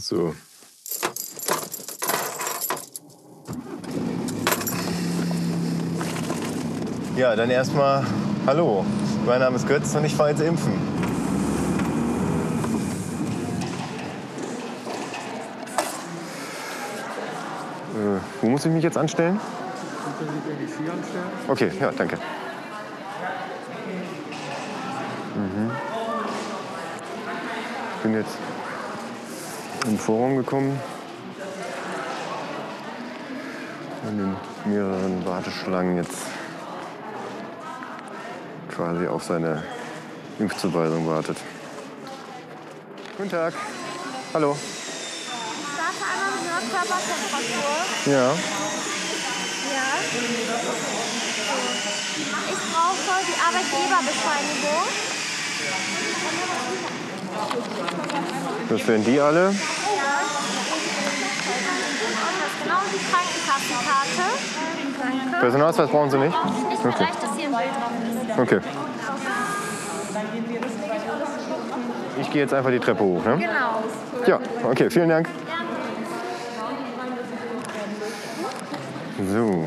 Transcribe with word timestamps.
So. 0.00 0.34
Ja, 7.16 7.36
dann 7.36 7.50
erstmal 7.50 8.06
Hallo. 8.46 8.86
Mein 9.26 9.40
Name 9.40 9.56
ist 9.56 9.68
Götz 9.68 9.94
und 9.94 10.04
ich 10.06 10.14
fahre 10.14 10.30
jetzt 10.30 10.40
impfen. 10.40 10.72
Äh, 17.94 18.20
wo 18.40 18.48
muss 18.48 18.64
ich 18.64 18.72
mich 18.72 18.82
jetzt 18.82 18.96
anstellen? 18.96 19.38
Okay, 21.46 21.70
ja, 21.78 21.92
danke. 21.92 22.16
Mhm. 25.36 25.70
Ich 27.96 28.02
bin 28.02 28.14
jetzt 28.14 28.38
im 29.90 29.98
Vorraum 29.98 30.36
gekommen. 30.36 30.80
Und 34.06 34.18
in 34.18 34.36
mehreren 34.72 35.26
Warteschlangen 35.26 35.96
jetzt 35.96 36.18
quasi 38.74 39.06
auf 39.08 39.24
seine 39.24 39.64
Impfzuweisung 40.38 41.06
wartet. 41.08 41.36
Guten 43.16 43.30
Tag. 43.30 43.52
Hallo. 44.32 44.56
Warte 45.76 46.04
einmal 46.06 46.30
mit 46.38 46.46
einer 46.50 46.60
Körpertemperatur. 46.70 47.74
Ja. 48.06 48.30
Ja. 49.74 49.88
Ich 52.48 52.62
brauche 52.72 53.20
die 53.26 53.38
Arbeitgeberbescheinigung. 53.46 54.84
Das 58.70 58.86
wären 58.86 59.04
die 59.04 59.20
alle. 59.20 59.50
Ja. 59.50 59.50
Genau, 62.62 62.78
und 62.78 62.92
die 62.92 63.04
Danke. 63.90 65.40
Personalausweis 65.40 65.90
brauchen 65.90 66.10
Sie 66.10 66.18
nicht? 66.18 66.36
Nicht 66.70 66.84
Okay. 66.84 67.04
reicht, 67.04 67.22
dass 67.22 67.36
hier 67.36 67.46
ein 67.46 67.52
Bild 67.52 67.70
drauf 67.74 67.90
ist. 68.28 68.38
Okay. 68.38 68.60
Ich 72.20 72.30
gehe 72.30 72.42
jetzt 72.42 72.54
einfach 72.54 72.70
die 72.70 72.78
Treppe 72.78 73.02
hoch, 73.02 73.24
ne? 73.24 73.36
Genau. 73.38 73.82
Ja, 74.26 74.38
okay, 74.62 74.90
vielen 74.90 75.08
Dank. 75.08 75.28
So. 79.32 79.64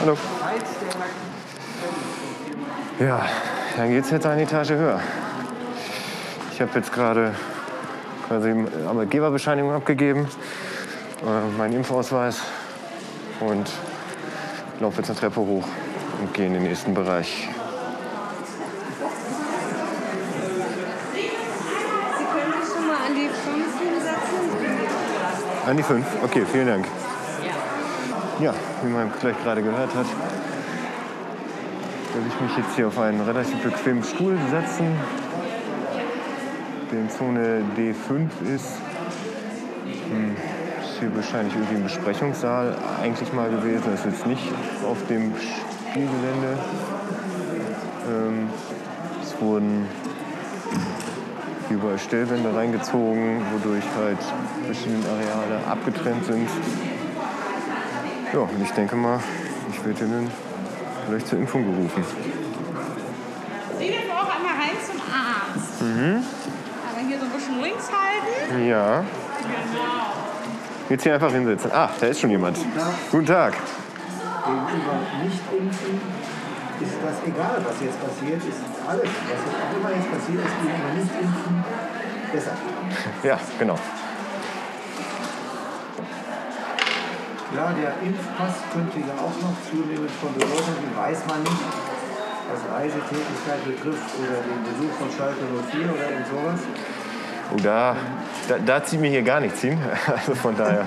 Hallo. 0.00 0.16
Ja, 2.98 3.26
dann 3.76 3.90
geht's 3.90 4.10
jetzt 4.10 4.26
eine 4.26 4.42
Etage 4.42 4.70
höher. 4.70 5.00
Ich 6.52 6.60
habe 6.60 6.70
jetzt 6.74 6.92
gerade 6.92 7.34
quasi 8.28 8.54
Arbeitgeberbescheinigung 8.88 9.72
abgegeben, 9.72 10.28
äh, 11.24 11.56
meinen 11.56 11.74
Impfausweis 11.74 12.40
und 13.40 13.70
laufe 14.80 14.98
jetzt 14.98 15.10
eine 15.10 15.18
Treppe 15.18 15.40
hoch 15.40 15.64
und 16.20 16.34
gehe 16.34 16.46
in 16.46 16.54
den 16.54 16.64
nächsten 16.64 16.94
Bereich. 16.94 17.48
Sie 21.12 21.20
können 22.24 22.52
sich 22.60 22.72
schon 22.72 22.86
mal 22.86 22.96
an 23.06 23.14
die 23.14 23.28
5 23.28 23.78
hinsetzen. 23.78 25.66
An 25.66 25.76
die 25.76 25.82
fünf? 25.84 26.06
Okay, 26.24 26.44
vielen 26.50 26.66
Dank. 26.66 26.86
Ja, 28.40 28.52
wie 28.82 28.90
man 28.90 29.12
gleich 29.20 29.40
gerade 29.44 29.62
gehört 29.62 29.94
hat, 29.94 30.06
werde 32.14 32.28
ich 32.28 32.40
mich 32.40 32.56
jetzt 32.56 32.74
hier 32.74 32.88
auf 32.88 32.98
einen 32.98 33.20
relativ 33.20 33.62
bequemen 33.62 34.02
Stuhl 34.02 34.36
setzen, 34.50 34.96
der 36.90 36.98
in 36.98 37.10
Zone 37.10 37.62
D5 37.76 38.54
ist. 38.54 38.72
Hm, 40.10 40.34
ist 40.34 40.61
hier 41.02 41.16
wahrscheinlich 41.16 41.52
irgendwie 41.54 41.76
ein 41.76 41.82
Besprechungssaal 41.82 42.76
eigentlich 43.02 43.32
mal 43.32 43.50
gewesen. 43.50 43.82
Das 43.86 44.00
ist 44.00 44.06
jetzt 44.06 44.26
nicht 44.26 44.48
auf 44.86 44.96
dem 45.08 45.32
Spielgelände. 45.90 46.58
Ähm, 48.08 48.48
es 49.20 49.40
wurden 49.40 49.88
überall 51.70 51.98
Stellwände 51.98 52.54
reingezogen, 52.54 53.42
wodurch 53.52 53.84
halt 53.96 54.18
verschiedene 54.64 55.04
Areale 55.08 55.66
abgetrennt 55.68 56.24
sind. 56.24 56.48
Ja, 58.32 58.40
und 58.40 58.62
ich 58.62 58.70
denke 58.70 58.94
mal, 58.94 59.18
ich 59.72 59.84
werde 59.84 60.04
Ihnen 60.04 60.30
gleich 61.08 61.24
zur 61.24 61.38
Impfung 61.40 61.64
gerufen. 61.64 62.04
Sie 63.78 63.88
dürfen 63.88 64.10
auch 64.12 64.36
einmal 64.36 64.54
rein 64.54 64.78
zum 64.86 65.00
Arzt. 65.00 65.82
Aber 65.82 67.06
hier 67.08 67.18
so 67.18 67.24
ein 67.24 67.30
bisschen 67.32 67.60
links 67.60 67.90
halten. 67.90 68.68
Ja. 68.68 69.02
Jetzt 70.92 71.04
hier 71.04 71.14
einfach 71.14 71.32
hinsetzen. 71.32 71.72
Ah, 71.72 71.88
da 71.98 72.06
ist 72.06 72.20
schon 72.20 72.28
jemand. 72.28 72.58
Guten 73.10 73.24
Tag. 73.24 73.54
gegenüber 74.44 75.00
Nicht-Impfen 75.24 75.96
ist 76.84 76.96
das 77.00 77.16
egal, 77.24 77.64
was 77.64 77.80
jetzt 77.80 77.96
passiert, 77.96 78.36
ist 78.44 78.60
alles, 78.84 79.08
was 79.08 79.40
jetzt 79.40 79.56
auch 79.56 79.72
immer 79.72 79.88
jetzt 79.88 80.12
passiert 80.12 80.44
ist, 80.44 80.52
gegenüber 80.60 80.92
Nicht-Impfen 80.92 81.64
besser. 82.30 82.52
Ja, 83.24 83.40
genau. 83.58 83.78
Ja, 87.56 87.72
der 87.72 87.92
Impfpass 88.04 88.56
könnte 88.76 88.98
ja 89.00 89.16
auch 89.16 89.36
noch 89.40 89.56
zunehmend 89.64 90.12
von 90.20 90.34
Bedeutung 90.34 90.76
sein, 90.76 90.92
weiß 90.92 91.20
man 91.24 91.40
nicht, 91.40 91.64
was 92.52 92.60
Reisetätigkeit 92.68 93.64
betrifft 93.64 94.12
oder 94.20 94.44
den 94.44 94.60
Besuch 94.68 94.92
von 95.00 95.08
Schalke 95.08 95.40
04 95.72 95.88
oder 95.88 96.04
irgend 96.12 96.28
sowas. 96.28 96.60
Oh, 97.48 97.60
da, 97.62 97.96
da, 98.48 98.58
da 98.58 98.84
zieht 98.84 99.00
mir 99.00 99.10
hier 99.10 99.22
gar 99.22 99.40
nichts 99.40 99.60
hin. 99.60 99.78
Also 100.06 100.34
von 100.34 100.56
daher. 100.56 100.86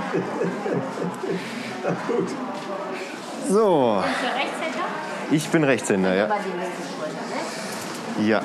So, 3.49 4.01
Für 4.03 4.27
Rechtshänder? 4.35 4.85
ich 5.31 5.47
bin 5.49 5.63
Rechtshänder, 5.63 6.13
ja. 6.15 6.27
Ja, 8.25 8.41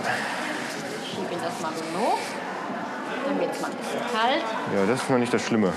Schiebe 1.06 1.40
das 1.42 1.60
mal 1.62 1.70
genug. 1.70 2.18
Dann 3.26 3.40
wird's 3.40 3.60
mal 3.60 3.68
ein 3.70 3.76
bisschen 3.76 4.00
kalt. 4.12 4.42
ja 4.74 4.86
das 4.86 5.00
ist 5.02 5.10
noch 5.10 5.18
nicht 5.18 5.32
das 5.32 5.42
Schlimme. 5.42 5.72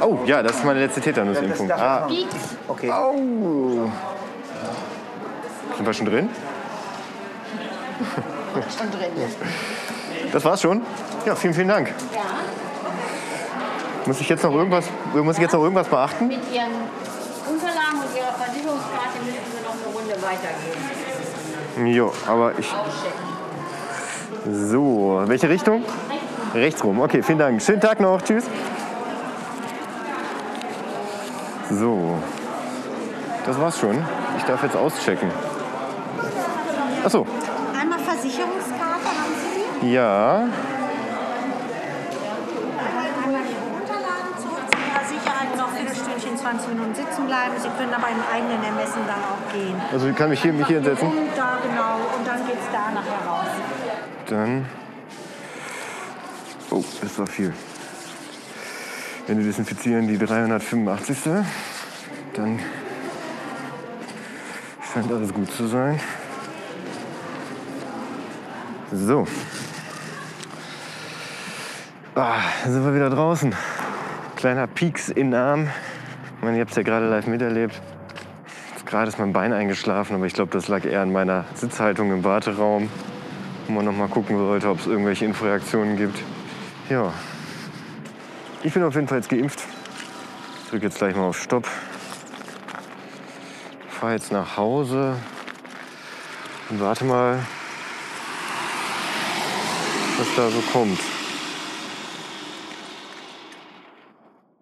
Oh, 0.00 0.18
ja, 0.26 0.42
das 0.42 0.56
ist 0.56 0.64
meine 0.64 0.80
letzte 0.80 1.00
Tetanusimpfung. 1.00 1.68
Das- 1.68 1.78
das- 1.78 1.86
Ah. 1.86 2.08
Okay. 2.68 2.90
Au. 2.90 3.12
Sind 5.76 5.86
wir 5.86 5.92
schon 5.92 6.06
drin? 6.06 6.28
Schon 8.76 8.90
drin. 8.90 9.12
Das 10.32 10.44
war's 10.44 10.60
schon? 10.60 10.82
Ja, 11.26 11.34
vielen, 11.34 11.54
vielen 11.54 11.68
Dank. 11.68 11.88
Ja. 12.14 12.20
Muss 14.06 14.20
ich 14.20 14.28
jetzt 14.28 14.42
noch 14.42 14.54
irgendwas, 14.54 14.86
muss 15.14 15.36
ich 15.36 15.42
jetzt 15.42 15.52
noch 15.52 15.62
irgendwas 15.62 15.88
beachten? 15.88 16.28
Mit 16.28 16.38
Ihren 16.52 16.72
Unterlagen 17.46 18.00
und 18.00 18.16
Ihrer 18.16 18.32
Versicherungskarte 18.32 19.18
müssen 19.24 19.38
Sie 19.52 19.62
noch 19.64 19.74
eine 19.74 19.94
Runde 19.94 20.14
weitergehen. 20.22 21.94
Jo, 21.94 22.12
aber 22.26 22.58
ich. 22.58 22.74
So, 24.50 25.22
welche 25.26 25.48
Richtung? 25.48 25.84
Rechts 26.54 26.82
rum. 26.82 27.00
Okay, 27.00 27.22
vielen 27.22 27.38
Dank. 27.38 27.60
Schönen 27.60 27.80
Tag 27.80 28.00
noch. 28.00 28.22
Tschüss. 28.22 28.44
So. 31.70 32.18
Das 33.44 33.58
war's 33.58 33.78
schon. 33.78 34.02
Ich 34.38 34.44
darf 34.44 34.62
jetzt 34.62 34.76
auschecken. 34.76 35.30
Achso, 37.04 37.26
Versicherungskarte, 38.20 39.06
haben 39.06 39.34
Sie 39.38 39.86
die? 39.86 39.92
ja. 39.92 40.48
Einmal 43.24 43.42
Ihre 43.46 43.68
Unterlagen 43.78 44.34
zurück 44.42 44.66
zu 44.70 44.76
Ihrer 44.76 45.04
Sicherheit 45.06 45.56
noch 45.56 45.68
für 45.68 45.84
das 45.84 45.98
Stündchen 45.98 46.36
20 46.36 46.68
Minuten 46.70 46.94
sitzen 46.96 47.26
bleiben. 47.26 47.54
Sie 47.62 47.68
können 47.78 47.94
aber 47.94 48.08
im 48.08 48.22
eigenen 48.34 48.64
Ermessen 48.64 49.02
dann 49.06 49.22
auch 49.22 49.52
gehen. 49.52 49.80
Also 49.92 50.08
ich 50.08 50.16
kann 50.16 50.30
mich 50.30 50.42
hier, 50.42 50.52
mich 50.52 50.66
hier 50.66 50.76
hinsetzen. 50.80 51.08
Und 51.08 51.28
da 51.36 51.58
genau, 51.62 51.96
und 52.16 52.26
dann 52.26 52.44
geht's 52.46 52.66
da 52.72 52.90
nachher 52.90 53.24
raus. 53.24 53.46
Dann. 54.26 54.66
Oh, 56.70 56.84
das 57.00 57.18
war 57.18 57.26
viel. 57.26 57.54
Hände 59.26 59.44
desinfizieren, 59.44 60.08
die 60.08 60.18
385. 60.18 61.18
Dann 62.34 62.58
scheint 64.92 65.12
alles 65.12 65.32
gut 65.32 65.52
zu 65.52 65.66
sein. 65.68 66.00
So. 68.92 69.26
Ah, 72.14 72.40
sind 72.66 72.84
wir 72.84 72.94
wieder 72.94 73.10
draußen. 73.10 73.54
Kleiner 74.36 74.66
Pieks 74.66 75.08
in 75.08 75.34
Arm. 75.34 75.68
Ich 76.36 76.42
meine, 76.42 76.56
ihr 76.56 76.60
habt 76.62 76.70
es 76.70 76.76
ja 76.76 76.82
gerade 76.82 77.08
live 77.08 77.26
miterlebt. 77.26 77.80
Gerade 78.86 79.08
ist 79.08 79.18
mein 79.18 79.32
Bein 79.32 79.52
eingeschlafen, 79.52 80.16
aber 80.16 80.26
ich 80.26 80.32
glaube, 80.32 80.50
das 80.52 80.68
lag 80.68 80.84
eher 80.84 81.02
an 81.02 81.12
meiner 81.12 81.44
Sitzhaltung 81.54 82.10
im 82.10 82.24
Warteraum 82.24 82.88
wo 83.68 83.74
man 83.74 83.84
noch 83.84 83.92
mal 83.92 84.08
gucken 84.08 84.38
sollte, 84.38 84.70
ob 84.70 84.80
es 84.80 84.86
irgendwelche 84.86 85.26
Inforeaktionen 85.26 85.96
gibt. 85.96 86.18
Ja, 86.88 87.12
ich 88.62 88.72
bin 88.72 88.82
auf 88.82 88.94
jeden 88.94 89.06
Fall 89.06 89.18
jetzt 89.18 89.28
geimpft. 89.28 89.62
Ich 90.64 90.70
drücke 90.70 90.86
jetzt 90.86 90.96
gleich 90.96 91.14
mal 91.14 91.28
auf 91.28 91.38
Stopp. 91.38 91.68
Fahre 93.90 94.14
jetzt 94.14 94.32
nach 94.32 94.56
Hause 94.56 95.16
und 96.70 96.80
warte 96.80 97.04
mal, 97.04 97.40
was 100.18 100.26
da 100.36 100.50
so 100.50 100.60
kommt. 100.72 100.98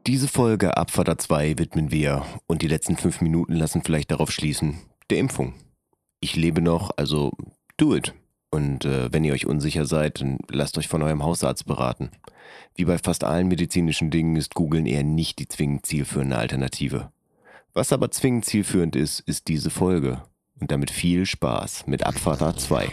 Diese 0.06 0.29
Folge 0.29 0.76
Abfahrt 0.76 1.20
2 1.20 1.58
widmen 1.58 1.91
wir 1.91 2.25
und 2.47 2.62
die 2.62 2.69
letzten 2.69 2.97
fünf 2.97 3.20
Minuten 3.20 3.55
lassen 3.55 3.82
vielleicht 3.82 4.11
darauf 4.12 4.31
schließen, 4.31 4.79
der 5.11 5.19
Impfung. 5.19 5.55
Ich 6.20 6.37
lebe 6.37 6.61
noch, 6.61 6.91
also 6.97 7.32
do 7.76 7.97
it. 7.97 8.14
Und 8.50 8.85
äh, 8.85 9.12
wenn 9.12 9.25
ihr 9.25 9.32
euch 9.32 9.47
unsicher 9.47 9.85
seid, 9.85 10.20
dann 10.20 10.38
lasst 10.49 10.79
euch 10.79 10.88
von 10.88 11.03
eurem 11.03 11.25
Hausarzt 11.25 11.67
beraten. 11.67 12.11
Wie 12.76 12.85
bei 12.85 12.99
fast 12.99 13.25
allen 13.25 13.49
medizinischen 13.49 14.11
Dingen 14.11 14.37
ist 14.37 14.55
Googlen 14.55 14.87
eher 14.87 15.03
nicht 15.03 15.38
die 15.41 15.49
zwingend 15.49 15.87
zielführende 15.87 16.37
Alternative. 16.37 17.11
Was 17.75 17.93
aber 17.93 18.11
zwingend 18.11 18.44
zielführend 18.44 18.94
ist, 18.94 19.20
ist 19.20 19.49
diese 19.49 19.70
Folge. 19.70 20.23
Und 20.61 20.70
damit 20.70 20.91
viel 20.91 21.26
Spaß 21.26 21.87
mit 21.87 22.05
Abfahrt 22.05 22.41
A2. 22.41 22.93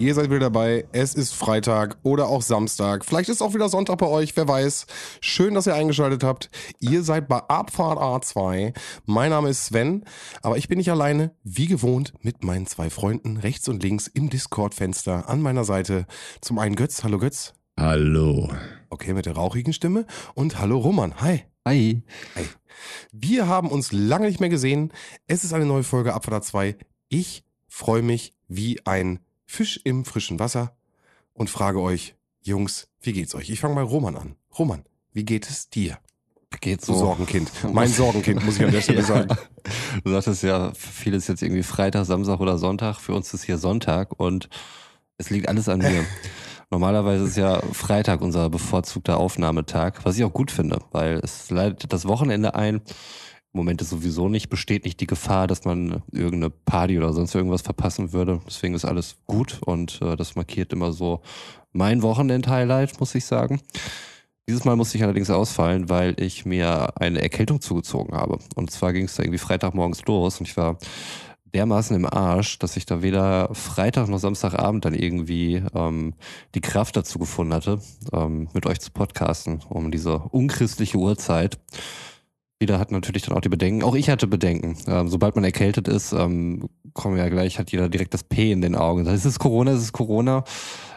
Ihr 0.00 0.14
seid 0.14 0.30
wieder 0.30 0.40
dabei. 0.40 0.86
Es 0.92 1.14
ist 1.14 1.34
Freitag 1.34 1.98
oder 2.02 2.28
auch 2.28 2.40
Samstag. 2.40 3.04
Vielleicht 3.04 3.28
ist 3.28 3.42
auch 3.42 3.52
wieder 3.52 3.68
Sonntag 3.68 3.98
bei 3.98 4.06
euch, 4.06 4.34
wer 4.34 4.48
weiß. 4.48 4.86
Schön, 5.20 5.52
dass 5.52 5.66
ihr 5.66 5.74
eingeschaltet 5.74 6.24
habt. 6.24 6.48
Ihr 6.78 7.02
seid 7.02 7.28
bei 7.28 7.36
Abfahrt 7.36 7.98
A2. 7.98 8.74
Mein 9.04 9.28
Name 9.28 9.50
ist 9.50 9.66
Sven, 9.66 10.06
aber 10.40 10.56
ich 10.56 10.68
bin 10.68 10.78
nicht 10.78 10.90
alleine, 10.90 11.32
wie 11.44 11.66
gewohnt, 11.66 12.14
mit 12.22 12.42
meinen 12.42 12.66
zwei 12.66 12.88
Freunden 12.88 13.36
rechts 13.36 13.68
und 13.68 13.82
links 13.82 14.06
im 14.06 14.30
Discord-Fenster 14.30 15.28
an 15.28 15.42
meiner 15.42 15.64
Seite. 15.64 16.06
Zum 16.40 16.58
einen 16.58 16.76
Götz. 16.76 17.04
Hallo 17.04 17.18
Götz. 17.18 17.52
Hallo. 17.78 18.50
Okay, 18.88 19.12
mit 19.12 19.26
der 19.26 19.34
rauchigen 19.34 19.74
Stimme. 19.74 20.06
Und 20.32 20.58
hallo 20.58 20.78
Roman. 20.78 21.20
Hi. 21.20 21.44
Hi. 21.68 22.02
Wir 23.12 23.48
haben 23.48 23.68
uns 23.68 23.92
lange 23.92 24.28
nicht 24.28 24.40
mehr 24.40 24.48
gesehen. 24.48 24.94
Es 25.26 25.44
ist 25.44 25.52
eine 25.52 25.66
neue 25.66 25.84
Folge 25.84 26.14
Abfahrt 26.14 26.42
A2. 26.42 26.76
Ich 27.10 27.44
freue 27.68 28.00
mich 28.00 28.32
wie 28.48 28.80
ein 28.86 29.20
Fisch 29.50 29.80
im 29.82 30.04
frischen 30.04 30.38
Wasser 30.38 30.76
und 31.34 31.50
frage 31.50 31.80
euch, 31.80 32.14
Jungs, 32.40 32.86
wie 33.00 33.12
geht's 33.12 33.34
euch? 33.34 33.50
Ich 33.50 33.58
fange 33.58 33.74
mal 33.74 33.82
Roman 33.82 34.14
an. 34.16 34.36
Roman, 34.56 34.84
wie 35.12 35.24
geht 35.24 35.50
es 35.50 35.68
dir? 35.68 35.98
Geht 36.60 36.86
Du 36.86 36.94
Sorgenkind. 36.94 37.50
Mein 37.72 37.88
Sorgenkind, 37.88 38.44
muss 38.44 38.58
ich 38.58 38.64
an 38.64 38.70
der 38.70 38.80
Stelle 38.80 39.00
Ja. 39.00 39.04
sagen. 39.06 39.36
Du 40.04 40.10
sagtest 40.12 40.44
ja, 40.44 40.72
für 40.72 40.92
viele 40.92 41.16
ist 41.16 41.26
jetzt 41.26 41.42
irgendwie 41.42 41.64
Freitag, 41.64 42.06
Samstag 42.06 42.38
oder 42.38 42.58
Sonntag. 42.58 43.00
Für 43.00 43.12
uns 43.12 43.34
ist 43.34 43.42
hier 43.42 43.58
Sonntag 43.58 44.20
und 44.20 44.48
es 45.18 45.30
liegt 45.30 45.48
alles 45.48 45.68
an 45.68 45.80
mir. 45.80 46.04
Normalerweise 46.70 47.24
ist 47.24 47.36
ja 47.36 47.60
Freitag 47.72 48.20
unser 48.20 48.50
bevorzugter 48.50 49.18
Aufnahmetag, 49.18 49.94
was 50.04 50.16
ich 50.16 50.22
auch 50.22 50.32
gut 50.32 50.52
finde, 50.52 50.78
weil 50.92 51.14
es 51.24 51.50
leitet 51.50 51.92
das 51.92 52.06
Wochenende 52.06 52.54
ein. 52.54 52.82
Im 53.52 53.58
Moment 53.58 53.82
ist 53.82 53.90
sowieso 53.90 54.28
nicht, 54.28 54.48
besteht 54.48 54.84
nicht 54.84 55.00
die 55.00 55.08
Gefahr, 55.08 55.48
dass 55.48 55.64
man 55.64 56.02
irgendeine 56.12 56.50
Party 56.50 56.96
oder 56.98 57.12
sonst 57.12 57.34
irgendwas 57.34 57.62
verpassen 57.62 58.12
würde. 58.12 58.40
Deswegen 58.46 58.74
ist 58.74 58.84
alles 58.84 59.16
gut 59.26 59.60
und 59.64 60.00
äh, 60.02 60.14
das 60.14 60.36
markiert 60.36 60.72
immer 60.72 60.92
so 60.92 61.22
mein 61.72 62.02
Wochenend-Highlight, 62.02 63.00
muss 63.00 63.14
ich 63.14 63.24
sagen. 63.24 63.60
Dieses 64.48 64.64
Mal 64.64 64.76
musste 64.76 64.98
ich 64.98 65.04
allerdings 65.04 65.30
ausfallen, 65.30 65.88
weil 65.88 66.14
ich 66.20 66.44
mir 66.44 66.96
eine 67.00 67.22
Erkältung 67.22 67.60
zugezogen 67.60 68.16
habe. 68.16 68.38
Und 68.54 68.70
zwar 68.70 68.92
ging 68.92 69.04
es 69.04 69.16
da 69.16 69.22
irgendwie 69.22 69.38
Freitagmorgens 69.38 70.04
los 70.06 70.38
und 70.38 70.48
ich 70.48 70.56
war 70.56 70.78
dermaßen 71.54 71.96
im 71.96 72.06
Arsch, 72.06 72.58
dass 72.58 72.76
ich 72.76 72.86
da 72.86 73.02
weder 73.02 73.52
Freitag 73.54 74.08
noch 74.08 74.18
Samstagabend 74.18 74.84
dann 74.84 74.94
irgendwie 74.94 75.62
ähm, 75.74 76.14
die 76.54 76.60
Kraft 76.60 76.96
dazu 76.96 77.18
gefunden 77.18 77.52
hatte, 77.52 77.80
ähm, 78.12 78.48
mit 78.52 78.66
euch 78.66 78.80
zu 78.80 78.90
podcasten 78.92 79.62
um 79.68 79.90
diese 79.90 80.18
unchristliche 80.18 80.98
Uhrzeit. 80.98 81.58
Jeder 82.60 82.78
hat 82.78 82.92
natürlich 82.92 83.22
dann 83.22 83.34
auch 83.36 83.40
die 83.40 83.48
Bedenken. 83.48 83.82
Auch 83.82 83.94
ich 83.94 84.10
hatte 84.10 84.26
Bedenken. 84.26 84.76
Ähm, 84.86 85.08
sobald 85.08 85.34
man 85.34 85.44
erkältet 85.44 85.88
ist, 85.88 86.12
ähm, 86.12 86.68
kommen 86.92 87.16
wir 87.16 87.22
ja 87.22 87.30
gleich, 87.30 87.58
hat 87.58 87.72
jeder 87.72 87.88
direkt 87.88 88.12
das 88.12 88.22
P 88.22 88.52
in 88.52 88.60
den 88.60 88.74
Augen. 88.76 89.06
Ist 89.06 89.24
es 89.24 89.38
Corona? 89.38 89.72
Ist 89.72 89.80
es 89.80 89.92
Corona? 89.92 90.44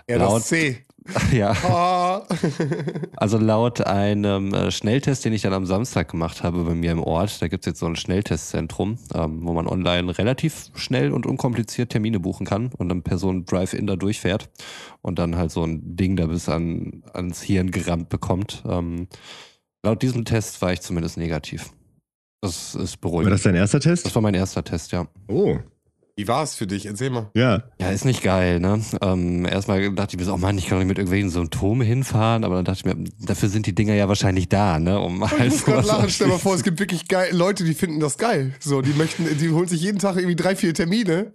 Ja, 0.09 0.17
Laut- 0.17 0.41
das 0.41 0.47
C. 0.47 0.85
Ja. 1.33 1.51
Ah. 1.63 2.23
Also 3.15 3.37
laut 3.37 3.79
einem 3.85 4.53
äh, 4.53 4.71
Schnelltest, 4.71 5.23
den 5.23 5.31
ich 5.31 5.41
dann 5.43 5.53
am 5.53 5.65
Samstag 5.65 6.09
gemacht 6.11 6.43
habe 6.43 6.63
bei 6.65 6.75
mir 6.75 6.91
im 6.91 7.01
Ort, 7.01 7.41
da 7.41 7.47
gibt's 7.47 7.65
jetzt 7.65 7.79
so 7.79 7.85
ein 7.85 7.95
Schnelltestzentrum, 7.95 8.97
ähm, 9.13 9.39
wo 9.43 9.53
man 9.53 9.67
online 9.67 10.17
relativ 10.17 10.71
schnell 10.75 11.11
und 11.13 11.25
unkompliziert 11.25 11.91
Termine 11.91 12.19
buchen 12.19 12.45
kann 12.45 12.71
und 12.77 12.89
dann 12.89 13.03
per 13.03 13.17
so 13.17 13.29
ein 13.29 13.45
Drive-In 13.45 13.87
da 13.87 13.95
durchfährt 13.95 14.49
und 15.01 15.19
dann 15.19 15.37
halt 15.37 15.51
so 15.51 15.63
ein 15.63 15.95
Ding 15.95 16.17
da 16.17 16.25
bis 16.25 16.49
an, 16.49 17.03
ans 17.13 17.41
Hirn 17.41 17.71
gerammt 17.71 18.09
bekommt. 18.09 18.63
Ähm, 18.69 19.07
laut 19.83 20.01
diesem 20.01 20.25
Test 20.25 20.61
war 20.61 20.73
ich 20.73 20.81
zumindest 20.81 21.17
negativ. 21.17 21.71
Das 22.41 22.75
ist 22.75 22.99
beruhigend. 22.99 23.25
War 23.25 23.31
das 23.31 23.43
dein 23.43 23.55
erster 23.55 23.79
Test? 23.79 24.05
das 24.05 24.13
war 24.15 24.21
mein 24.21 24.33
erster 24.33 24.63
Test, 24.63 24.91
ja. 24.91 25.07
Oh, 25.29 25.57
Wie 26.17 26.27
war 26.27 26.43
es 26.43 26.55
für 26.55 26.67
dich? 26.67 26.85
Erzähl 26.85 27.09
mal. 27.09 27.29
ja. 27.35 27.63
Ja, 27.79 27.89
ist 27.89 28.03
nicht 28.05 28.21
geil, 28.21 28.59
ne? 28.59 28.81
Ähm, 29.01 29.45
erstmal 29.45 29.93
dachte 29.95 30.15
ich 30.15 30.19
mir 30.19 30.25
so, 30.25 30.33
oh 30.33 30.37
Mann, 30.37 30.57
ich 30.57 30.65
kann 30.67 30.77
doch 30.77 30.79
nicht 30.83 30.89
mit 30.89 30.97
irgendwelchen 30.97 31.29
Symptomen 31.29 31.87
hinfahren, 31.87 32.43
aber 32.43 32.55
dann 32.55 32.65
dachte 32.65 32.79
ich 32.79 32.85
mir, 32.85 33.01
dafür 33.25 33.47
sind 33.49 33.65
die 33.65 33.73
Dinger 33.75 33.93
ja 33.93 34.07
wahrscheinlich 34.09 34.49
da, 34.49 34.77
ne? 34.77 34.99
Um 34.99 35.23
Ich 35.23 35.31
halt 35.31 35.51
muss 35.51 35.63
gerade 35.65 35.87
lachen. 35.87 36.09
Stell 36.09 36.27
dir 36.27 36.33
mal 36.33 36.39
vor, 36.39 36.53
es 36.55 36.63
gibt 36.63 36.79
wirklich 36.79 37.07
geil, 37.07 37.33
Leute, 37.33 37.63
die 37.63 37.73
finden 37.73 37.99
das 38.01 38.17
geil. 38.17 38.53
So, 38.59 38.81
die 38.81 38.93
möchten, 38.93 39.25
die 39.37 39.49
holen 39.51 39.67
sich 39.69 39.81
jeden 39.81 39.99
Tag 39.99 40.17
irgendwie 40.17 40.35
drei, 40.35 40.55
vier 40.57 40.73
Termine. 40.73 41.31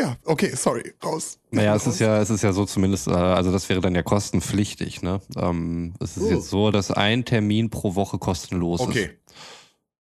Ja, 0.00 0.16
okay, 0.24 0.54
sorry, 0.54 0.94
raus. 1.04 1.38
Naja, 1.50 1.74
es 1.74 1.86
ist 1.86 1.98
ja, 1.98 2.20
es 2.20 2.30
ist 2.30 2.42
ja 2.42 2.52
so 2.52 2.64
zumindest, 2.64 3.08
äh, 3.08 3.10
also 3.12 3.50
das 3.50 3.68
wäre 3.68 3.80
dann 3.80 3.94
ja 3.96 4.02
kostenpflichtig, 4.02 5.02
ne? 5.02 5.20
Ähm, 5.36 5.94
es 6.00 6.16
ist 6.16 6.22
Oh. 6.24 6.30
jetzt 6.30 6.50
so, 6.50 6.70
dass 6.70 6.90
ein 6.92 7.24
Termin 7.24 7.68
pro 7.70 7.94
Woche 7.96 8.18
kostenlos 8.18 8.80
ist. 8.80 8.86
Okay. 8.86 9.10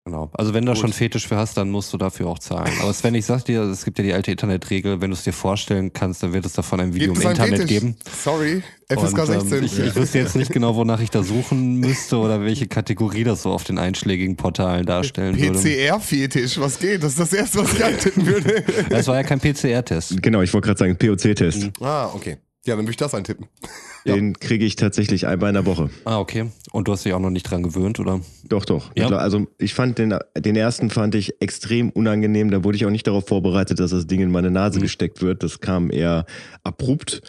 Genau. 0.07 0.31
Also 0.35 0.53
wenn 0.53 0.67
du 0.67 0.73
da 0.73 0.75
Gut. 0.75 0.83
schon 0.83 0.93
Fetisch 0.93 1.27
für 1.27 1.39
hast, 1.39 1.57
dann 1.57 1.71
musst 1.71 1.91
du 1.95 1.97
dafür 1.97 2.27
auch 2.27 2.39
zahlen. 2.39 2.71
Aber 2.83 2.93
Sven, 2.93 3.15
ich 3.15 3.25
sag 3.25 3.43
dir, 3.47 3.63
es 3.63 3.87
gibt 3.87 3.97
ja 3.99 4.05
die 4.05 4.13
alte 4.13 4.31
Internetregel, 4.33 5.01
wenn 5.01 5.09
du 5.11 5.17
es 5.17 5.25
dir 5.25 5.33
vorstellen 5.33 5.95
kannst, 5.95 6.23
dann 6.23 6.35
wird 6.35 6.45
es 6.45 6.53
davon 6.53 6.79
ein 6.81 6.93
Video 6.93 7.15
Gibt 7.15 7.25
im 7.25 7.31
Internet 7.31 7.61
Fetisch? 7.61 7.69
geben. 7.81 7.97
Sorry, 8.23 8.63
FSK 8.91 9.01
Und, 9.01 9.19
ähm, 9.31 9.41
16. 9.49 9.65
ich, 9.65 9.79
ich 9.79 9.97
wüsste 9.97 10.19
jetzt 10.19 10.37
nicht 10.37 10.53
genau, 10.53 10.77
wonach 10.77 11.01
ich 11.01 11.09
da 11.09 11.23
suchen 11.23 11.77
müsste 11.77 12.19
oder 12.19 12.43
welche 12.43 12.67
Kategorie 12.67 13.25
das 13.25 13.41
so 13.45 13.51
auf 13.51 13.65
den 13.65 13.79
einschlägigen 13.79 14.37
Portalen 14.37 14.85
darstellen 14.85 15.41
würde. 15.41 15.59
PCR-Fetisch, 15.59 16.61
was 16.61 16.79
geht? 16.79 17.03
Das 17.03 17.13
ist 17.13 17.21
das 17.21 17.33
Erste, 17.33 17.61
was 17.61 17.73
ich 17.73 17.83
eintippen 17.85 18.27
würde. 18.27 18.63
Das 18.91 19.07
war 19.07 19.17
ja 19.17 19.23
kein 19.23 19.41
PCR-Test. 19.41 20.23
Genau, 20.23 20.43
ich 20.43 20.53
wollte 20.53 20.67
gerade 20.67 20.79
sagen, 20.81 20.97
POC-Test. 20.99 21.71
ah, 21.81 22.11
okay. 22.13 22.37
Ja, 22.67 22.77
dann 22.77 22.85
würde 22.85 22.93
ich 22.93 22.97
das 22.97 23.15
eintippen. 23.15 23.47
Den 24.07 24.39
kriege 24.39 24.67
ich 24.67 24.77
tatsächlich 24.77 25.27
einmal 25.27 25.49
in 25.49 25.55
der 25.55 25.65
Woche. 25.65 25.89
Ah, 26.05 26.19
okay. 26.19 26.51
Und 26.73 26.89
du 26.89 26.93
hast 26.93 27.07
dich 27.07 27.15
auch 27.15 27.21
noch 27.21 27.31
nicht 27.31 27.51
dran 27.51 27.63
gewöhnt, 27.63 27.99
oder? 28.01 28.21
Doch, 28.47 28.67
doch. 28.67 28.91
Ja. 28.95 29.09
Also 29.09 29.47
ich 29.57 29.73
fand 29.73 29.97
den, 29.99 30.19
den 30.37 30.57
ersten 30.57 30.91
fand 30.91 31.15
ich 31.15 31.41
extrem 31.41 31.89
unangenehm. 31.89 32.51
Da 32.51 32.65
wurde 32.65 32.77
ich 32.77 32.85
auch 32.85 32.91
nicht 32.91 33.07
darauf 33.07 33.27
vorbereitet, 33.27 33.81
dass 33.81 33.93
das 33.93 34.07
Ding 34.07 34.21
in 34.21 34.31
meine 34.31 34.51
Nase 34.51 34.81
gesteckt 34.81 35.23
wird. 35.23 35.43
Das 35.43 35.61
kam 35.61 35.91
eher 35.91 36.27
abrupt. 36.63 37.23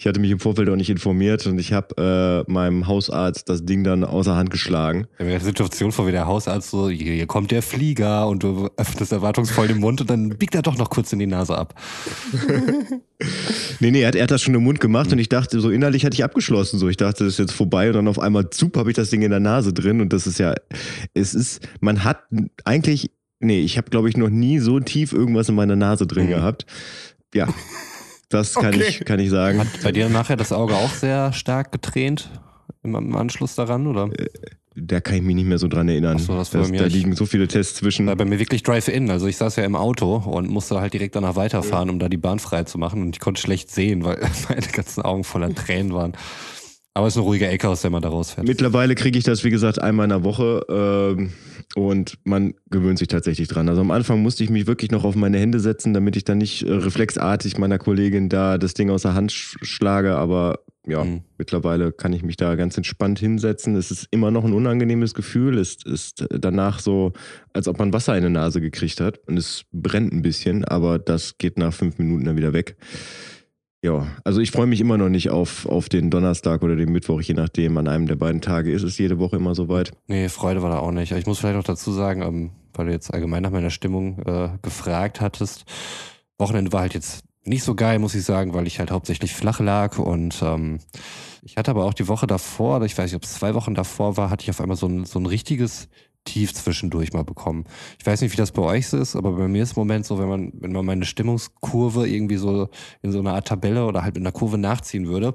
Ich 0.00 0.06
hatte 0.06 0.18
mich 0.18 0.30
im 0.30 0.40
Vorfeld 0.40 0.66
auch 0.70 0.76
nicht 0.76 0.88
informiert 0.88 1.46
und 1.46 1.58
ich 1.58 1.74
habe 1.74 2.44
äh, 2.48 2.50
meinem 2.50 2.86
Hausarzt 2.86 3.50
das 3.50 3.66
Ding 3.66 3.84
dann 3.84 4.02
außer 4.02 4.34
Hand 4.34 4.48
geschlagen. 4.50 5.06
Mir 5.18 5.38
die 5.38 5.44
Situation 5.44 5.92
vor, 5.92 6.06
wie 6.06 6.10
der 6.10 6.26
Hausarzt 6.26 6.70
so, 6.70 6.88
hier, 6.88 7.26
kommt 7.26 7.50
der 7.50 7.60
Flieger 7.60 8.26
und 8.26 8.42
du 8.42 8.70
öffnest 8.78 9.12
erwartungsvoll 9.12 9.68
den 9.68 9.78
Mund 9.78 10.00
und 10.00 10.08
dann 10.08 10.30
biegt 10.30 10.54
er 10.54 10.62
doch 10.62 10.78
noch 10.78 10.88
kurz 10.88 11.12
in 11.12 11.18
die 11.18 11.26
Nase 11.26 11.54
ab. 11.54 11.74
Nee, 13.80 13.90
nee, 13.90 14.00
er 14.00 14.08
hat, 14.08 14.14
er 14.14 14.22
hat 14.22 14.30
das 14.30 14.40
schon 14.40 14.54
im 14.54 14.64
Mund 14.64 14.80
gemacht 14.80 15.12
und 15.12 15.18
ich 15.18 15.28
dachte, 15.28 15.60
so 15.60 15.68
innerlich 15.68 16.06
hatte 16.06 16.14
ich 16.14 16.24
abgeschlossen. 16.24 16.78
So, 16.78 16.88
ich 16.88 16.96
dachte, 16.96 17.24
das 17.24 17.34
ist 17.34 17.38
jetzt 17.38 17.52
vorbei 17.52 17.88
und 17.88 17.94
dann 17.94 18.08
auf 18.08 18.18
einmal 18.18 18.48
zup 18.48 18.78
habe 18.78 18.88
ich 18.88 18.96
das 18.96 19.10
Ding 19.10 19.20
in 19.20 19.30
der 19.30 19.40
Nase 19.40 19.74
drin 19.74 20.00
und 20.00 20.14
das 20.14 20.26
ist 20.26 20.38
ja, 20.38 20.54
es 21.12 21.34
ist, 21.34 21.60
man 21.80 22.04
hat 22.04 22.22
eigentlich, 22.64 23.10
nee, 23.38 23.60
ich 23.60 23.76
habe 23.76 23.90
glaube 23.90 24.08
ich 24.08 24.16
noch 24.16 24.30
nie 24.30 24.60
so 24.60 24.80
tief 24.80 25.12
irgendwas 25.12 25.50
in 25.50 25.56
meiner 25.56 25.76
Nase 25.76 26.06
drin 26.06 26.24
Mhm. 26.24 26.30
gehabt. 26.30 26.64
Ja, 27.34 27.48
das 28.30 28.54
kann 28.54 28.74
Okay. 28.74 28.84
ich, 28.88 29.04
kann 29.04 29.20
ich 29.20 29.28
sagen. 29.30 29.58
Hat 29.60 29.66
bei 29.82 29.92
dir 29.92 30.08
nachher 30.08 30.36
das 30.36 30.52
Auge 30.52 30.74
auch 30.74 30.90
sehr 30.94 31.32
stark 31.32 31.70
getränt 31.72 32.30
im, 32.82 32.94
im 32.94 33.14
Anschluss 33.16 33.54
daran, 33.54 33.86
oder? 33.86 34.08
Da 34.76 35.00
kann 35.00 35.16
ich 35.16 35.22
mich 35.22 35.34
nicht 35.34 35.46
mehr 35.48 35.58
so 35.58 35.66
dran 35.68 35.88
erinnern. 35.88 36.16
Ach 36.18 36.24
so, 36.24 36.34
das 36.36 36.50
Das- 36.50 36.62
bei 36.66 36.70
mir 36.70 36.80
da 36.82 36.86
liegen 36.86 37.14
so 37.16 37.26
viele 37.26 37.48
Tests 37.48 37.74
zwischen. 37.74 38.06
War 38.06 38.16
bei 38.16 38.24
mir 38.24 38.38
wirklich 38.38 38.62
Drive-In. 38.62 39.10
Also 39.10 39.26
ich 39.26 39.36
saß 39.36 39.56
ja 39.56 39.64
im 39.64 39.74
Auto 39.76 40.16
und 40.16 40.48
musste 40.48 40.80
halt 40.80 40.94
direkt 40.94 41.16
danach 41.16 41.36
weiterfahren, 41.36 41.90
um 41.90 41.98
da 41.98 42.08
die 42.08 42.16
Bahn 42.16 42.38
frei 42.38 42.62
zu 42.64 42.78
machen. 42.78 43.02
Und 43.02 43.16
ich 43.16 43.20
konnte 43.20 43.40
schlecht 43.42 43.70
sehen, 43.70 44.04
weil 44.04 44.18
meine 44.48 44.66
ganzen 44.68 45.02
Augen 45.02 45.24
voller 45.24 45.54
Tränen 45.54 45.92
waren. 45.92 46.12
Aber 46.92 47.06
es 47.06 47.14
ist 47.14 47.18
eine 47.18 47.26
ruhige 47.26 47.46
Ecke, 47.46 47.68
aus 47.68 47.82
der 47.82 47.90
man 47.90 48.02
da 48.02 48.08
rausfährt. 48.08 48.46
Mittlerweile 48.46 48.96
kriege 48.96 49.16
ich 49.16 49.22
das, 49.24 49.44
wie 49.44 49.50
gesagt, 49.50 49.80
einmal 49.80 50.04
in 50.04 50.10
der 50.10 50.24
Woche 50.24 50.64
ähm, 50.68 51.32
und 51.76 52.18
man 52.24 52.54
gewöhnt 52.68 52.98
sich 52.98 53.06
tatsächlich 53.06 53.46
dran. 53.46 53.68
Also 53.68 53.80
am 53.80 53.92
Anfang 53.92 54.22
musste 54.22 54.42
ich 54.42 54.50
mich 54.50 54.66
wirklich 54.66 54.90
noch 54.90 55.04
auf 55.04 55.14
meine 55.14 55.38
Hände 55.38 55.60
setzen, 55.60 55.94
damit 55.94 56.16
ich 56.16 56.24
dann 56.24 56.38
nicht 56.38 56.62
äh, 56.62 56.72
reflexartig 56.72 57.58
meiner 57.58 57.78
Kollegin 57.78 58.28
da 58.28 58.58
das 58.58 58.74
Ding 58.74 58.90
aus 58.90 59.02
der 59.02 59.14
Hand 59.14 59.30
sch 59.30 59.56
schlage. 59.62 60.16
Aber 60.16 60.60
ja, 60.84 61.04
Mhm. 61.04 61.20
mittlerweile 61.38 61.92
kann 61.92 62.12
ich 62.12 62.24
mich 62.24 62.36
da 62.36 62.56
ganz 62.56 62.76
entspannt 62.76 63.20
hinsetzen. 63.20 63.76
Es 63.76 63.92
ist 63.92 64.08
immer 64.10 64.32
noch 64.32 64.44
ein 64.44 64.52
unangenehmes 64.52 65.14
Gefühl. 65.14 65.58
Es 65.58 65.76
ist 65.84 66.26
danach 66.30 66.80
so, 66.80 67.12
als 67.52 67.68
ob 67.68 67.78
man 67.78 67.92
Wasser 67.92 68.16
in 68.16 68.24
die 68.24 68.30
Nase 68.30 68.60
gekriegt 68.60 69.00
hat. 69.00 69.20
Und 69.28 69.36
es 69.36 69.62
brennt 69.72 70.12
ein 70.12 70.22
bisschen, 70.22 70.64
aber 70.64 70.98
das 70.98 71.38
geht 71.38 71.56
nach 71.56 71.72
fünf 71.72 71.98
Minuten 71.98 72.24
dann 72.24 72.36
wieder 72.36 72.52
weg. 72.52 72.76
Ja, 73.82 74.06
also 74.24 74.40
ich 74.40 74.50
freue 74.50 74.66
mich 74.66 74.80
immer 74.80 74.98
noch 74.98 75.08
nicht 75.08 75.30
auf, 75.30 75.64
auf 75.64 75.88
den 75.88 76.10
Donnerstag 76.10 76.62
oder 76.62 76.76
den 76.76 76.92
Mittwoch, 76.92 77.22
je 77.22 77.32
nachdem, 77.32 77.78
an 77.78 77.88
einem 77.88 78.06
der 78.06 78.16
beiden 78.16 78.42
Tage 78.42 78.72
ist 78.72 78.82
es 78.82 78.98
jede 78.98 79.18
Woche 79.18 79.36
immer 79.36 79.54
soweit. 79.54 79.92
Nee, 80.06 80.28
Freude 80.28 80.62
war 80.62 80.70
da 80.70 80.78
auch 80.80 80.90
nicht. 80.90 81.12
Ich 81.12 81.26
muss 81.26 81.38
vielleicht 81.38 81.56
noch 81.56 81.64
dazu 81.64 81.90
sagen, 81.90 82.20
ähm, 82.20 82.50
weil 82.74 82.86
du 82.86 82.92
jetzt 82.92 83.12
allgemein 83.12 83.42
nach 83.42 83.50
meiner 83.50 83.70
Stimmung 83.70 84.18
äh, 84.26 84.50
gefragt 84.60 85.22
hattest. 85.22 85.64
Wochenende 86.36 86.72
war 86.72 86.82
halt 86.82 86.94
jetzt 86.94 87.24
nicht 87.44 87.64
so 87.64 87.74
geil, 87.74 87.98
muss 87.98 88.14
ich 88.14 88.24
sagen, 88.24 88.52
weil 88.52 88.66
ich 88.66 88.78
halt 88.78 88.90
hauptsächlich 88.90 89.32
flach 89.32 89.60
lag 89.60 89.98
und 89.98 90.42
ähm, 90.42 90.80
ich 91.42 91.56
hatte 91.56 91.70
aber 91.70 91.86
auch 91.86 91.94
die 91.94 92.06
Woche 92.06 92.26
davor, 92.26 92.82
ich 92.82 92.96
weiß 92.96 93.06
nicht, 93.06 93.16
ob 93.16 93.24
es 93.24 93.34
zwei 93.34 93.54
Wochen 93.54 93.74
davor 93.74 94.18
war, 94.18 94.28
hatte 94.28 94.42
ich 94.42 94.50
auf 94.50 94.60
einmal 94.60 94.76
so 94.76 94.86
ein, 94.86 95.06
so 95.06 95.18
ein 95.18 95.24
richtiges 95.24 95.88
Tief 96.24 96.54
zwischendurch 96.54 97.12
mal 97.12 97.24
bekommen. 97.24 97.64
Ich 97.98 98.06
weiß 98.06 98.20
nicht, 98.20 98.32
wie 98.32 98.36
das 98.36 98.52
bei 98.52 98.62
euch 98.62 98.88
so 98.88 98.98
ist, 98.98 99.16
aber 99.16 99.32
bei 99.32 99.48
mir 99.48 99.62
ist 99.62 99.76
im 99.76 99.80
Moment 99.80 100.06
so, 100.06 100.18
wenn 100.18 100.28
man, 100.28 100.52
wenn 100.54 100.72
man 100.72 100.84
meine 100.84 101.04
Stimmungskurve 101.04 102.06
irgendwie 102.08 102.36
so 102.36 102.68
in 103.02 103.10
so 103.10 103.20
einer 103.20 103.34
Art 103.34 103.48
Tabelle 103.48 103.86
oder 103.86 104.02
halt 104.02 104.16
in 104.16 104.22
einer 104.22 104.32
Kurve 104.32 104.58
nachziehen 104.58 105.06
würde, 105.06 105.34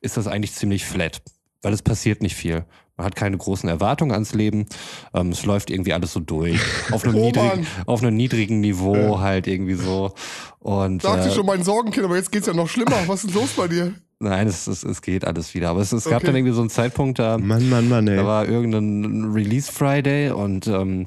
ist 0.00 0.16
das 0.16 0.26
eigentlich 0.26 0.52
ziemlich 0.52 0.84
flat, 0.84 1.22
weil 1.62 1.72
es 1.72 1.82
passiert 1.82 2.22
nicht 2.22 2.36
viel. 2.36 2.64
Man 2.96 3.04
hat 3.06 3.14
keine 3.16 3.36
großen 3.36 3.68
Erwartungen 3.68 4.12
ans 4.12 4.32
Leben. 4.32 4.66
Ähm, 5.12 5.28
es 5.30 5.44
läuft 5.44 5.70
irgendwie 5.70 5.92
alles 5.92 6.12
so 6.14 6.20
durch. 6.20 6.58
Auf 6.92 7.04
einem, 7.04 7.16
Oh 7.16 7.26
niedrigen, 7.26 7.66
auf 7.84 8.02
einem 8.02 8.16
niedrigen 8.16 8.60
Niveau 8.60 9.20
halt 9.20 9.46
irgendwie 9.46 9.74
so. 9.74 10.14
Und 10.60 11.04
Dachte 11.04 11.28
äh, 11.28 11.32
schon 11.32 11.44
mein 11.44 11.62
Sorgenkind, 11.62 12.06
aber 12.06 12.16
jetzt 12.16 12.32
geht's 12.32 12.46
ja 12.46 12.54
noch 12.54 12.68
schlimmer. 12.68 12.96
Was 13.06 13.24
ist 13.24 13.34
los 13.34 13.50
bei 13.56 13.68
dir? 13.68 13.92
nein, 14.18 14.48
es, 14.48 14.66
es, 14.66 14.82
es 14.82 15.02
geht 15.02 15.26
alles 15.26 15.52
wieder. 15.54 15.68
Aber 15.68 15.80
es, 15.82 15.92
es 15.92 16.04
gab 16.04 16.16
Okay. 16.16 16.26
dann 16.26 16.36
irgendwie 16.36 16.54
so 16.54 16.62
einen 16.62 16.70
Zeitpunkt, 16.70 17.18
da, 17.18 17.36
Mann, 17.36 17.68
Mann, 17.68 17.86
Mann, 17.90 18.08
ey. 18.08 18.16
da 18.16 18.24
war 18.24 18.48
irgendein 18.48 19.30
Release 19.30 19.70
Friday 19.70 20.30
und 20.30 20.66
ähm, 20.66 21.06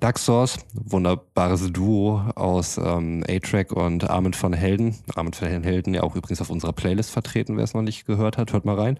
Dark 0.00 0.18
Source, 0.18 0.56
wunderbares 0.72 1.70
Duo 1.72 2.22
aus 2.36 2.78
ähm, 2.78 3.22
A-Track 3.28 3.72
und 3.72 4.08
Armin 4.08 4.32
von 4.32 4.54
Helden. 4.54 4.96
Armin 5.14 5.34
von 5.34 5.46
Helden 5.62 5.92
ja 5.92 6.02
auch 6.02 6.16
übrigens 6.16 6.40
auf 6.40 6.48
unserer 6.48 6.72
Playlist 6.72 7.10
vertreten, 7.10 7.58
wer 7.58 7.64
es 7.64 7.74
noch 7.74 7.82
nicht 7.82 8.06
gehört 8.06 8.38
hat, 8.38 8.54
hört 8.54 8.64
mal 8.64 8.76
rein. 8.78 8.98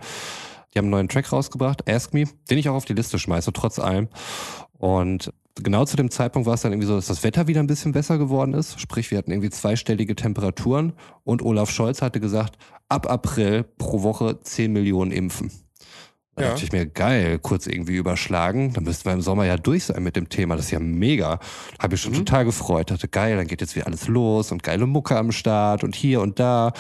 Die 0.74 0.78
haben 0.78 0.86
einen 0.86 0.90
neuen 0.90 1.08
Track 1.08 1.32
rausgebracht, 1.32 1.88
Ask 1.90 2.12
Me, 2.14 2.24
den 2.50 2.58
ich 2.58 2.68
auch 2.68 2.74
auf 2.74 2.84
die 2.84 2.94
Liste 2.94 3.18
schmeiße, 3.18 3.52
trotz 3.52 3.78
allem. 3.78 4.08
Und 4.78 5.32
genau 5.54 5.84
zu 5.84 5.96
dem 5.96 6.10
Zeitpunkt 6.10 6.46
war 6.46 6.54
es 6.54 6.62
dann 6.62 6.72
irgendwie 6.72 6.86
so, 6.86 6.96
dass 6.96 7.06
das 7.06 7.24
Wetter 7.24 7.46
wieder 7.46 7.60
ein 7.60 7.66
bisschen 7.66 7.92
besser 7.92 8.18
geworden 8.18 8.54
ist. 8.54 8.80
Sprich, 8.80 9.10
wir 9.10 9.18
hatten 9.18 9.30
irgendwie 9.30 9.50
zweistellige 9.50 10.14
Temperaturen 10.14 10.92
und 11.24 11.42
Olaf 11.42 11.70
Scholz 11.70 12.02
hatte 12.02 12.20
gesagt, 12.20 12.56
ab 12.88 13.10
April 13.10 13.64
pro 13.78 14.02
Woche 14.02 14.40
10 14.40 14.72
Millionen 14.72 15.10
impfen. 15.10 15.50
Da 16.36 16.44
Ja. 16.44 16.50
dachte 16.50 16.64
ich 16.64 16.70
mir, 16.72 16.86
geil, 16.86 17.40
kurz 17.40 17.66
irgendwie 17.66 17.96
überschlagen. 17.96 18.72
Dann 18.72 18.84
müssten 18.84 19.06
wir 19.06 19.12
im 19.12 19.20
Sommer 19.22 19.44
ja 19.44 19.56
durch 19.56 19.86
sein 19.86 20.04
mit 20.04 20.14
dem 20.14 20.28
Thema. 20.28 20.54
Das 20.54 20.66
ist 20.66 20.70
ja 20.70 20.78
mega. 20.78 21.40
Habe 21.80 21.96
ich 21.96 22.00
schon 22.00 22.12
total 22.12 22.44
gefreut. 22.44 22.92
Dachte, 22.92 23.08
geil, 23.08 23.36
dann 23.36 23.48
geht 23.48 23.60
jetzt 23.60 23.74
wieder 23.74 23.88
alles 23.88 24.06
los 24.06 24.52
und 24.52 24.62
geile 24.62 24.86
Mucke 24.86 25.16
am 25.16 25.32
Start 25.32 25.82
und 25.82 25.96
hier 25.96 26.20
und 26.20 26.38
da. 26.38 26.72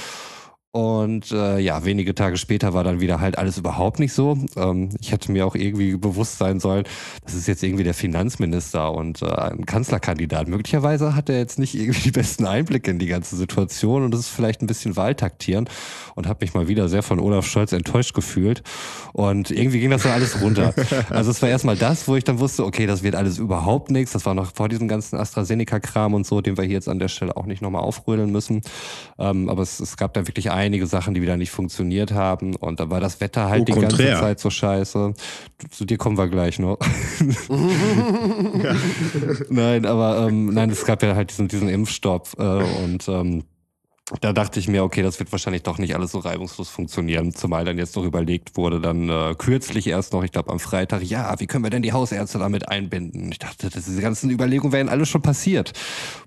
Und 0.78 1.32
äh, 1.32 1.58
ja, 1.58 1.84
wenige 1.84 2.14
Tage 2.14 2.36
später 2.36 2.72
war 2.72 2.84
dann 2.84 3.00
wieder 3.00 3.18
halt 3.18 3.36
alles 3.36 3.58
überhaupt 3.58 3.98
nicht 3.98 4.12
so. 4.12 4.38
Ähm, 4.54 4.90
ich 5.00 5.10
hätte 5.10 5.32
mir 5.32 5.44
auch 5.44 5.56
irgendwie 5.56 5.96
bewusst 5.96 6.38
sein 6.38 6.60
sollen, 6.60 6.84
das 7.24 7.34
ist 7.34 7.48
jetzt 7.48 7.64
irgendwie 7.64 7.82
der 7.82 7.94
Finanzminister 7.94 8.92
und 8.92 9.20
äh, 9.22 9.26
ein 9.26 9.66
Kanzlerkandidat. 9.66 10.46
Möglicherweise 10.46 11.16
hat 11.16 11.30
er 11.30 11.38
jetzt 11.38 11.58
nicht 11.58 11.74
irgendwie 11.74 12.02
die 12.02 12.10
besten 12.12 12.46
Einblicke 12.46 12.92
in 12.92 13.00
die 13.00 13.08
ganze 13.08 13.34
Situation 13.34 14.04
und 14.04 14.12
das 14.12 14.20
ist 14.20 14.28
vielleicht 14.28 14.62
ein 14.62 14.68
bisschen 14.68 14.94
Wahltaktieren 14.94 15.68
und 16.14 16.28
habe 16.28 16.44
mich 16.44 16.54
mal 16.54 16.68
wieder 16.68 16.88
sehr 16.88 17.02
von 17.02 17.18
Olaf 17.18 17.44
Scholz 17.44 17.72
enttäuscht 17.72 18.14
gefühlt. 18.14 18.62
Und 19.12 19.50
irgendwie 19.50 19.80
ging 19.80 19.90
das 19.90 20.04
dann 20.04 20.12
alles 20.12 20.40
runter. 20.40 20.74
Also 21.10 21.30
es 21.32 21.42
war 21.42 21.48
erstmal 21.48 21.76
das, 21.76 22.06
wo 22.06 22.14
ich 22.14 22.22
dann 22.22 22.38
wusste, 22.38 22.64
okay, 22.64 22.86
das 22.86 23.02
wird 23.02 23.16
alles 23.16 23.38
überhaupt 23.38 23.90
nichts. 23.90 24.12
Das 24.12 24.26
war 24.26 24.34
noch 24.34 24.54
vor 24.54 24.68
diesem 24.68 24.86
ganzen 24.86 25.16
AstraZeneca-Kram 25.16 26.14
und 26.14 26.26
so, 26.26 26.40
den 26.40 26.56
wir 26.56 26.64
hier 26.64 26.74
jetzt 26.74 26.88
an 26.88 26.98
der 26.98 27.08
Stelle 27.08 27.36
auch 27.36 27.46
nicht 27.46 27.62
nochmal 27.62 27.82
aufrödeln 27.82 28.30
müssen. 28.30 28.62
Ähm, 29.18 29.48
aber 29.48 29.62
es, 29.62 29.80
es 29.80 29.96
gab 29.96 30.14
dann 30.14 30.28
wirklich 30.28 30.52
einige 30.68 30.86
Sachen, 30.86 31.14
die 31.14 31.22
wieder 31.22 31.36
nicht 31.36 31.50
funktioniert 31.50 32.12
haben. 32.12 32.54
Und 32.54 32.78
da 32.78 32.90
war 32.90 33.00
das 33.00 33.20
Wetter 33.20 33.48
halt 33.48 33.62
Au 33.62 33.64
die 33.64 33.72
ganze 33.72 33.96
contraire. 33.96 34.20
Zeit 34.20 34.40
so 34.40 34.50
scheiße. 34.50 35.14
Zu 35.70 35.84
dir 35.84 35.96
kommen 35.96 36.18
wir 36.18 36.28
gleich 36.28 36.58
noch. 36.58 36.78
nein, 39.50 39.86
aber 39.86 40.28
ähm, 40.28 40.52
nein, 40.52 40.70
es 40.70 40.84
gab 40.84 41.02
ja 41.02 41.16
halt 41.16 41.30
diesen, 41.30 41.48
diesen 41.48 41.68
Impfstopp 41.68 42.28
äh, 42.38 42.62
und 42.84 43.08
ähm, 43.08 43.44
da 44.20 44.32
dachte 44.32 44.58
ich 44.58 44.68
mir, 44.68 44.84
okay, 44.84 45.02
das 45.02 45.18
wird 45.18 45.30
wahrscheinlich 45.32 45.62
doch 45.62 45.78
nicht 45.78 45.94
alles 45.94 46.12
so 46.12 46.18
reibungslos 46.18 46.68
funktionieren, 46.68 47.34
zumal 47.34 47.64
dann 47.64 47.76
jetzt 47.78 47.94
noch 47.96 48.04
überlegt 48.04 48.56
wurde, 48.56 48.80
dann 48.80 49.08
äh, 49.08 49.34
kürzlich 49.36 49.86
erst 49.86 50.12
noch, 50.12 50.24
ich 50.24 50.32
glaube 50.32 50.50
am 50.50 50.60
Freitag, 50.60 51.02
ja, 51.02 51.34
wie 51.38 51.46
können 51.46 51.64
wir 51.64 51.70
denn 51.70 51.82
die 51.82 51.92
Hausärzte 51.92 52.38
damit 52.38 52.68
einbinden? 52.68 53.30
Ich 53.30 53.38
dachte, 53.38 53.68
das, 53.68 53.84
diese 53.84 54.00
ganzen 54.00 54.30
Überlegungen 54.30 54.72
wären 54.72 54.88
alle 54.88 55.04
schon 55.04 55.20
passiert. 55.20 55.72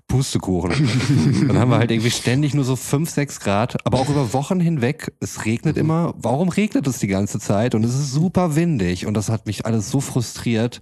Pustekuchen. 0.06 0.72
dann 1.48 1.58
haben 1.58 1.70
wir 1.70 1.78
halt 1.78 1.90
irgendwie 1.90 2.10
ständig 2.10 2.54
nur 2.54 2.64
so 2.64 2.76
5, 2.76 3.10
6 3.10 3.40
Grad, 3.40 3.84
aber 3.86 3.98
auch 3.98 4.08
über 4.08 4.32
Wochen 4.32 4.60
hinweg. 4.60 5.12
Es 5.20 5.44
regnet 5.44 5.76
immer. 5.76 6.14
Warum 6.18 6.50
regnet 6.50 6.86
es 6.86 6.98
die 6.98 7.06
ganze 7.06 7.40
Zeit? 7.40 7.74
Und 7.74 7.84
es 7.84 7.94
ist 7.94 8.12
super 8.12 8.54
windig 8.54 9.06
und 9.06 9.14
das 9.14 9.28
hat 9.28 9.46
mich 9.46 9.66
alles 9.66 9.90
so 9.90 10.00
frustriert. 10.00 10.80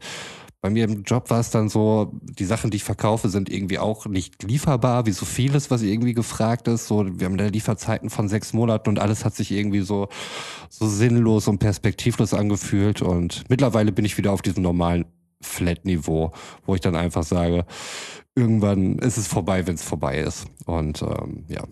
Bei 0.62 0.68
mir 0.68 0.84
im 0.84 1.04
Job 1.04 1.30
war 1.30 1.40
es 1.40 1.50
dann 1.50 1.70
so, 1.70 2.12
die 2.22 2.44
Sachen, 2.44 2.70
die 2.70 2.76
ich 2.76 2.84
verkaufe, 2.84 3.30
sind 3.30 3.48
irgendwie 3.48 3.78
auch 3.78 4.04
nicht 4.04 4.42
lieferbar, 4.42 5.06
wie 5.06 5.12
so 5.12 5.24
vieles, 5.24 5.70
was 5.70 5.80
irgendwie 5.80 6.12
gefragt 6.12 6.68
ist. 6.68 6.86
So, 6.86 7.06
wir 7.18 7.24
haben 7.24 7.38
da 7.38 7.46
Lieferzeiten 7.46 8.10
von 8.10 8.28
sechs 8.28 8.52
Monaten 8.52 8.90
und 8.90 8.98
alles 8.98 9.24
hat 9.24 9.34
sich 9.34 9.52
irgendwie 9.52 9.80
so, 9.80 10.08
so 10.68 10.86
sinnlos 10.86 11.48
und 11.48 11.60
perspektivlos 11.60 12.34
angefühlt. 12.34 13.00
Und 13.00 13.44
mittlerweile 13.48 13.90
bin 13.90 14.04
ich 14.04 14.18
wieder 14.18 14.32
auf 14.32 14.42
diesem 14.42 14.62
normalen 14.62 15.06
Flat-Niveau, 15.40 16.32
wo 16.66 16.74
ich 16.74 16.82
dann 16.82 16.94
einfach 16.94 17.22
sage, 17.24 17.64
irgendwann 18.34 18.98
ist 18.98 19.16
es 19.16 19.26
vorbei, 19.28 19.66
wenn 19.66 19.76
es 19.76 19.82
vorbei 19.82 20.18
ist. 20.18 20.46
Und 20.66 21.00
ähm, 21.00 21.44
ja, 21.48 21.64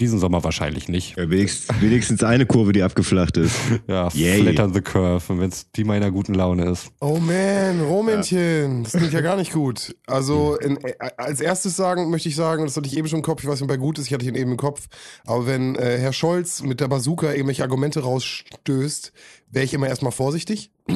diesen 0.00 0.18
Sommer 0.18 0.42
wahrscheinlich 0.42 0.88
nicht. 0.88 1.16
Ja, 1.16 1.30
wenigstens, 1.30 1.80
wenigstens 1.80 2.22
eine 2.22 2.46
Kurve, 2.46 2.72
die 2.72 2.82
abgeflacht 2.82 3.36
ist. 3.36 3.54
Ja, 3.86 4.08
Yay. 4.12 4.42
flattern 4.42 4.72
the 4.72 4.80
curve, 4.80 5.22
wenn 5.28 5.48
es 5.48 5.70
die 5.72 5.84
meiner 5.84 6.10
guten 6.10 6.34
Laune 6.34 6.70
ist. 6.70 6.90
Oh 7.00 7.18
man, 7.18 7.80
Romännchen, 7.80 8.84
das 8.84 8.92
klingt 8.92 9.12
ja 9.12 9.20
gar 9.20 9.36
nicht 9.36 9.52
gut. 9.52 9.94
Also 10.06 10.56
in, 10.56 10.76
äh, 10.84 10.94
als 11.16 11.40
erstes 11.40 11.76
sagen 11.76 12.10
möchte 12.10 12.28
ich 12.28 12.36
sagen, 12.36 12.64
das 12.64 12.76
hatte 12.76 12.86
ich 12.86 12.96
eben 12.96 13.08
schon 13.08 13.20
im 13.20 13.24
Kopf, 13.24 13.42
ich 13.42 13.48
weiß 13.48 13.60
nicht, 13.60 13.68
ob 13.68 13.70
er 13.70 13.78
gut 13.78 13.98
ist, 13.98 14.06
ich 14.06 14.14
hatte 14.14 14.26
ihn 14.26 14.34
eben 14.34 14.52
im 14.52 14.56
Kopf, 14.56 14.88
aber 15.24 15.46
wenn 15.46 15.74
äh, 15.76 15.98
Herr 15.98 16.12
Scholz 16.12 16.62
mit 16.62 16.80
der 16.80 16.88
Bazooka 16.88 17.32
irgendwelche 17.32 17.62
Argumente 17.62 18.00
rausstößt, 18.00 19.12
wäre 19.50 19.64
ich 19.64 19.74
immer 19.74 19.88
erstmal 19.88 20.12
vorsichtig. 20.12 20.70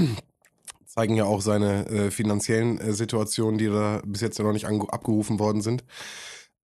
Zeigen 0.87 1.17
ja 1.17 1.25
auch 1.25 1.41
seine 1.41 1.87
äh, 1.89 2.11
finanziellen 2.11 2.79
äh, 2.79 2.93
Situationen, 2.93 3.59
die 3.59 3.67
da 3.67 4.01
bis 4.07 4.21
jetzt 4.21 4.39
ja 4.39 4.45
noch 4.45 4.53
nicht 4.53 4.67
abgerufen 4.67 5.41
worden 5.41 5.61
sind. 5.61 5.85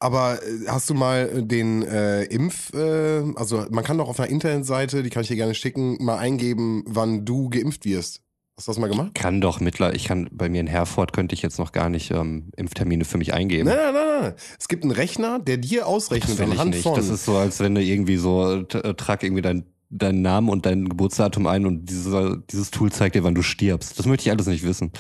Aber 0.01 0.41
äh, 0.43 0.67
hast 0.69 0.89
du 0.91 0.95
mal 0.95 1.43
den 1.43 1.83
äh, 1.83 2.25
Impf, 2.25 2.73
äh, 2.73 3.23
also 3.35 3.67
man 3.71 3.85
kann 3.85 3.99
doch 3.99 4.09
auf 4.09 4.21
einer 4.21 4.31
Internetseite, 4.31 5.03
die 5.03 5.11
kann 5.11 5.23
ich 5.23 5.29
dir 5.29 5.37
gerne 5.37 5.55
schicken, 5.55 5.97
mal 6.01 6.19
eingeben, 6.19 6.85
wann 6.87 7.25
du 7.25 7.49
geimpft 7.51 7.85
wirst. 7.85 8.23
Hast 8.57 8.67
du 8.67 8.73
das 8.73 8.79
mal 8.81 8.89
gemacht? 8.89 9.15
Kann 9.15 9.41
doch 9.41 9.61
mittler, 9.61 9.95
ich 9.95 10.05
kann 10.05 10.29
bei 10.33 10.49
mir 10.49 10.61
in 10.61 10.67
Herford 10.67 11.13
könnte 11.13 11.33
ich 11.33 11.43
jetzt 11.43 11.61
noch 11.61 11.71
gar 11.71 11.89
nicht 11.89 12.11
ähm, 12.11 12.51
Impftermine 12.57 13.05
für 13.05 13.17
mich 13.17 13.33
eingeben. 13.33 13.69
Nein, 13.69 13.77
nein, 13.77 13.95
nein, 13.95 14.21
nein. 14.23 14.35
Es 14.59 14.67
gibt 14.67 14.83
einen 14.83 14.91
Rechner, 14.91 15.39
der 15.39 15.59
dir 15.59 15.81
das 15.81 15.89
ausrechnet 15.89 16.39
will 16.39 16.53
ich 16.53 16.65
nicht. 16.65 16.83
von. 16.83 16.97
Das 16.97 17.09
ist 17.09 17.25
so, 17.25 17.37
als 17.37 17.61
wenn 17.61 17.77
du 17.77 17.81
irgendwie 17.81 18.17
so 18.17 18.53
äh, 18.53 18.79
äh, 18.79 18.95
trag 18.95 19.23
irgendwie 19.23 19.43
dein 19.43 19.65
deinen 19.91 20.21
Namen 20.21 20.51
und 20.51 20.67
dein 20.67 20.89
Geburtsdatum 20.89 21.47
ein 21.47 21.65
und 21.65 21.87
dieser, 21.87 22.37
dieses 22.37 22.71
Tool 22.71 22.93
zeigt 22.93 23.15
dir, 23.15 23.25
wann 23.25 23.35
du 23.35 23.43
stirbst. 23.43 23.99
Das 23.99 24.07
möchte 24.07 24.27
ich 24.27 24.31
alles 24.31 24.47
nicht 24.47 24.65
wissen. 24.65 24.93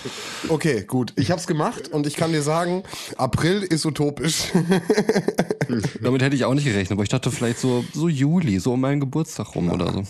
okay, 0.48 0.84
gut. 0.84 1.12
Ich 1.16 1.30
hab's 1.30 1.46
gemacht 1.46 1.88
und 1.88 2.06
ich 2.06 2.16
kann 2.16 2.32
dir 2.32 2.42
sagen, 2.42 2.84
April 3.16 3.62
ist 3.62 3.84
utopisch. 3.84 4.44
Damit 6.02 6.22
hätte 6.22 6.36
ich 6.36 6.44
auch 6.44 6.54
nicht 6.54 6.64
gerechnet, 6.64 6.92
aber 6.92 7.02
ich 7.02 7.10
dachte 7.10 7.30
vielleicht 7.30 7.58
so, 7.58 7.84
so 7.92 8.08
Juli, 8.08 8.58
so 8.60 8.72
um 8.72 8.80
meinen 8.80 9.00
Geburtstag 9.00 9.54
rum 9.54 9.70
oder 9.70 9.92
so. 9.92 10.02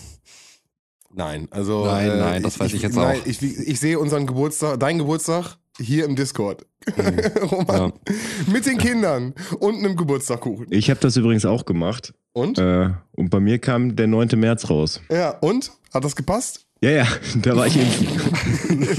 nein, 1.13 1.47
also. 1.51 1.85
Nein, 1.85 2.17
nein, 2.17 2.43
das 2.43 2.59
weiß 2.59 2.73
ich 2.73 2.81
jetzt 2.81 2.95
nein, 2.95 3.19
auch. 3.19 3.25
Ich, 3.25 3.41
ich 3.41 3.79
sehe 3.79 3.99
unseren 3.99 4.27
Geburtstag, 4.27 4.79
deinen 4.79 4.99
Geburtstag 4.99 5.57
hier 5.79 6.05
im 6.05 6.15
Discord. 6.15 6.65
Roman. 7.51 7.93
Mit 8.51 8.65
den 8.65 8.77
Kindern 8.77 9.33
und 9.59 9.77
einem 9.77 9.95
Geburtstagkuchen. 9.95 10.67
Ich 10.69 10.89
habe 10.89 10.99
das 10.99 11.17
übrigens 11.17 11.45
auch 11.45 11.65
gemacht. 11.65 12.13
Und? 12.33 12.57
Äh, 12.57 12.89
und 13.11 13.29
bei 13.29 13.39
mir 13.39 13.59
kam 13.59 13.95
der 13.95 14.07
9. 14.07 14.29
März 14.35 14.69
raus. 14.69 15.01
Ja, 15.09 15.31
und? 15.39 15.71
Hat 15.93 16.03
das 16.03 16.15
gepasst? 16.15 16.65
Ja, 16.81 16.91
ja, 16.91 17.07
da 17.41 17.55
war 17.55 17.67
ich 17.67 17.77
impfen. 17.77 18.07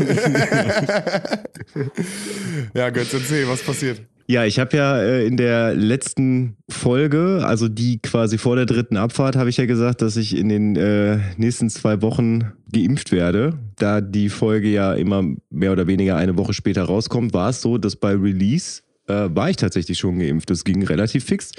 ja, 2.74 2.90
Götz, 2.90 3.14
erzähl, 3.14 3.48
was 3.48 3.62
passiert? 3.62 4.02
Ja, 4.26 4.44
ich 4.44 4.60
habe 4.60 4.76
ja 4.76 5.02
äh, 5.02 5.26
in 5.26 5.36
der 5.36 5.74
letzten 5.74 6.56
Folge, 6.68 7.42
also 7.44 7.68
die 7.68 7.98
quasi 7.98 8.38
vor 8.38 8.54
der 8.54 8.66
dritten 8.66 8.96
Abfahrt, 8.96 9.34
habe 9.34 9.50
ich 9.50 9.56
ja 9.56 9.66
gesagt, 9.66 10.02
dass 10.02 10.16
ich 10.16 10.36
in 10.36 10.48
den 10.48 10.76
äh, 10.76 11.18
nächsten 11.36 11.68
zwei 11.68 12.00
Wochen 12.00 12.52
geimpft 12.72 13.10
werde. 13.10 13.58
Da 13.80 14.02
die 14.02 14.28
Folge 14.28 14.68
ja 14.68 14.92
immer 14.92 15.24
mehr 15.48 15.72
oder 15.72 15.86
weniger 15.86 16.16
eine 16.16 16.36
Woche 16.36 16.52
später 16.52 16.84
rauskommt, 16.84 17.32
war 17.32 17.48
es 17.48 17.62
so, 17.62 17.78
dass 17.78 17.96
bei 17.96 18.12
Release 18.14 18.82
äh, 19.08 19.28
war 19.34 19.48
ich 19.48 19.56
tatsächlich 19.56 19.98
schon 19.98 20.18
geimpft. 20.18 20.50
Das 20.50 20.64
ging 20.64 20.84
relativ 20.84 21.24
fix. 21.24 21.52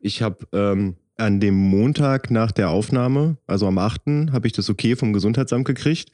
Ich 0.00 0.22
habe 0.22 0.46
ähm, 0.52 0.94
an 1.16 1.40
dem 1.40 1.54
Montag 1.54 2.30
nach 2.30 2.52
der 2.52 2.70
Aufnahme, 2.70 3.38
also 3.48 3.66
am 3.66 3.78
8., 3.78 4.30
habe 4.32 4.46
ich 4.46 4.52
das 4.52 4.70
okay 4.70 4.94
vom 4.94 5.12
Gesundheitsamt 5.12 5.64
gekriegt. 5.64 6.12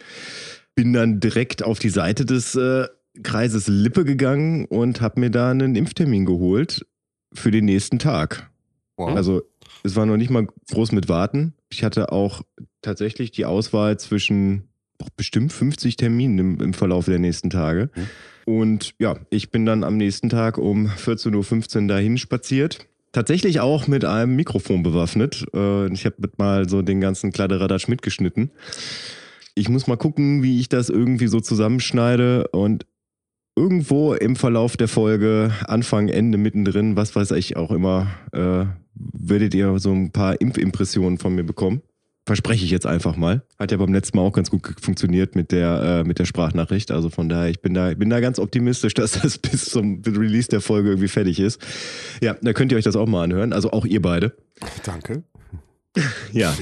Bin 0.74 0.94
dann 0.94 1.20
direkt 1.20 1.62
auf 1.62 1.78
die 1.78 1.90
Seite 1.90 2.24
des 2.24 2.54
äh, 2.54 2.86
Kreises 3.22 3.68
Lippe 3.68 4.06
gegangen 4.06 4.64
und 4.64 5.02
habe 5.02 5.20
mir 5.20 5.30
da 5.30 5.50
einen 5.50 5.76
Impftermin 5.76 6.24
geholt 6.24 6.86
für 7.34 7.50
den 7.50 7.66
nächsten 7.66 7.98
Tag. 7.98 8.50
Wow. 8.96 9.14
Also 9.14 9.42
es 9.82 9.94
war 9.94 10.06
noch 10.06 10.16
nicht 10.16 10.30
mal 10.30 10.46
groß 10.72 10.92
mit 10.92 11.10
Warten. 11.10 11.52
Ich 11.70 11.84
hatte 11.84 12.12
auch 12.12 12.40
tatsächlich 12.80 13.30
die 13.30 13.44
Auswahl 13.44 13.98
zwischen 13.98 14.69
bestimmt 15.16 15.52
50 15.52 15.96
Terminen 15.96 16.38
im, 16.38 16.60
im 16.60 16.74
Verlauf 16.74 17.06
der 17.06 17.18
nächsten 17.18 17.50
Tage. 17.50 17.90
Und 18.44 18.94
ja, 18.98 19.16
ich 19.30 19.50
bin 19.50 19.64
dann 19.66 19.84
am 19.84 19.96
nächsten 19.96 20.28
Tag 20.28 20.58
um 20.58 20.86
14.15 20.88 21.82
Uhr 21.82 21.88
dahin 21.88 22.18
spaziert. 22.18 22.86
Tatsächlich 23.12 23.60
auch 23.60 23.88
mit 23.88 24.04
einem 24.04 24.36
Mikrofon 24.36 24.82
bewaffnet. 24.82 25.44
Äh, 25.54 25.92
Ich 25.92 26.04
habe 26.04 26.16
mal 26.36 26.68
so 26.68 26.82
den 26.82 27.00
ganzen 27.00 27.32
Kladderadatsch 27.32 27.88
mitgeschnitten. 27.88 28.50
Ich 29.54 29.68
muss 29.68 29.86
mal 29.86 29.96
gucken, 29.96 30.42
wie 30.42 30.60
ich 30.60 30.68
das 30.68 30.88
irgendwie 30.88 31.26
so 31.26 31.40
zusammenschneide 31.40 32.48
und 32.48 32.86
irgendwo 33.56 34.14
im 34.14 34.36
Verlauf 34.36 34.76
der 34.76 34.88
Folge, 34.88 35.52
Anfang, 35.66 36.08
Ende, 36.08 36.38
mittendrin, 36.38 36.96
was 36.96 37.14
weiß 37.16 37.32
ich 37.32 37.56
auch 37.56 37.72
immer, 37.72 38.06
äh, 38.32 38.64
werdet 38.94 39.54
ihr 39.54 39.78
so 39.78 39.92
ein 39.92 40.12
paar 40.12 40.40
Impfimpressionen 40.40 41.18
von 41.18 41.34
mir 41.34 41.44
bekommen. 41.44 41.82
Verspreche 42.26 42.64
ich 42.64 42.70
jetzt 42.70 42.86
einfach 42.86 43.16
mal. 43.16 43.42
Hat 43.58 43.72
ja 43.72 43.76
beim 43.78 43.92
letzten 43.92 44.16
Mal 44.16 44.22
auch 44.22 44.32
ganz 44.32 44.50
gut 44.50 44.62
funktioniert 44.80 45.34
mit 45.34 45.52
der, 45.52 46.02
äh, 46.02 46.04
mit 46.04 46.18
der 46.18 46.26
Sprachnachricht. 46.26 46.90
Also 46.90 47.10
von 47.10 47.28
daher, 47.28 47.50
ich 47.50 47.60
bin 47.60 47.74
da, 47.74 47.92
bin 47.94 48.10
da 48.10 48.20
ganz 48.20 48.38
optimistisch, 48.38 48.94
dass 48.94 49.12
das 49.12 49.38
bis 49.38 49.64
zum 49.66 50.02
Release 50.06 50.48
der 50.48 50.60
Folge 50.60 50.90
irgendwie 50.90 51.08
fertig 51.08 51.40
ist. 51.40 51.60
Ja, 52.20 52.36
da 52.40 52.52
könnt 52.52 52.72
ihr 52.72 52.78
euch 52.78 52.84
das 52.84 52.96
auch 52.96 53.06
mal 53.06 53.24
anhören. 53.24 53.52
Also 53.52 53.72
auch 53.72 53.86
ihr 53.86 54.02
beide. 54.02 54.36
Danke. 54.84 55.24
Ja. 56.32 56.54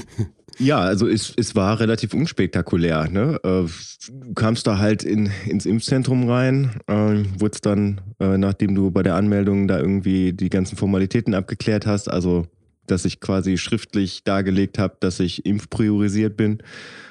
Ja, 0.57 0.79
also 0.79 1.07
es, 1.07 1.33
es 1.37 1.55
war 1.55 1.79
relativ 1.79 2.13
unspektakulär. 2.13 3.09
Ne? 3.09 3.39
Äh, 3.43 3.69
du 4.11 4.33
kamst 4.33 4.67
da 4.67 4.77
halt 4.77 5.03
in, 5.03 5.31
ins 5.45 5.65
Impfzentrum 5.65 6.29
rein, 6.29 6.81
äh, 6.87 7.23
wurdest 7.39 7.65
dann, 7.65 8.01
äh, 8.19 8.37
nachdem 8.37 8.75
du 8.75 8.91
bei 8.91 9.01
der 9.01 9.15
Anmeldung 9.15 9.69
da 9.69 9.79
irgendwie 9.79 10.33
die 10.33 10.49
ganzen 10.49 10.75
Formalitäten 10.75 11.33
abgeklärt 11.33 11.85
hast, 11.85 12.09
also 12.09 12.45
dass 12.91 13.05
ich 13.05 13.19
quasi 13.19 13.57
schriftlich 13.57 14.23
dargelegt 14.23 14.79
habe, 14.79 14.97
dass 14.99 15.19
ich 15.19 15.45
impfpriorisiert 15.45 16.37
bin, 16.37 16.61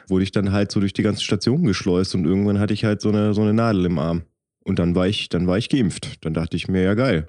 wurde 0.08 0.24
ich 0.24 0.32
dann 0.32 0.52
halt 0.52 0.72
so 0.72 0.80
durch 0.80 0.92
die 0.92 1.02
ganze 1.02 1.24
Station 1.24 1.64
geschleust 1.64 2.14
und 2.14 2.24
irgendwann 2.24 2.58
hatte 2.58 2.74
ich 2.74 2.84
halt 2.84 3.00
so 3.00 3.08
eine, 3.10 3.34
so 3.34 3.42
eine 3.42 3.54
Nadel 3.54 3.86
im 3.86 3.98
Arm. 3.98 4.22
Und 4.64 4.78
dann 4.78 4.94
war 4.94 5.06
ich, 5.06 5.28
dann 5.28 5.46
war 5.46 5.56
ich 5.56 5.68
geimpft. 5.68 6.24
Dann 6.24 6.34
dachte 6.34 6.56
ich 6.56 6.68
mir, 6.68 6.82
ja 6.82 6.94
geil, 6.94 7.28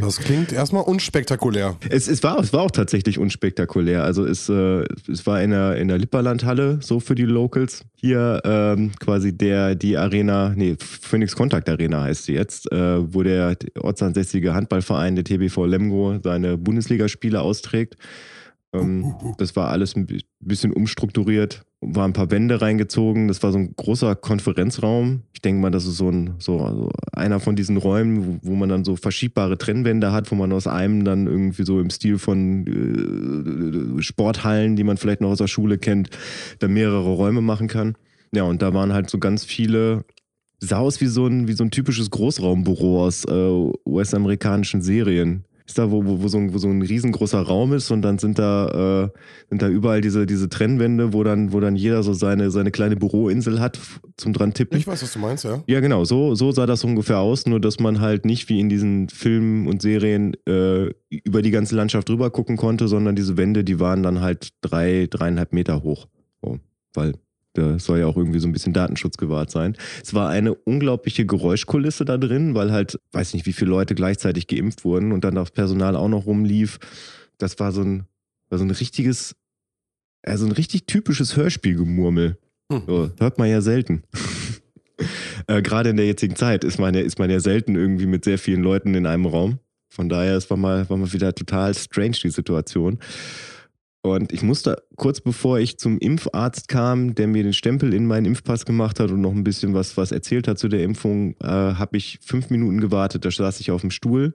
Das 0.00 0.18
klingt 0.18 0.52
erstmal 0.52 0.82
unspektakulär. 0.82 1.76
es, 1.88 2.08
es, 2.08 2.22
war, 2.22 2.38
es 2.38 2.52
war 2.52 2.62
auch 2.62 2.70
tatsächlich 2.70 3.18
unspektakulär. 3.18 4.04
Also 4.04 4.24
es, 4.24 4.48
äh, 4.48 4.84
es 5.10 5.26
war 5.26 5.42
in 5.42 5.50
der, 5.50 5.76
in 5.76 5.88
der 5.88 5.98
Lipperlandhalle, 5.98 6.78
so 6.80 7.00
für 7.00 7.14
die 7.14 7.24
Locals. 7.24 7.82
Hier 7.96 8.40
ähm, 8.44 8.92
quasi 9.00 9.36
der, 9.36 9.74
die 9.74 9.96
Arena, 9.96 10.52
nee, 10.56 10.76
Phoenix 10.78 11.34
Contact 11.36 11.68
Arena 11.68 12.02
heißt 12.02 12.24
sie 12.24 12.34
jetzt, 12.34 12.70
äh, 12.72 13.14
wo 13.14 13.22
der 13.22 13.56
ortsansässige 13.80 14.54
Handballverein, 14.54 15.14
der 15.14 15.24
TBV 15.24 15.64
Lemgo, 15.66 16.18
seine 16.22 16.56
Bundesligaspiele 16.58 17.40
austrägt. 17.40 17.96
Ähm, 18.74 19.14
das 19.38 19.54
war 19.56 19.68
alles 19.70 19.94
ein 19.96 20.06
bi- 20.06 20.24
bisschen 20.40 20.72
umstrukturiert, 20.72 21.62
war 21.86 22.06
ein 22.06 22.12
paar 22.12 22.30
Wände 22.30 22.60
reingezogen. 22.60 23.28
Das 23.28 23.42
war 23.42 23.52
so 23.52 23.58
ein 23.58 23.74
großer 23.76 24.16
Konferenzraum. 24.16 25.22
Ich 25.32 25.42
denke 25.42 25.60
mal, 25.60 25.70
das 25.70 25.86
ist 25.86 25.96
so, 25.96 26.08
ein, 26.08 26.34
so, 26.38 26.58
so 26.58 26.90
einer 27.12 27.40
von 27.40 27.56
diesen 27.56 27.76
Räumen, 27.76 28.40
wo, 28.42 28.50
wo 28.50 28.54
man 28.54 28.68
dann 28.68 28.84
so 28.84 28.96
verschiebbare 28.96 29.58
Trennwände 29.58 30.12
hat, 30.12 30.30
wo 30.30 30.34
man 30.34 30.52
aus 30.52 30.66
einem 30.66 31.04
dann 31.04 31.26
irgendwie 31.26 31.64
so 31.64 31.80
im 31.80 31.90
Stil 31.90 32.18
von 32.18 33.98
äh, 33.98 34.02
Sporthallen, 34.02 34.76
die 34.76 34.84
man 34.84 34.96
vielleicht 34.96 35.20
noch 35.20 35.30
aus 35.30 35.38
der 35.38 35.46
Schule 35.48 35.78
kennt, 35.78 36.10
dann 36.58 36.72
mehrere 36.72 37.10
Räume 37.10 37.40
machen 37.40 37.68
kann. 37.68 37.94
Ja, 38.32 38.44
und 38.44 38.62
da 38.62 38.74
waren 38.74 38.92
halt 38.92 39.10
so 39.10 39.18
ganz 39.18 39.44
viele 39.44 40.04
sah 40.60 40.78
aus 40.78 41.00
wie 41.00 41.06
so 41.06 41.26
ein, 41.26 41.48
wie 41.48 41.52
so 41.52 41.64
ein 41.64 41.70
typisches 41.70 42.10
Großraumbüro 42.10 43.04
aus 43.04 43.24
äh, 43.24 43.70
US-amerikanischen 43.86 44.82
Serien. 44.82 45.44
Ist 45.66 45.78
da, 45.78 45.90
wo, 45.90 46.04
wo, 46.04 46.22
wo, 46.22 46.28
so 46.28 46.36
ein, 46.36 46.52
wo 46.52 46.58
so 46.58 46.68
ein 46.68 46.82
riesengroßer 46.82 47.40
Raum 47.40 47.72
ist 47.72 47.90
und 47.90 48.02
dann 48.02 48.18
sind 48.18 48.38
da, 48.38 49.04
äh, 49.04 49.18
sind 49.48 49.62
da 49.62 49.68
überall 49.68 50.02
diese, 50.02 50.26
diese 50.26 50.50
Trennwände, 50.50 51.14
wo 51.14 51.24
dann, 51.24 51.54
wo 51.54 51.60
dann 51.60 51.74
jeder 51.74 52.02
so 52.02 52.12
seine, 52.12 52.50
seine 52.50 52.70
kleine 52.70 52.96
Büroinsel 52.96 53.60
hat 53.60 53.80
zum 54.18 54.34
dran 54.34 54.52
tippen. 54.52 54.78
Ich 54.78 54.86
weiß, 54.86 55.02
was 55.02 55.14
du 55.14 55.18
meinst, 55.20 55.44
ja. 55.44 55.62
Ja, 55.66 55.80
genau, 55.80 56.04
so, 56.04 56.34
so 56.34 56.52
sah 56.52 56.66
das 56.66 56.84
ungefähr 56.84 57.18
aus, 57.18 57.46
nur 57.46 57.60
dass 57.60 57.80
man 57.80 58.00
halt 58.00 58.26
nicht 58.26 58.50
wie 58.50 58.60
in 58.60 58.68
diesen 58.68 59.08
Filmen 59.08 59.66
und 59.66 59.80
Serien 59.80 60.34
äh, 60.46 60.90
über 61.08 61.40
die 61.40 61.50
ganze 61.50 61.74
Landschaft 61.76 62.10
drüber 62.10 62.30
gucken 62.30 62.58
konnte, 62.58 62.86
sondern 62.86 63.16
diese 63.16 63.38
Wände, 63.38 63.64
die 63.64 63.80
waren 63.80 64.02
dann 64.02 64.20
halt 64.20 64.50
drei, 64.60 65.06
dreieinhalb 65.08 65.54
Meter 65.54 65.82
hoch. 65.82 66.08
So, 66.42 66.58
weil 66.92 67.14
da 67.54 67.78
soll 67.78 68.00
ja 68.00 68.06
auch 68.06 68.16
irgendwie 68.16 68.40
so 68.40 68.48
ein 68.48 68.52
bisschen 68.52 68.72
Datenschutz 68.72 69.16
gewahrt 69.16 69.50
sein. 69.50 69.76
Es 70.02 70.12
war 70.12 70.28
eine 70.28 70.54
unglaubliche 70.54 71.24
Geräuschkulisse 71.24 72.04
da 72.04 72.18
drin, 72.18 72.54
weil 72.54 72.72
halt, 72.72 72.98
weiß 73.12 73.32
nicht, 73.34 73.46
wie 73.46 73.52
viele 73.52 73.70
Leute 73.70 73.94
gleichzeitig 73.94 74.48
geimpft 74.48 74.84
wurden 74.84 75.12
und 75.12 75.24
dann 75.24 75.36
das 75.36 75.52
Personal 75.52 75.96
auch 75.96 76.08
noch 76.08 76.26
rumlief. 76.26 76.78
Das 77.38 77.58
war 77.60 77.72
so 77.72 77.82
ein, 77.82 78.04
war 78.50 78.58
so 78.58 78.64
ein 78.64 78.70
richtiges, 78.70 79.36
also 80.22 80.46
ein 80.46 80.52
richtig 80.52 80.86
typisches 80.86 81.36
Hörspielgemurmel. 81.36 82.38
Hm. 82.72 82.82
So, 82.86 83.10
hört 83.18 83.38
man 83.38 83.48
ja 83.48 83.60
selten. 83.60 84.02
äh, 85.46 85.62
Gerade 85.62 85.90
in 85.90 85.96
der 85.96 86.06
jetzigen 86.06 86.34
Zeit 86.34 86.64
ist 86.64 86.78
man, 86.78 86.94
ja, 86.94 87.02
ist 87.02 87.20
man 87.20 87.30
ja 87.30 87.38
selten 87.38 87.76
irgendwie 87.76 88.06
mit 88.06 88.24
sehr 88.24 88.38
vielen 88.38 88.62
Leuten 88.62 88.94
in 88.94 89.06
einem 89.06 89.26
Raum. 89.26 89.60
Von 89.90 90.08
daher, 90.08 90.36
es 90.36 90.50
war 90.50 90.56
mal, 90.56 90.90
war 90.90 90.96
mal 90.96 91.12
wieder 91.12 91.32
total 91.36 91.72
strange, 91.72 92.16
die 92.24 92.30
Situation. 92.30 92.98
Und 94.04 94.34
ich 94.34 94.42
musste 94.42 94.82
kurz 94.96 95.22
bevor 95.22 95.58
ich 95.58 95.78
zum 95.78 95.98
Impfarzt 95.98 96.68
kam, 96.68 97.14
der 97.14 97.26
mir 97.26 97.42
den 97.42 97.54
Stempel 97.54 97.94
in 97.94 98.06
meinen 98.06 98.26
Impfpass 98.26 98.66
gemacht 98.66 99.00
hat 99.00 99.10
und 99.10 99.22
noch 99.22 99.32
ein 99.32 99.44
bisschen 99.44 99.72
was, 99.72 99.96
was 99.96 100.12
erzählt 100.12 100.46
hat 100.46 100.58
zu 100.58 100.68
der 100.68 100.82
Impfung, 100.82 101.36
äh, 101.40 101.46
habe 101.46 101.96
ich 101.96 102.18
fünf 102.20 102.50
Minuten 102.50 102.82
gewartet. 102.82 103.24
Da 103.24 103.30
saß 103.30 103.60
ich 103.60 103.70
auf 103.70 103.80
dem 103.80 103.90
Stuhl 103.90 104.34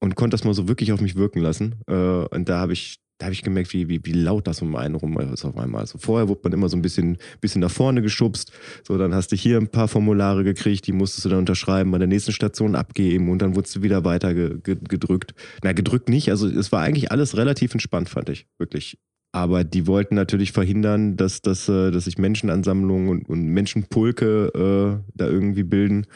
und 0.00 0.16
konnte 0.16 0.34
das 0.34 0.44
mal 0.44 0.52
so 0.52 0.68
wirklich 0.68 0.92
auf 0.92 1.00
mich 1.00 1.16
wirken 1.16 1.40
lassen. 1.40 1.76
Äh, 1.86 1.94
und 1.94 2.50
da 2.50 2.58
habe 2.58 2.74
ich, 2.74 2.98
da 3.18 3.26
habe 3.26 3.32
ich 3.32 3.42
gemerkt, 3.42 3.72
wie, 3.72 3.88
wie, 3.88 4.00
wie 4.04 4.12
laut 4.12 4.46
das 4.46 4.60
um 4.60 4.76
einen 4.76 4.94
rum 4.94 5.18
ist 5.18 5.44
auf 5.44 5.56
einmal. 5.56 5.80
Also 5.80 5.98
vorher 5.98 6.28
wurde 6.28 6.42
man 6.44 6.52
immer 6.52 6.68
so 6.68 6.76
ein 6.76 6.82
bisschen, 6.82 7.16
bisschen 7.40 7.62
nach 7.62 7.70
vorne 7.70 8.02
geschubst. 8.02 8.52
So, 8.86 8.98
dann 8.98 9.14
hast 9.14 9.32
du 9.32 9.36
hier 9.36 9.56
ein 9.56 9.68
paar 9.68 9.88
Formulare 9.88 10.44
gekriegt, 10.44 10.86
die 10.86 10.92
musstest 10.92 11.24
du 11.24 11.30
dann 11.30 11.38
unterschreiben, 11.38 11.90
bei 11.90 11.98
der 11.98 12.08
nächsten 12.08 12.32
Station 12.32 12.74
abgeben 12.74 13.30
und 13.30 13.40
dann 13.40 13.56
wurdest 13.56 13.76
du 13.76 13.82
wieder 13.82 14.04
weiter 14.04 14.34
ge, 14.34 14.58
ge, 14.62 14.76
gedrückt. 14.86 15.34
Na, 15.62 15.72
gedrückt 15.72 16.08
nicht. 16.08 16.30
Also 16.30 16.46
es 16.46 16.72
war 16.72 16.82
eigentlich 16.82 17.10
alles 17.10 17.36
relativ 17.36 17.72
entspannt, 17.72 18.10
fand 18.10 18.28
ich. 18.28 18.46
Wirklich. 18.58 18.98
Aber 19.32 19.64
die 19.64 19.86
wollten 19.86 20.14
natürlich 20.14 20.52
verhindern, 20.52 21.16
dass, 21.16 21.42
dass, 21.42 21.68
äh, 21.68 21.90
dass 21.90 22.04
sich 22.04 22.18
Menschenansammlungen 22.18 23.08
und, 23.08 23.28
und 23.28 23.46
Menschenpulke 23.46 25.02
äh, 25.04 25.10
da 25.14 25.26
irgendwie 25.26 25.62
bilden. 25.62 26.06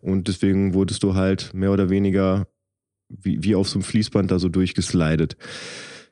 Und 0.00 0.28
deswegen 0.28 0.74
wurdest 0.74 1.02
du 1.02 1.14
halt 1.14 1.52
mehr 1.54 1.72
oder 1.72 1.90
weniger 1.90 2.48
wie, 3.08 3.42
wie 3.42 3.54
auf 3.54 3.68
so 3.68 3.78
einem 3.78 3.82
Fließband 3.82 4.30
da 4.30 4.38
so 4.38 4.48
durchgeslidet. 4.48 5.36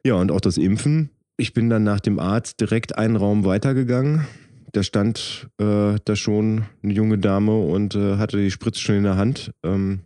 Ja, 0.04 0.14
und 0.14 0.30
auch 0.30 0.40
das 0.40 0.58
Impfen. 0.58 1.10
Ich 1.36 1.52
bin 1.52 1.70
dann 1.70 1.84
nach 1.84 2.00
dem 2.00 2.18
Arzt 2.18 2.60
direkt 2.60 2.98
einen 2.98 3.16
Raum 3.16 3.44
weitergegangen. 3.44 4.26
Da 4.72 4.82
stand 4.82 5.48
äh, 5.58 5.96
da 6.04 6.16
schon 6.16 6.64
eine 6.82 6.92
junge 6.92 7.18
Dame 7.18 7.58
und 7.58 7.94
äh, 7.94 8.16
hatte 8.16 8.36
die 8.38 8.50
Spritze 8.50 8.80
schon 8.80 8.96
in 8.96 9.02
der 9.04 9.16
Hand. 9.16 9.52
Ähm, 9.62 10.00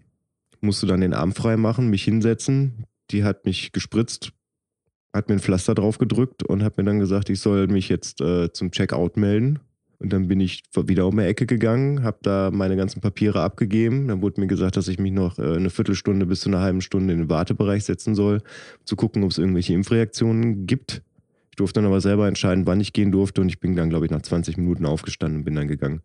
musste 0.61 0.87
dann 0.87 1.01
den 1.01 1.15
Arm 1.15 1.33
frei 1.33 1.57
machen, 1.57 1.89
mich 1.89 2.05
hinsetzen. 2.05 2.85
Die 3.11 3.25
hat 3.25 3.45
mich 3.45 3.73
gespritzt, 3.73 4.33
hat 5.13 5.29
mir 5.29 5.35
ein 5.35 5.41
Pflaster 5.41 5.75
drauf 5.75 5.99
gedrückt 5.99 6.43
und 6.45 6.63
hat 6.63 6.77
mir 6.79 6.85
dann 6.85 7.01
gesagt, 7.01 7.29
ich 7.31 7.41
soll 7.41 7.67
mich 7.67 7.89
jetzt 7.89 8.21
äh, 8.21 8.53
zum 8.53 8.71
Checkout 8.71 9.17
melden. 9.17 9.59
Und 10.03 10.13
dann 10.13 10.27
bin 10.27 10.41
ich 10.41 10.65
wieder 10.75 11.07
um 11.07 11.17
die 11.17 11.23
Ecke 11.23 11.47
gegangen, 11.47 12.03
habe 12.03 12.19
da 12.23 12.51
meine 12.53 12.77
ganzen 12.77 13.01
Papiere 13.01 13.41
abgegeben. 13.41 14.09
Dann 14.09 14.21
wurde 14.21 14.41
mir 14.41 14.49
gesagt, 14.49 14.77
dass 14.77 14.89
ich 14.89 14.99
mich 14.99 15.13
noch 15.13 15.39
äh, 15.39 15.43
eine 15.43 15.71
Viertelstunde 15.71 16.27
bis 16.27 16.41
zu 16.41 16.49
einer 16.49 16.59
halben 16.59 16.81
Stunde 16.81 17.13
in 17.13 17.21
den 17.21 17.31
Wartebereich 17.31 17.85
setzen 17.85 18.17
soll, 18.17 18.43
zu 18.85 18.97
gucken, 18.97 19.23
ob 19.23 19.31
es 19.31 19.39
irgendwelche 19.39 19.75
Impfreaktionen 19.75 20.67
gibt. 20.67 21.03
Ich 21.51 21.57
durfte 21.57 21.81
dann 21.81 21.87
aber 21.87 22.01
selber 22.01 22.27
entscheiden, 22.27 22.67
wann 22.67 22.81
ich 22.81 22.93
gehen 22.93 23.13
durfte 23.13 23.43
und 23.43 23.49
ich 23.49 23.61
bin 23.61 23.77
dann, 23.77 23.91
glaube 23.91 24.07
ich, 24.07 24.11
nach 24.11 24.23
20 24.23 24.57
Minuten 24.57 24.87
aufgestanden 24.87 25.41
und 25.41 25.45
bin 25.45 25.55
dann 25.55 25.69
gegangen. 25.69 26.01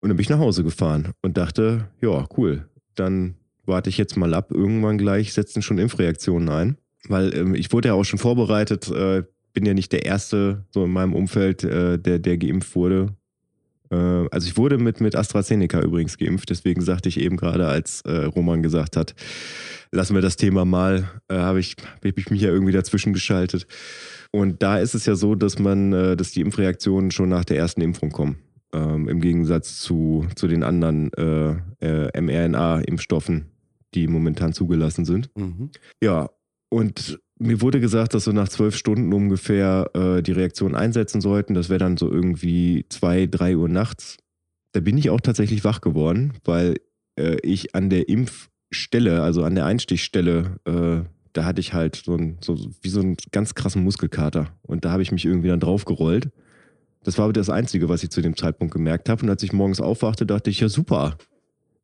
Und 0.00 0.08
dann 0.08 0.16
bin 0.16 0.22
ich 0.22 0.30
nach 0.30 0.40
Hause 0.40 0.64
gefahren 0.64 1.12
und 1.22 1.36
dachte, 1.36 1.88
ja, 2.00 2.26
cool, 2.36 2.66
dann 2.96 3.36
warte 3.64 3.90
ich 3.90 3.98
jetzt 3.98 4.16
mal 4.16 4.34
ab. 4.34 4.50
Irgendwann 4.50 4.98
gleich 4.98 5.32
setzen 5.32 5.62
schon 5.62 5.78
Impfreaktionen 5.78 6.48
ein. 6.48 6.78
Weil 7.08 7.32
ähm, 7.36 7.54
ich 7.54 7.72
wurde 7.72 7.88
ja 7.88 7.94
auch 7.94 8.04
schon 8.04 8.18
vorbereitet, 8.18 8.90
äh, 8.90 9.22
bin 9.52 9.66
ja 9.66 9.74
nicht 9.74 9.92
der 9.92 10.04
Erste 10.04 10.64
so 10.70 10.84
in 10.84 10.90
meinem 10.90 11.14
Umfeld, 11.14 11.64
äh, 11.64 11.98
der, 11.98 12.18
der 12.18 12.38
geimpft 12.38 12.74
wurde. 12.74 13.14
Äh, 13.90 13.96
also 14.30 14.48
ich 14.48 14.56
wurde 14.56 14.78
mit, 14.78 15.00
mit 15.00 15.14
AstraZeneca 15.14 15.80
übrigens 15.80 16.18
geimpft, 16.18 16.50
deswegen 16.50 16.80
sagte 16.80 17.08
ich 17.08 17.20
eben 17.20 17.36
gerade, 17.36 17.66
als 17.66 18.00
äh, 18.02 18.24
Roman 18.24 18.62
gesagt 18.62 18.96
hat, 18.96 19.14
lassen 19.92 20.14
wir 20.14 20.22
das 20.22 20.36
Thema 20.36 20.64
mal, 20.64 21.08
äh, 21.28 21.34
habe 21.34 21.60
ich, 21.60 21.76
hab 22.04 22.18
ich 22.18 22.30
mich 22.30 22.40
ja 22.40 22.48
irgendwie 22.48 22.72
dazwischen 22.72 23.12
geschaltet. 23.12 23.66
Und 24.30 24.62
da 24.62 24.78
ist 24.78 24.94
es 24.94 25.04
ja 25.04 25.14
so, 25.14 25.34
dass 25.34 25.58
man, 25.58 25.92
äh, 25.92 26.16
dass 26.16 26.32
die 26.32 26.40
Impfreaktionen 26.40 27.10
schon 27.10 27.28
nach 27.28 27.44
der 27.44 27.58
ersten 27.58 27.82
Impfung 27.82 28.10
kommen. 28.10 28.38
Ähm, 28.74 29.06
Im 29.08 29.20
Gegensatz 29.20 29.80
zu, 29.80 30.26
zu 30.34 30.48
den 30.48 30.62
anderen 30.62 31.12
äh, 31.12 32.20
mRNA-Impfstoffen, 32.20 33.50
die 33.94 34.06
momentan 34.08 34.54
zugelassen 34.54 35.04
sind. 35.04 35.28
Mhm. 35.36 35.70
Ja, 36.02 36.30
und 36.70 37.20
mir 37.42 37.60
wurde 37.60 37.80
gesagt, 37.80 38.14
dass 38.14 38.24
so 38.24 38.32
nach 38.32 38.48
zwölf 38.48 38.76
Stunden 38.76 39.12
ungefähr 39.12 39.90
äh, 39.94 40.22
die 40.22 40.32
Reaktionen 40.32 40.74
einsetzen 40.74 41.20
sollten. 41.20 41.54
Das 41.54 41.68
wäre 41.68 41.78
dann 41.78 41.96
so 41.96 42.10
irgendwie 42.10 42.86
zwei, 42.88 43.26
drei 43.26 43.56
Uhr 43.56 43.68
nachts. 43.68 44.16
Da 44.72 44.80
bin 44.80 44.96
ich 44.96 45.10
auch 45.10 45.20
tatsächlich 45.20 45.64
wach 45.64 45.80
geworden, 45.80 46.32
weil 46.44 46.76
äh, 47.18 47.36
ich 47.42 47.74
an 47.74 47.90
der 47.90 48.08
Impfstelle, 48.08 49.22
also 49.22 49.44
an 49.44 49.54
der 49.54 49.66
Einstichstelle, 49.66 50.56
äh, 50.64 51.08
da 51.32 51.44
hatte 51.44 51.60
ich 51.60 51.72
halt 51.72 51.96
so, 51.96 52.14
ein, 52.14 52.38
so 52.40 52.56
wie 52.80 52.88
so 52.88 53.00
einen 53.00 53.16
ganz 53.32 53.54
krassen 53.54 53.82
Muskelkater. 53.82 54.54
Und 54.62 54.84
da 54.84 54.92
habe 54.92 55.02
ich 55.02 55.12
mich 55.12 55.24
irgendwie 55.24 55.48
dann 55.48 55.60
draufgerollt. 55.60 56.30
Das 57.04 57.18
war 57.18 57.24
aber 57.24 57.32
das 57.32 57.50
Einzige, 57.50 57.88
was 57.88 58.02
ich 58.02 58.10
zu 58.10 58.20
dem 58.20 58.36
Zeitpunkt 58.36 58.72
gemerkt 58.72 59.08
habe. 59.08 59.22
Und 59.22 59.30
als 59.30 59.42
ich 59.42 59.52
morgens 59.52 59.80
aufwachte, 59.80 60.26
dachte 60.26 60.50
ich, 60.50 60.60
ja 60.60 60.68
super, 60.68 61.16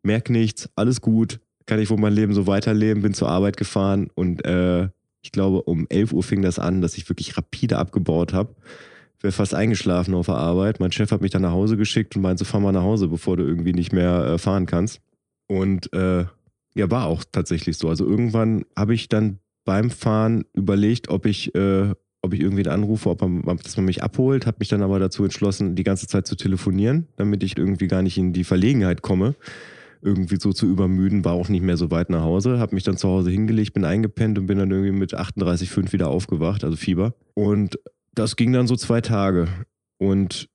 merk 0.02 0.30
nichts, 0.30 0.68
alles 0.76 1.00
gut, 1.00 1.40
kann 1.66 1.80
ich 1.80 1.90
wohl 1.90 1.98
mein 1.98 2.12
Leben 2.12 2.34
so 2.34 2.46
weiterleben, 2.46 3.02
bin 3.02 3.14
zur 3.14 3.28
Arbeit 3.28 3.56
gefahren 3.56 4.08
und 4.14 4.44
äh, 4.44 4.88
ich 5.28 5.32
glaube, 5.32 5.60
um 5.64 5.86
11 5.90 6.14
Uhr 6.14 6.22
fing 6.22 6.40
das 6.40 6.58
an, 6.58 6.80
dass 6.80 6.96
ich 6.96 7.06
wirklich 7.10 7.36
rapide 7.36 7.76
abgebaut 7.76 8.32
habe. 8.32 8.54
Wäre 9.20 9.32
fast 9.32 9.54
eingeschlafen 9.54 10.14
auf 10.14 10.24
der 10.24 10.36
Arbeit. 10.36 10.80
Mein 10.80 10.90
Chef 10.90 11.10
hat 11.10 11.20
mich 11.20 11.32
dann 11.32 11.42
nach 11.42 11.52
Hause 11.52 11.76
geschickt 11.76 12.16
und 12.16 12.22
meinte, 12.22 12.46
fahr 12.46 12.60
mal 12.60 12.72
nach 12.72 12.82
Hause, 12.82 13.08
bevor 13.08 13.36
du 13.36 13.44
irgendwie 13.44 13.74
nicht 13.74 13.92
mehr 13.92 14.24
äh, 14.24 14.38
fahren 14.38 14.64
kannst. 14.64 15.02
Und 15.46 15.92
äh, 15.92 16.24
ja, 16.74 16.90
war 16.90 17.04
auch 17.08 17.24
tatsächlich 17.30 17.76
so. 17.76 17.90
Also 17.90 18.06
irgendwann 18.06 18.64
habe 18.74 18.94
ich 18.94 19.10
dann 19.10 19.38
beim 19.66 19.90
Fahren 19.90 20.46
überlegt, 20.54 21.10
ob 21.10 21.26
ich, 21.26 21.54
äh, 21.54 21.92
ob 22.22 22.32
ich 22.32 22.40
irgendwen 22.40 22.68
anrufe, 22.68 23.10
ob 23.10 23.20
man, 23.20 23.58
dass 23.58 23.76
man 23.76 23.84
mich 23.84 24.02
abholt, 24.02 24.46
habe 24.46 24.56
mich 24.60 24.68
dann 24.68 24.82
aber 24.82 24.98
dazu 24.98 25.24
entschlossen, 25.24 25.74
die 25.74 25.84
ganze 25.84 26.06
Zeit 26.06 26.26
zu 26.26 26.36
telefonieren, 26.36 27.06
damit 27.16 27.42
ich 27.42 27.58
irgendwie 27.58 27.88
gar 27.88 28.00
nicht 28.00 28.16
in 28.16 28.32
die 28.32 28.44
Verlegenheit 28.44 29.02
komme, 29.02 29.34
irgendwie 30.02 30.36
so 30.40 30.52
zu 30.52 30.66
übermüden, 30.66 31.24
war 31.24 31.32
auch 31.32 31.48
nicht 31.48 31.62
mehr 31.62 31.76
so 31.76 31.90
weit 31.90 32.10
nach 32.10 32.22
Hause, 32.22 32.58
habe 32.58 32.74
mich 32.74 32.84
dann 32.84 32.96
zu 32.96 33.08
Hause 33.08 33.30
hingelegt, 33.30 33.72
bin 33.74 33.84
eingepennt 33.84 34.38
und 34.38 34.46
bin 34.46 34.58
dann 34.58 34.70
irgendwie 34.70 34.92
mit 34.92 35.16
38,5 35.16 35.92
wieder 35.92 36.08
aufgewacht, 36.08 36.64
also 36.64 36.76
Fieber. 36.76 37.14
Und 37.34 37.78
das 38.14 38.36
ging 38.36 38.52
dann 38.52 38.66
so 38.66 38.76
zwei 38.76 39.00
Tage 39.00 39.48
und 39.98 40.48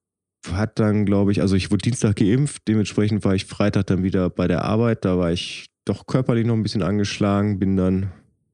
hat 0.51 0.79
dann, 0.79 1.05
glaube 1.05 1.31
ich, 1.31 1.41
also 1.41 1.55
ich 1.55 1.71
wurde 1.71 1.83
Dienstag 1.83 2.17
geimpft, 2.17 2.67
dementsprechend 2.67 3.23
war 3.23 3.35
ich 3.35 3.45
Freitag 3.45 3.87
dann 3.87 4.03
wieder 4.03 4.29
bei 4.29 4.47
der 4.47 4.65
Arbeit, 4.65 5.05
da 5.05 5.17
war 5.17 5.31
ich 5.31 5.67
doch 5.85 6.05
körperlich 6.05 6.45
noch 6.45 6.55
ein 6.55 6.63
bisschen 6.63 6.83
angeschlagen, 6.83 7.59
bin 7.59 7.77
dann, 7.77 8.11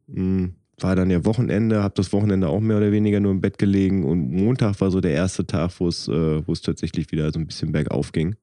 mh, 0.08 0.50
war 0.80 0.96
dann 0.96 1.10
ja 1.10 1.26
Wochenende, 1.26 1.84
habe 1.84 1.94
das 1.96 2.14
Wochenende 2.14 2.48
auch 2.48 2.60
mehr 2.60 2.78
oder 2.78 2.92
weniger 2.92 3.20
nur 3.20 3.32
im 3.32 3.42
Bett 3.42 3.58
gelegen 3.58 4.06
und 4.06 4.32
Montag 4.32 4.80
war 4.82 4.92
so 4.92 5.02
der 5.02 5.12
erste 5.12 5.46
Tag, 5.46 5.72
wo 5.80 5.88
es, 5.88 6.08
äh, 6.08 6.42
tatsächlich 6.64 7.12
wieder 7.12 7.32
so 7.32 7.40
ein 7.40 7.48
bisschen 7.48 7.72
bergauf 7.72 8.12
ging. 8.12 8.36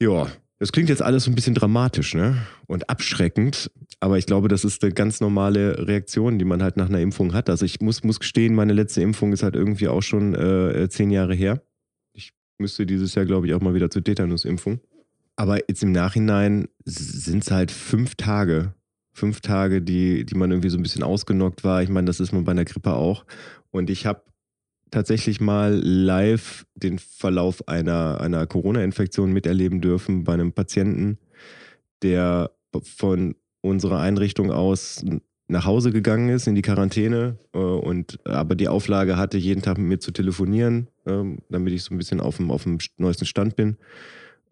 Ja, 0.00 0.28
das 0.58 0.72
klingt 0.72 0.88
jetzt 0.88 1.02
alles 1.02 1.24
so 1.24 1.30
ein 1.30 1.34
bisschen 1.34 1.54
dramatisch, 1.54 2.14
ne? 2.14 2.36
Und 2.66 2.90
abschreckend. 2.90 3.70
Aber 4.00 4.18
ich 4.18 4.26
glaube, 4.26 4.48
das 4.48 4.64
ist 4.64 4.82
eine 4.82 4.92
ganz 4.92 5.20
normale 5.20 5.86
Reaktion, 5.86 6.38
die 6.38 6.44
man 6.44 6.62
halt 6.62 6.76
nach 6.76 6.88
einer 6.88 7.00
Impfung 7.00 7.32
hat. 7.32 7.48
Also 7.48 7.64
ich 7.64 7.80
muss, 7.80 8.02
muss 8.02 8.18
gestehen, 8.18 8.54
meine 8.54 8.72
letzte 8.72 9.00
Impfung 9.02 9.32
ist 9.32 9.42
halt 9.42 9.54
irgendwie 9.54 9.88
auch 9.88 10.02
schon 10.02 10.34
äh, 10.34 10.88
zehn 10.88 11.10
Jahre 11.10 11.34
her. 11.34 11.62
Ich 12.12 12.32
müsste 12.58 12.86
dieses 12.86 13.14
Jahr, 13.14 13.24
glaube 13.24 13.46
ich, 13.46 13.54
auch 13.54 13.60
mal 13.60 13.74
wieder 13.74 13.90
zur 13.90 14.02
Tetanus-Impfung. 14.02 14.80
Aber 15.36 15.58
jetzt 15.68 15.84
im 15.84 15.92
Nachhinein 15.92 16.66
sind 16.84 17.44
es 17.44 17.50
halt 17.52 17.70
fünf 17.70 18.16
Tage. 18.16 18.74
Fünf 19.12 19.40
Tage, 19.40 19.80
die, 19.80 20.24
die 20.24 20.34
man 20.34 20.50
irgendwie 20.50 20.70
so 20.70 20.78
ein 20.78 20.82
bisschen 20.82 21.04
ausgenockt 21.04 21.62
war. 21.62 21.82
Ich 21.82 21.88
meine, 21.88 22.06
das 22.06 22.18
ist 22.18 22.32
man 22.32 22.44
bei 22.44 22.52
einer 22.52 22.64
Grippe 22.64 22.94
auch. 22.94 23.24
Und 23.70 23.90
ich 23.90 24.06
habe 24.06 24.22
tatsächlich 24.90 25.40
mal 25.40 25.74
live 25.74 26.66
den 26.74 26.98
Verlauf 26.98 27.66
einer, 27.68 28.20
einer 28.20 28.46
Corona-Infektion 28.46 29.32
miterleben 29.32 29.80
dürfen 29.80 30.24
bei 30.24 30.34
einem 30.34 30.52
Patienten, 30.52 31.18
der 32.02 32.50
von 32.82 33.34
unserer 33.60 34.00
Einrichtung 34.00 34.50
aus 34.50 35.04
nach 35.48 35.64
Hause 35.64 35.92
gegangen 35.92 36.28
ist 36.28 36.46
in 36.46 36.54
die 36.54 36.62
Quarantäne 36.62 37.38
äh, 37.54 37.58
und 37.58 38.18
aber 38.26 38.54
die 38.54 38.68
Auflage 38.68 39.16
hatte, 39.16 39.38
jeden 39.38 39.62
Tag 39.62 39.78
mit 39.78 39.88
mir 39.88 39.98
zu 39.98 40.12
telefonieren, 40.12 40.88
ähm, 41.06 41.38
damit 41.48 41.72
ich 41.72 41.82
so 41.82 41.94
ein 41.94 41.98
bisschen 41.98 42.20
auf 42.20 42.36
dem, 42.36 42.50
auf 42.50 42.64
dem 42.64 42.78
neuesten 42.98 43.24
Stand 43.24 43.56
bin, 43.56 43.78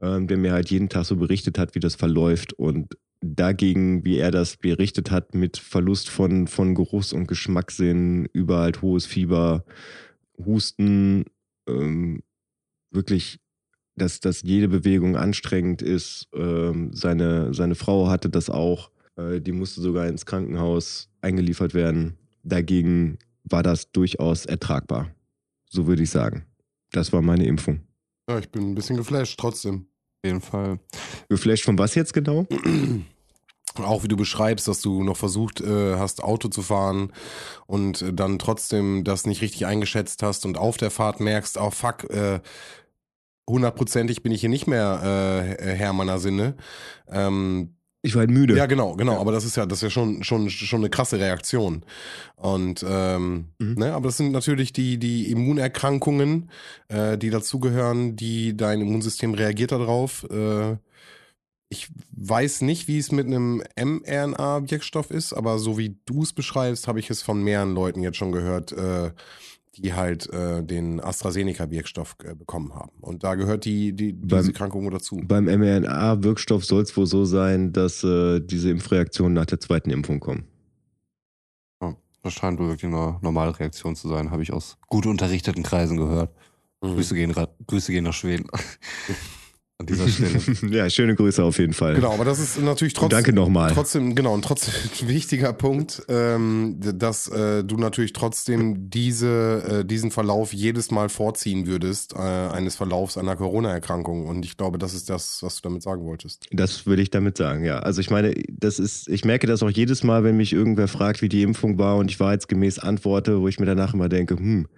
ähm, 0.00 0.26
der 0.26 0.38
mir 0.38 0.52
halt 0.52 0.70
jeden 0.70 0.88
Tag 0.88 1.04
so 1.04 1.16
berichtet 1.16 1.58
hat, 1.58 1.74
wie 1.74 1.80
das 1.80 1.96
verläuft 1.96 2.54
und 2.54 2.96
dagegen, 3.20 4.04
wie 4.04 4.18
er 4.18 4.30
das 4.30 4.56
berichtet 4.56 5.10
hat, 5.10 5.34
mit 5.34 5.58
Verlust 5.58 6.08
von, 6.08 6.46
von 6.46 6.74
Geruchs- 6.74 7.12
und 7.12 7.26
Geschmackssinn, 7.26 8.26
über 8.32 8.58
halt 8.58 8.82
hohes 8.82 9.06
Fieber, 9.06 9.64
Husten, 10.44 11.24
ähm, 11.68 12.22
wirklich, 12.90 13.38
dass, 13.96 14.20
dass 14.20 14.42
jede 14.42 14.68
Bewegung 14.68 15.16
anstrengend 15.16 15.82
ist. 15.82 16.28
Ähm, 16.34 16.90
seine, 16.92 17.54
seine 17.54 17.74
Frau 17.74 18.08
hatte 18.08 18.28
das 18.28 18.50
auch. 18.50 18.90
Äh, 19.16 19.40
die 19.40 19.52
musste 19.52 19.80
sogar 19.80 20.06
ins 20.06 20.26
Krankenhaus 20.26 21.08
eingeliefert 21.20 21.74
werden. 21.74 22.18
Dagegen 22.42 23.18
war 23.44 23.62
das 23.62 23.90
durchaus 23.92 24.46
ertragbar. 24.46 25.10
So 25.68 25.86
würde 25.86 26.02
ich 26.02 26.10
sagen. 26.10 26.46
Das 26.92 27.12
war 27.12 27.22
meine 27.22 27.46
Impfung. 27.46 27.80
Ja, 28.28 28.38
ich 28.38 28.50
bin 28.50 28.70
ein 28.70 28.74
bisschen 28.74 28.96
geflasht 28.96 29.38
trotzdem. 29.38 29.86
Auf 30.22 30.28
jeden 30.28 30.40
Fall. 30.40 30.80
Geflasht 31.28 31.64
von 31.64 31.78
was 31.78 31.94
jetzt 31.94 32.12
genau? 32.12 32.46
Auch 33.84 34.02
wie 34.02 34.08
du 34.08 34.16
beschreibst, 34.16 34.66
dass 34.68 34.80
du 34.80 35.02
noch 35.02 35.16
versucht 35.16 35.60
äh, 35.60 35.96
hast, 35.96 36.22
Auto 36.22 36.48
zu 36.48 36.62
fahren 36.62 37.12
und 37.66 38.02
äh, 38.02 38.12
dann 38.12 38.38
trotzdem 38.38 39.04
das 39.04 39.26
nicht 39.26 39.42
richtig 39.42 39.66
eingeschätzt 39.66 40.22
hast 40.22 40.46
und 40.46 40.58
auf 40.58 40.76
der 40.76 40.90
Fahrt 40.90 41.20
merkst, 41.20 41.58
oh 41.58 41.70
fuck, 41.70 42.04
äh, 42.10 42.40
hundertprozentig 43.48 44.22
bin 44.22 44.32
ich 44.32 44.40
hier 44.40 44.48
nicht 44.50 44.66
mehr 44.66 45.46
äh, 45.58 45.74
Herr 45.74 45.92
meiner 45.92 46.18
Sinne. 46.18 46.54
Ähm, 47.08 47.72
ich 48.02 48.14
war 48.14 48.20
halt 48.20 48.30
müde. 48.30 48.56
ja, 48.56 48.66
genau, 48.66 48.94
genau. 48.94 49.18
Aber 49.20 49.32
das 49.32 49.44
ist 49.44 49.56
ja, 49.56 49.66
das 49.66 49.78
ist 49.78 49.82
ja 49.82 49.90
schon, 49.90 50.22
schon, 50.22 50.48
schon 50.48 50.80
eine 50.80 50.90
krasse 50.90 51.18
Reaktion. 51.18 51.84
Und 52.36 52.84
ähm, 52.88 53.46
Mhm. 53.58 53.74
ne, 53.78 53.94
aber 53.94 54.06
das 54.08 54.16
sind 54.16 54.30
natürlich 54.30 54.72
die, 54.72 54.98
die 54.98 55.28
Immunerkrankungen, 55.32 56.50
äh, 56.88 57.18
die 57.18 57.30
dazugehören, 57.30 58.14
die 58.14 58.56
dein 58.56 58.80
Immunsystem 58.80 59.34
reagiert 59.34 59.72
darauf. 59.72 60.24
Äh, 60.30 60.76
ich 61.68 61.88
weiß 62.12 62.60
nicht, 62.62 62.86
wie 62.88 62.98
es 62.98 63.10
mit 63.12 63.26
einem 63.26 63.62
mRNA-Wirkstoff 63.76 65.10
ist, 65.10 65.32
aber 65.32 65.58
so 65.58 65.78
wie 65.78 65.96
du 66.06 66.22
es 66.22 66.32
beschreibst, 66.32 66.86
habe 66.86 67.00
ich 67.00 67.10
es 67.10 67.22
von 67.22 67.42
mehreren 67.42 67.74
Leuten 67.74 68.02
jetzt 68.02 68.16
schon 68.18 68.32
gehört, 68.32 68.72
äh, 68.72 69.10
die 69.76 69.92
halt 69.94 70.30
äh, 70.32 70.62
den 70.62 71.00
AstraZeneca-Wirkstoff 71.00 72.16
äh, 72.24 72.34
bekommen 72.34 72.74
haben. 72.74 72.92
Und 73.00 73.24
da 73.24 73.34
gehört 73.34 73.64
die, 73.64 73.92
die 73.92 74.12
Beim- 74.12 74.40
diese 74.40 74.52
Krankung 74.52 74.90
dazu. 74.90 75.20
Beim 75.24 75.44
mRNA-Wirkstoff 75.44 76.64
soll 76.64 76.82
es 76.82 76.96
wohl 76.96 77.06
so 77.06 77.24
sein, 77.24 77.72
dass 77.72 78.02
äh, 78.04 78.40
diese 78.40 78.70
Impfreaktionen 78.70 79.34
nach 79.34 79.46
der 79.46 79.60
zweiten 79.60 79.90
Impfung 79.90 80.20
kommen. 80.20 80.46
Das 82.22 82.34
scheint 82.34 82.58
wohl 82.58 82.66
wirklich 82.66 82.92
eine 82.92 83.18
normale 83.22 83.56
Reaktion 83.56 83.94
zu 83.94 84.08
sein, 84.08 84.32
habe 84.32 84.42
ich 84.42 84.52
aus 84.52 84.78
gut 84.88 85.06
unterrichteten 85.06 85.62
Kreisen 85.62 85.96
gehört. 85.96 86.34
Mhm. 86.82 86.94
Grüße, 86.94 87.14
gehen, 87.14 87.32
Grüße 87.68 87.92
gehen 87.92 88.02
nach 88.02 88.14
Schweden. 88.14 88.46
An 89.78 89.84
dieser 89.84 90.08
Stelle. 90.08 90.40
ja, 90.74 90.88
schöne 90.88 91.14
Grüße 91.14 91.44
auf 91.44 91.58
jeden 91.58 91.74
Fall. 91.74 91.96
Genau, 91.96 92.12
aber 92.12 92.24
das 92.24 92.38
ist 92.38 92.58
natürlich 92.62 92.94
trotzdem. 92.94 93.10
danke 93.18 93.34
nochmal. 93.34 93.72
Trotzdem, 93.72 94.14
genau, 94.14 94.32
und 94.32 94.42
trotzdem 94.42 94.72
ein 95.02 95.08
wichtiger 95.08 95.52
Punkt, 95.52 96.02
ähm, 96.08 96.76
dass 96.80 97.28
äh, 97.28 97.62
du 97.62 97.76
natürlich 97.76 98.14
trotzdem 98.14 98.88
diese, 98.88 99.82
äh, 99.82 99.84
diesen 99.84 100.10
Verlauf 100.10 100.54
jedes 100.54 100.90
Mal 100.90 101.10
vorziehen 101.10 101.66
würdest, 101.66 102.14
äh, 102.14 102.16
eines 102.16 102.76
Verlaufs 102.76 103.18
einer 103.18 103.36
Corona-Erkrankung. 103.36 104.26
Und 104.26 104.46
ich 104.46 104.56
glaube, 104.56 104.78
das 104.78 104.94
ist 104.94 105.10
das, 105.10 105.42
was 105.42 105.56
du 105.56 105.68
damit 105.68 105.82
sagen 105.82 106.06
wolltest. 106.06 106.46
Das 106.52 106.86
würde 106.86 107.02
ich 107.02 107.10
damit 107.10 107.36
sagen, 107.36 107.62
ja. 107.62 107.80
Also 107.80 108.00
ich 108.00 108.08
meine, 108.08 108.32
das 108.48 108.78
ist, 108.78 109.08
ich 109.08 109.26
merke 109.26 109.46
das 109.46 109.62
auch 109.62 109.70
jedes 109.70 110.02
Mal, 110.02 110.24
wenn 110.24 110.38
mich 110.38 110.54
irgendwer 110.54 110.88
fragt, 110.88 111.20
wie 111.20 111.28
die 111.28 111.42
Impfung 111.42 111.76
war 111.78 111.98
und 111.98 112.10
ich 112.10 112.18
wahrheitsgemäß 112.18 112.78
antworte, 112.78 113.42
wo 113.42 113.48
ich 113.48 113.60
mir 113.60 113.66
danach 113.66 113.92
immer 113.92 114.08
denke, 114.08 114.36
hm, 114.36 114.68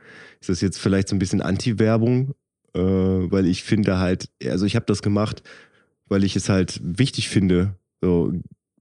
ist 0.41 0.49
das 0.49 0.61
jetzt 0.61 0.79
vielleicht 0.79 1.07
so 1.07 1.15
ein 1.15 1.21
bisschen 1.21 1.41
Anti-Werbung? 1.41 2.35
Äh, 2.75 2.81
weil 2.81 3.47
ich 3.47 3.63
finde 3.63 3.99
halt, 3.99 4.31
also 4.45 4.67
ich 4.67 4.77
habe 4.77 4.87
das 4.87 5.03
gemacht, 5.03 5.43
weil 6.09 6.25
ich 6.25 6.37
es 6.37 6.49
halt 6.49 6.81
wichtig 6.83 7.29
finde, 7.29 7.75
so, 8.01 8.33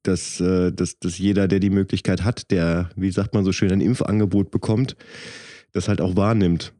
dass, 0.03 0.39
äh, 0.39 0.71
dass, 0.71 0.99
dass 0.99 1.17
jeder, 1.17 1.47
der 1.47 1.59
die 1.59 1.69
Möglichkeit 1.69 2.23
hat, 2.23 2.51
der, 2.51 2.89
wie 2.95 3.11
sagt 3.11 3.33
man 3.33 3.43
so 3.43 3.51
schön, 3.51 3.71
ein 3.71 3.81
Impfangebot 3.81 4.51
bekommt, 4.51 4.95
das 5.73 5.87
halt 5.87 6.01
auch 6.01 6.15
wahrnimmt. 6.15 6.73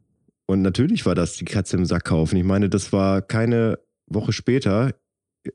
Und 0.46 0.62
natürlich 0.62 1.04
war 1.04 1.14
das 1.14 1.36
die 1.36 1.44
Katze 1.44 1.76
im 1.76 1.84
Sack 1.84 2.06
kaufen. 2.06 2.36
Ich 2.36 2.44
meine, 2.44 2.70
das 2.70 2.92
war 2.92 3.20
keine 3.20 3.78
Woche 4.06 4.32
später. 4.32 4.94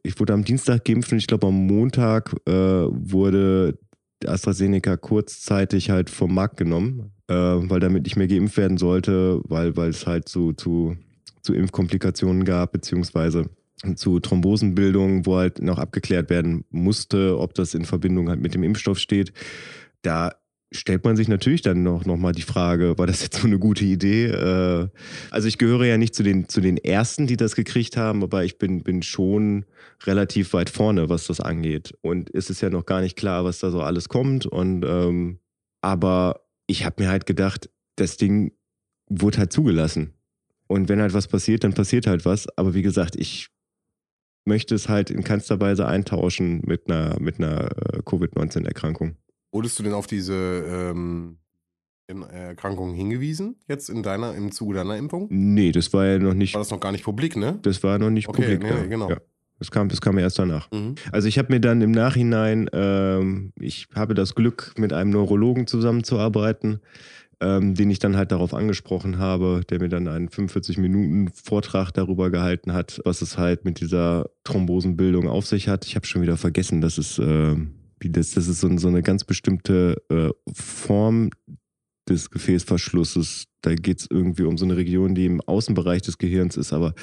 Ich 0.04 0.20
wurde 0.20 0.34
am 0.34 0.44
Dienstag 0.44 0.86
geimpft 0.86 1.12
und 1.12 1.18
ich 1.18 1.28
glaube 1.28 1.48
am 1.48 1.66
Montag 1.66 2.36
äh, 2.48 2.52
wurde 2.52 3.78
AstraZeneca 4.26 4.98
kurzzeitig 4.98 5.90
halt 5.90 6.10
vom 6.10 6.34
Markt 6.34 6.58
genommen, 6.58 7.12
äh, 7.28 7.34
weil 7.34 7.80
damit 7.80 8.04
nicht 8.04 8.16
mehr 8.16 8.28
geimpft 8.28 8.58
werden 8.58 8.78
sollte, 8.78 9.42
weil, 9.46 9.76
weil 9.76 9.90
es 9.90 10.06
halt 10.08 10.30
zu, 10.30 10.54
zu, 10.54 10.96
zu 11.44 11.54
Impfkomplikationen 11.54 12.46
gab, 12.46 12.72
beziehungsweise 12.72 13.50
zu 13.96 14.20
Thrombosenbildung, 14.20 15.26
wo 15.26 15.38
halt 15.38 15.62
noch 15.62 15.78
abgeklärt 15.78 16.30
werden 16.30 16.64
musste, 16.70 17.38
ob 17.38 17.54
das 17.54 17.74
in 17.74 17.86
Verbindung 17.86 18.30
halt 18.30 18.40
mit 18.42 18.54
dem 18.54 18.64
Impfstoff 18.64 18.98
steht. 18.98 19.34
Da 20.02 20.32
stellt 20.72 21.04
man 21.04 21.16
sich 21.16 21.28
natürlich 21.28 21.62
dann 21.62 21.84
noch, 21.84 22.06
noch 22.06 22.18
mal 22.18 22.32
die 22.32 22.42
Frage, 22.42 22.98
war 22.98 23.08
das 23.08 23.22
jetzt 23.22 23.42
so 23.42 23.48
eine 23.48 23.60
gute 23.60 23.86
Idee? 23.86 24.26
Äh, 24.28 24.88
also 25.32 25.48
ich 25.48 25.58
gehöre 25.58 25.86
ja 25.86 25.98
nicht 25.98 26.16
zu 26.16 26.24
den, 26.24 26.50
zu 26.50 26.62
den 26.62 26.78
Ersten, 26.78 27.28
die 27.28 27.38
das 27.38 27.56
gekriegt 27.56 27.98
haben, 27.98 28.24
aber 28.24 28.44
ich 28.44 28.58
bin, 28.58 28.84
bin 28.84 29.04
schon 29.04 29.66
relativ 30.06 30.54
weit 30.54 30.70
vorne, 30.70 31.10
was 31.10 31.28
das 31.28 31.40
angeht. 31.40 31.94
Und 32.02 32.34
es 32.34 32.50
ist 32.50 32.62
ja 32.62 32.70
noch 32.70 32.86
gar 32.86 33.02
nicht 33.02 33.18
klar, 33.18 33.46
was 33.46 33.60
da 33.60 33.70
so 33.70 33.82
alles 33.82 34.10
kommt. 34.10 34.46
Und 34.46 34.84
ähm, 34.86 35.40
aber 35.82 36.42
ich 36.68 36.86
habe 36.86 37.04
mir 37.04 37.10
halt 37.10 37.26
gedacht, 37.26 37.70
das 37.98 38.18
Ding 38.18 38.54
wurde 39.10 39.40
halt 39.40 39.54
zugelassen. 39.54 40.14
Und 40.68 40.90
wenn 40.90 41.02
halt 41.02 41.14
was 41.14 41.28
passiert, 41.28 41.64
dann 41.64 41.74
passiert 41.74 42.08
halt 42.08 42.26
was. 42.26 42.48
Aber 42.58 42.74
wie 42.74 42.82
gesagt, 42.82 43.16
ich 43.16 43.50
möchte 44.46 44.76
es 44.76 44.90
halt 44.90 45.10
in 45.10 45.24
keinster 45.24 45.60
Weise 45.60 45.88
eintauschen 45.88 46.62
mit 46.66 46.90
einer, 46.90 47.20
mit 47.20 47.40
einer 47.40 47.70
äh, 47.94 48.02
Covid-19-Erkrankung. 48.04 49.18
Wurdest 49.52 49.78
du 49.80 49.84
denn 49.84 49.94
auf 49.94 50.08
diese 50.08 50.34
ähm, 50.34 51.38
Erkrankung 52.08 52.94
hingewiesen, 52.94 53.56
jetzt 53.68 53.90
in 53.90 54.04
deiner, 54.04 54.36
im 54.36 54.52
Zuge 54.52 54.76
deiner 54.76 54.98
Impfung? 54.98 55.28
Nee, 55.30 55.72
das 55.72 55.94
war 55.94 56.06
ja 56.06 56.20
noch 56.20 56.34
nicht. 56.34 56.54
War 56.54 56.62
das 56.62 56.72
noch 56.72 56.80
gar 56.80 56.92
nicht 56.92 57.04
publik, 57.04 57.38
ne? 57.38 57.60
Das 57.62 57.84
war 57.84 58.00
noch 58.00 58.10
nicht 58.10 58.28
Okay, 58.28 58.58
publik. 58.58 58.64
nee, 58.64 58.70
ja. 58.70 58.86
genau. 58.86 59.10
Ja. 59.10 59.18
Das 59.60 59.72
kam, 59.72 59.88
das 59.88 60.02
kam 60.02 60.18
erst 60.18 60.40
danach. 60.40 60.70
Mhm. 60.72 60.96
Also 61.12 61.28
ich 61.28 61.38
habe 61.38 61.54
mir 61.54 61.62
dann 61.62 61.82
im 61.82 61.92
Nachhinein, 61.92 62.70
ähm, 62.74 63.54
ich 63.60 63.88
habe 63.96 64.14
das 64.14 64.36
Glück, 64.36 64.74
mit 64.78 64.92
einem 64.92 65.12
Neurologen 65.12 65.68
zusammenzuarbeiten, 65.68 66.82
ähm, 67.44 67.76
den 67.76 67.90
ich 67.92 68.00
dann 68.00 68.16
halt 68.16 68.32
darauf 68.32 68.54
angesprochen 68.54 69.20
habe, 69.20 69.62
der 69.70 69.80
mir 69.80 69.90
dann 69.90 70.08
einen 70.08 70.30
45-Minuten-Vortrag 70.30 71.92
darüber 71.92 72.30
gehalten 72.30 72.74
hat, 72.74 73.02
was 73.04 73.22
es 73.22 73.38
halt 73.38 73.66
mit 73.66 73.82
dieser 73.82 74.30
Thrombosenbildung 74.46 75.28
auf 75.28 75.46
sich 75.46 75.68
hat. 75.68 75.86
Ich 75.86 75.96
habe 75.96 76.08
schon 76.08 76.22
wieder 76.22 76.38
vergessen, 76.38 76.82
dass 76.82 76.98
es, 76.98 77.20
ähm, 77.20 77.74
wie 78.00 78.10
das, 78.10 78.32
das 78.32 78.48
ist 78.48 78.62
so, 78.62 78.78
so 78.78 78.88
eine 78.88 79.02
ganz 79.02 79.26
bestimmte 79.26 80.02
äh, 80.10 80.30
Form 80.54 81.32
des 82.08 82.32
Gefäßverschlusses. 82.32 83.46
Da 83.62 83.76
geht 83.76 84.00
es 84.00 84.08
irgendwie 84.10 84.44
um 84.44 84.58
so 84.58 84.66
eine 84.66 84.78
Region, 84.78 85.16
die 85.16 85.26
im 85.26 85.42
Außenbereich 85.42 86.02
des 86.02 86.18
Gehirns 86.18 86.58
ist, 86.58 86.74
aber 86.74 86.94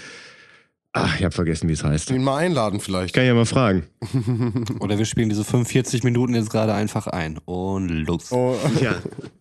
ach, 0.92 1.18
ich 1.18 1.24
habe 1.24 1.35
vergessen, 1.35 1.68
wie 1.68 1.74
es 1.74 1.85
heißt. 1.85 2.11
Den 2.11 2.24
mal 2.24 2.38
einladen 2.38 2.81
vielleicht. 2.81 3.14
Kann 3.14 3.24
ich 3.24 3.29
ja 3.29 3.35
mal 3.35 3.46
fragen. 3.46 3.85
Oder 4.81 4.98
wir 4.98 5.05
spielen 5.05 5.29
diese 5.29 5.44
45 5.44 6.03
Minuten 6.03 6.35
jetzt 6.35 6.50
gerade 6.50 6.74
einfach 6.74 7.07
ein. 7.07 7.38
Und 7.44 7.88
los. 7.88 8.33
Oh, 8.33 8.57
Ja. 8.81 8.96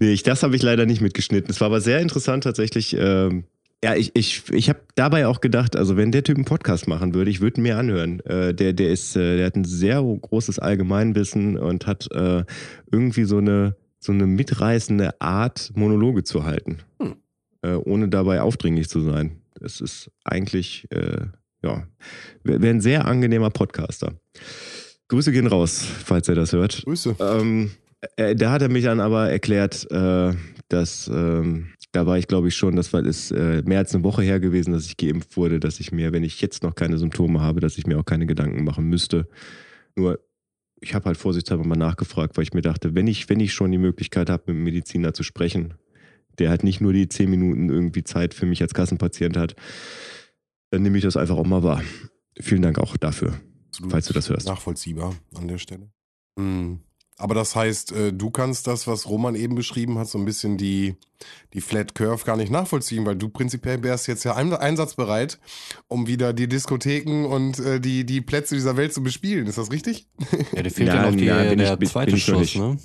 Nee, 0.00 0.12
ich, 0.12 0.22
das 0.22 0.42
habe 0.42 0.56
ich 0.56 0.62
leider 0.62 0.86
nicht 0.86 1.00
mitgeschnitten. 1.00 1.50
Es 1.50 1.60
war 1.60 1.66
aber 1.66 1.80
sehr 1.80 2.00
interessant 2.00 2.44
tatsächlich. 2.44 2.96
Ähm, 2.98 3.44
ja, 3.84 3.94
ich, 3.94 4.12
ich, 4.14 4.48
ich 4.50 4.70
habe 4.70 4.80
dabei 4.94 5.26
auch 5.26 5.42
gedacht, 5.42 5.76
also 5.76 5.96
wenn 5.98 6.10
der 6.10 6.22
Typ 6.22 6.36
einen 6.36 6.46
Podcast 6.46 6.88
machen 6.88 7.14
würde, 7.14 7.30
ich 7.30 7.42
würde 7.42 7.60
ihn 7.60 7.64
mir 7.64 7.76
anhören. 7.76 8.20
Äh, 8.20 8.54
der, 8.54 8.72
der 8.72 8.90
ist, 8.90 9.14
äh, 9.14 9.36
der 9.36 9.46
hat 9.46 9.56
ein 9.56 9.64
sehr 9.64 10.02
großes 10.02 10.58
Allgemeinwissen 10.58 11.58
und 11.58 11.86
hat 11.86 12.10
äh, 12.12 12.44
irgendwie 12.90 13.24
so 13.24 13.38
eine, 13.38 13.76
so 13.98 14.12
eine 14.12 14.26
mitreißende 14.26 15.20
Art, 15.20 15.70
Monologe 15.74 16.24
zu 16.24 16.44
halten. 16.44 16.78
Hm. 16.98 17.16
Äh, 17.60 17.74
ohne 17.74 18.08
dabei 18.08 18.40
aufdringlich 18.40 18.88
zu 18.88 19.00
sein. 19.00 19.42
Es 19.60 19.82
ist 19.82 20.10
eigentlich, 20.24 20.86
äh, 20.90 21.26
ja, 21.62 21.86
wäre 22.42 22.62
wär 22.62 22.70
ein 22.70 22.80
sehr 22.80 23.06
angenehmer 23.06 23.50
Podcaster. 23.50 24.14
Grüße 25.08 25.30
gehen 25.30 25.46
raus, 25.46 25.84
falls 26.04 26.28
er 26.28 26.34
das 26.36 26.52
hört. 26.52 26.82
Grüße. 26.84 27.16
Ähm, 27.20 27.70
äh, 28.16 28.36
da 28.36 28.50
hat 28.52 28.62
er 28.62 28.68
mich 28.68 28.84
dann 28.84 29.00
aber 29.00 29.30
erklärt, 29.30 29.90
äh, 29.90 30.34
dass 30.68 31.08
ähm, 31.08 31.68
da 31.92 32.06
war 32.06 32.18
ich, 32.18 32.26
glaube 32.26 32.48
ich, 32.48 32.56
schon, 32.56 32.74
das 32.76 32.92
war 32.92 33.04
ist 33.04 33.30
äh, 33.30 33.62
mehr 33.64 33.78
als 33.78 33.94
eine 33.94 34.02
Woche 34.02 34.22
her 34.22 34.40
gewesen, 34.40 34.72
dass 34.72 34.86
ich 34.86 34.96
geimpft 34.96 35.36
wurde, 35.36 35.60
dass 35.60 35.78
ich 35.78 35.92
mir, 35.92 36.12
wenn 36.12 36.24
ich 36.24 36.40
jetzt 36.40 36.62
noch 36.62 36.74
keine 36.74 36.98
Symptome 36.98 37.40
habe, 37.40 37.60
dass 37.60 37.78
ich 37.78 37.86
mir 37.86 37.98
auch 37.98 38.04
keine 38.04 38.26
Gedanken 38.26 38.64
machen 38.64 38.88
müsste. 38.88 39.28
Nur 39.94 40.18
ich 40.80 40.94
habe 40.94 41.06
halt 41.06 41.16
vorsichtshalber 41.16 41.64
mal 41.64 41.76
nachgefragt, 41.76 42.36
weil 42.36 42.42
ich 42.42 42.52
mir 42.52 42.62
dachte, 42.62 42.94
wenn 42.94 43.06
ich, 43.06 43.28
wenn 43.28 43.40
ich 43.40 43.52
schon 43.52 43.70
die 43.70 43.78
Möglichkeit 43.78 44.28
habe, 44.28 44.42
mit 44.46 44.56
einem 44.56 44.64
Mediziner 44.64 45.14
zu 45.14 45.22
sprechen, 45.22 45.74
der 46.38 46.50
halt 46.50 46.64
nicht 46.64 46.80
nur 46.80 46.92
die 46.92 47.08
zehn 47.08 47.30
Minuten 47.30 47.70
irgendwie 47.70 48.02
Zeit 48.02 48.34
für 48.34 48.46
mich 48.46 48.60
als 48.60 48.74
Kassenpatient 48.74 49.36
hat, 49.36 49.54
dann 50.70 50.82
nehme 50.82 50.98
ich 50.98 51.04
das 51.04 51.16
einfach 51.16 51.36
auch 51.36 51.46
mal 51.46 51.62
wahr. 51.62 51.82
Vielen 52.40 52.62
Dank 52.62 52.78
auch 52.78 52.96
dafür, 52.96 53.40
Absolut 53.68 53.92
falls 53.92 54.06
du 54.06 54.12
das 54.14 54.28
hörst. 54.28 54.48
Nachvollziehbar 54.48 55.14
an 55.36 55.46
der 55.46 55.58
Stelle. 55.58 55.90
Mhm. 56.36 56.80
Aber 57.16 57.34
das 57.34 57.54
heißt, 57.54 57.92
äh, 57.92 58.12
du 58.12 58.30
kannst 58.30 58.66
das, 58.66 58.86
was 58.88 59.08
Roman 59.08 59.36
eben 59.36 59.54
beschrieben 59.54 59.98
hat, 59.98 60.08
so 60.08 60.18
ein 60.18 60.24
bisschen 60.24 60.56
die, 60.58 60.96
die 61.52 61.60
Flat 61.60 61.94
Curve 61.94 62.24
gar 62.24 62.36
nicht 62.36 62.50
nachvollziehen, 62.50 63.06
weil 63.06 63.14
du 63.14 63.28
prinzipiell 63.28 63.82
wärst 63.84 64.08
jetzt 64.08 64.24
ja 64.24 64.34
ein- 64.34 64.52
einsatzbereit, 64.52 65.38
um 65.86 66.08
wieder 66.08 66.32
die 66.32 66.48
Diskotheken 66.48 67.24
und 67.26 67.60
äh, 67.60 67.78
die, 67.80 68.04
die 68.04 68.20
Plätze 68.20 68.56
dieser 68.56 68.76
Welt 68.76 68.92
zu 68.92 69.02
bespielen. 69.02 69.46
Ist 69.46 69.58
das 69.58 69.70
richtig? 69.70 70.08
Ja, 70.54 70.62
dir 70.62 70.70
fehlt 70.70 70.88
ja, 70.88 70.96
Ja, 70.96 71.10
noch 71.10 71.16
die, 71.16 71.24
ja, 71.26 71.44
ich- 71.44 71.56
der 71.56 71.78
zweite 71.80 72.16
ich 72.16 72.26
noch 72.26 72.38
Schuss, 72.40 72.56
ne? 72.56 72.76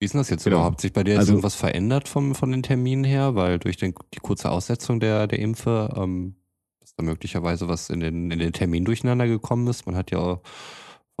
Wie 0.00 0.06
ist 0.06 0.14
denn 0.14 0.20
das 0.20 0.30
jetzt 0.30 0.44
Genau. 0.44 0.56
überhaupt? 0.56 0.76
Hat 0.76 0.80
sich 0.80 0.92
bei 0.92 1.04
dir 1.04 1.10
jetzt 1.12 1.20
Also- 1.20 1.32
irgendwas 1.32 1.54
verändert 1.54 2.08
vom, 2.08 2.34
von 2.34 2.50
den 2.50 2.62
Terminen 2.64 3.04
her? 3.04 3.34
Weil 3.36 3.58
durch 3.60 3.76
den, 3.76 3.94
die 4.14 4.18
kurze 4.20 4.50
Aussetzung 4.50 4.98
der, 4.98 5.26
der 5.28 5.38
Impfe, 5.38 5.94
ähm, 5.96 6.34
ist 6.82 6.94
da 6.98 7.04
möglicherweise 7.04 7.68
was 7.68 7.90
in 7.90 8.00
den, 8.00 8.30
in 8.32 8.38
den 8.40 8.52
Terminen 8.52 8.86
durcheinander 8.86 9.28
gekommen 9.28 9.68
ist. 9.68 9.86
Man 9.86 9.94
hat 9.94 10.10
ja 10.10 10.40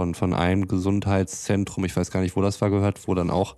von, 0.00 0.14
von 0.14 0.32
einem 0.32 0.66
Gesundheitszentrum, 0.66 1.84
ich 1.84 1.94
weiß 1.94 2.10
gar 2.10 2.22
nicht, 2.22 2.34
wo 2.34 2.40
das 2.40 2.62
war, 2.62 2.70
gehört, 2.70 3.06
wo 3.06 3.14
dann 3.14 3.28
auch 3.28 3.56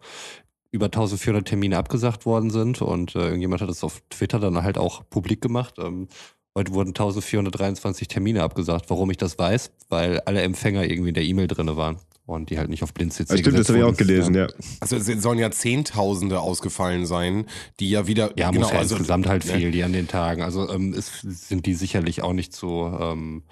über 0.72 0.86
1400 0.86 1.46
Termine 1.46 1.76
abgesagt 1.76 2.26
worden 2.26 2.50
sind 2.50 2.82
und 2.82 3.14
äh, 3.14 3.26
irgendjemand 3.26 3.62
hat 3.62 3.68
es 3.68 3.84
auf 3.84 4.02
Twitter 4.10 4.40
dann 4.40 4.60
halt 4.60 4.76
auch 4.76 5.08
publik 5.08 5.40
gemacht. 5.40 5.76
Ähm, 5.78 6.08
heute 6.56 6.72
wurden 6.72 6.88
1423 6.88 8.08
Termine 8.08 8.42
abgesagt. 8.42 8.90
Warum 8.90 9.08
ich 9.12 9.18
das 9.18 9.38
weiß? 9.38 9.70
Weil 9.88 10.18
alle 10.22 10.42
Empfänger 10.42 10.82
irgendwie 10.82 11.10
in 11.10 11.14
der 11.14 11.22
E-Mail 11.22 11.46
drinne 11.46 11.76
waren 11.76 11.98
und 12.26 12.50
die 12.50 12.58
halt 12.58 12.70
nicht 12.70 12.82
auf 12.82 12.92
Blind-CC 12.92 13.32
Ah, 13.32 13.36
stimmt, 13.36 13.58
das 13.60 13.68
habe 13.68 13.78
ich 13.78 13.84
auch 13.84 13.96
gelesen, 13.96 14.34
ja. 14.34 14.48
Also 14.80 14.96
es 14.96 15.06
sollen 15.22 15.38
ja 15.38 15.52
Zehntausende 15.52 16.40
ausgefallen 16.40 17.06
sein, 17.06 17.46
die 17.78 17.90
ja 17.90 18.08
wieder. 18.08 18.32
Ja, 18.36 18.50
genau, 18.50 18.62
muss 18.62 18.72
ja 18.72 18.78
also, 18.80 18.96
insgesamt 18.96 19.28
halt 19.28 19.44
ne? 19.44 19.52
viel, 19.52 19.70
die 19.70 19.84
an 19.84 19.92
den 19.92 20.08
Tagen. 20.08 20.42
Also 20.42 20.68
ähm, 20.68 20.92
es 20.92 21.20
sind 21.20 21.66
die 21.66 21.74
sicherlich 21.74 22.22
auch 22.22 22.32
nicht 22.32 22.52
so, 22.52 22.98
ähm, 23.00 23.44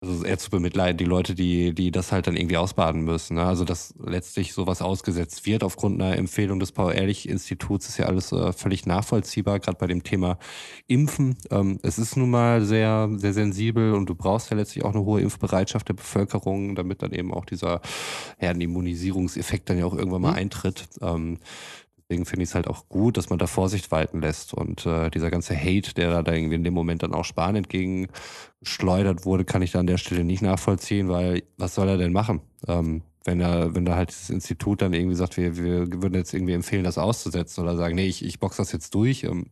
also 0.00 0.24
eher 0.24 0.38
zu 0.38 0.50
bemitleiden, 0.50 0.96
die 0.96 1.04
Leute, 1.04 1.34
die, 1.34 1.74
die 1.74 1.90
das 1.90 2.12
halt 2.12 2.28
dann 2.28 2.36
irgendwie 2.36 2.56
ausbaden 2.56 3.02
müssen. 3.02 3.34
Ne? 3.34 3.44
Also 3.44 3.64
dass 3.64 3.94
letztlich 3.98 4.52
sowas 4.52 4.80
ausgesetzt 4.80 5.44
wird 5.44 5.64
aufgrund 5.64 6.00
einer 6.00 6.16
Empfehlung 6.16 6.60
des 6.60 6.70
Paul-Ehrlich-Instituts, 6.70 7.88
ist 7.88 7.98
ja 7.98 8.06
alles 8.06 8.30
äh, 8.30 8.52
völlig 8.52 8.86
nachvollziehbar, 8.86 9.58
gerade 9.58 9.76
bei 9.76 9.88
dem 9.88 10.04
Thema 10.04 10.38
Impfen. 10.86 11.36
Ähm, 11.50 11.80
es 11.82 11.98
ist 11.98 12.16
nun 12.16 12.30
mal 12.30 12.62
sehr, 12.64 13.10
sehr 13.16 13.32
sensibel 13.32 13.92
und 13.94 14.08
du 14.08 14.14
brauchst 14.14 14.50
ja 14.50 14.56
letztlich 14.56 14.84
auch 14.84 14.94
eine 14.94 15.04
hohe 15.04 15.20
Impfbereitschaft 15.20 15.88
der 15.88 15.94
Bevölkerung, 15.94 16.76
damit 16.76 17.02
dann 17.02 17.12
eben 17.12 17.34
auch 17.34 17.44
dieser 17.44 17.80
Herdenimmunisierungseffekt 18.38 19.68
dann 19.68 19.78
ja 19.78 19.84
auch 19.84 19.94
irgendwann 19.94 20.22
mal 20.22 20.32
Mhm. 20.32 20.38
eintritt. 20.38 20.88
Ähm, 21.00 21.38
Deswegen 22.08 22.24
finde 22.24 22.44
ich 22.44 22.48
es 22.48 22.54
halt 22.54 22.68
auch 22.68 22.88
gut, 22.88 23.18
dass 23.18 23.28
man 23.28 23.38
da 23.38 23.46
Vorsicht 23.46 23.90
walten 23.90 24.22
lässt. 24.22 24.54
Und 24.54 24.86
äh, 24.86 25.10
dieser 25.10 25.30
ganze 25.30 25.54
Hate, 25.54 25.92
der 25.92 26.22
da 26.22 26.32
irgendwie 26.32 26.54
in 26.54 26.64
dem 26.64 26.72
Moment 26.72 27.02
dann 27.02 27.12
auch 27.12 27.24
Spahn 27.24 27.54
entgegengeschleudert 27.54 29.26
wurde, 29.26 29.44
kann 29.44 29.60
ich 29.60 29.72
da 29.72 29.80
an 29.80 29.86
der 29.86 29.98
Stelle 29.98 30.24
nicht 30.24 30.40
nachvollziehen, 30.40 31.10
weil 31.10 31.42
was 31.58 31.74
soll 31.74 31.88
er 31.88 31.98
denn 31.98 32.12
machen? 32.12 32.40
Ähm, 32.66 33.02
wenn 33.24 33.40
er, 33.40 33.74
wenn 33.74 33.84
da 33.84 33.94
halt 33.94 34.08
das 34.08 34.30
Institut 34.30 34.80
dann 34.80 34.94
irgendwie 34.94 35.16
sagt, 35.16 35.36
wir, 35.36 35.58
wir 35.58 36.02
würden 36.02 36.14
jetzt 36.14 36.32
irgendwie 36.32 36.54
empfehlen, 36.54 36.84
das 36.84 36.96
auszusetzen 36.96 37.62
oder 37.62 37.76
sagen, 37.76 37.94
nee, 37.94 38.06
ich, 38.06 38.24
ich 38.24 38.40
box 38.40 38.56
das 38.56 38.72
jetzt 38.72 38.94
durch, 38.94 39.24
ähm, 39.24 39.48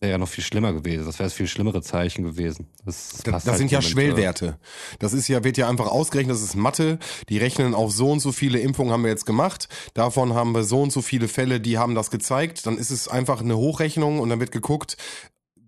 das 0.00 0.06
wäre 0.06 0.12
ja 0.12 0.18
noch 0.18 0.28
viel 0.30 0.42
schlimmer 0.42 0.72
gewesen. 0.72 1.04
Das 1.04 1.18
wäre 1.18 1.26
das 1.26 1.34
viel 1.34 1.46
schlimmere 1.46 1.82
Zeichen 1.82 2.24
gewesen. 2.24 2.68
Das, 2.86 3.08
Das, 3.22 3.22
das 3.22 3.46
halt 3.46 3.58
sind 3.58 3.70
ja 3.70 3.80
Moment, 3.80 3.92
Schwellwerte. 3.92 4.58
Das 4.98 5.12
ist 5.12 5.28
ja, 5.28 5.44
wird 5.44 5.58
ja 5.58 5.68
einfach 5.68 5.88
ausgerechnet, 5.88 6.34
das 6.34 6.42
ist 6.42 6.56
Mathe. 6.56 6.98
Die 7.28 7.36
rechnen 7.36 7.74
auf 7.74 7.92
so 7.92 8.10
und 8.10 8.20
so 8.20 8.32
viele 8.32 8.58
Impfungen 8.60 8.92
haben 8.94 9.02
wir 9.02 9.10
jetzt 9.10 9.26
gemacht. 9.26 9.68
Davon 9.92 10.32
haben 10.32 10.52
wir 10.52 10.64
so 10.64 10.80
und 10.80 10.90
so 10.90 11.02
viele 11.02 11.28
Fälle, 11.28 11.60
die 11.60 11.76
haben 11.76 11.94
das 11.94 12.10
gezeigt. 12.10 12.64
Dann 12.64 12.78
ist 12.78 12.90
es 12.90 13.08
einfach 13.08 13.42
eine 13.42 13.58
Hochrechnung 13.58 14.20
und 14.20 14.30
dann 14.30 14.40
wird 14.40 14.52
geguckt, 14.52 14.96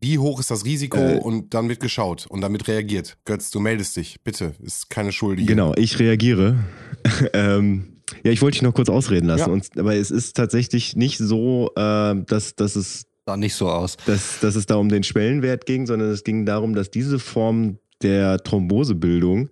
wie 0.00 0.18
hoch 0.18 0.40
ist 0.40 0.50
das 0.50 0.64
Risiko 0.64 0.96
Äh. 0.96 1.18
und 1.18 1.52
dann 1.52 1.68
wird 1.68 1.80
geschaut 1.80 2.24
und 2.26 2.40
damit 2.40 2.66
reagiert. 2.68 3.18
Götz, 3.26 3.50
du 3.50 3.60
meldest 3.60 3.96
dich, 3.98 4.16
bitte. 4.24 4.54
Ist 4.62 4.88
keine 4.88 5.12
Schuldige. 5.12 5.46
Genau, 5.46 5.74
ich 5.76 5.98
reagiere. 5.98 6.56
ähm, 7.34 7.98
ja, 8.24 8.30
ich 8.32 8.40
wollte 8.40 8.54
dich 8.54 8.62
noch 8.62 8.72
kurz 8.74 8.88
ausreden 8.88 9.26
lassen. 9.26 9.48
Ja. 9.48 9.52
Und, 9.52 9.78
aber 9.78 9.94
es 9.94 10.10
ist 10.10 10.36
tatsächlich 10.36 10.96
nicht 10.96 11.18
so, 11.18 11.70
äh, 11.76 12.14
dass, 12.26 12.56
dass, 12.56 12.76
es, 12.76 13.04
Sah 13.26 13.36
nicht 13.36 13.54
so 13.54 13.68
aus. 13.68 13.96
dass, 14.06 14.40
dass 14.40 14.56
es 14.56 14.66
da 14.66 14.76
um 14.76 14.88
den 14.88 15.04
Schwellenwert 15.04 15.66
ging, 15.66 15.86
sondern 15.86 16.10
es 16.10 16.24
ging 16.24 16.44
darum, 16.44 16.74
dass 16.74 16.90
diese 16.90 17.18
Form 17.18 17.78
der 18.02 18.38
Thrombosebildung, 18.38 19.48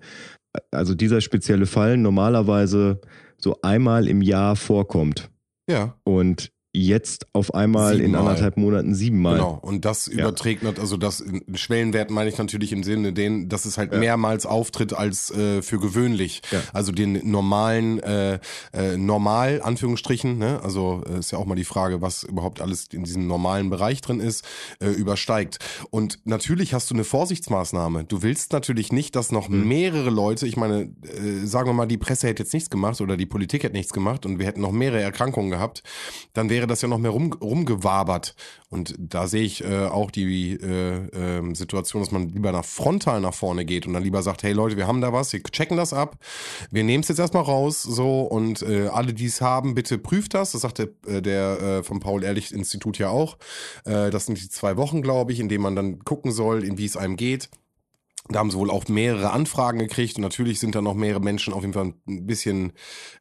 also 0.72 0.94
dieser 0.94 1.20
spezielle 1.20 1.66
Fall, 1.66 1.96
normalerweise 1.96 3.00
so 3.38 3.56
einmal 3.62 4.09
im 4.09 4.22
Jahr 4.22 4.56
vorkommt. 4.56 5.30
Ja. 5.68 5.96
Und 6.02 6.50
jetzt 6.72 7.26
auf 7.33 7.52
einmal 7.54 7.94
in 7.94 7.98
Siebenmal. 8.02 8.20
anderthalb 8.20 8.56
Monaten 8.56 8.94
siebenmal. 8.94 9.35
Genau. 9.38 9.59
Und 9.61 9.85
das 9.85 10.06
überträgt, 10.06 10.62
nat- 10.62 10.78
also 10.78 10.96
das 10.96 11.20
in 11.20 11.42
Schwellenwert 11.56 12.11
meine 12.11 12.30
ich 12.30 12.38
natürlich 12.38 12.72
im 12.72 12.85
Sinne 12.85 13.12
den, 13.12 13.48
dass 13.48 13.64
es 13.64 13.76
halt 13.76 13.92
mehrmals 13.92 14.46
auftritt 14.46 14.92
als 14.92 15.30
äh, 15.33 15.62
für 15.62 15.80
gewöhnlich. 15.80 16.42
Ja. 16.52 16.61
Also 16.72 16.92
den 16.92 17.28
normalen, 17.28 17.98
äh, 18.00 18.38
äh, 18.72 18.96
normal, 18.96 19.61
Anführungsstrichen, 19.62 20.38
ne? 20.38 20.61
also 20.62 21.02
äh, 21.12 21.18
ist 21.18 21.33
ja 21.33 21.38
auch 21.38 21.46
mal 21.46 21.56
die 21.56 21.64
Frage, 21.64 22.02
was 22.02 22.22
überhaupt 22.22 22.61
alles 22.61 22.87
in 22.92 23.02
diesem 23.02 23.26
normalen 23.26 23.68
Bereich 23.68 24.00
drin 24.00 24.20
ist, 24.20 24.44
äh, 24.80 24.90
übersteigt. 24.90 25.59
Und 25.90 26.20
natürlich 26.24 26.72
hast 26.72 26.88
du 26.90 26.94
eine 26.94 27.02
Vorsichtsmaßnahme. 27.04 28.04
Du 28.04 28.22
willst 28.22 28.52
natürlich 28.52 28.92
nicht, 28.92 29.16
dass 29.16 29.33
noch 29.33 29.48
Mhm. 29.48 29.66
mehrere 29.66 30.11
Leute, 30.11 30.46
ich 30.46 30.56
meine, 30.56 30.90
sagen 31.44 31.68
wir 31.68 31.72
mal, 31.74 31.87
die 31.87 31.98
Presse 31.98 32.28
hätte 32.28 32.44
jetzt 32.44 32.52
nichts 32.54 32.70
gemacht 32.70 33.00
oder 33.00 33.16
die 33.16 33.26
Politik 33.26 33.64
hätte 33.64 33.74
nichts 33.76 33.92
gemacht 33.92 34.24
und 34.24 34.38
wir 34.38 34.46
hätten 34.46 34.61
noch 34.61 34.70
mehrere 34.72 35.00
Erkrankungen 35.00 35.50
gehabt, 35.50 35.83
dann 36.33 36.48
wäre 36.48 36.60
das 36.66 36.83
ja 36.83 36.88
noch 36.88 36.99
mehr 36.99 37.11
rum, 37.11 37.33
rumgewabert. 37.33 38.35
Und 38.68 38.94
da 38.99 39.27
sehe 39.27 39.42
ich 39.42 39.64
äh, 39.64 39.87
auch 39.87 40.11
die 40.11 40.53
äh, 40.53 41.09
ähm, 41.12 41.55
Situation, 41.55 42.03
dass 42.03 42.12
man 42.12 42.29
lieber 42.29 42.53
nach 42.53 42.64
frontal 42.64 43.20
nach 43.20 43.35
vorne 43.35 43.64
geht 43.64 43.87
und 43.87 43.94
dann 43.94 44.03
lieber 44.03 44.23
sagt, 44.23 44.42
hey 44.42 44.53
Leute, 44.53 44.77
wir 44.77 44.87
haben 44.87 45.01
da 45.01 45.12
was, 45.12 45.33
wir 45.33 45.42
checken 45.42 45.77
das 45.77 45.92
ab, 45.92 46.16
wir 46.70 46.85
nehmen 46.85 47.03
es 47.03 47.09
jetzt 47.09 47.18
erstmal 47.18 47.42
raus, 47.42 47.83
so 47.83 48.23
und 48.23 48.62
äh, 48.62 48.88
alle, 48.88 49.12
die 49.12 49.27
es 49.27 49.40
haben, 49.40 49.75
bitte 49.75 49.99
prüft 49.99 50.35
das. 50.35 50.53
Das 50.53 50.61
sagt 50.61 50.79
der, 50.79 50.88
äh, 51.07 51.20
der 51.20 51.61
äh, 51.61 51.83
vom 51.83 52.01
Paul-Ehrlich-Institut 52.01 52.99
ja 52.99 53.09
auch. 53.09 53.38
Äh, 53.85 54.11
das 54.11 54.27
sind 54.27 54.40
die 54.40 54.49
zwei 54.49 54.77
Wochen, 54.77 55.03
glaube 55.03 55.33
ich, 55.33 55.40
in 55.40 55.49
denen 55.49 55.62
man 55.62 55.77
dann 55.77 56.01
gucken 56.05 56.33
soll, 56.33 56.64
in 56.64 56.79
wie 56.79 56.85
es 56.85 56.96
einem 56.96 57.16
geht. 57.16 57.51
Da 58.31 58.38
haben 58.38 58.51
sie 58.51 58.57
wohl 58.57 58.71
auch 58.71 58.87
mehrere 58.88 59.33
Anfragen 59.33 59.79
gekriegt 59.79 60.16
und 60.16 60.23
natürlich 60.23 60.61
sind 60.61 60.75
da 60.75 60.83
noch 60.83 60.95
mehrere 60.95 61.21
Menschen 61.21 61.53
auf 61.53 61.62
jeden 61.62 61.73
Fall 61.73 61.95
ein 62.07 62.27
bisschen 62.27 62.73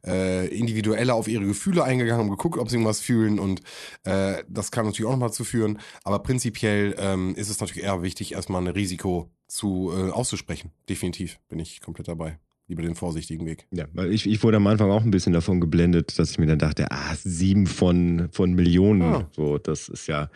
äh, 0.06 0.46
individueller 0.48 1.14
auf 1.14 1.28
ihre 1.28 1.44
Gefühle 1.44 1.84
eingegangen 1.84 2.26
und 2.26 2.30
geguckt, 2.30 2.58
ob 2.58 2.68
sie 2.68 2.76
irgendwas 2.76 3.00
fühlen 3.00 3.38
und 3.38 3.60
äh, 4.04 4.44
das 4.48 4.70
kann 4.70 4.86
natürlich 4.86 5.06
auch 5.06 5.12
nochmal 5.12 5.32
zu 5.32 5.44
führen. 5.44 5.78
Aber 6.04 6.20
prinzipiell 6.20 6.94
ähm, 6.98 7.34
ist 7.34 7.50
es 7.50 7.60
natürlich 7.60 7.84
eher 7.84 8.02
wichtig, 8.02 8.32
erstmal 8.32 8.62
ein 8.62 8.68
Risiko 8.68 9.30
zu 9.48 9.92
äh, 9.92 10.10
auszusprechen. 10.10 10.70
Definitiv 10.88 11.40
bin 11.48 11.58
ich 11.58 11.80
komplett 11.80 12.08
dabei. 12.08 12.38
Lieber 12.70 12.82
den 12.82 12.94
vorsichtigen 12.94 13.46
Weg. 13.46 13.66
Ja, 13.72 13.86
weil 13.94 14.12
ich, 14.12 14.30
ich 14.30 14.44
wurde 14.44 14.58
am 14.58 14.66
Anfang 14.68 14.92
auch 14.92 15.02
ein 15.02 15.10
bisschen 15.10 15.32
davon 15.32 15.60
geblendet, 15.60 16.16
dass 16.20 16.30
ich 16.30 16.38
mir 16.38 16.46
dann 16.46 16.60
dachte, 16.60 16.88
ah, 16.92 17.16
sieben 17.16 17.66
von, 17.66 18.28
von 18.30 18.52
Millionen. 18.52 19.02
Ah. 19.02 19.28
So, 19.32 19.58
das 19.58 19.88
ist 19.88 20.06
ja. 20.06 20.30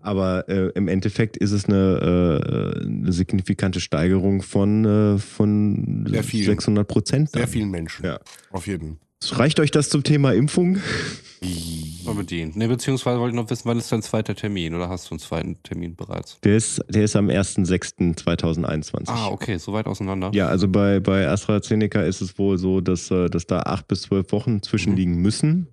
Aber 0.00 0.48
äh, 0.48 0.68
im 0.76 0.86
Endeffekt 0.86 1.36
ist 1.36 1.50
es 1.50 1.64
eine, 1.64 2.38
äh, 2.78 2.84
eine 2.86 3.12
signifikante 3.12 3.80
Steigerung 3.80 4.42
von, 4.42 4.84
äh, 4.84 5.18
von 5.18 6.06
Sehr 6.08 6.22
viel. 6.22 6.44
600 6.44 6.86
Prozent. 6.86 7.30
Sehr 7.30 7.48
vielen 7.48 7.72
Menschen. 7.72 8.06
Ja. 8.06 8.20
Auf 8.52 8.68
jeden. 8.68 8.98
Reicht 9.30 9.60
euch 9.60 9.70
das 9.70 9.88
zum 9.88 10.02
Thema 10.02 10.32
Impfung? 10.32 10.78
Unbedingt. 12.04 12.56
Ne, 12.56 12.68
beziehungsweise 12.68 13.18
wollte 13.18 13.34
ich 13.36 13.42
noch 13.42 13.50
wissen, 13.50 13.62
wann 13.66 13.78
ist 13.78 13.90
dein 13.92 14.02
zweiter 14.02 14.34
Termin 14.34 14.74
oder 14.74 14.88
hast 14.88 15.08
du 15.10 15.14
einen 15.14 15.20
zweiten 15.20 15.62
Termin 15.62 15.94
bereits? 15.94 16.38
Der 16.40 16.56
ist, 16.56 16.80
der 16.88 17.04
ist 17.04 17.16
am 17.16 17.28
1.6.2021. 17.28 19.04
Ah, 19.06 19.28
okay, 19.28 19.58
so 19.58 19.72
weit 19.72 19.86
auseinander. 19.86 20.30
Ja, 20.34 20.48
also 20.48 20.68
bei, 20.68 21.00
bei 21.00 21.28
AstraZeneca 21.28 22.02
ist 22.02 22.20
es 22.20 22.38
wohl 22.38 22.58
so, 22.58 22.80
dass, 22.80 23.10
äh, 23.10 23.28
dass 23.28 23.46
da 23.46 23.60
acht 23.60 23.88
bis 23.88 24.02
zwölf 24.02 24.32
Wochen 24.32 24.62
zwischenliegen 24.62 25.16
müssen. 25.16 25.68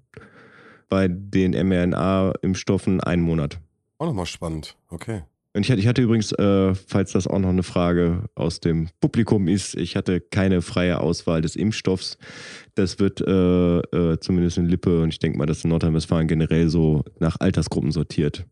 Bei 0.87 1.07
den 1.07 1.51
mRNA-Impfstoffen 1.51 3.01
einen 3.01 3.21
Monat. 3.21 3.59
Auch 3.99 4.07
nochmal 4.07 4.25
spannend. 4.25 4.75
Okay. 4.89 5.23
Und 5.59 5.65
ich 5.65 5.71
hatte, 5.71 5.81
ich 5.81 5.87
hatte 5.87 6.01
übrigens, 6.01 6.31
äh, 6.31 6.73
falls 6.73 7.11
das 7.11 7.27
auch 7.27 7.37
noch 7.37 7.49
eine 7.49 7.63
Frage 7.63 8.29
aus 8.33 8.61
dem 8.61 8.87
Publikum 9.01 9.49
ist, 9.49 9.75
ich 9.75 9.97
hatte 9.97 10.21
keine 10.21 10.61
freie 10.61 11.01
Auswahl 11.01 11.41
des 11.41 11.57
Impfstoffs. 11.57 12.17
Das 12.75 12.97
wird 12.99 13.19
äh, 13.19 13.79
äh, 13.79 14.17
zumindest 14.21 14.57
in 14.57 14.67
Lippe 14.67 15.01
und 15.01 15.09
ich 15.09 15.19
denke 15.19 15.37
mal, 15.37 15.47
dass 15.47 15.65
in 15.65 15.69
Nordrhein-Westfalen 15.71 16.29
generell 16.29 16.69
so 16.69 17.03
nach 17.19 17.41
Altersgruppen 17.41 17.91
sortiert. 17.91 18.45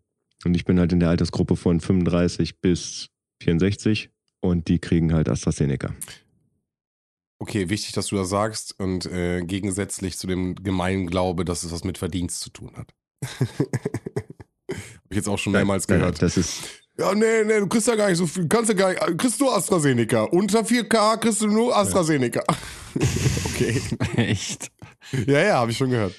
Und 0.44 0.54
ich 0.54 0.66
bin 0.66 0.82
halt 0.82 0.92
in 0.92 1.00
der 1.00 1.08
Altersgruppe 1.08 1.56
von 1.56 1.80
35 1.80 2.60
bis 2.60 3.08
64 3.42 4.10
und 4.42 4.68
die 4.68 4.80
kriegen 4.80 5.14
halt 5.14 5.30
AstraZeneca. 5.30 5.96
Okay, 7.40 7.70
wichtig, 7.70 7.94
dass 7.94 8.08
du 8.08 8.18
das 8.18 8.28
sagst 8.28 8.78
und 8.82 9.06
äh, 9.06 9.44
gegensätzlich 9.44 10.18
zu 10.18 10.28
dem 10.28 10.56
gemeinen 10.56 11.08
Glaube, 11.08 11.46
dass 11.46 11.64
es 11.64 11.72
was 11.72 11.86
mit 11.86 11.98
Verdienst 11.98 12.42
zu 12.42 12.50
tun 12.50 12.76
hat. 12.76 12.94
Hab 14.70 15.12
ich 15.12 15.16
jetzt 15.16 15.30
auch 15.30 15.40
schon 15.40 15.54
mehrmals 15.54 15.88
gehört. 15.88 16.22
Das 16.22 16.36
ist, 16.36 16.87
Ja, 17.00 17.14
nee, 17.14 17.44
nee, 17.46 17.60
du 17.60 17.68
kriegst 17.68 17.88
ja 17.88 17.96
gar 17.96 18.10
nicht 18.10 18.18
so 18.18 18.26
viel. 18.26 18.48
Kannst 18.48 18.70
ja 18.70 18.76
gar 18.76 18.90
nicht, 18.90 19.02
äh, 19.02 19.14
kriegst 19.16 19.40
nur 19.40 19.56
AstraZeneca. 19.56 20.24
Unter 20.24 20.62
4K 20.62 21.18
kriegst 21.18 21.42
du 21.42 21.48
nur 21.48 21.76
AstraZeneca. 21.78 22.44
okay. 23.46 23.82
Echt? 24.16 24.72
Ja, 25.28 25.42
ja, 25.42 25.54
habe 25.60 25.72
ich 25.72 25.78
schon 25.78 25.92
gehört. 25.92 26.16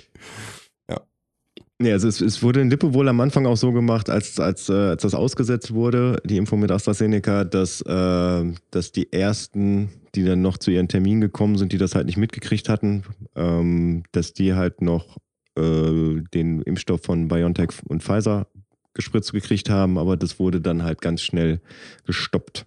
Nee, 1.80 1.92
also 1.92 2.08
es, 2.08 2.20
es 2.20 2.42
wurde 2.42 2.60
in 2.60 2.70
Lippe 2.70 2.92
wohl 2.92 3.08
am 3.08 3.20
Anfang 3.20 3.46
auch 3.46 3.56
so 3.56 3.70
gemacht, 3.70 4.10
als, 4.10 4.40
als, 4.40 4.68
äh, 4.68 4.72
als 4.72 5.02
das 5.02 5.14
ausgesetzt 5.14 5.72
wurde, 5.72 6.20
die 6.24 6.36
Impfung 6.36 6.58
mit 6.58 6.72
AstraZeneca, 6.72 7.44
dass, 7.44 7.82
äh, 7.82 8.52
dass 8.72 8.90
die 8.90 9.12
ersten, 9.12 9.88
die 10.16 10.24
dann 10.24 10.42
noch 10.42 10.58
zu 10.58 10.72
ihren 10.72 10.88
Terminen 10.88 11.20
gekommen 11.20 11.56
sind, 11.56 11.72
die 11.72 11.78
das 11.78 11.94
halt 11.94 12.06
nicht 12.06 12.16
mitgekriegt 12.16 12.68
hatten, 12.68 13.04
ähm, 13.36 14.02
dass 14.10 14.32
die 14.32 14.54
halt 14.54 14.82
noch 14.82 15.18
äh, 15.56 16.20
den 16.34 16.62
Impfstoff 16.62 17.02
von 17.02 17.28
BioNTech 17.28 17.70
und 17.86 18.02
Pfizer 18.02 18.48
gespritzt 18.98 19.32
gekriegt 19.32 19.70
haben, 19.70 19.96
aber 19.96 20.16
das 20.16 20.38
wurde 20.38 20.60
dann 20.60 20.82
halt 20.82 21.00
ganz 21.00 21.22
schnell 21.22 21.60
gestoppt. 22.04 22.66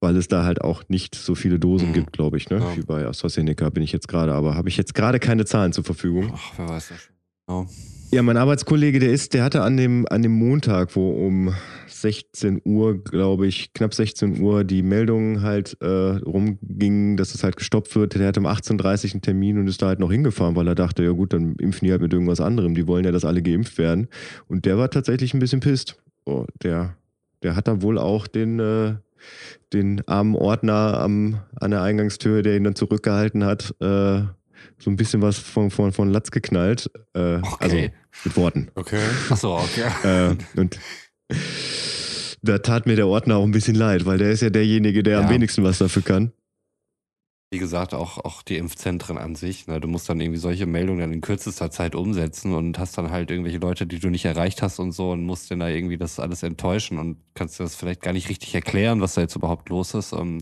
Weil 0.00 0.16
es 0.16 0.26
da 0.28 0.44
halt 0.44 0.60
auch 0.62 0.82
nicht 0.88 1.14
so 1.14 1.34
viele 1.34 1.58
Dosen 1.58 1.90
Mhm. 1.90 1.92
gibt, 1.94 2.12
glaube 2.12 2.36
ich, 2.36 2.48
ne? 2.48 2.58
Ja. 2.58 2.76
Wie 2.76 2.82
bei 2.82 3.06
AstraZeneca 3.06 3.68
bin 3.70 3.82
ich 3.82 3.92
jetzt 3.92 4.08
gerade, 4.08 4.32
aber 4.32 4.54
habe 4.54 4.68
ich 4.68 4.76
jetzt 4.76 4.94
gerade 4.94 5.18
keine 5.20 5.44
Zahlen 5.44 5.72
zur 5.72 5.84
Verfügung. 5.84 6.32
Ach, 6.34 6.52
wer 6.56 6.68
weiß 6.68 6.88
das. 6.88 7.08
Genau. 7.46 7.66
Ja, 8.14 8.22
mein 8.22 8.36
Arbeitskollege, 8.36 8.98
der 8.98 9.10
ist, 9.10 9.32
der 9.32 9.42
hatte 9.42 9.62
an 9.62 9.78
dem, 9.78 10.06
an 10.10 10.20
dem 10.20 10.32
Montag, 10.32 10.94
wo 10.96 11.12
um 11.12 11.54
16 11.88 12.60
Uhr, 12.62 13.02
glaube 13.02 13.46
ich, 13.46 13.72
knapp 13.72 13.94
16 13.94 14.38
Uhr 14.38 14.64
die 14.64 14.82
Meldung 14.82 15.40
halt 15.40 15.78
äh, 15.80 15.86
rumging, 15.86 17.16
dass 17.16 17.34
es 17.34 17.42
halt 17.42 17.56
gestoppt 17.56 17.96
wird. 17.96 18.14
Der 18.14 18.26
hatte 18.26 18.40
um 18.40 18.46
18.30 18.46 19.06
Uhr 19.06 19.12
einen 19.12 19.22
Termin 19.22 19.58
und 19.58 19.66
ist 19.66 19.80
da 19.80 19.86
halt 19.86 19.98
noch 19.98 20.12
hingefahren, 20.12 20.56
weil 20.56 20.68
er 20.68 20.74
dachte, 20.74 21.02
ja 21.02 21.12
gut, 21.12 21.32
dann 21.32 21.54
impfen 21.56 21.86
die 21.86 21.90
halt 21.90 22.02
mit 22.02 22.12
irgendwas 22.12 22.42
anderem. 22.42 22.74
Die 22.74 22.86
wollen 22.86 23.06
ja, 23.06 23.12
dass 23.12 23.24
alle 23.24 23.40
geimpft 23.40 23.78
werden. 23.78 24.08
Und 24.46 24.66
der 24.66 24.76
war 24.76 24.90
tatsächlich 24.90 25.32
ein 25.32 25.40
bisschen 25.40 25.60
pisst. 25.60 25.96
Oh, 26.26 26.44
der, 26.62 26.98
der 27.42 27.56
hat 27.56 27.66
dann 27.66 27.80
wohl 27.80 27.96
auch 27.96 28.26
den, 28.26 28.60
äh, 28.60 28.96
den 29.72 30.06
armen 30.06 30.34
Ordner 30.34 31.00
am, 31.00 31.40
an 31.54 31.70
der 31.70 31.80
Eingangstür, 31.80 32.42
der 32.42 32.56
ihn 32.58 32.64
dann 32.64 32.74
zurückgehalten 32.74 33.44
hat, 33.44 33.74
äh, 33.80 34.20
so 34.78 34.90
ein 34.90 34.96
bisschen 34.96 35.22
was 35.22 35.38
von, 35.38 35.70
von, 35.70 35.92
von 35.92 36.10
Latz 36.10 36.30
geknallt. 36.30 36.90
Äh, 37.14 37.20
Also 37.20 37.76
Okay. 37.76 37.92
mit 38.24 38.36
Worten. 38.36 38.70
Okay. 38.74 39.02
Achso, 39.30 39.58
okay. 39.58 39.84
Äh, 40.04 40.36
und 40.60 40.78
da 42.42 42.58
tat 42.58 42.86
mir 42.86 42.96
der 42.96 43.06
Ordner 43.06 43.36
auch 43.36 43.44
ein 43.44 43.52
bisschen 43.52 43.76
leid, 43.76 44.04
weil 44.04 44.18
der 44.18 44.30
ist 44.30 44.42
ja 44.42 44.50
derjenige, 44.50 45.02
der 45.02 45.18
am 45.20 45.26
Ja. 45.26 45.30
wenigsten 45.30 45.62
was 45.62 45.78
dafür 45.78 46.02
kann. 46.02 46.32
Wie 47.52 47.58
gesagt, 47.58 47.92
auch, 47.92 48.16
auch 48.16 48.40
die 48.42 48.56
Impfzentren 48.56 49.18
an 49.18 49.34
sich. 49.34 49.66
Ne? 49.66 49.78
Du 49.78 49.86
musst 49.86 50.08
dann 50.08 50.18
irgendwie 50.22 50.38
solche 50.40 50.64
Meldungen 50.64 51.00
dann 51.00 51.12
in 51.12 51.20
kürzester 51.20 51.70
Zeit 51.70 51.94
umsetzen 51.94 52.54
und 52.54 52.78
hast 52.78 52.96
dann 52.96 53.10
halt 53.10 53.30
irgendwelche 53.30 53.58
Leute, 53.58 53.86
die 53.86 53.98
du 53.98 54.08
nicht 54.08 54.24
erreicht 54.24 54.62
hast 54.62 54.78
und 54.78 54.92
so 54.92 55.10
und 55.10 55.22
musst 55.24 55.50
dann 55.50 55.60
da 55.60 55.68
irgendwie 55.68 55.98
das 55.98 56.18
alles 56.18 56.42
enttäuschen 56.42 56.98
und 56.98 57.18
kannst 57.34 57.60
dir 57.60 57.64
das 57.64 57.74
vielleicht 57.76 58.00
gar 58.00 58.14
nicht 58.14 58.30
richtig 58.30 58.54
erklären, 58.54 59.02
was 59.02 59.14
da 59.14 59.20
jetzt 59.20 59.36
überhaupt 59.36 59.68
los 59.68 59.92
ist. 59.92 60.14
Ähm, 60.14 60.40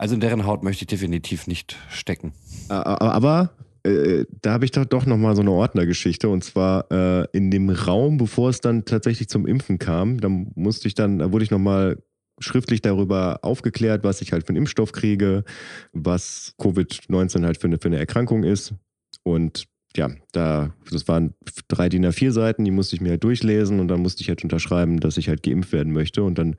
Also 0.00 0.14
in 0.14 0.22
deren 0.22 0.46
Haut 0.46 0.62
möchte 0.62 0.84
ich 0.84 0.86
definitiv 0.86 1.46
nicht 1.46 1.76
stecken. 1.90 2.32
Aber 2.68 3.50
äh, 3.82 4.24
da 4.40 4.52
habe 4.52 4.64
ich 4.64 4.70
doch, 4.70 4.86
doch 4.86 5.04
nochmal 5.04 5.36
so 5.36 5.42
eine 5.42 5.50
Ordnergeschichte. 5.50 6.30
Und 6.30 6.42
zwar 6.42 6.90
äh, 6.90 7.26
in 7.32 7.50
dem 7.50 7.68
Raum, 7.68 8.16
bevor 8.16 8.48
es 8.48 8.62
dann 8.62 8.86
tatsächlich 8.86 9.28
zum 9.28 9.46
Impfen 9.46 9.78
kam, 9.78 10.18
da 10.18 10.30
musste 10.30 10.88
ich 10.88 10.94
dann, 10.94 11.18
da 11.18 11.32
wurde 11.32 11.44
ich 11.44 11.50
nochmal 11.50 11.98
schriftlich 12.38 12.80
darüber 12.80 13.40
aufgeklärt, 13.42 14.02
was 14.02 14.22
ich 14.22 14.32
halt 14.32 14.44
für 14.44 14.48
einen 14.48 14.56
Impfstoff 14.56 14.92
kriege, 14.92 15.44
was 15.92 16.54
Covid-19 16.58 17.44
halt 17.44 17.58
für 17.58 17.66
eine, 17.66 17.76
für 17.76 17.88
eine 17.88 17.98
Erkrankung 17.98 18.42
ist. 18.42 18.72
Und 19.22 19.66
ja, 19.94 20.08
da, 20.32 20.72
das 20.90 21.08
waren 21.08 21.34
drei 21.68 21.90
DIN 21.90 22.06
A4 22.06 22.30
Seiten, 22.30 22.64
die 22.64 22.70
musste 22.70 22.96
ich 22.96 23.02
mir 23.02 23.10
halt 23.10 23.24
durchlesen 23.24 23.80
und 23.80 23.88
dann 23.88 24.00
musste 24.00 24.22
ich 24.22 24.30
halt 24.30 24.42
unterschreiben, 24.44 24.98
dass 24.98 25.18
ich 25.18 25.28
halt 25.28 25.42
geimpft 25.42 25.72
werden 25.72 25.92
möchte. 25.92 26.22
Und 26.22 26.38
dann 26.38 26.56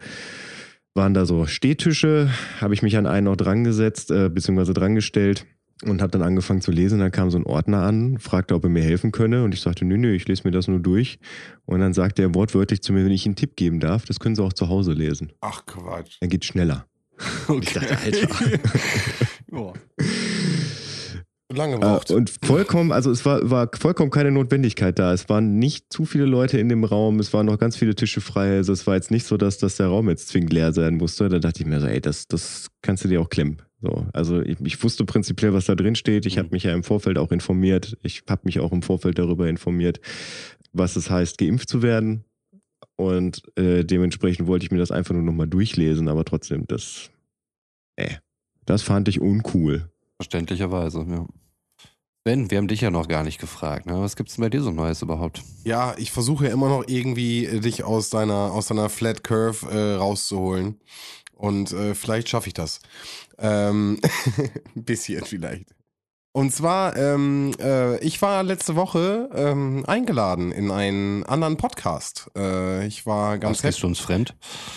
waren 0.93 1.13
da 1.13 1.25
so 1.25 1.45
Stehtische, 1.45 2.29
habe 2.59 2.73
ich 2.73 2.81
mich 2.81 2.97
an 2.97 3.05
einen 3.05 3.25
noch 3.25 3.37
dran 3.37 3.63
gesetzt, 3.63 4.11
äh, 4.11 4.29
beziehungsweise 4.29 4.73
dran 4.73 4.95
gestellt 4.95 5.45
und 5.83 6.01
habe 6.01 6.11
dann 6.11 6.21
angefangen 6.21 6.61
zu 6.61 6.71
lesen. 6.71 6.99
Dann 6.99 7.11
kam 7.11 7.31
so 7.31 7.37
ein 7.37 7.45
Ordner 7.45 7.83
an, 7.83 8.19
fragte, 8.19 8.55
ob 8.55 8.63
er 8.63 8.69
mir 8.69 8.83
helfen 8.83 9.11
könne 9.11 9.43
und 9.43 9.53
ich 9.53 9.61
sagte, 9.61 9.85
nö, 9.85 9.97
nö, 9.97 10.13
ich 10.13 10.27
lese 10.27 10.43
mir 10.45 10.51
das 10.51 10.67
nur 10.67 10.79
durch. 10.79 11.19
Und 11.65 11.79
dann 11.79 11.93
sagte 11.93 12.21
er 12.21 12.35
wortwörtlich 12.35 12.81
zu 12.81 12.93
mir, 12.93 13.05
wenn 13.05 13.11
ich 13.11 13.25
einen 13.25 13.35
Tipp 13.35 13.55
geben 13.55 13.79
darf, 13.79 14.05
das 14.05 14.19
können 14.19 14.35
Sie 14.35 14.43
auch 14.43 14.53
zu 14.53 14.67
Hause 14.67 14.93
lesen. 14.93 15.31
Ach 15.41 15.65
Quatsch. 15.65 16.17
Dann 16.19 16.29
geht 16.29 16.45
schneller. 16.45 16.85
Ich 17.61 17.73
dachte, 17.73 17.97
Alter. 17.97 18.27
Ja. 19.51 19.73
Lange 21.53 21.75
Äh, 21.75 21.79
braucht. 21.79 22.11
und 22.11 22.31
vollkommen, 22.43 22.91
also 22.91 23.11
es 23.11 23.25
war, 23.25 23.49
war 23.49 23.69
vollkommen 23.73 24.11
keine 24.11 24.31
Notwendigkeit 24.31 24.97
da. 24.99 25.13
Es 25.13 25.29
waren 25.29 25.57
nicht 25.59 25.91
zu 25.91 26.05
viele 26.05 26.25
Leute 26.25 26.57
in 26.59 26.69
dem 26.69 26.83
Raum, 26.83 27.19
es 27.19 27.33
waren 27.33 27.45
noch 27.45 27.57
ganz 27.59 27.75
viele 27.75 27.95
Tische 27.95 28.21
frei. 28.21 28.55
Also 28.57 28.73
es 28.73 28.87
war 28.87 28.95
jetzt 28.95 29.11
nicht 29.11 29.25
so, 29.25 29.37
dass, 29.37 29.57
dass 29.57 29.75
der 29.77 29.87
Raum 29.87 30.09
jetzt 30.09 30.27
zwingend 30.29 30.53
leer 30.53 30.73
sein 30.73 30.95
musste. 30.95 31.29
Da 31.29 31.39
dachte 31.39 31.61
ich 31.61 31.67
mir 31.67 31.79
so, 31.81 31.87
ey, 31.87 32.01
das, 32.01 32.27
das 32.27 32.67
kannst 32.81 33.03
du 33.03 33.07
dir 33.07 33.21
auch 33.21 33.29
klemmen. 33.29 33.61
So, 33.81 34.05
also 34.13 34.41
ich, 34.41 34.59
ich 34.61 34.83
wusste 34.83 35.05
prinzipiell, 35.05 35.53
was 35.53 35.65
da 35.65 35.75
drin 35.75 35.95
steht. 35.95 36.25
Ich 36.25 36.37
habe 36.37 36.49
mich 36.51 36.63
ja 36.63 36.73
im 36.73 36.83
Vorfeld 36.83 37.17
auch 37.17 37.31
informiert. 37.31 37.97
Ich 38.03 38.23
habe 38.29 38.41
mich 38.45 38.59
auch 38.59 38.71
im 38.71 38.81
Vorfeld 38.83 39.17
darüber 39.17 39.47
informiert. 39.49 39.99
was 40.73 40.95
es 40.95 41.09
heißt, 41.09 41.37
geimpft 41.37 41.67
zu 41.69 41.81
werden. 41.81 42.23
Und 42.95 43.41
äh, 43.57 43.83
dementsprechend 43.83 44.47
wollte 44.47 44.65
ich 44.65 44.71
mir 44.71 44.77
das 44.77 44.91
einfach 44.91 45.13
nur 45.13 45.23
nochmal 45.23 45.47
durchlesen, 45.47 46.07
aber 46.07 46.23
trotzdem, 46.23 46.65
das, 46.67 47.09
äh, 47.95 48.15
das 48.65 48.83
fand 48.83 49.07
ich 49.07 49.19
uncool. 49.19 49.89
Verständlicherweise, 50.17 51.03
ja. 51.09 51.25
Ben, 52.23 52.51
wir 52.51 52.59
haben 52.59 52.67
dich 52.67 52.81
ja 52.81 52.91
noch 52.91 53.07
gar 53.07 53.23
nicht 53.23 53.39
gefragt. 53.39 53.87
Ne? 53.87 53.99
Was 53.99 54.15
gibt's 54.15 54.35
denn 54.35 54.43
bei 54.43 54.49
dir 54.49 54.61
so 54.61 54.69
Neues 54.69 55.01
überhaupt? 55.01 55.41
Ja, 55.63 55.95
ich 55.97 56.11
versuche 56.11 56.45
ja 56.45 56.51
immer 56.51 56.69
noch 56.69 56.83
irgendwie 56.87 57.45
äh, 57.45 57.59
dich 57.59 57.83
aus 57.83 58.11
deiner, 58.11 58.51
aus 58.51 58.67
deiner 58.67 58.89
Flat 58.89 59.23
Curve 59.23 59.67
äh, 59.71 59.95
rauszuholen. 59.95 60.79
Und 61.33 61.71
äh, 61.71 61.95
vielleicht 61.95 62.29
schaffe 62.29 62.47
ich 62.47 62.53
das. 62.53 62.79
Ähm, 63.39 63.99
ein 64.75 64.83
bisschen 64.83 65.25
vielleicht. 65.25 65.65
Und 66.33 66.53
zwar, 66.53 66.95
ähm, 66.95 67.51
äh, 67.59 67.99
ich 67.99 68.21
war 68.21 68.41
letzte 68.43 68.77
Woche 68.77 69.29
ähm, 69.35 69.83
eingeladen 69.85 70.53
in 70.53 70.71
einen 70.71 71.25
anderen 71.25 71.57
Podcast. 71.57 72.31
Äh, 72.37 72.87
ich 72.87 73.05
war 73.05 73.37
ganz 73.37 73.57
Was 73.57 73.61
gehst 73.63 73.83
du 73.83 73.87
uns 73.87 73.99
fremd? 73.99 74.35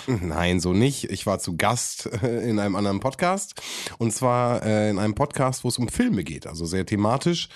Nein, 0.09 0.59
so 0.59 0.73
nicht. 0.73 1.11
Ich 1.13 1.27
war 1.27 1.39
zu 1.39 1.57
Gast 1.57 2.11
äh, 2.25 2.49
in 2.49 2.59
einem 2.59 2.75
anderen 2.75 2.99
Podcast. 2.99 3.63
Und 3.99 4.13
zwar 4.13 4.65
äh, 4.65 4.91
in 4.91 4.99
einem 4.99 5.15
Podcast, 5.15 5.63
wo 5.63 5.69
es 5.69 5.79
um 5.79 5.89
Filme 5.89 6.25
geht. 6.25 6.49
Also 6.49 6.65
sehr 6.65 6.87
thematisch. 6.87 7.49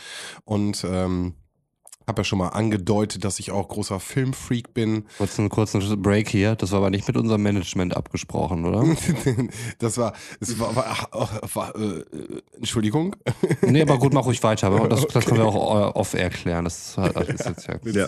Und 0.45 0.87
ähm, 0.89 1.35
habe 2.09 2.21
ja 2.21 2.25
schon 2.25 2.39
mal 2.39 2.49
angedeutet, 2.49 3.23
dass 3.25 3.39
ich 3.39 3.51
auch 3.51 3.69
großer 3.69 4.01
Filmfreak 4.01 4.73
bin. 4.73 5.05
Kurzen, 5.19 5.51
kurzen 5.51 6.03
Break 6.03 6.29
hier. 6.29 6.57
Das 6.57 6.73
war 6.73 6.79
aber 6.79 6.91
nicht 6.91 7.07
mit 7.07 7.17
unserem 7.19 7.43
Management 7.43 7.95
abgesprochen, 7.95 8.65
oder? 8.65 8.83
das 9.79 9.99
war, 9.99 10.15
das 10.41 10.59
war, 10.59 10.75
war, 10.75 11.09
war 11.55 11.77
äh, 11.77 12.05
Entschuldigung. 12.57 13.15
Nee, 13.61 13.83
aber 13.83 13.99
gut, 13.99 14.15
mach 14.15 14.25
ruhig 14.25 14.43
weiter. 14.43 14.69
Aber 14.69 14.89
das, 14.89 15.07
das 15.07 15.27
können 15.27 15.39
wir 15.39 15.47
auch 15.47 15.95
off 15.95 16.15
erklären. 16.15 16.65
Das 16.65 16.97
ist 16.97 17.47
jetzt 17.47 17.69
ja, 17.69 17.79
ja. 17.85 18.07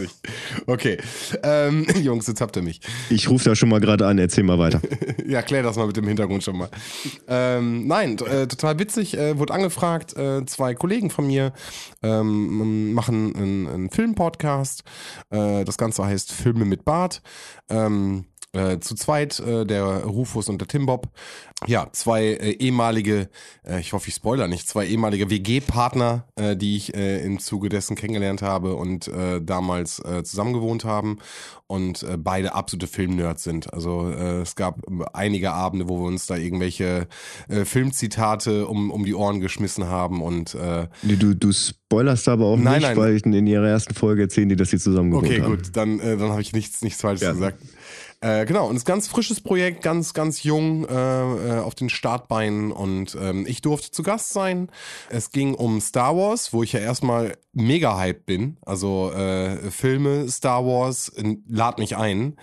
Okay. 0.67 0.97
Ähm, 1.43 1.87
Jungs, 2.03 2.27
jetzt 2.27 2.41
habt 2.41 2.57
ihr 2.57 2.63
mich. 2.63 2.81
Ich 3.11 3.29
rufe 3.29 3.45
da 3.51 3.55
schon 3.55 3.69
mal 3.69 3.81
gerade 3.81 4.07
an, 4.07 4.19
erzähl 4.19 4.45
mal 4.45 4.59
weiter. 4.59 4.81
ja, 5.27 5.43
klär 5.43 5.63
das 5.63 5.77
mal 5.77 5.87
mit 5.87 5.97
dem 5.97 6.09
Hintergrund 6.09 6.43
schon 6.43 6.57
mal. 6.57 6.71
Ähm, 7.29 7.87
nein, 7.87 8.17
äh, 8.19 8.47
total 8.47 8.79
witzig. 8.79 9.17
Äh, 9.19 9.39
wurde 9.39 9.53
angefragt, 9.53 10.17
äh, 10.17 10.47
zwei 10.47 10.75
Kollegen 10.75 11.11
von 11.11 11.27
mir 11.27 11.53
ähm, 12.03 12.95
machen 12.95 13.35
ein, 13.37 13.67
ein 13.67 13.89
Filmpodcast. 13.91 14.84
Äh, 15.30 15.64
das 15.64 15.78
Ganze 15.78 16.05
heißt 16.05 16.32
Filme 16.32 16.64
mit 16.64 16.84
Bart. 16.84 17.22
Ähm, 17.68 18.26
äh, 18.53 18.79
zu 18.81 18.95
zweit, 18.95 19.39
äh, 19.41 19.65
der 19.65 19.85
Rufus 20.05 20.49
und 20.49 20.61
der 20.61 20.69
Timbob. 20.69 21.09
Ja, 21.67 21.89
zwei 21.93 22.25
äh, 22.25 22.53
ehemalige, 22.53 23.29
äh, 23.65 23.81
ich 23.81 23.93
hoffe, 23.93 24.09
ich 24.09 24.15
spoiler 24.15 24.49
nicht, 24.49 24.67
zwei 24.69 24.87
ehemalige 24.87 25.29
WG-Partner, 25.31 26.27
äh, 26.37 26.57
die 26.57 26.77
ich 26.77 26.95
äh, 26.95 27.25
im 27.25 27.39
Zuge 27.39 27.69
dessen 27.69 27.97
kennengelernt 27.97 28.43
habe 28.43 28.75
und 28.77 29.11
damals 29.43 30.03
zusammengewohnt 30.25 30.85
haben 30.85 31.19
und 31.67 32.05
beide 32.19 32.55
absolute 32.55 32.87
Filmnerds 32.87 33.43
sind. 33.45 33.73
Also 33.73 34.09
es 34.11 34.55
gab 34.57 34.81
einige 35.13 35.53
Abende, 35.53 35.89
wo 35.89 35.99
wir 36.01 36.07
uns 36.07 36.27
da 36.27 36.37
irgendwelche 36.37 37.07
Filmzitate 37.65 38.67
um, 38.67 38.91
um 38.91 39.05
die 39.05 39.15
Ohren 39.15 39.41
geschmissen 39.41 39.87
haben 39.87 40.23
und 40.23 40.55
du, 40.55 41.35
du 41.35 41.53
spoilerst 41.53 42.29
aber 42.29 42.47
auch 42.47 42.57
Nein, 42.57 42.75
nicht, 42.79 42.83
nein. 42.89 42.97
weil 42.97 43.17
in 43.17 43.47
ihrer 43.47 43.69
ersten 43.69 43.95
Folge 43.95 44.23
erzählen 44.23 44.49
die, 44.49 44.57
dass 44.57 44.71
sie 44.71 44.79
zusammen 44.79 45.11
gewohnt 45.11 45.27
Okay, 45.29 45.41
haben. 45.43 45.57
gut, 45.57 45.77
dann, 45.77 45.99
dann 45.99 46.31
habe 46.31 46.41
ich 46.43 46.53
nichts, 46.53 46.83
nichts 46.83 47.01
Falsches 47.01 47.23
Ja. 47.27 47.33
gesagt. 47.33 47.59
Äh, 48.23 48.45
genau, 48.45 48.68
und 48.68 48.77
es 48.77 48.83
ist 48.83 48.89
ein 48.89 48.93
ganz 48.93 49.09
frisches 49.09 49.41
Projekt, 49.41 49.83
ganz, 49.83 50.12
ganz 50.12 50.43
jung 50.43 50.85
äh, 50.87 50.93
äh, 50.93 51.59
auf 51.61 51.75
den 51.75 51.89
Startbeinen 51.89 52.71
und 52.71 53.16
ähm, 53.18 53.47
ich 53.49 53.62
durfte 53.62 53.91
zu 53.91 54.03
Gast 54.03 54.35
sein. 54.35 54.71
Es 55.09 55.31
ging 55.31 55.55
um 55.55 55.81
Star 55.81 56.14
Wars, 56.16 56.53
wo 56.53 56.62
ich 56.62 56.73
ja 56.73 56.81
erstmal 56.81 57.39
mega 57.55 57.99
hyped 57.99 58.27
bin. 58.27 58.59
Also 58.61 59.11
äh, 59.12 59.71
Filme, 59.71 60.29
Star 60.29 60.66
Wars, 60.66 61.12
lad 61.49 61.79
mich 61.79 61.97
ein. 61.97 62.37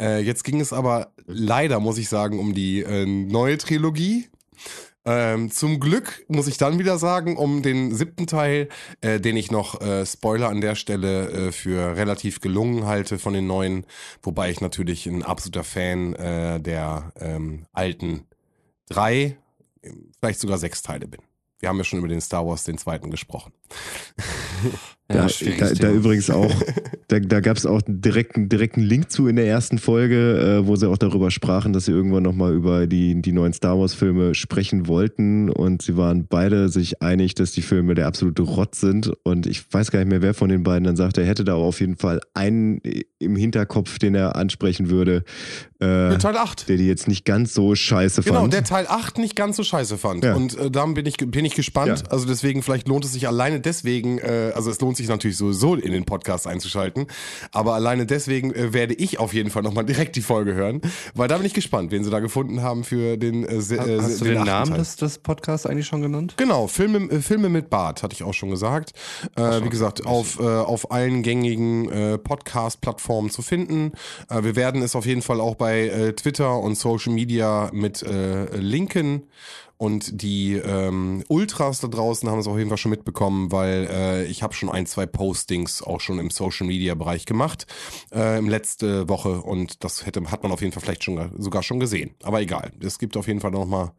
Äh, 0.00 0.20
jetzt 0.20 0.44
ging 0.44 0.60
es 0.60 0.74
aber 0.74 1.12
leider, 1.26 1.80
muss 1.80 1.96
ich 1.96 2.10
sagen, 2.10 2.38
um 2.38 2.52
die 2.52 2.80
äh, 2.80 3.06
neue 3.06 3.56
Trilogie. 3.56 4.28
Ähm, 5.06 5.52
zum 5.52 5.78
Glück 5.78 6.24
muss 6.28 6.48
ich 6.48 6.58
dann 6.58 6.80
wieder 6.80 6.98
sagen, 6.98 7.36
um 7.36 7.62
den 7.62 7.94
siebten 7.94 8.26
Teil, 8.26 8.68
äh, 9.00 9.20
den 9.20 9.36
ich 9.36 9.52
noch 9.52 9.80
äh, 9.80 10.04
Spoiler 10.04 10.48
an 10.48 10.60
der 10.60 10.74
Stelle 10.74 11.30
äh, 11.30 11.52
für 11.52 11.96
relativ 11.96 12.40
gelungen 12.40 12.86
halte 12.86 13.18
von 13.18 13.32
den 13.32 13.46
neuen, 13.46 13.86
wobei 14.22 14.50
ich 14.50 14.60
natürlich 14.60 15.06
ein 15.06 15.22
absoluter 15.22 15.62
Fan 15.62 16.14
äh, 16.14 16.60
der 16.60 17.12
ähm, 17.20 17.66
alten 17.72 18.26
drei, 18.88 19.38
vielleicht 20.18 20.40
sogar 20.40 20.58
sechs 20.58 20.82
Teile 20.82 21.06
bin. 21.06 21.20
Wir 21.60 21.68
haben 21.68 21.78
ja 21.78 21.84
schon 21.84 22.00
über 22.00 22.08
den 22.08 22.20
Star 22.20 22.46
Wars, 22.46 22.64
den 22.64 22.76
zweiten, 22.76 23.10
gesprochen. 23.10 23.52
Da, 25.08 25.28
da, 25.28 25.68
da 25.68 25.74
Thema. 25.74 25.92
übrigens 25.92 26.30
auch, 26.30 26.52
da, 27.08 27.20
da 27.20 27.38
gab 27.38 27.56
es 27.56 27.64
auch 27.64 27.80
einen 27.82 28.00
direkten, 28.00 28.48
direkten 28.48 28.80
Link 28.80 29.08
zu 29.10 29.28
in 29.28 29.36
der 29.36 29.46
ersten 29.46 29.78
Folge, 29.78 30.60
äh, 30.62 30.66
wo 30.66 30.74
sie 30.74 30.88
auch 30.88 30.98
darüber 30.98 31.30
sprachen, 31.30 31.72
dass 31.72 31.84
sie 31.84 31.92
irgendwann 31.92 32.24
nochmal 32.24 32.52
über 32.52 32.88
die, 32.88 33.22
die 33.22 33.32
neuen 33.32 33.52
Star 33.52 33.78
Wars-Filme 33.78 34.34
sprechen 34.34 34.88
wollten. 34.88 35.48
Und 35.48 35.82
sie 35.82 35.96
waren 35.96 36.26
beide 36.26 36.68
sich 36.68 37.02
einig, 37.02 37.36
dass 37.36 37.52
die 37.52 37.62
Filme 37.62 37.94
der 37.94 38.08
absolute 38.08 38.42
Rott 38.42 38.74
sind. 38.74 39.12
Und 39.22 39.46
ich 39.46 39.72
weiß 39.72 39.92
gar 39.92 40.00
nicht 40.00 40.08
mehr, 40.08 40.22
wer 40.22 40.34
von 40.34 40.48
den 40.48 40.64
beiden 40.64 40.82
dann 40.82 40.96
sagte, 40.96 41.20
er 41.20 41.28
hätte 41.28 41.44
da 41.44 41.54
auf 41.54 41.80
jeden 41.80 41.96
Fall 41.96 42.20
einen 42.34 42.80
im 43.20 43.36
Hinterkopf, 43.36 44.00
den 44.00 44.16
er 44.16 44.34
ansprechen 44.34 44.90
würde, 44.90 45.22
äh, 45.80 45.84
Der 46.10 46.18
Teil 46.18 46.36
8. 46.36 46.68
der 46.68 46.76
die 46.76 46.86
jetzt 46.86 47.08
nicht 47.08 47.24
ganz 47.24 47.52
so 47.54 47.74
scheiße 47.74 48.22
Genau, 48.22 48.40
fand. 48.40 48.52
der 48.52 48.64
Teil 48.64 48.86
8 48.88 49.18
nicht 49.18 49.36
ganz 49.36 49.56
so 49.56 49.62
scheiße 49.62 49.98
fand. 49.98 50.24
Ja. 50.24 50.34
Und 50.34 50.56
äh, 50.58 50.70
darum 50.70 50.94
bin 50.94 51.06
ich, 51.06 51.16
bin 51.18 51.44
ich 51.44 51.54
gespannt. 51.54 52.02
Ja. 52.04 52.10
Also 52.10 52.26
deswegen, 52.26 52.62
vielleicht 52.62 52.88
lohnt 52.88 53.04
es 53.04 53.12
sich 53.12 53.26
alleine 53.28 53.60
deswegen, 53.60 54.18
äh, 54.18 54.52
also 54.54 54.70
es 54.70 54.80
lohnt 54.80 54.96
sich 54.96 55.08
natürlich 55.08 55.36
sowieso 55.36 55.74
in 55.74 55.92
den 55.92 56.04
Podcast 56.04 56.46
einzuschalten, 56.46 57.06
aber 57.52 57.74
alleine 57.74 58.06
deswegen 58.06 58.54
äh, 58.54 58.72
werde 58.72 58.94
ich 58.94 59.18
auf 59.18 59.34
jeden 59.34 59.50
Fall 59.50 59.62
nochmal 59.62 59.84
direkt 59.86 60.16
die 60.16 60.22
Folge 60.22 60.54
hören, 60.54 60.80
weil 61.14 61.28
da 61.28 61.36
bin 61.36 61.46
ich 61.46 61.54
gespannt, 61.54 61.90
wen 61.90 62.04
sie 62.04 62.10
da 62.10 62.20
gefunden 62.20 62.62
haben 62.62 62.84
für 62.84 63.16
den 63.16 63.44
äh, 63.44 63.56
äh, 63.56 64.00
Hast 64.00 64.20
du 64.20 64.24
den 64.24 64.34
den 64.36 64.44
Namen 64.44 64.74
des, 64.74 64.96
des 64.96 65.18
Podcasts 65.18 65.66
eigentlich 65.66 65.86
schon 65.86 66.00
genannt? 66.02 66.34
Genau, 66.36 66.66
Filme, 66.68 67.10
äh, 67.10 67.20
Filme 67.20 67.48
mit 67.48 67.68
Bart, 67.70 68.02
hatte 68.02 68.14
ich 68.14 68.22
auch 68.22 68.34
schon 68.34 68.50
gesagt. 68.50 68.92
Äh, 69.36 69.62
wie 69.64 69.68
gesagt, 69.68 70.06
auf, 70.06 70.38
äh, 70.40 70.42
auf 70.42 70.90
allen 70.90 71.22
gängigen 71.22 71.88
äh, 71.90 72.18
Podcast-Plattformen 72.18 73.30
zu 73.30 73.42
finden. 73.42 73.92
Äh, 74.30 74.42
wir 74.44 74.56
werden 74.56 74.82
es 74.82 74.96
auf 74.96 75.04
jeden 75.06 75.22
Fall 75.22 75.40
auch 75.40 75.54
bei 75.54 75.65
äh, 75.74 76.12
Twitter 76.14 76.58
und 76.58 76.76
Social 76.76 77.12
Media 77.12 77.70
mit 77.72 78.02
äh, 78.02 78.56
linken. 78.56 79.24
Und 79.78 80.22
die 80.22 80.54
ähm, 80.54 81.22
Ultras 81.28 81.80
da 81.80 81.88
draußen 81.88 82.30
haben 82.30 82.38
es 82.38 82.46
auf 82.46 82.56
jeden 82.56 82.70
Fall 82.70 82.78
schon 82.78 82.90
mitbekommen, 82.90 83.52
weil 83.52 83.86
äh, 83.90 84.24
ich 84.24 84.42
habe 84.42 84.54
schon 84.54 84.70
ein, 84.70 84.86
zwei 84.86 85.04
Postings 85.04 85.82
auch 85.82 86.00
schon 86.00 86.18
im 86.18 86.30
Social 86.30 86.66
Media 86.66 86.94
Bereich 86.94 87.26
gemacht 87.26 87.66
äh, 88.10 88.38
im 88.38 88.48
letzte 88.48 89.06
Woche 89.10 89.42
und 89.42 89.84
das 89.84 90.06
hätte 90.06 90.30
hat 90.30 90.42
man 90.42 90.52
auf 90.52 90.62
jeden 90.62 90.72
Fall 90.72 90.82
vielleicht 90.82 91.04
schon 91.04 91.30
sogar 91.36 91.62
schon 91.62 91.78
gesehen. 91.78 92.14
Aber 92.22 92.40
egal, 92.40 92.72
es 92.80 92.98
gibt 92.98 93.18
auf 93.18 93.26
jeden 93.26 93.40
Fall 93.40 93.50
noch 93.50 93.66
mal 93.66 93.92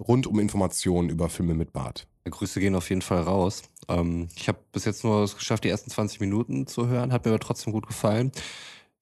rundum 0.00 0.38
Informationen 0.38 1.10
über 1.10 1.28
Filme 1.28 1.52
mit 1.54 1.74
Bart. 1.74 2.06
Grüße 2.30 2.60
gehen 2.60 2.74
auf 2.74 2.88
jeden 2.88 3.02
Fall 3.02 3.22
raus. 3.22 3.62
Ähm, 3.88 4.28
ich 4.34 4.48
habe 4.48 4.58
bis 4.72 4.84
jetzt 4.84 5.04
nur 5.04 5.22
es 5.22 5.36
geschafft, 5.36 5.64
die 5.64 5.68
ersten 5.68 5.90
20 5.90 6.20
Minuten 6.20 6.66
zu 6.66 6.88
hören, 6.88 7.12
hat 7.12 7.24
mir 7.24 7.32
aber 7.32 7.40
trotzdem 7.40 7.72
gut 7.72 7.86
gefallen. 7.86 8.32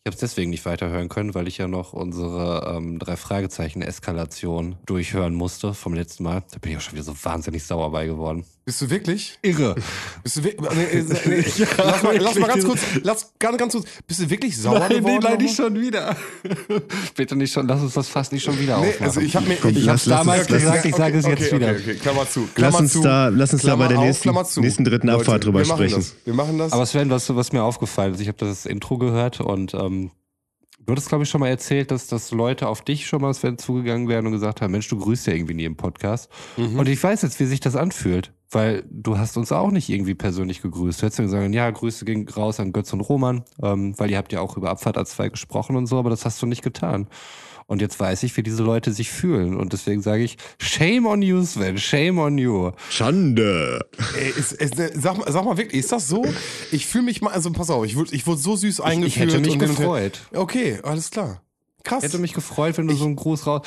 Ich 0.06 0.08
habe 0.08 0.14
es 0.14 0.20
deswegen 0.20 0.50
nicht 0.50 0.64
weiterhören 0.64 1.08
können, 1.08 1.34
weil 1.34 1.48
ich 1.48 1.58
ja 1.58 1.66
noch 1.66 1.92
unsere 1.92 2.76
ähm, 2.76 3.00
drei 3.00 3.16
Fragezeichen 3.16 3.82
Eskalation 3.82 4.76
durchhören 4.86 5.34
musste 5.34 5.74
vom 5.74 5.94
letzten 5.94 6.22
Mal. 6.22 6.44
Da 6.52 6.58
bin 6.60 6.70
ich 6.70 6.76
auch 6.76 6.80
schon 6.80 6.92
wieder 6.92 7.02
so 7.02 7.24
wahnsinnig 7.24 7.64
sauer 7.64 7.90
bei 7.90 8.06
geworden. 8.06 8.44
Bist 8.68 8.82
du 8.82 8.90
wirklich? 8.90 9.38
Irre. 9.42 9.76
Bist 10.24 10.38
du 10.38 10.42
wirklich? 10.44 10.68
Nee, 10.74 11.04
nee, 11.04 11.44
nee, 11.44 11.44
lass, 11.78 12.02
mal, 12.02 12.16
lass 12.18 12.34
mal 12.34 12.48
ganz 12.48 12.64
kurz, 12.64 12.80
lass 13.04 13.32
ganz, 13.38 13.58
ganz 13.58 13.72
kurz. 13.74 13.86
Bist 14.08 14.20
du 14.20 14.28
wirklich 14.28 14.56
sauer 14.60 14.88
geworden? 14.88 15.22
nochmal? 15.22 15.48
schon 15.48 15.80
wieder. 15.80 16.16
Bitte 17.16 17.36
nicht 17.36 17.52
schon, 17.52 17.68
lass 17.68 17.80
uns 17.80 17.94
das 17.94 18.08
fast 18.08 18.32
nicht 18.32 18.42
schon 18.42 18.58
wieder 18.58 18.80
Nee, 18.80 18.88
aufmachen. 18.88 19.06
also 19.06 19.20
ich 19.20 19.36
habe 19.36 19.46
mir, 19.46 19.56
Komm, 19.62 19.70
ich 19.70 19.84
lass- 19.84 19.88
hab's 20.00 20.06
lass 20.06 20.18
damals 20.18 20.40
uns- 20.40 20.50
lass- 20.50 20.60
gesagt, 20.62 20.84
ich 20.84 20.96
sage 20.96 21.18
es 21.18 21.24
okay, 21.26 21.34
jetzt 21.38 21.52
okay, 21.52 21.56
wieder. 21.60 21.70
Okay, 21.70 21.80
okay, 21.90 21.94
Klammer 21.94 22.28
zu. 22.28 22.40
Lass 22.40 22.54
Klammer 22.54 22.78
uns 22.80 22.92
zu, 22.92 23.02
da- 23.02 23.28
lass 23.28 23.52
uns 23.52 23.62
da 23.62 23.66
Klammer 23.68 23.84
bei 23.84 23.88
der 23.90 23.98
auf, 24.00 24.04
nächsten- 24.24 24.44
zu. 24.46 24.60
nächsten 24.60 24.84
dritten 24.84 25.06
Leute, 25.06 25.20
Abfahrt 25.20 25.44
drüber 25.44 25.58
wir 25.60 25.64
sprechen. 25.64 25.94
Das. 26.00 26.16
Wir 26.24 26.34
machen 26.34 26.58
das. 26.58 26.72
Aber 26.72 26.86
Sven, 26.86 27.08
was, 27.08 27.34
was 27.36 27.52
mir 27.52 27.62
aufgefallen 27.62 28.14
ist, 28.14 28.20
ich 28.20 28.26
habe 28.26 28.38
das 28.38 28.66
Intro 28.66 28.98
gehört 28.98 29.40
und 29.40 29.74
ähm, 29.74 30.10
du 30.84 30.90
hattest, 30.90 31.08
glaube 31.08 31.22
ich, 31.22 31.30
schon 31.30 31.40
mal 31.40 31.48
erzählt, 31.50 31.92
dass, 31.92 32.08
dass 32.08 32.32
Leute 32.32 32.66
auf 32.66 32.82
dich 32.82 33.06
schon 33.06 33.22
mal 33.22 33.32
Sven 33.32 33.58
zugegangen 33.58 34.08
wären 34.08 34.26
und 34.26 34.32
gesagt 34.32 34.60
haben, 34.60 34.72
Mensch, 34.72 34.88
du 34.88 34.98
grüßt 34.98 35.28
ja 35.28 35.34
irgendwie 35.34 35.54
nie 35.54 35.64
im 35.66 35.76
Podcast. 35.76 36.28
Mhm. 36.56 36.80
Und 36.80 36.88
ich 36.88 37.00
weiß 37.00 37.22
jetzt, 37.22 37.38
wie 37.38 37.44
sich 37.46 37.60
das 37.60 37.76
anfühlt, 37.76 38.32
weil 38.50 38.84
du 38.90 39.18
hast 39.18 39.36
uns 39.36 39.52
auch 39.52 39.70
nicht 39.70 39.88
irgendwie 39.88 40.14
persönlich 40.14 40.62
gegrüßt. 40.62 41.00
Du 41.00 41.06
hättest 41.06 41.18
ja 41.18 41.24
gesagt, 41.24 41.54
ja, 41.54 41.70
Grüße 41.70 42.04
gehen 42.04 42.28
raus 42.28 42.60
an 42.60 42.72
Götz 42.72 42.92
und 42.92 43.00
Roman, 43.00 43.44
ähm, 43.62 43.98
weil 43.98 44.10
ihr 44.10 44.18
habt 44.18 44.32
ja 44.32 44.40
auch 44.40 44.56
über 44.56 44.70
Abfahrt 44.70 44.96
A2 44.96 45.30
gesprochen 45.30 45.76
und 45.76 45.86
so, 45.86 45.98
aber 45.98 46.10
das 46.10 46.24
hast 46.24 46.40
du 46.42 46.46
nicht 46.46 46.62
getan. 46.62 47.08
Und 47.68 47.80
jetzt 47.80 47.98
weiß 47.98 48.22
ich, 48.22 48.36
wie 48.36 48.44
diese 48.44 48.62
Leute 48.62 48.92
sich 48.92 49.10
fühlen. 49.10 49.56
Und 49.56 49.72
deswegen 49.72 50.00
sage 50.00 50.22
ich, 50.22 50.36
shame 50.60 51.06
on 51.06 51.20
you, 51.20 51.42
Sven, 51.44 51.76
shame 51.78 52.18
on 52.18 52.38
you. 52.38 52.70
Schande. 52.90 53.84
Ey, 54.16 54.30
ist, 54.30 54.52
ist, 54.52 54.76
sag, 54.94 55.18
mal, 55.18 55.30
sag 55.32 55.44
mal 55.44 55.56
wirklich, 55.56 55.80
ist 55.80 55.90
das 55.90 56.06
so? 56.06 56.24
Ich 56.70 56.86
fühle 56.86 57.04
mich 57.04 57.22
mal, 57.22 57.32
also 57.32 57.50
pass 57.50 57.70
auf, 57.70 57.84
ich 57.84 57.96
wurde 57.96 58.14
ich 58.14 58.24
wurde 58.26 58.40
so 58.40 58.54
süß 58.54 58.80
eingeführt. 58.80 59.32
hätte 59.32 59.40
mich 59.40 59.54
und 59.54 59.60
hin 59.60 59.70
und 59.70 59.78
her. 59.78 59.84
gefreut. 59.84 60.20
Okay, 60.32 60.78
alles 60.84 61.10
klar. 61.10 61.42
Krass. 61.86 62.02
Hätte 62.04 62.18
mich 62.18 62.34
gefreut, 62.34 62.76
wenn 62.78 62.86
du 62.86 62.94
so 62.94 63.04
einen 63.06 63.16
Gruß 63.16 63.46
raus. 63.46 63.62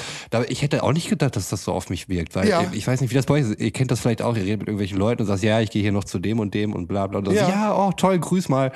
Ich 0.49 0.61
hätte 0.61 0.83
auch 0.83 0.93
nicht 0.93 1.09
gedacht, 1.09 1.35
dass 1.35 1.49
das 1.49 1.63
so 1.63 1.71
auf 1.73 1.89
mich 1.89 2.07
wirkt, 2.09 2.35
weil 2.35 2.47
Ja. 2.47 2.69
ich 2.71 2.85
weiß 2.85 3.01
nicht, 3.01 3.09
wie 3.11 3.15
das 3.15 3.25
bei 3.25 3.35
euch 3.35 3.41
ist. 3.49 3.59
Ihr 3.59 3.71
kennt 3.71 3.91
das 3.91 3.99
vielleicht 4.01 4.21
auch. 4.21 4.35
Ihr 4.35 4.43
redet 4.43 4.59
mit 4.59 4.67
irgendwelchen 4.67 4.97
Leuten 4.97 5.21
und 5.21 5.27
sagt, 5.27 5.41
ja, 5.41 5.59
ich 5.61 5.71
gehe 5.71 5.81
hier 5.81 5.91
noch 5.91 6.03
zu 6.03 6.19
dem 6.19 6.39
und 6.39 6.53
dem 6.53 6.73
und 6.73 6.87
bla 6.87 7.07
bla. 7.07 7.19
Und 7.19 7.27
dann 7.27 7.33
Ja. 7.35 7.43
ja. 7.43 7.49
ja, 7.49 7.75
oh 7.77 7.91
toll, 7.93 8.19
grüß 8.19 8.49
mal. 8.49 8.71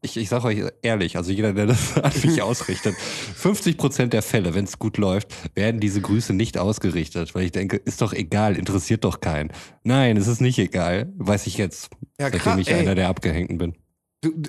ich, 0.00 0.16
ich 0.16 0.28
sage 0.28 0.44
euch 0.46 0.58
ehrlich, 0.82 1.16
also 1.16 1.32
jeder, 1.32 1.52
der 1.52 1.66
das 1.66 1.96
an 2.02 2.12
mich 2.22 2.40
ausrichtet, 2.42 2.94
50 2.96 3.76
Prozent 3.76 4.12
der 4.12 4.22
Fälle, 4.22 4.54
wenn 4.54 4.64
es 4.64 4.78
gut 4.78 4.96
läuft, 4.98 5.28
werden 5.56 5.80
diese 5.80 6.00
Grüße 6.00 6.32
nicht 6.32 6.58
ausgerichtet, 6.58 7.34
weil 7.34 7.44
ich 7.44 7.52
denke, 7.52 7.76
ist 7.76 8.00
doch 8.02 8.12
egal, 8.12 8.56
interessiert 8.56 9.04
doch 9.04 9.20
keinen. 9.20 9.50
Nein, 9.82 10.16
es 10.16 10.26
ist 10.28 10.40
nicht 10.40 10.58
egal, 10.58 11.12
weiß 11.16 11.46
ich 11.46 11.56
jetzt, 11.58 11.90
Ja, 12.20 12.30
seitdem 12.30 12.58
ich 12.58 12.68
ey. 12.70 12.80
einer 12.80 12.94
der 12.94 13.08
Abgehängten 13.08 13.58
bin. 13.58 13.74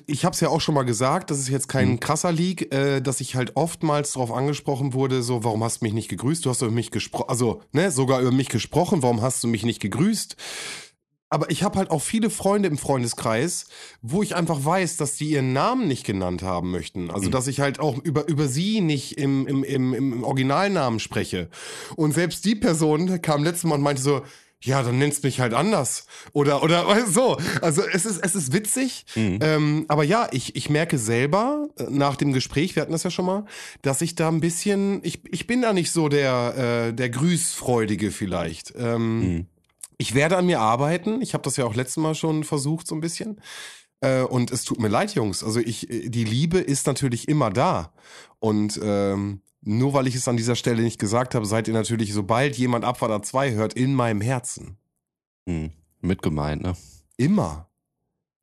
Ich 0.07 0.25
habe 0.25 0.33
es 0.33 0.39
ja 0.39 0.49
auch 0.49 0.61
schon 0.61 0.75
mal 0.75 0.83
gesagt, 0.83 1.31
das 1.31 1.39
ist 1.39 1.49
jetzt 1.49 1.67
kein 1.67 1.91
Mhm. 1.91 1.99
krasser 1.99 2.31
Leak, 2.31 2.73
äh, 2.73 3.01
dass 3.01 3.21
ich 3.21 3.35
halt 3.35 3.55
oftmals 3.55 4.13
darauf 4.13 4.31
angesprochen 4.31 4.93
wurde, 4.93 5.23
so, 5.23 5.43
warum 5.43 5.63
hast 5.63 5.81
du 5.81 5.85
mich 5.85 5.93
nicht 5.93 6.09
gegrüßt? 6.09 6.45
Du 6.45 6.49
hast 6.49 6.61
über 6.61 6.71
mich 6.71 6.91
gesprochen, 6.91 7.29
also, 7.29 7.61
ne, 7.71 7.91
sogar 7.91 8.21
über 8.21 8.31
mich 8.31 8.49
gesprochen, 8.49 9.03
warum 9.03 9.21
hast 9.21 9.43
du 9.43 9.47
mich 9.47 9.63
nicht 9.65 9.79
gegrüßt? 9.81 10.35
Aber 11.29 11.49
ich 11.49 11.63
habe 11.63 11.79
halt 11.79 11.89
auch 11.89 12.01
viele 12.03 12.29
Freunde 12.29 12.69
im 12.69 12.77
Freundeskreis, 12.77 13.65
wo 14.01 14.21
ich 14.21 14.35
einfach 14.35 14.63
weiß, 14.63 14.95
dass 14.97 15.15
die 15.15 15.31
ihren 15.31 15.53
Namen 15.53 15.87
nicht 15.87 16.05
genannt 16.05 16.43
haben 16.43 16.71
möchten. 16.71 17.09
Also, 17.09 17.29
dass 17.29 17.47
ich 17.47 17.59
halt 17.59 17.79
auch 17.79 17.97
über, 17.97 18.27
über 18.27 18.47
sie 18.47 18.79
nicht 18.79 19.17
im, 19.17 19.45
im, 19.47 19.63
im, 19.63 19.93
im 19.93 20.23
Originalnamen 20.23 20.99
spreche. 20.99 21.49
Und 21.95 22.13
selbst 22.13 22.45
die 22.45 22.55
Person 22.55 23.21
kam 23.21 23.43
letztes 23.43 23.63
Mal 23.65 23.75
und 23.75 23.81
meinte 23.81 24.01
so, 24.03 24.21
ja, 24.65 24.83
dann 24.83 24.97
nennst 24.97 25.23
mich 25.23 25.39
halt 25.39 25.53
anders. 25.53 26.05
Oder, 26.33 26.63
oder 26.63 27.05
so. 27.07 27.37
Also 27.61 27.83
es 27.91 28.05
ist, 28.05 28.19
es 28.23 28.35
ist 28.35 28.51
witzig. 28.53 29.05
Ähm, 29.41 29.85
aber 29.87 30.03
ja, 30.03 30.27
ich, 30.31 30.55
ich 30.55 30.69
merke 30.69 30.97
selber 30.97 31.67
äh, 31.77 31.85
nach 31.89 32.15
dem 32.15 32.33
Gespräch, 32.33 32.75
wir 32.75 32.81
hatten 32.81 32.91
das 32.91 33.03
ja 33.03 33.11
schon 33.11 33.25
mal, 33.25 33.45
dass 33.81 34.01
ich 34.01 34.15
da 34.15 34.27
ein 34.27 34.41
bisschen, 34.41 34.99
ich, 35.03 35.21
ich 35.31 35.47
bin 35.47 35.61
da 35.61 35.73
nicht 35.73 35.91
so 35.91 36.09
der, 36.09 36.87
äh, 36.89 36.93
der 36.93 37.09
Grüßfreudige 37.09 38.11
vielleicht. 38.11 38.73
Ähm, 38.77 39.21
Ich 39.97 40.13
werde 40.13 40.35
an 40.35 40.45
mir 40.45 40.59
arbeiten. 40.59 41.21
Ich 41.21 41.33
habe 41.33 41.43
das 41.43 41.55
ja 41.55 41.63
auch 41.65 41.75
letztes 41.75 41.97
Mal 41.97 42.15
schon 42.15 42.43
versucht, 42.43 42.85
so 42.87 42.95
ein 42.95 43.01
bisschen. 43.01 43.39
Äh, 44.01 44.23
und 44.23 44.51
es 44.51 44.65
tut 44.65 44.79
mir 44.79 44.89
leid, 44.89 45.15
Jungs. 45.15 45.41
Also 45.41 45.59
ich, 45.61 45.89
äh, 45.89 46.09
die 46.09 46.25
Liebe 46.25 46.59
ist 46.59 46.85
natürlich 46.85 47.29
immer 47.29 47.49
da. 47.49 47.93
Und 48.39 48.77
ähm, 48.83 49.39
nur 49.65 49.93
weil 49.93 50.07
ich 50.07 50.15
es 50.15 50.27
an 50.27 50.37
dieser 50.37 50.55
Stelle 50.55 50.81
nicht 50.81 50.99
gesagt 50.99 51.35
habe, 51.35 51.45
seid 51.45 51.67
ihr 51.67 51.73
natürlich, 51.73 52.13
sobald 52.13 52.55
jemand 52.57 52.85
Abfahrt 52.85 53.25
2 53.25 53.51
hört, 53.53 53.73
in 53.73 53.93
meinem 53.93 54.21
Herzen. 54.21 54.77
Hm. 55.47 55.71
Mit 56.01 56.21
gemeint, 56.21 56.61
ne? 56.63 56.73
Immer. 57.17 57.67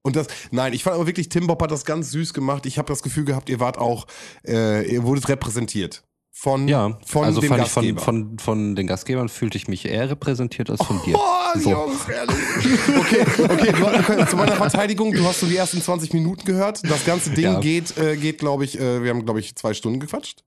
Und 0.02 0.16
das, 0.16 0.26
nein, 0.50 0.72
ich 0.72 0.82
fand 0.82 0.96
aber 0.96 1.06
wirklich, 1.06 1.28
Tim 1.28 1.46
Bob 1.46 1.62
hat 1.62 1.70
das 1.70 1.84
ganz 1.84 2.10
süß 2.10 2.34
gemacht. 2.34 2.66
Ich 2.66 2.76
habe 2.78 2.88
das 2.88 3.02
Gefühl 3.02 3.24
gehabt, 3.24 3.48
ihr 3.48 3.60
wart 3.60 3.78
auch, 3.78 4.06
äh, 4.46 4.84
ihr 4.92 5.04
wurdet 5.04 5.28
repräsentiert. 5.28 6.02
Von, 6.34 6.66
Ja, 6.66 6.98
von 7.04 7.24
also 7.24 7.42
fand 7.42 7.62
ich 7.62 7.68
von, 7.70 7.82
Gastgeber. 7.84 8.00
von, 8.00 8.38
von 8.38 8.74
den 8.74 8.86
Gastgebern 8.86 9.28
fühlte 9.28 9.58
ich 9.58 9.68
mich 9.68 9.84
eher 9.84 10.08
repräsentiert 10.10 10.70
als 10.70 10.82
von 10.82 11.00
dir. 11.04 11.14
Oh, 11.16 11.58
So. 11.58 11.70
Jungs, 11.70 12.08
ehrlich. 12.08 12.36
Okay, 12.98 13.26
okay, 13.44 13.72
du, 13.76 13.86
okay, 13.86 14.26
zu 14.28 14.36
meiner 14.36 14.56
Verteidigung, 14.56 15.12
du 15.12 15.22
hast 15.24 15.40
so 15.40 15.46
die 15.46 15.56
ersten 15.56 15.82
20 15.82 16.14
Minuten 16.14 16.44
gehört. 16.46 16.80
Das 16.90 17.04
ganze 17.04 17.30
Ding 17.30 17.44
Ja. 17.44 17.60
geht, 17.60 17.96
äh, 17.98 18.16
geht 18.16 18.38
glaube 18.38 18.64
ich, 18.64 18.80
äh, 18.80 19.02
wir 19.04 19.10
haben, 19.10 19.24
glaube 19.24 19.40
ich, 19.40 19.54
zwei 19.56 19.74
Stunden 19.74 20.00
gequatscht. 20.00 20.42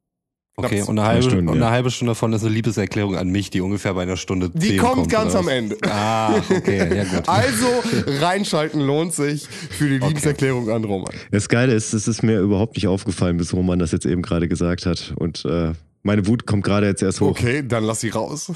Okay, 0.58 0.84
und 0.84 0.98
eine, 0.98 1.06
halbe, 1.06 1.24
Stunden, 1.24 1.50
und 1.50 1.56
eine 1.56 1.66
ja. 1.66 1.72
halbe 1.72 1.92
Stunde 1.92 2.12
davon 2.12 2.32
ist 2.32 2.46
eine 2.46 2.54
Liebeserklärung 2.54 3.18
an 3.18 3.28
mich, 3.28 3.50
die 3.50 3.60
ungefähr 3.60 3.94
bei 3.94 4.04
einer 4.04 4.16
Stunde 4.16 4.50
Die 4.50 4.70
10 4.70 4.78
kommt 4.78 5.10
ganz 5.10 5.36
am? 5.36 5.50
Ende. 5.50 5.78
Ah, 5.86 6.36
okay, 6.50 6.96
ja 6.96 7.04
gut. 7.04 7.28
Also, 7.28 7.68
reinschalten 8.22 8.80
lohnt 8.80 9.14
sich 9.14 9.48
für 9.48 9.90
die 9.90 9.98
Liebeserklärung 9.98 10.70
an 10.70 10.84
Roman. 10.86 11.14
Das 11.32 11.50
Geile 11.50 11.74
ist, 11.74 11.94
es 11.94 12.08
ist 12.08 12.24
mir 12.24 12.40
überhaupt 12.40 12.76
nicht 12.76 12.88
aufgefallen, 12.88 13.38
bis 13.38 13.54
Roman 13.54 13.80
das 13.80 13.92
jetzt 13.92 14.06
eben 14.06 14.22
gerade 14.22 14.48
gesagt 14.48 14.86
hat. 14.86 15.14
Und 15.18 15.44
äh, 15.46 15.74
meine 16.06 16.26
Wut 16.28 16.46
kommt 16.46 16.64
gerade 16.64 16.88
jetzt 16.88 17.02
erst 17.04 17.20
hoch. 17.20 17.32
Okay, 17.32 17.64
dann 17.68 17.84
lass 17.84 18.00
sie 18.00 18.10
raus. 18.10 18.52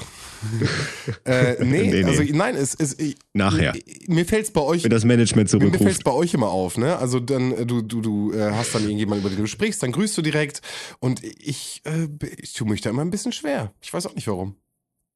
äh, 1.24 1.62
nee, 1.64 1.82
Nee, 1.82 2.02
nee. 2.02 2.04
also 2.04 2.22
nein, 2.32 2.54
es 2.56 2.74
ist. 2.74 3.00
Nachher. 3.34 3.74
Mir 4.06 4.24
fällt's 4.24 4.50
bei 4.52 4.60
euch. 4.62 4.84
Wenn 4.84 4.90
das 4.90 5.04
Management 5.04 5.52
Mir 5.52 5.60
fällt 5.60 5.74
es 5.74 5.78
zurückruft. 5.78 6.04
bei 6.04 6.12
euch 6.12 6.32
immer 6.34 6.48
auf, 6.50 6.78
ne? 6.78 6.96
Also 6.96 7.20
dann, 7.20 7.52
äh, 7.52 7.66
du, 7.66 7.82
du, 7.82 8.00
du 8.00 8.32
äh, 8.32 8.52
hast 8.52 8.74
dann 8.74 8.82
irgendjemand, 8.82 9.20
über 9.20 9.30
den 9.30 9.38
du 9.38 9.46
sprichst, 9.46 9.82
dann 9.82 9.92
grüßt 9.92 10.16
du 10.16 10.22
direkt. 10.22 10.62
Und 11.00 11.22
ich, 11.24 11.82
äh, 11.84 12.08
ich 12.38 12.52
tue 12.54 12.68
mich 12.68 12.80
da 12.80 12.90
immer 12.90 13.02
ein 13.02 13.10
bisschen 13.10 13.32
schwer. 13.32 13.72
Ich 13.80 13.92
weiß 13.92 14.06
auch 14.06 14.14
nicht 14.14 14.26
warum. 14.28 14.56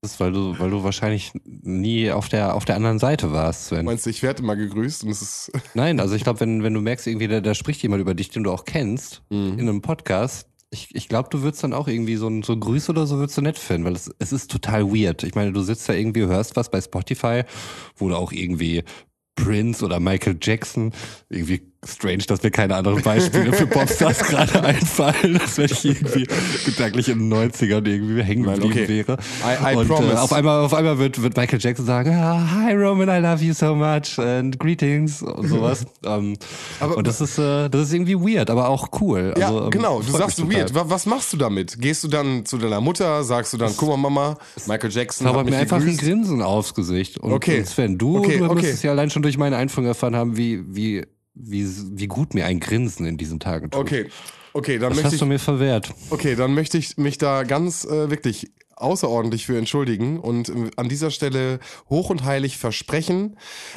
Das 0.03 0.13
ist, 0.13 0.21
weil 0.21 0.33
du, 0.33 0.59
weil 0.59 0.69
du 0.69 0.85
wahrscheinlich 0.85 1.33
nie 1.45 2.11
auf 2.11 2.29
der, 2.29 2.55
auf 2.55 2.67
der 2.67 2.77
anderen 2.77 2.99
Seite 2.99 3.33
warst, 3.33 3.69
Sven. 3.69 3.87
Meinst 3.87 4.05
du, 4.05 4.11
ich 4.11 4.23
werde 4.23 4.43
immer 4.43 4.55
gegrüßt 4.55 5.05
und 5.05 5.11
es 5.11 5.23
ist. 5.23 5.53
Nein, 5.73 5.99
also 5.99 6.15
ich 6.15 6.25
glaube, 6.25 6.41
wenn, 6.41 6.63
wenn 6.63 6.75
du 6.75 6.83
merkst, 6.83 7.07
irgendwie, 7.07 7.29
da, 7.29 7.41
da 7.41 7.55
spricht 7.55 7.83
jemand 7.83 8.03
über 8.03 8.13
dich, 8.15 8.29
den 8.29 8.45
du 8.45 8.51
auch 8.51 8.65
kennst, 8.67 9.23
Mhm. 9.31 9.55
in 9.59 9.61
einem 9.61 9.81
Podcast, 9.81 10.47
ich, 10.75 10.95
ich 10.95 11.09
glaube, 11.09 11.29
du 11.31 11.43
würdest 11.43 11.63
dann 11.63 11.73
auch 11.73 11.89
irgendwie 11.89 12.17
so 12.17 12.29
ein 12.29 12.43
so 12.43 12.57
Grüß 12.57 12.91
oder 12.91 13.07
so 13.07 13.17
würdest 13.19 13.39
du 13.39 13.43
nett 13.43 13.59
finden, 13.59 13.85
weil 13.85 13.95
es, 13.95 14.13
es 14.19 14.33
ist 14.33 14.51
total 14.51 14.93
weird. 14.93 15.23
Ich 15.23 15.35
meine, 15.35 15.53
du 15.53 15.63
sitzt 15.63 15.89
da 15.89 15.95
irgendwie, 15.95 16.23
hörst 16.27 16.57
was 16.57 16.71
bei 16.71 16.81
Spotify, 16.81 17.45
wo 17.97 18.09
du 18.09 18.17
auch 18.17 18.33
irgendwie 18.33 18.83
Prince 19.37 19.85
oder 19.85 20.01
Michael 20.01 20.37
Jackson, 20.41 20.93
irgendwie 21.29 21.73
strange, 21.87 22.25
dass 22.27 22.43
mir 22.43 22.51
keine 22.51 22.75
anderen 22.77 23.03
Beispiele 23.03 23.53
für 23.53 23.67
Popstars 23.67 24.19
gerade 24.29 24.63
einfallen, 24.63 25.35
dass 25.39 25.59
wenn 25.59 25.67
ich 25.67 25.85
irgendwie 25.85 26.27
gedanklich 26.65 27.09
in 27.09 27.31
den 27.31 27.33
90ern 27.53 27.87
irgendwie 27.87 28.23
hängen 28.23 28.45
geblieben 28.45 28.71
okay. 28.73 28.89
wäre. 28.89 29.19
I- 29.45 29.73
I 29.73 29.77
und 29.77 29.89
promise. 29.89 30.13
Äh, 30.13 30.17
auf 30.17 30.33
einmal, 30.33 30.65
auf 30.65 30.75
einmal 30.75 30.99
wird, 30.99 31.21
wird 31.23 31.37
Michael 31.37 31.59
Jackson 31.61 31.87
sagen, 31.87 32.11
ah, 32.15 32.51
hi 32.53 32.73
Roman, 32.75 33.09
I 33.09 33.21
love 33.25 33.43
you 33.45 33.53
so 33.55 33.75
much 33.75 34.19
and 34.19 34.59
greetings 34.59 35.23
und 35.23 35.49
sowas. 35.49 35.85
ähm, 36.05 36.37
Aber- 36.81 36.97
und 36.97 37.07
das 37.07 37.21
ist, 37.21 37.39
äh, 37.39 37.69
das 37.69 37.89
ist 37.89 37.93
irgendwie 37.95 38.17
weird, 38.17 38.51
aber 38.51 38.69
auch 38.69 38.89
cool. 39.01 39.35
Ja, 39.39 39.47
Also, 39.49 39.65
ähm, 39.65 39.71
genau. 39.71 40.01
Du 40.01 40.13
sagst 40.13 40.45
mich 40.45 40.57
weird. 40.57 40.73
Was 40.75 41.07
machst 41.07 41.33
du 41.33 41.37
damit? 41.37 41.81
Gehst 41.81 42.05
du 42.05 42.09
dann 42.09 42.45
zu 42.47 42.59
deiner 42.59 42.81
Mutter? 42.81 43.25
Sagst 43.25 43.53
du 43.53 43.57
dann, 43.57 43.73
guck 43.77 43.89
mal, 43.91 43.97
Mama, 43.97 44.39
Michael 44.67 44.91
Jackson 44.91 45.27
Aber 45.27 45.39
hat 45.41 45.45
mir 45.47 45.53
mich 45.53 45.61
einfach 45.61 45.77
ein 45.79 45.83
gegrüßt? 45.85 46.01
Grinsen 46.01 46.43
aufs 46.43 46.75
Gesicht. 46.75 47.19
Und, 47.19 47.33
Okay. 47.33 47.59
und 47.61 47.67
Sven, 47.67 47.99
du, 47.99 48.19
Okay, 48.19 48.39
du 48.39 48.45
okay. 48.47 48.55
müsstest 48.55 48.85
ja 48.85 48.91
allein 48.93 49.11
schon 49.11 49.23
durch 49.23 49.37
meine 49.39 49.57
Einführung 49.57 49.87
erfahren 49.87 50.15
haben, 50.17 50.37
wie, 50.37 50.63
wie, 50.75 51.05
wie, 51.35 51.67
wie 51.99 52.07
gut 52.07 52.35
mir 52.35 52.47
ein 52.47 52.61
Grinsen 52.61 53.07
in 53.07 53.17
diesen 53.17 53.41
Tagen 53.41 53.71
tut. 53.71 53.81
Okay, 53.81 54.09
okay, 54.53 54.79
dann 54.79 54.91
Das 54.91 54.97
möchte 54.97 55.07
hast 55.09 55.13
ich, 55.15 55.21
du 55.21 55.27
mir 55.27 55.39
verwehrt. 55.39 55.93
okay, 56.11 56.37
dann 56.37 56.55
möchte 56.55 56.79
ich 56.79 56.97
mich 56.97 57.19
da 57.19 57.43
ganz 57.43 57.85
äh, 57.85 58.11
wirklich 58.11 58.53
außerordentlich 58.77 59.47
für 59.47 59.57
entschuldigen 59.59 60.19
und 60.19 60.49
äh, 60.49 60.71
an 60.77 60.89
dieser 60.89 61.11
Stelle 61.11 61.61
hoch 61.89 62.11
und 62.11 62.25
heilig 62.25 62.57
versprechen, 62.59 63.37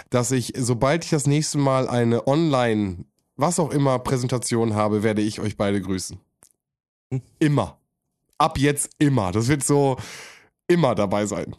dass 0.10 0.32
ich, 0.32 0.54
sobald 0.58 1.04
ich 1.04 1.10
das 1.12 1.28
nächste 1.28 1.58
Mal 1.58 1.88
eine 1.88 2.28
Online, 2.28 3.06
was 3.36 3.60
auch 3.60 3.72
immer, 3.72 4.00
Präsentation 4.00 4.74
habe, 4.74 5.04
werde 5.04 5.22
ich 5.22 5.40
euch 5.40 5.58
beide 5.58 5.82
grüßen. 5.82 6.20
Hm. 7.12 7.22
Immer. 7.40 7.80
Ab 8.40 8.58
jetzt 8.58 8.90
immer. 9.00 9.32
Das 9.32 9.48
wird 9.48 9.64
so 9.64 9.98
immer 10.68 10.94
dabei 10.96 11.26
sein. 11.26 11.56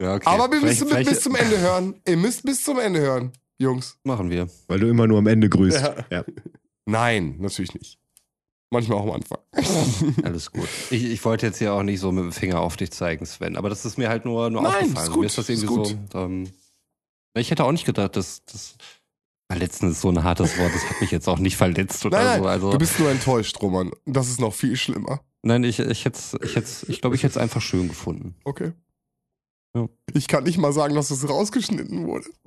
Ja, 0.00 0.14
okay. 0.14 0.22
Aber 0.26 0.50
wir 0.50 0.58
Vielleicht- 0.60 0.80
müssen 0.80 0.88
vielleicht 0.88 1.10
bis 1.10 1.20
zum 1.20 1.34
Ende 1.36 1.58
hören. 1.58 2.00
Ihr 2.06 2.16
müsst 2.16 2.42
bis 2.44 2.64
zum 2.64 2.78
Ende 2.78 3.00
hören, 3.00 3.32
Jungs. 3.62 3.98
Machen 4.04 4.30
wir. 4.30 4.48
Weil 4.68 4.80
du 4.80 4.88
immer 4.88 5.06
nur 5.06 5.18
am 5.18 5.26
Ende 5.26 5.48
grüßt. 5.48 5.80
Ja. 5.80 5.94
Ja. 6.10 6.24
Nein, 6.86 7.36
natürlich 7.38 7.74
nicht. 7.74 7.98
Manchmal 8.70 8.98
auch 8.98 9.02
am 9.04 9.10
Anfang. 9.12 9.38
Alles 10.24 10.50
gut. 10.50 10.68
Ich, 10.90 11.04
ich 11.04 11.24
wollte 11.24 11.46
jetzt 11.46 11.58
hier 11.58 11.74
auch 11.74 11.82
nicht 11.82 12.00
so 12.00 12.10
mit 12.10 12.24
dem 12.24 12.32
Finger 12.32 12.60
auf 12.60 12.76
dich 12.76 12.90
zeigen, 12.90 13.26
Sven, 13.26 13.56
aber 13.56 13.68
das 13.68 13.84
ist 13.84 13.98
mir 13.98 14.08
halt 14.08 14.24
nur, 14.24 14.48
nur 14.50 14.62
Nein, 14.62 14.72
aufgefallen. 14.74 15.06
ist 15.06 15.12
gut, 15.12 15.20
Mir 15.20 15.26
ist 15.26 15.38
das 15.38 15.48
ist 15.50 15.62
irgendwie 15.62 15.74
gut. 15.94 15.96
so. 16.12 16.18
Ähm, 16.18 16.50
ich 17.34 17.50
hätte 17.50 17.64
auch 17.64 17.72
nicht 17.72 17.84
gedacht, 17.86 18.16
dass 18.16 18.44
das. 18.46 18.76
Verletzen 19.50 19.90
ist 19.90 20.00
so 20.00 20.08
ein 20.08 20.24
hartes 20.24 20.56
Wort, 20.58 20.72
das 20.74 20.88
hat 20.88 21.00
mich 21.02 21.10
jetzt 21.10 21.28
auch 21.28 21.38
nicht 21.38 21.58
verletzt 21.58 22.06
oder 22.06 22.16
Nein, 22.16 22.26
nein, 22.26 22.42
so. 22.42 22.48
Also, 22.48 22.72
du 22.72 22.78
bist 22.78 22.98
nur 22.98 23.10
enttäuscht, 23.10 23.60
Roman. 23.60 23.90
Das 24.06 24.28
ist 24.30 24.40
noch 24.40 24.54
viel 24.54 24.76
schlimmer. 24.76 25.20
nein, 25.42 25.62
ich, 25.64 25.78
ich 25.78 26.06
hätte 26.06 26.18
ich 26.42 26.56
hätte 26.56 26.70
ich 26.88 27.02
glaube, 27.02 27.16
ich 27.16 27.22
hätte 27.22 27.32
es 27.32 27.36
einfach 27.36 27.60
schön 27.60 27.88
gefunden. 27.88 28.34
Okay. 28.44 28.72
Ja. 29.74 29.88
Ich 30.12 30.28
kann 30.28 30.44
nicht 30.44 30.58
mal 30.58 30.72
sagen, 30.72 30.94
dass 30.94 31.10
es 31.10 31.26
rausgeschnitten 31.26 32.06
wurde. 32.06 32.26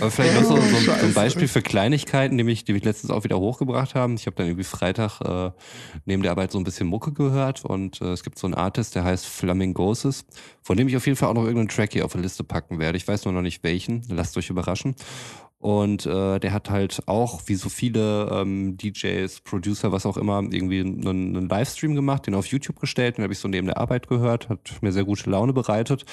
Aber 0.00 0.10
vielleicht 0.10 0.40
noch 0.40 0.48
so, 0.48 0.56
so, 0.56 0.76
so 0.78 0.92
ein. 0.92 1.12
Beispiel 1.12 1.48
für 1.48 1.60
Kleinigkeiten, 1.60 2.38
die 2.38 2.44
mich, 2.44 2.64
die 2.64 2.72
mich 2.72 2.84
letztens 2.84 3.10
auch 3.10 3.24
wieder 3.24 3.38
hochgebracht 3.38 3.94
haben. 3.94 4.14
Ich 4.14 4.24
habe 4.24 4.36
dann 4.36 4.46
irgendwie 4.46 4.64
Freitag 4.64 5.20
äh, 5.20 5.50
neben 6.06 6.22
der 6.22 6.30
Arbeit 6.30 6.52
so 6.52 6.58
ein 6.58 6.64
bisschen 6.64 6.86
Mucke 6.86 7.12
gehört 7.12 7.66
und 7.66 8.00
äh, 8.00 8.12
es 8.12 8.22
gibt 8.22 8.38
so 8.38 8.46
einen 8.46 8.54
Artist, 8.54 8.94
der 8.94 9.04
heißt 9.04 9.26
Flamingoses, 9.26 10.24
von 10.62 10.78
dem 10.78 10.88
ich 10.88 10.96
auf 10.96 11.04
jeden 11.06 11.16
Fall 11.16 11.28
auch 11.28 11.34
noch 11.34 11.42
irgendeinen 11.42 11.68
Track 11.68 11.92
hier 11.92 12.06
auf 12.06 12.12
der 12.12 12.22
Liste 12.22 12.42
packen 12.42 12.78
werde. 12.78 12.96
Ich 12.96 13.06
weiß 13.06 13.26
nur 13.26 13.34
noch 13.34 13.42
nicht 13.42 13.62
welchen. 13.62 14.02
Lasst 14.08 14.36
euch 14.38 14.48
überraschen. 14.48 14.94
Und 15.60 16.06
äh, 16.06 16.38
der 16.38 16.54
hat 16.54 16.70
halt 16.70 17.02
auch, 17.04 17.42
wie 17.44 17.54
so 17.54 17.68
viele 17.68 18.30
ähm, 18.32 18.78
DJs, 18.78 19.40
Producer, 19.42 19.92
was 19.92 20.06
auch 20.06 20.16
immer, 20.16 20.42
irgendwie 20.42 20.80
einen, 20.80 21.06
einen 21.06 21.48
Livestream 21.50 21.94
gemacht, 21.94 22.26
den 22.26 22.34
auf 22.34 22.46
YouTube 22.46 22.80
gestellt, 22.80 23.18
den 23.18 23.24
habe 23.24 23.34
ich 23.34 23.40
so 23.40 23.46
neben 23.46 23.66
der 23.66 23.76
Arbeit 23.76 24.08
gehört, 24.08 24.48
hat 24.48 24.78
mir 24.80 24.90
sehr 24.90 25.04
gute 25.04 25.28
Laune 25.28 25.52
bereitet, 25.52 26.06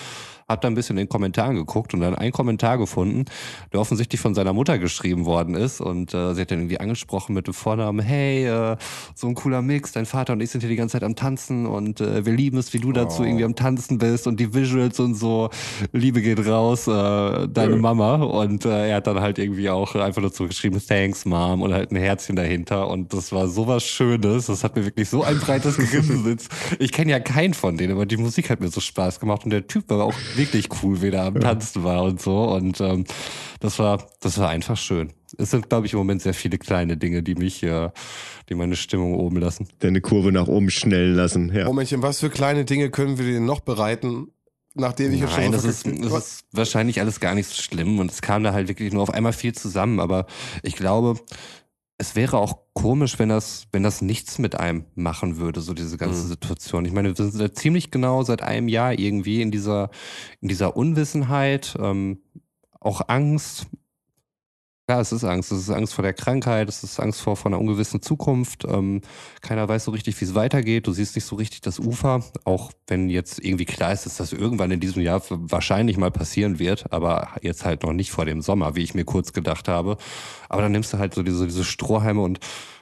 hab 0.50 0.60
da 0.60 0.68
ein 0.68 0.76
bisschen 0.76 0.98
in 0.98 1.06
den 1.06 1.10
Kommentaren 1.10 1.56
geguckt 1.56 1.93
und 1.93 2.02
dann 2.02 2.14
einen 2.14 2.34
Kommentar 2.34 2.78
gefunden, 2.78 3.24
der 3.72 3.80
offensichtlich 3.80 4.20
von 4.20 4.36
seiner 4.36 4.52
Mutter 4.52 4.80
geschrieben 4.80 5.24
worden 5.24 5.56
ist. 5.56 5.80
Und 5.80 6.14
äh, 6.14 6.34
sie 6.34 6.41
hat 6.41 6.52
dann 6.52 6.60
irgendwie 6.60 6.82
angesprochen 6.82 7.34
mit 7.34 7.48
dem 7.48 7.54
Vornamen, 7.54 8.06
hey, 8.06 8.48
äh, 8.48 8.76
so 9.16 9.28
ein 9.28 9.36
cooler 9.36 9.62
Mix, 9.62 9.93
dein 9.93 10.06
Vater 10.06 10.34
und 10.34 10.41
ich 10.41 10.52
sind 10.52 10.60
hier 10.60 10.70
die 10.70 10.76
ganze 10.76 10.93
Zeit 10.93 11.04
am 11.04 11.16
Tanzen 11.16 11.68
und 11.68 12.02
äh, 12.02 12.26
wir 12.26 12.34
lieben 12.34 12.58
es, 12.58 12.74
wie 12.74 12.80
du 12.80 12.91
dazu 12.91 13.24
irgendwie 13.24 13.45
am 13.45 13.56
Tanzen 13.56 13.98
bist 13.98 14.28
und 14.28 14.41
die 14.41 14.54
Visuals 14.54 15.00
und 15.00 15.16
so, 15.16 15.50
Liebe 15.93 16.22
geht 16.22 16.45
raus, 16.45 16.86
äh, 16.88 17.48
deine 17.48 17.78
Mama. 17.78 18.16
Und 18.16 18.66
äh, 18.66 18.89
er 18.89 18.98
hat 18.98 19.08
dann 19.08 19.22
halt 19.22 19.37
halt 19.38 19.46
irgendwie 19.46 19.70
auch 19.70 19.96
einfach 19.96 20.22
nur 20.22 20.32
zurückgeschrieben, 20.32 20.82
thanks 20.86 21.26
Mom 21.26 21.62
und 21.62 21.74
halt 21.74 21.92
ein 21.92 21.98
Herzchen 21.98 22.36
dahinter 22.36 22.88
und 22.90 23.14
das 23.14 23.32
war 23.32 23.48
sowas 23.48 23.84
Schönes, 23.84 24.48
das 24.48 24.64
hat 24.64 24.76
mir 24.76 24.86
wirklich 24.86 25.10
so 25.10 25.24
ein 25.24 25.40
breites 25.40 25.78
Grinsen. 25.92 26.38
Ich 26.80 26.92
kenne 26.92 27.12
ja 27.12 27.20
keinen 27.20 27.54
von 27.54 27.78
denen, 27.78 27.94
aber 27.94 28.06
die 28.06 28.18
Musik 28.18 28.50
hat 28.50 28.60
mir 28.60 28.70
so 28.70 28.82
Spaß 28.82 29.20
gemacht 29.20 29.44
und 29.46 29.52
der 29.52 29.68
Typ 29.68 29.90
war 29.90 30.04
auch 30.04 30.16
wirklich 30.36 30.70
cool, 30.82 31.02
wie 31.02 31.12
der 31.12 31.24
am 31.24 31.40
Tanzen 31.40 31.84
war 31.84 32.04
und 32.04 32.22
so 32.22 32.44
und 32.50 32.82
ähm, 32.82 33.06
das 33.60 33.80
war, 33.80 34.06
das 34.22 34.38
war 34.38 34.50
einfach 34.50 34.78
schön. 34.78 35.14
Es 35.38 35.52
sind, 35.52 35.70
glaube 35.70 35.88
ich, 35.88 35.94
im 35.94 36.00
Moment 36.00 36.22
sehr 36.22 36.34
viele 36.34 36.58
kleine 36.58 36.96
Dinge, 36.96 37.22
die 37.22 37.36
mich, 37.36 37.62
äh, 37.64 37.90
die 38.50 38.56
meine 38.56 38.76
Stimmung 38.76 39.16
oben 39.16 39.38
lassen. 39.38 39.68
Deine 39.80 40.00
Kurve 40.00 40.32
nach 40.32 40.48
oben 40.48 40.70
schnellen 40.70 41.16
lassen. 41.16 41.52
Ja. 41.54 41.66
Momentchen, 41.66 42.02
was 42.02 42.22
für 42.22 42.30
kleine 42.30 42.64
Dinge 42.64 42.90
können 42.90 43.18
wir 43.18 43.26
dir 43.26 43.42
noch 43.42 43.60
bereiten, 43.60 44.30
nachdem 44.78 45.13
ich 45.13 45.19
jetzt 45.19 45.32
schon 45.34 45.41
Nein, 45.43 45.51
das 45.51 45.63
ist, 45.63 45.86
das 45.86 46.13
ist 46.13 46.45
wahrscheinlich 46.51 46.99
alles 46.99 47.19
gar 47.19 47.36
nicht 47.36 47.47
so 47.47 47.61
schlimm 47.61 47.99
und 47.99 48.11
es 48.11 48.21
kam 48.21 48.43
da 48.43 48.53
halt 48.53 48.67
wirklich 48.67 48.93
nur 48.93 49.03
auf 49.03 49.13
einmal 49.13 49.34
viel 49.34 49.53
zusammen, 49.53 49.99
aber 49.99 50.25
ich 50.63 50.75
glaube, 50.75 51.19
es 51.99 52.15
wäre 52.15 52.38
auch 52.38 52.59
komisch, 52.73 53.17
wenn 53.17 53.30
das, 53.30 53.67
wenn 53.71 53.82
das 53.82 54.01
nichts 54.01 54.38
mit 54.38 54.59
einem 54.59 54.86
machen 54.93 55.38
würde, 55.38 55.61
so 55.61 55.73
diese 55.73 55.97
ganze 55.97 56.23
Mhm. 56.23 56.28
Situation. 56.28 56.86
Ich 56.86 56.93
meine, 56.93 57.09
wir 57.09 57.15
sind 57.15 57.41
ja 57.41 57.51
ziemlich 57.51 57.89
genau 57.89 58.21
seit 58.23 58.43
einem 58.43 58.67
Jahr 58.67 58.93
irgendwie 58.97 59.41
in 59.41 59.49
dieser, 59.49 59.89
in 60.39 60.47
dieser 60.47 60.78
Unwissenheit, 60.78 61.75
ähm, 61.80 62.21
auch 62.80 63.01
Angst. 63.07 63.65
Ja, 64.90 65.02
es 65.02 65.12
ist 65.12 65.26
Angst. 65.26 65.52
Es 65.52 65.60
ist 65.60 65.70
Angst 65.70 65.94
vor 65.94 66.04
der 66.04 66.14
Krankheit, 66.14 66.70
es 66.70 66.82
ist 66.82 66.98
Angst 67.02 67.20
vor, 67.20 67.36
vor 67.36 67.52
einer 67.52 67.60
ungewissen 67.60 68.02
Zukunft. 68.02 68.64
Ähm, 68.64 69.02
keiner 69.42 69.68
weiß 69.68 69.84
so 69.84 69.92
richtig, 69.92 70.20
wie 70.22 70.24
es 70.24 70.34
weitergeht. 70.34 70.88
Du 70.88 70.94
siehst 70.94 71.16
nicht 71.16 71.26
so 71.26 71.36
richtig 71.36 71.60
das 71.60 71.78
Ufer, 71.78 72.24
auch 72.46 72.72
wenn 72.88 73.10
jetzt 73.10 73.44
irgendwie 73.44 73.66
klar 73.66 73.92
ist, 73.92 74.06
dass 74.06 74.16
das 74.16 74.32
irgendwann 74.32 74.72
in 74.72 74.80
diesem 74.80 75.02
Jahr 75.02 75.22
wahrscheinlich 75.30 75.98
mal 75.98 76.10
passieren 76.10 76.58
wird, 76.58 76.94
aber 76.94 77.32
jetzt 77.42 77.66
halt 77.66 77.84
noch 77.84 77.92
nicht 77.92 78.12
vor 78.12 78.24
dem 78.24 78.42
Sommer, 78.42 78.76
wie 78.78 78.84
ich 78.84 78.94
mir 78.94 79.04
kurz 79.04 79.34
gedacht 79.34 79.68
habe. 79.68 79.98
Aber 80.48 80.62
dann 80.62 80.72
nimmst 80.72 80.94
du 80.94 81.00
halt 81.00 81.14
so 81.14 81.22
diese, 81.22 81.46
diese 81.48 81.66
Strohhalme 81.66 82.22
und 82.22 82.40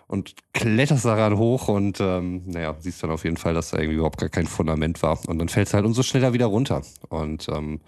und 0.08 0.36
kletterst 0.54 1.04
daran 1.06 1.36
hoch 1.40 1.68
und 1.68 2.00
ähm, 2.00 2.44
naja, 2.46 2.76
siehst 2.80 3.02
dann 3.02 3.10
auf 3.10 3.24
jeden 3.24 3.38
Fall, 3.38 3.56
dass 3.56 3.72
da 3.72 3.80
irgendwie 3.80 3.96
überhaupt 3.96 4.20
gar 4.20 4.30
kein 4.30 4.46
Fundament 4.46 5.02
war. 5.02 5.18
Und 5.28 5.40
dann 5.40 5.50
fällst 5.50 5.74
du 5.74 5.78
halt 5.78 5.86
umso 5.88 6.04
schneller 6.04 6.32
wieder 6.32 6.46
runter. 6.46 6.84
Und 7.10 7.50
ähm, 7.50 7.82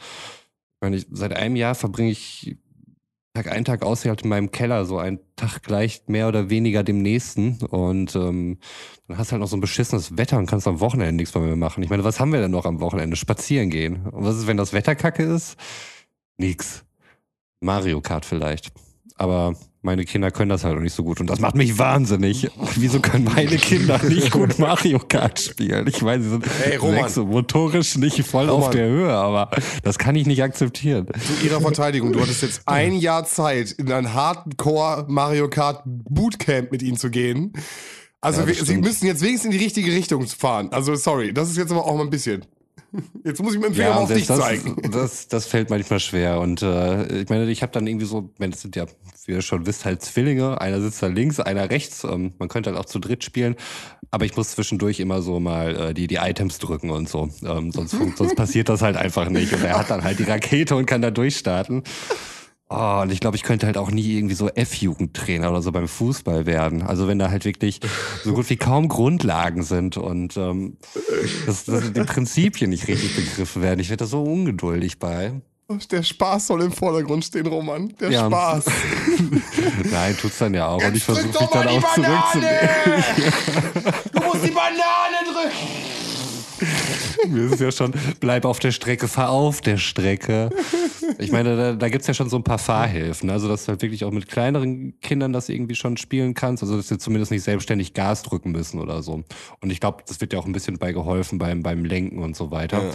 ich 0.91 1.05
seit 1.11 1.33
einem 1.33 1.55
Jahr 1.55 1.75
verbringe 1.75 2.09
ich 2.09 2.57
Tag 3.37 3.51
ein, 3.51 3.65
Tag 3.65 3.83
aus 3.83 4.03
halt 4.03 4.23
in 4.23 4.29
meinem 4.29 4.51
Keller, 4.51 4.85
so 4.85 4.97
ein 4.97 5.19
Tag 5.35 5.61
gleich 5.61 6.01
mehr 6.07 6.27
oder 6.27 6.49
weniger 6.49 6.83
dem 6.83 7.03
nächsten. 7.03 7.59
Und 7.65 8.15
ähm, 8.15 8.57
dann 9.07 9.17
hast 9.19 9.29
du 9.29 9.33
halt 9.33 9.41
noch 9.41 9.47
so 9.47 9.55
ein 9.57 9.61
beschissenes 9.61 10.17
Wetter 10.17 10.39
und 10.39 10.47
kannst 10.47 10.67
am 10.67 10.79
Wochenende 10.79 11.13
nichts 11.13 11.35
mehr 11.35 11.55
machen. 11.55 11.83
Ich 11.83 11.91
meine, 11.91 12.03
was 12.03 12.19
haben 12.19 12.33
wir 12.33 12.41
denn 12.41 12.49
noch 12.49 12.65
am 12.65 12.79
Wochenende? 12.79 13.15
Spazieren 13.15 13.69
gehen. 13.69 14.07
Und 14.07 14.25
was 14.25 14.37
ist, 14.37 14.47
wenn 14.47 14.57
das 14.57 14.73
Wetter 14.73 14.95
kacke 14.95 15.21
ist? 15.21 15.55
Nix. 16.37 16.83
Mario 17.59 18.01
Kart 18.01 18.25
vielleicht. 18.25 18.71
Aber 19.17 19.55
meine 19.81 20.05
Kinder 20.05 20.31
können 20.31 20.49
das 20.49 20.63
halt 20.63 20.77
auch 20.77 20.81
nicht 20.81 20.93
so 20.93 21.03
gut 21.03 21.19
und 21.19 21.27
das 21.29 21.39
macht 21.39 21.55
mich 21.55 21.77
wahnsinnig. 21.79 22.49
Wieso 22.75 22.99
können 22.99 23.23
meine 23.23 23.55
Kinder 23.57 23.99
nicht 24.03 24.31
gut 24.31 24.59
Mario 24.59 24.99
Kart 24.99 25.39
spielen? 25.39 25.87
Ich 25.87 26.03
weiß, 26.03 26.21
sie 26.21 26.29
sind 26.29 26.45
Hey, 26.63 26.79
sechs 26.79 27.15
motorisch 27.15 27.95
nicht 27.97 28.23
voll 28.25 28.49
auf 28.49 28.63
Roman. 28.65 28.71
der 28.77 28.87
Höhe, 28.89 29.13
aber 29.13 29.49
das 29.83 29.97
kann 29.97 30.15
ich 30.15 30.25
nicht 30.27 30.43
akzeptieren. 30.43 31.07
Zu 31.07 31.45
ihrer 31.45 31.61
Verteidigung, 31.61 32.11
du 32.11 32.21
hattest 32.21 32.41
jetzt 32.41 32.61
ein 32.65 32.93
Jahr 32.95 33.25
Zeit, 33.25 33.71
in 33.71 33.91
ein 33.91 34.13
Hardcore 34.13 35.05
Mario 35.07 35.49
Kart 35.49 35.81
Bootcamp 35.85 36.71
mit 36.71 36.83
ihnen 36.83 36.97
zu 36.97 37.09
gehen. 37.09 37.53
Also 38.19 38.41
Ja, 38.41 38.47
wir, 38.47 38.55
sie 38.55 38.77
müssen 38.77 39.05
jetzt 39.05 39.21
wenigstens 39.21 39.45
in 39.53 39.57
die 39.59 39.63
richtige 39.63 39.91
Richtung 39.91 40.27
fahren. 40.27 40.69
Also 40.71 40.95
sorry, 40.95 41.33
das 41.33 41.49
ist 41.49 41.57
jetzt 41.57 41.71
aber 41.71 41.85
auch 41.85 41.95
mal 41.95 42.03
ein 42.03 42.09
bisschen. 42.09 42.45
Jetzt 43.23 43.41
muss 43.41 43.53
ich 43.53 43.59
mit 43.59 43.69
dem 43.69 43.75
Finger 43.75 43.89
mal 43.89 44.03
auf 44.03 44.13
dich 44.13 44.25
selbst 44.25 44.43
zeigen. 44.43 44.75
das, 44.81 44.91
das, 44.91 45.27
das 45.27 45.45
fällt 45.45 45.69
manchmal 45.69 45.99
schwer. 45.99 46.39
Und 46.39 46.61
äh, 46.61 47.21
ich 47.21 47.29
meine, 47.29 47.49
ich 47.49 47.61
habe 47.61 47.71
dann 47.71 47.85
irgendwie 47.85 48.05
so, 48.05 48.29
meine, 48.37 48.51
das 48.51 48.61
sind 48.61 48.75
ja, 48.75 48.85
wie 49.25 49.33
ihr 49.33 49.41
schon 49.41 49.65
wisst, 49.65 49.85
halt 49.85 50.01
Zwillinge. 50.01 50.59
Einer 50.61 50.81
sitzt 50.81 51.03
da 51.03 51.07
links, 51.07 51.39
einer 51.39 51.69
rechts. 51.69 52.03
Ähm, 52.03 52.33
man 52.39 52.47
könnte 52.47 52.69
halt 52.71 52.79
auch 52.79 52.85
zu 52.85 52.99
dritt 52.99 53.23
spielen. 53.23 53.55
Aber 54.09 54.25
ich 54.25 54.35
muss 54.37 54.51
zwischendurch 54.51 54.99
immer 54.99 55.21
so 55.21 55.39
mal 55.39 55.89
äh, 55.89 55.93
die, 55.93 56.07
die 56.07 56.15
Items 56.15 56.59
drücken 56.59 56.89
und 56.89 57.09
so. 57.09 57.29
Ähm, 57.43 57.71
sonst, 57.71 57.95
sonst 58.15 58.35
passiert 58.37 58.69
das 58.69 58.81
halt 58.81 58.95
einfach 58.95 59.29
nicht. 59.29 59.53
Und 59.53 59.63
er 59.63 59.77
hat 59.77 59.89
dann 59.89 60.03
halt 60.03 60.19
die 60.19 60.23
Rakete 60.23 60.75
und 60.75 60.85
kann 60.85 61.01
da 61.01 61.11
durchstarten. 61.11 61.83
Oh, 62.69 62.99
und 63.01 63.13
ich 63.13 63.21
glaube, 63.21 63.37
ich 63.37 63.43
könnte 63.43 63.65
halt 63.65 63.77
auch 63.77 63.91
nie 63.91 64.17
irgendwie 64.17 64.35
so 64.35 64.49
F-Jugendtrainer 64.49 65.49
oder 65.49 65.61
so 65.61 65.71
beim 65.71 65.87
Fußball 65.87 66.45
werden. 66.45 66.81
Also 66.81 67.07
wenn 67.07 67.17
da 67.17 67.29
halt 67.29 67.45
wirklich 67.45 67.79
so 68.25 68.33
gut 68.33 68.49
wie 68.49 68.57
kaum 68.57 68.89
Grundlagen 68.89 69.63
sind 69.63 69.95
und 69.95 70.35
ähm, 70.35 70.77
dass, 71.45 71.63
dass 71.63 71.93
die 71.93 72.01
Prinzipien 72.01 72.69
nicht 72.69 72.87
richtig 72.89 73.15
begriffen 73.15 73.61
werden. 73.61 73.79
Ich 73.79 73.89
werde 73.89 74.03
da 74.03 74.07
so 74.07 74.21
ungeduldig 74.21 74.99
bei. 74.99 75.31
Der 75.91 76.01
Spaß 76.01 76.47
soll 76.47 76.61
im 76.63 76.71
Vordergrund 76.71 77.25
stehen, 77.25 77.45
Roman. 77.47 77.93
Der 77.99 78.09
Ja. 78.09 78.27
Spaß. 78.27 78.65
Nein, 79.91 80.17
tut's 80.17 80.37
dann 80.37 80.53
ja 80.53 80.67
auch. 80.67 80.81
und 80.81 80.95
ich 80.95 81.03
versuche 81.03 81.27
mich 81.27 81.35
dann 81.49 81.67
auch 81.67 81.93
zurückzunehmen. 81.93 83.03
Du 84.13 84.19
musst 84.23 84.45
die 84.45 84.51
Banane. 84.51 84.81
Mir 87.27 87.45
ist 87.45 87.53
es 87.53 87.59
ja 87.59 87.71
schon, 87.71 87.93
bleib 88.19 88.45
auf 88.45 88.59
der 88.59 88.71
Strecke, 88.71 89.07
fahr 89.07 89.29
auf 89.29 89.61
der 89.61 89.77
Strecke. 89.77 90.49
Ich 91.19 91.31
meine, 91.31 91.55
da, 91.55 91.73
da 91.73 91.89
gibt's 91.89 92.07
ja 92.07 92.13
schon 92.13 92.29
so 92.29 92.37
ein 92.37 92.43
paar 92.43 92.57
Fahrhilfen. 92.57 93.29
Also, 93.29 93.47
dass 93.47 93.65
du 93.65 93.69
halt 93.69 93.81
wirklich 93.81 94.03
auch 94.05 94.11
mit 94.11 94.27
kleineren 94.27 94.99
Kindern 95.01 95.33
das 95.33 95.49
irgendwie 95.49 95.75
schon 95.75 95.97
spielen 95.97 96.33
kannst. 96.33 96.63
Also, 96.63 96.77
dass 96.77 96.87
sie 96.87 96.97
zumindest 96.97 97.31
nicht 97.31 97.43
selbstständig 97.43 97.93
Gas 97.93 98.23
drücken 98.23 98.51
müssen 98.51 98.79
oder 98.79 99.01
so. 99.01 99.23
Und 99.61 99.71
ich 99.71 99.79
glaube, 99.79 100.03
das 100.07 100.21
wird 100.21 100.33
ja 100.33 100.39
auch 100.39 100.45
ein 100.45 100.51
bisschen 100.51 100.77
bei 100.77 100.91
geholfen 100.91 101.37
beim, 101.37 101.63
beim 101.63 101.85
Lenken 101.85 102.19
und 102.19 102.35
so 102.35 102.51
weiter. 102.51 102.83
Ja. 102.83 102.93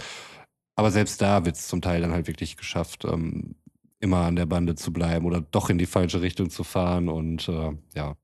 Aber 0.75 0.91
selbst 0.91 1.21
da 1.21 1.45
wird's 1.45 1.67
zum 1.67 1.81
Teil 1.81 2.01
dann 2.01 2.13
halt 2.13 2.27
wirklich 2.27 2.57
geschafft, 2.57 3.05
ähm, 3.05 3.55
immer 3.99 4.25
an 4.25 4.35
der 4.35 4.45
Bande 4.45 4.75
zu 4.75 4.91
bleiben 4.91 5.25
oder 5.25 5.41
doch 5.41 5.69
in 5.69 5.77
die 5.77 5.85
falsche 5.85 6.21
Richtung 6.21 6.49
zu 6.49 6.63
fahren. 6.63 7.09
Und 7.09 7.47
äh, 7.47 7.71
ja. 7.95 8.15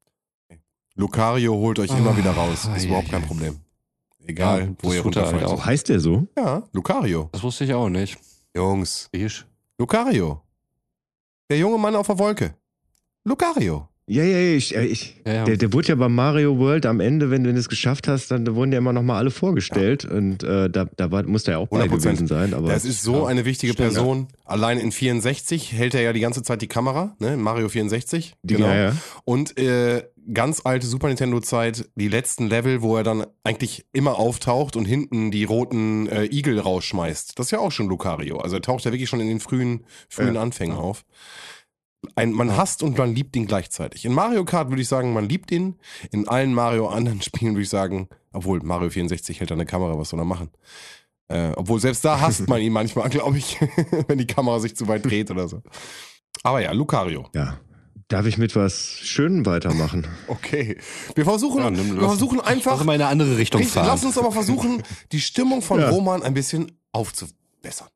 Lucario 0.96 1.54
holt 1.56 1.80
euch 1.80 1.92
immer 1.98 2.18
wieder 2.18 2.32
raus. 2.32 2.68
Ah, 2.70 2.76
Ist 2.76 2.84
ja, 2.84 2.90
überhaupt 2.90 3.10
kein 3.10 3.22
Problem. 3.22 3.60
Egal, 4.30 4.60
Ja, 4.60 4.68
wo 4.84 4.94
ihr 4.94 5.04
er 5.18 5.32
halt 5.32 5.44
auch. 5.44 5.66
Heißt 5.66 5.90
der 5.90 6.00
so? 6.00 6.28
Ja, 6.38 6.62
Lucario. 6.72 7.30
Das 7.32 7.42
wusste 7.42 7.64
ich 7.64 7.74
auch 7.74 7.90
nicht. 7.90 8.16
Jungs. 8.56 9.10
Ich. 9.12 9.44
Lucario. 9.80 10.40
Der 11.50 11.58
junge 11.58 11.80
Mann 11.80 11.96
auf 11.96 12.06
der 12.06 12.20
Wolke. 12.20 12.54
Lucario. 13.24 13.89
Ja, 14.10 14.24
ja, 14.24 14.38
ja. 14.40 14.56
Ich, 14.58 14.76
äh, 14.76 14.86
ich, 14.86 15.16
Ja, 15.26 15.34
ja. 15.34 15.44
Der, 15.46 15.58
der 15.58 15.72
wurde 15.72 15.90
ja 15.90 15.96
bei 15.96 16.10
Mario 16.10 16.58
World 16.58 16.86
am 16.88 17.00
Ende, 17.00 17.30
wenn 17.30 17.44
du 17.44 17.52
es 17.52 17.70
geschafft 17.70 18.08
hast, 18.08 18.32
dann 18.32 18.56
wurden 18.56 18.72
ja 18.72 18.80
immer 18.80 18.92
noch 18.92 19.04
mal 19.04 19.18
alle 19.18 19.30
vorgestellt. 19.30 20.04
Und 20.04 20.44
äh, 20.44 20.70
da, 20.70 20.86
da 20.98 21.12
war, 21.12 21.24
muss 21.24 21.44
der 21.44 21.54
ja 21.54 21.58
auch 21.60 21.68
bei 21.68 21.84
100%. 21.84 21.88
gewesen 21.90 22.28
sein. 22.28 22.54
Aber 22.56 22.70
Das 22.70 22.86
ist 22.86 23.04
so 23.04 23.22
ja. 23.22 23.26
eine 23.28 23.46
wichtige 23.46 23.74
Stimmt, 23.74 23.94
Person. 23.94 24.28
Allein 24.46 24.80
in 24.80 24.92
64 24.92 25.74
hält 25.74 25.94
er 25.94 26.02
ja 26.02 26.12
die 26.14 26.22
ganze 26.22 26.42
Zeit 26.42 26.62
die 26.64 26.68
Kamera, 26.68 27.16
ne? 27.20 27.36
in 27.36 27.42
Mario 27.42 27.70
64. 27.70 28.34
Die- 28.42 28.56
ja, 28.56 28.76
ja. 28.76 28.96
Und 29.26 29.58
äh, 29.60 30.04
ganz 30.34 30.62
alte 30.64 30.88
Super 30.88 31.08
Nintendo-Zeit, 31.08 31.90
die 31.96 32.08
letzten 32.08 32.48
Level, 32.48 32.82
wo 32.82 32.98
er 32.98 33.04
dann 33.04 33.26
eigentlich 33.44 33.86
immer 33.94 34.18
auftaucht 34.18 34.76
und 34.76 34.86
hinten 34.86 35.30
die 35.32 35.44
roten 35.44 36.08
äh, 36.08 36.26
Igel 36.26 36.60
rausschmeißt. 36.60 37.38
Das 37.38 37.48
ist 37.48 37.52
ja 37.52 37.60
auch 37.60 37.72
schon 37.72 37.88
Lucario. 37.88 38.38
Also 38.40 38.56
er 38.58 38.62
taucht 38.64 38.86
ja 38.86 38.92
wirklich 38.92 39.10
schon 39.10 39.20
in 39.20 39.28
den 39.28 39.40
frühen, 39.40 39.86
frühen 40.10 40.34
Ja. 40.36 40.42
Anfängen 40.42 40.76
auf. 40.76 41.04
Ein, 42.16 42.32
man 42.32 42.56
hasst 42.56 42.82
und 42.82 42.98
man 42.98 43.14
liebt 43.14 43.36
ihn 43.36 43.46
gleichzeitig. 43.46 44.06
In 44.06 44.14
Mario 44.14 44.46
Kart 44.46 44.70
würde 44.70 44.82
ich 44.82 44.88
sagen, 44.88 45.12
man 45.14 45.28
liebt 45.28 45.52
ihn. 45.52 45.76
In 46.12 46.28
allen 46.28 46.54
Mario 46.54 46.88
anderen 46.88 47.22
Spielen 47.24 47.54
würde 47.54 47.64
ich 47.64 47.70
sagen, 47.70 48.08
obwohl 48.32 48.62
Mario 48.64 48.90
64 48.90 49.40
hält 49.40 49.52
da 49.52 49.56
eine 49.56 49.66
Kamera, 49.66 49.98
was 49.98 50.10
soll 50.10 50.20
er 50.20 50.26
machen? 50.26 50.50
Äh, 51.28 51.52
obwohl 51.56 51.80
selbst 51.80 52.04
da 52.06 52.20
hasst 52.22 52.48
man 52.48 52.62
ihn 52.62 52.72
manchmal, 52.74 53.10
glaube 53.12 53.38
ich, 53.38 53.60
wenn 54.08 54.18
die 54.18 54.28
Kamera 54.28 54.60
sich 54.60 54.76
zu 54.76 54.88
weit 54.88 55.06
dreht 55.06 55.30
oder 55.30 55.48
so. 55.48 55.62
Aber 56.44 56.62
ja, 56.62 56.72
Lucario. 56.72 57.28
Ja. 57.36 57.60
Darf 58.08 58.26
ich 58.26 58.40
mit 58.40 58.56
was 58.56 58.98
Schönem 59.04 59.46
weitermachen? 59.46 60.08
Okay. 60.28 60.78
Wir 61.14 61.26
versuchen, 61.26 61.60
Ja, 61.62 61.70
nimm- 61.70 61.90
wir 61.96 62.02
lass- 62.02 62.06
versuchen 62.12 62.40
einfach. 62.42 62.78
Lass 62.78 62.84
mal 62.86 62.96
in 62.96 63.02
eine 63.02 63.12
andere 63.12 63.38
Richtung 63.38 63.60
Richtig, 63.60 63.74
fahren. 63.76 63.86
lass 63.88 64.04
uns 64.04 64.18
aber 64.18 64.32
versuchen, 64.32 64.82
die 65.12 65.20
Stimmung 65.22 65.62
von 65.62 65.80
Ja. 65.80 65.90
Roman 65.90 66.24
ein 66.24 66.34
bisschen 66.34 66.72
aufzubessern. 66.92 67.90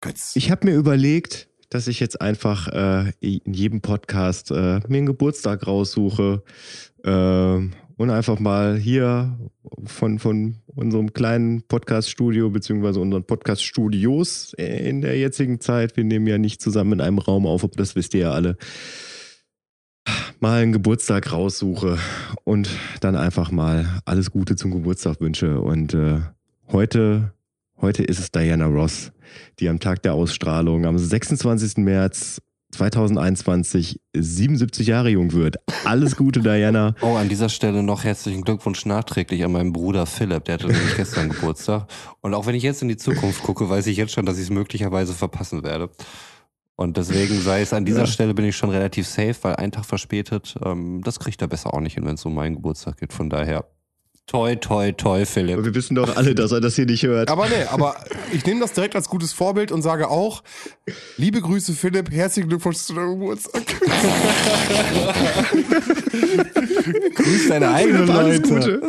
Götz. 0.00 0.34
Ich 0.34 0.50
habe 0.50 0.66
mir 0.66 0.74
überlegt, 0.76 1.47
dass 1.70 1.88
ich 1.88 2.00
jetzt 2.00 2.20
einfach 2.20 2.68
äh, 2.68 3.12
in 3.20 3.52
jedem 3.52 3.80
Podcast 3.80 4.50
äh, 4.50 4.80
mir 4.88 4.98
einen 4.98 5.06
Geburtstag 5.06 5.66
raussuche 5.66 6.42
ähm, 7.04 7.72
und 7.96 8.10
einfach 8.10 8.38
mal 8.38 8.76
hier 8.76 9.38
von, 9.84 10.18
von 10.18 10.56
unserem 10.66 11.12
kleinen 11.12 11.62
Podcast-Studio 11.62 12.50
beziehungsweise 12.50 13.00
unseren 13.00 13.24
Podcast-Studios 13.24 14.54
in 14.54 15.00
der 15.00 15.18
jetzigen 15.18 15.60
Zeit, 15.60 15.96
wir 15.96 16.04
nehmen 16.04 16.26
ja 16.26 16.38
nicht 16.38 16.62
zusammen 16.62 16.94
in 16.94 17.00
einem 17.00 17.18
Raum 17.18 17.46
auf, 17.46 17.64
aber 17.64 17.76
das 17.76 17.96
wisst 17.96 18.14
ihr 18.14 18.20
ja 18.20 18.30
alle, 18.32 18.56
mal 20.40 20.62
einen 20.62 20.72
Geburtstag 20.72 21.32
raussuche 21.32 21.98
und 22.44 22.70
dann 23.00 23.16
einfach 23.16 23.50
mal 23.50 24.00
alles 24.04 24.30
Gute 24.30 24.56
zum 24.56 24.70
Geburtstag 24.70 25.20
wünsche. 25.20 25.60
Und 25.60 25.94
äh, 25.94 26.20
heute, 26.70 27.32
heute 27.80 28.02
ist 28.02 28.18
es 28.18 28.30
Diana 28.30 28.66
Ross 28.66 29.12
die 29.58 29.68
am 29.68 29.80
Tag 29.80 30.02
der 30.02 30.14
Ausstrahlung 30.14 30.86
am 30.86 30.98
26. 30.98 31.78
März 31.78 32.40
2021 32.72 34.00
77 34.14 34.86
Jahre 34.86 35.08
jung 35.08 35.32
wird. 35.32 35.56
Alles 35.84 36.16
Gute, 36.16 36.40
Diana. 36.40 36.94
Oh, 37.00 37.16
an 37.16 37.28
dieser 37.28 37.48
Stelle 37.48 37.82
noch 37.82 38.04
herzlichen 38.04 38.42
Glückwunsch 38.42 38.84
nachträglich 38.84 39.42
an 39.42 39.52
meinen 39.52 39.72
Bruder 39.72 40.04
Philipp. 40.04 40.44
Der 40.44 40.54
hatte 40.54 40.66
nämlich 40.66 40.96
gestern 40.96 41.28
Geburtstag. 41.30 41.86
Und 42.20 42.34
auch 42.34 42.46
wenn 42.46 42.54
ich 42.54 42.62
jetzt 42.62 42.82
in 42.82 42.88
die 42.88 42.98
Zukunft 42.98 43.42
gucke, 43.42 43.68
weiß 43.70 43.86
ich 43.86 43.96
jetzt 43.96 44.12
schon, 44.12 44.26
dass 44.26 44.36
ich 44.36 44.44
es 44.44 44.50
möglicherweise 44.50 45.14
verpassen 45.14 45.64
werde. 45.64 45.88
Und 46.76 46.96
deswegen 46.96 47.40
sei 47.40 47.62
es 47.62 47.72
an 47.72 47.84
dieser 47.84 48.06
Stelle 48.06 48.34
bin 48.34 48.44
ich 48.44 48.56
schon 48.56 48.70
relativ 48.70 49.08
safe, 49.08 49.34
weil 49.42 49.56
ein 49.56 49.72
Tag 49.72 49.84
verspätet, 49.84 50.54
ähm, 50.64 51.00
das 51.02 51.18
kriegt 51.18 51.40
er 51.42 51.48
besser 51.48 51.74
auch 51.74 51.80
nicht 51.80 51.94
hin, 51.94 52.04
wenn 52.04 52.14
es 52.14 52.24
um 52.24 52.34
meinen 52.34 52.54
Geburtstag 52.54 52.98
geht. 52.98 53.12
Von 53.12 53.30
daher, 53.30 53.64
toi, 54.28 54.54
toi, 54.54 54.92
toi, 54.92 55.24
Philipp. 55.24 55.64
Wir 55.64 55.74
wissen 55.74 55.96
doch 55.96 56.16
alle, 56.16 56.36
dass 56.36 56.52
er 56.52 56.60
das 56.60 56.76
hier 56.76 56.86
nicht 56.86 57.02
hört. 57.02 57.30
Aber 57.30 57.48
nee, 57.48 57.64
aber 57.68 57.96
ich 58.32 58.46
nehme 58.46 58.60
das 58.60 58.72
direkt 58.72 58.94
als 58.94 59.08
gutes 59.08 59.32
Vorbild 59.32 59.72
und 59.72 59.82
sage 59.82 60.08
auch, 60.08 60.44
liebe 61.16 61.40
Grüße 61.40 61.72
Philipp, 61.72 62.12
herzlichen 62.12 62.48
Glückwunsch 62.48 62.78
zu 62.78 62.94
deinem 62.94 63.18
Geburtstag. 63.18 63.64
Grüß 67.14 67.48
deine 67.48 67.70
eigenen 67.70 68.10
Alles 68.10 68.48
Leute. 68.48 68.80
Gute. 68.80 68.88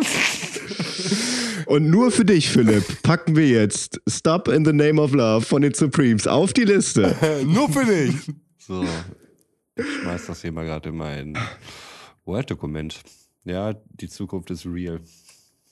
Und 1.66 1.90
nur 1.90 2.12
für 2.12 2.26
dich, 2.26 2.50
Philipp, 2.50 3.02
packen 3.04 3.36
wir 3.36 3.48
jetzt 3.48 4.02
Stop 4.08 4.48
in 4.48 4.66
the 4.66 4.74
Name 4.74 5.02
of 5.02 5.14
Love 5.14 5.46
von 5.46 5.62
den 5.62 5.74
Supremes 5.74 6.28
auf 6.28 6.52
die 6.52 6.66
Liste. 6.66 7.16
Nur 7.46 7.70
für 7.70 7.86
dich. 7.86 8.16
So, 8.58 8.84
ich 9.76 9.86
schmeiß 10.02 10.26
das 10.26 10.42
hier 10.42 10.52
mal 10.52 10.66
gerade 10.66 10.90
in 10.90 10.98
mein 10.98 11.38
Word-Dokument. 12.26 13.00
Ja, 13.46 13.74
die 13.74 14.10
Zukunft 14.10 14.50
ist 14.50 14.66
real. 14.66 15.00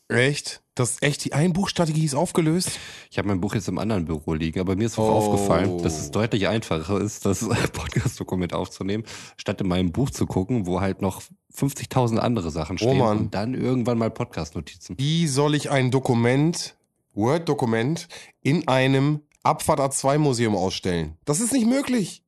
Echt? 0.09 0.61
Das 0.75 1.01
echt 1.01 1.25
die 1.25 1.33
Einbuchstrategie 1.33 2.05
ist 2.05 2.13
aufgelöst? 2.15 2.79
Ich 3.09 3.17
habe 3.17 3.27
mein 3.27 3.41
Buch 3.41 3.55
jetzt 3.55 3.67
im 3.67 3.77
anderen 3.77 4.05
Büro 4.05 4.33
liegen, 4.35 4.59
aber 4.59 4.75
mir 4.75 4.85
ist 4.85 4.97
auch 4.97 5.09
Oh. 5.09 5.13
aufgefallen, 5.13 5.81
dass 5.81 5.99
es 5.99 6.11
deutlich 6.11 6.47
einfacher 6.47 7.01
ist, 7.01 7.25
das 7.25 7.39
Podcast-Dokument 7.73 8.53
aufzunehmen, 8.53 9.03
statt 9.37 9.59
in 9.59 9.67
meinem 9.67 9.91
Buch 9.91 10.09
zu 10.11 10.25
gucken, 10.27 10.65
wo 10.65 10.79
halt 10.79 11.01
noch 11.01 11.21
50.000 11.53 12.19
andere 12.19 12.51
Sachen 12.51 12.77
stehen 12.77 12.99
Mann. 12.99 13.17
und 13.17 13.33
dann 13.33 13.53
irgendwann 13.53 13.97
mal 13.97 14.11
Podcast-Notizen. 14.11 14.97
Wie 14.99 15.27
soll 15.27 15.55
ich 15.55 15.71
ein 15.71 15.91
Dokument, 15.91 16.77
Word-Dokument, 17.13 18.07
in 18.41 18.67
einem 18.67 19.21
Abfahrt 19.43 19.79
A2-Museum 19.79 20.55
ausstellen? 20.55 21.17
Das 21.25 21.41
ist 21.41 21.51
nicht 21.51 21.65
möglich. 21.67 22.23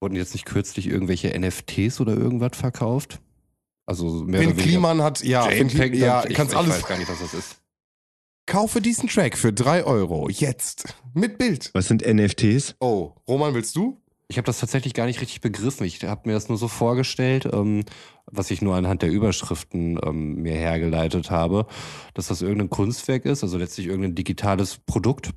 Wurden 0.00 0.16
jetzt 0.16 0.32
nicht 0.32 0.46
kürzlich 0.46 0.86
irgendwelche 0.88 1.38
NFTs 1.38 2.00
oder 2.00 2.14
irgendwas 2.16 2.56
verkauft? 2.56 3.20
Also 3.86 4.06
mehr 4.24 4.40
Finn 4.40 4.50
oder 4.50 4.56
weniger. 4.58 4.62
Kliman 4.62 5.02
hat, 5.02 5.22
ja, 5.24 5.44
Finn 5.44 5.68
JPEG, 5.68 5.92
Kli 5.92 6.00
ja, 6.00 6.24
ich, 6.26 6.34
kannst 6.34 6.52
ich 6.52 6.58
alles. 6.58 6.76
weiß 6.76 6.86
gar 6.86 6.98
nicht, 6.98 7.10
was 7.10 7.20
das 7.20 7.34
ist. 7.34 7.56
Kaufe 8.46 8.80
diesen 8.80 9.08
Track 9.08 9.38
für 9.38 9.52
3 9.52 9.84
Euro. 9.84 10.28
Jetzt. 10.28 10.94
Mit 11.14 11.38
Bild. 11.38 11.70
Was 11.74 11.88
sind 11.88 12.02
NFTs? 12.06 12.74
Oh, 12.80 13.12
Roman, 13.28 13.54
willst 13.54 13.76
du? 13.76 13.98
Ich 14.28 14.38
habe 14.38 14.46
das 14.46 14.60
tatsächlich 14.60 14.94
gar 14.94 15.06
nicht 15.06 15.20
richtig 15.20 15.42
begriffen. 15.42 15.84
Ich 15.84 16.02
habe 16.04 16.22
mir 16.24 16.32
das 16.32 16.48
nur 16.48 16.56
so 16.58 16.66
vorgestellt, 16.66 17.46
ähm, 17.52 17.84
was 18.26 18.50
ich 18.50 18.62
nur 18.62 18.74
anhand 18.74 19.02
der 19.02 19.10
Überschriften 19.10 19.98
ähm, 20.04 20.36
mir 20.36 20.54
hergeleitet 20.54 21.30
habe, 21.30 21.66
dass 22.14 22.28
das 22.28 22.40
irgendein 22.40 22.70
Kunstwerk 22.70 23.26
ist, 23.26 23.42
also 23.42 23.58
letztlich 23.58 23.88
irgendein 23.88 24.14
digitales 24.14 24.78
Produkt, 24.78 25.30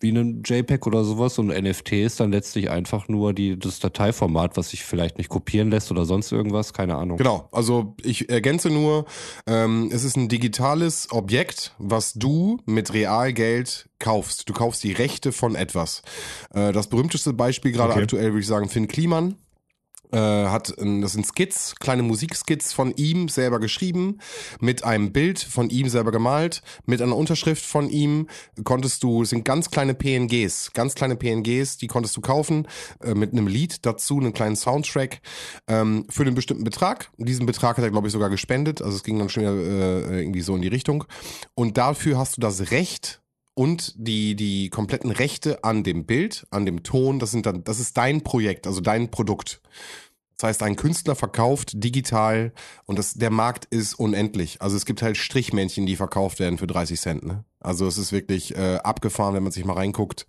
wie 0.00 0.10
ein 0.10 0.42
JPEG 0.44 0.86
oder 0.86 1.04
sowas. 1.04 1.38
Und 1.38 1.48
NFT 1.48 1.92
ist 1.92 2.20
dann 2.20 2.32
letztlich 2.32 2.70
einfach 2.70 3.08
nur 3.08 3.32
die, 3.32 3.58
das 3.58 3.78
Dateiformat, 3.80 4.56
was 4.56 4.70
sich 4.70 4.84
vielleicht 4.84 5.18
nicht 5.18 5.28
kopieren 5.30 5.70
lässt 5.70 5.90
oder 5.90 6.04
sonst 6.04 6.32
irgendwas, 6.32 6.72
keine 6.72 6.96
Ahnung. 6.96 7.18
Genau, 7.18 7.48
also 7.52 7.94
ich 8.02 8.28
ergänze 8.30 8.70
nur, 8.70 9.04
ähm, 9.46 9.90
es 9.92 10.04
ist 10.04 10.16
ein 10.16 10.28
digitales 10.28 11.08
Objekt, 11.10 11.74
was 11.78 12.14
du 12.14 12.58
mit 12.66 12.92
Realgeld 12.92 13.88
kaufst. 13.98 14.48
Du 14.48 14.52
kaufst 14.52 14.82
die 14.82 14.92
Rechte 14.92 15.32
von 15.32 15.54
etwas. 15.54 16.02
Äh, 16.54 16.72
das 16.72 16.88
berühmteste 16.88 17.32
Beispiel 17.32 17.72
gerade 17.72 17.92
Okay. 17.92 18.02
aktuell 18.02 18.32
würde 18.32 18.40
ich 18.40 18.46
sagen 18.46 18.68
Finn 18.68 18.88
Kliman. 18.88 19.36
Äh, 20.12 20.18
hat, 20.18 20.74
das 20.76 21.12
sind 21.12 21.26
Skits, 21.26 21.76
kleine 21.78 22.02
Musikskits 22.02 22.72
von 22.72 22.92
ihm 22.96 23.28
selber 23.28 23.60
geschrieben, 23.60 24.18
mit 24.60 24.84
einem 24.84 25.12
Bild 25.12 25.38
von 25.38 25.70
ihm 25.70 25.88
selber 25.88 26.10
gemalt, 26.10 26.62
mit 26.84 27.00
einer 27.00 27.16
Unterschrift 27.16 27.64
von 27.64 27.88
ihm 27.88 28.26
konntest 28.64 29.02
du, 29.02 29.24
sind 29.24 29.44
ganz 29.44 29.70
kleine 29.70 29.94
PNGs, 29.94 30.72
ganz 30.74 30.94
kleine 30.94 31.16
PNGs, 31.16 31.76
die 31.76 31.86
konntest 31.86 32.16
du 32.16 32.20
kaufen, 32.20 32.66
äh, 33.02 33.14
mit 33.14 33.32
einem 33.32 33.46
Lied 33.46 33.86
dazu, 33.86 34.18
einem 34.18 34.32
kleinen 34.32 34.56
Soundtrack, 34.56 35.20
ähm, 35.68 36.06
für 36.08 36.22
einen 36.22 36.34
bestimmten 36.34 36.64
Betrag. 36.64 37.10
Diesen 37.16 37.46
Betrag 37.46 37.76
hat 37.76 37.84
er, 37.84 37.90
glaube 37.90 38.08
ich, 38.08 38.12
sogar 38.12 38.30
gespendet, 38.30 38.82
also 38.82 38.96
es 38.96 39.04
ging 39.04 39.18
dann 39.18 39.28
schon 39.28 39.44
wieder 39.44 39.54
äh, 39.54 40.20
irgendwie 40.20 40.40
so 40.40 40.56
in 40.56 40.62
die 40.62 40.68
Richtung. 40.68 41.04
Und 41.54 41.78
dafür 41.78 42.18
hast 42.18 42.36
du 42.36 42.40
das 42.40 42.72
Recht, 42.72 43.19
und 43.60 43.92
die, 43.98 44.36
die 44.36 44.70
kompletten 44.70 45.10
Rechte 45.10 45.64
an 45.64 45.84
dem 45.84 46.06
Bild, 46.06 46.46
an 46.48 46.64
dem 46.64 46.82
Ton, 46.82 47.18
das 47.18 47.30
sind 47.30 47.44
dann, 47.44 47.62
das 47.62 47.78
ist 47.78 47.94
dein 47.94 48.22
Projekt, 48.22 48.66
also 48.66 48.80
dein 48.80 49.10
Produkt. 49.10 49.60
Das 50.38 50.48
heißt, 50.48 50.62
ein 50.62 50.76
Künstler 50.76 51.14
verkauft 51.14 51.72
digital 51.74 52.54
und 52.86 52.98
das, 52.98 53.12
der 53.12 53.28
Markt 53.28 53.66
ist 53.66 53.92
unendlich. 53.92 54.62
Also 54.62 54.78
es 54.78 54.86
gibt 54.86 55.02
halt 55.02 55.18
Strichmännchen, 55.18 55.84
die 55.84 55.96
verkauft 55.96 56.38
werden 56.38 56.56
für 56.56 56.66
30 56.66 56.98
Cent. 56.98 57.26
Ne? 57.26 57.44
Also 57.60 57.86
es 57.86 57.98
ist 57.98 58.12
wirklich 58.12 58.56
äh, 58.56 58.76
abgefahren, 58.76 59.34
wenn 59.34 59.42
man 59.42 59.52
sich 59.52 59.66
mal 59.66 59.74
reinguckt. 59.74 60.26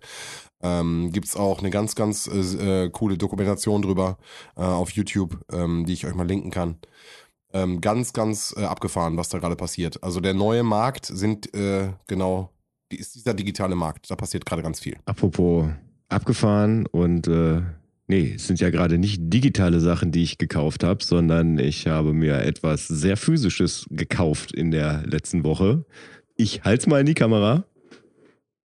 Ähm, 0.62 1.10
gibt's 1.10 1.34
auch 1.34 1.60
eine 1.60 1.70
ganz, 1.70 1.94
ganz 1.94 2.26
äh, 2.26 2.84
äh, 2.84 2.90
coole 2.90 3.16
Dokumentation 3.16 3.80
drüber 3.80 4.18
äh, 4.58 4.60
auf 4.60 4.90
YouTube, 4.90 5.42
ähm, 5.50 5.86
die 5.86 5.94
ich 5.94 6.04
euch 6.04 6.14
mal 6.14 6.28
linken 6.28 6.50
kann. 6.50 6.76
Ähm, 7.54 7.80
ganz, 7.80 8.12
ganz 8.12 8.54
äh, 8.58 8.64
abgefahren, 8.64 9.16
was 9.16 9.30
da 9.30 9.38
gerade 9.38 9.56
passiert. 9.56 10.02
Also 10.02 10.20
der 10.20 10.34
neue 10.34 10.64
Markt 10.64 11.06
sind 11.06 11.54
äh, 11.54 11.94
genau, 12.06 12.51
ist 12.96 13.14
dieser 13.14 13.34
digitale 13.34 13.74
Markt. 13.74 14.10
Da 14.10 14.16
passiert 14.16 14.46
gerade 14.46 14.62
ganz 14.62 14.80
viel. 14.80 14.96
Apropos 15.04 15.68
abgefahren 16.08 16.86
und 16.86 17.26
äh, 17.28 17.62
nee, 18.06 18.34
es 18.36 18.46
sind 18.46 18.60
ja 18.60 18.70
gerade 18.70 18.98
nicht 18.98 19.20
digitale 19.22 19.80
Sachen, 19.80 20.12
die 20.12 20.22
ich 20.22 20.38
gekauft 20.38 20.84
habe, 20.84 21.02
sondern 21.02 21.58
ich 21.58 21.86
habe 21.86 22.12
mir 22.12 22.42
etwas 22.42 22.86
sehr 22.88 23.16
physisches 23.16 23.86
gekauft 23.90 24.52
in 24.52 24.70
der 24.70 25.06
letzten 25.06 25.44
Woche. 25.44 25.84
Ich 26.36 26.64
halt's 26.64 26.86
mal 26.86 27.00
in 27.00 27.06
die 27.06 27.14
Kamera 27.14 27.64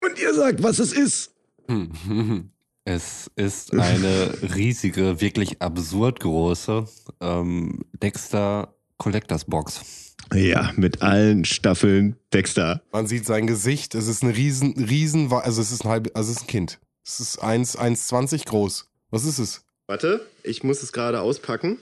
und 0.02 0.20
ihr 0.20 0.34
sagt, 0.34 0.62
was 0.62 0.78
es 0.78 0.92
ist. 0.92 1.34
Es 2.88 3.28
ist 3.34 3.74
eine 3.74 4.32
riesige, 4.54 5.20
wirklich 5.20 5.60
absurd 5.60 6.20
große 6.20 6.86
ähm, 7.20 7.80
Dexter 8.00 8.76
Collectors 8.96 9.44
Box. 9.44 10.05
Ja, 10.34 10.72
mit 10.76 11.02
allen 11.02 11.44
Staffeln 11.44 12.16
Dexter. 12.32 12.82
Man 12.92 13.06
sieht 13.06 13.26
sein 13.26 13.46
Gesicht. 13.46 13.94
Es 13.94 14.08
ist 14.08 14.22
ein 14.22 14.30
riesen, 14.30 14.74
riesen, 14.74 15.32
also 15.32 15.60
es 15.60 15.70
ist 15.70 15.84
ein 15.84 15.90
halb, 15.90 16.10
also 16.14 16.30
es 16.30 16.38
ist 16.38 16.44
ein 16.44 16.48
Kind. 16.48 16.80
Es 17.04 17.20
ist 17.20 17.38
1, 17.38 17.78
1,20 17.78 18.46
groß. 18.46 18.88
Was 19.10 19.24
ist 19.24 19.38
es? 19.38 19.64
Warte, 19.86 20.26
ich 20.42 20.64
muss 20.64 20.82
es 20.82 20.92
gerade 20.92 21.20
auspacken. 21.20 21.78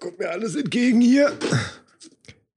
Kommt 0.00 0.18
mir 0.18 0.30
alles 0.30 0.56
entgegen 0.56 1.00
hier. 1.00 1.36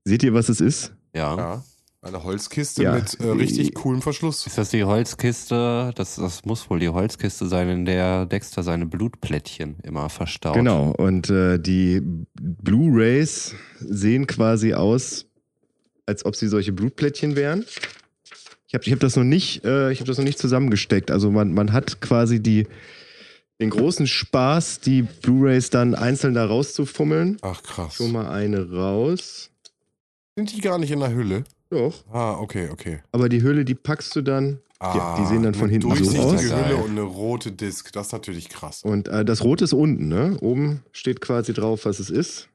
Seht 0.06 0.24
ihr, 0.24 0.34
was 0.34 0.48
es 0.50 0.62
ist? 0.62 0.94
Ja. 1.14 1.36
Ja. 1.36 1.64
Eine 2.04 2.24
Holzkiste 2.24 2.82
Ja. 2.82 2.96
mit 2.96 3.20
äh, 3.20 3.28
richtig 3.30 3.76
coolem 3.76 4.02
Verschluss. 4.02 4.48
Ist 4.48 4.58
das 4.58 4.70
die 4.70 4.84
Holzkiste? 4.84 5.92
Das, 5.96 6.16
das 6.16 6.44
muss 6.46 6.68
wohl 6.70 6.80
die 6.80 6.90
Holzkiste 6.90 7.46
sein, 7.46 7.70
in 7.70 7.86
der 7.86 8.26
Dexter 8.26 8.64
seine 8.64 8.88
Blutplättchen 8.88 9.78
immer 9.84 10.10
verstaut. 10.10 10.56
Genau, 10.56 10.92
und 10.98 11.30
äh, 11.30 11.60
die 11.60 12.02
Blu-Rays 12.42 13.54
sehen 13.80 14.26
quasi 14.26 14.74
aus, 14.74 15.28
als 16.08 16.26
ob 16.26 16.36
sie 16.36 16.48
solche 16.48 16.72
Blutplättchen 16.72 17.36
wären. 17.36 17.66
Ich 18.68 18.74
habe 18.74 18.84
ich 18.84 18.92
hab 18.92 19.00
das 19.00 19.16
noch 19.16 19.24
nicht, 19.24 19.64
äh, 19.64 19.92
ich 19.92 20.00
habe 20.00 20.08
das 20.08 20.18
noch 20.18 20.26
nicht 20.26 20.40
zusammengesteckt. 20.40 21.12
Also 21.12 21.30
man, 21.30 21.54
man 21.54 21.72
hat 21.72 22.02
quasi 22.02 22.42
die, 22.42 22.66
den 23.60 23.70
großen 23.70 24.08
Spaß, 24.08 24.80
die 24.80 25.04
Blu-Rays 25.04 25.70
dann 25.70 25.94
einzeln 25.94 26.34
da 26.34 26.46
rauszufummeln. 26.48 27.38
Ach 27.42 27.62
krass. 27.62 27.94
Schon 27.94 28.12
mal 28.12 28.26
eine 28.28 28.72
raus. 28.72 29.52
Sind 30.36 30.52
die 30.56 30.62
gar 30.62 30.80
nicht 30.80 30.90
in 30.90 31.00
der 31.02 31.14
Hülle? 31.14 31.44
Doch. 31.72 32.04
Ah, 32.12 32.34
okay, 32.34 32.70
okay. 32.70 33.00
Aber 33.14 33.30
die 33.30 33.42
Hülle, 33.42 33.66
die 33.66 33.76
packst 33.76 34.16
du 34.16 34.22
dann. 34.22 34.60
Ah, 34.80 35.16
die 35.20 35.26
sehen 35.26 35.44
dann 35.44 35.54
von 35.54 35.70
hinten 35.70 35.90
so 35.90 35.96
durchsichtige 35.96 36.56
aus. 36.56 36.66
Hülle 36.66 36.76
und 36.78 36.92
eine 36.92 37.02
rote 37.02 37.52
Disk. 37.52 37.94
Das 37.94 38.08
ist 38.08 38.14
natürlich 38.14 38.50
krass. 38.50 38.84
Und 38.84 39.08
äh, 39.08 39.24
das 39.24 39.44
Rote 39.44 39.64
ist 39.64 39.74
unten, 39.74 40.08
ne? 40.08 40.38
Oben 40.42 40.84
steht 40.92 41.22
quasi 41.22 41.54
drauf, 41.54 41.86
was 41.86 42.00
es 42.00 42.10
ist. 42.10 42.50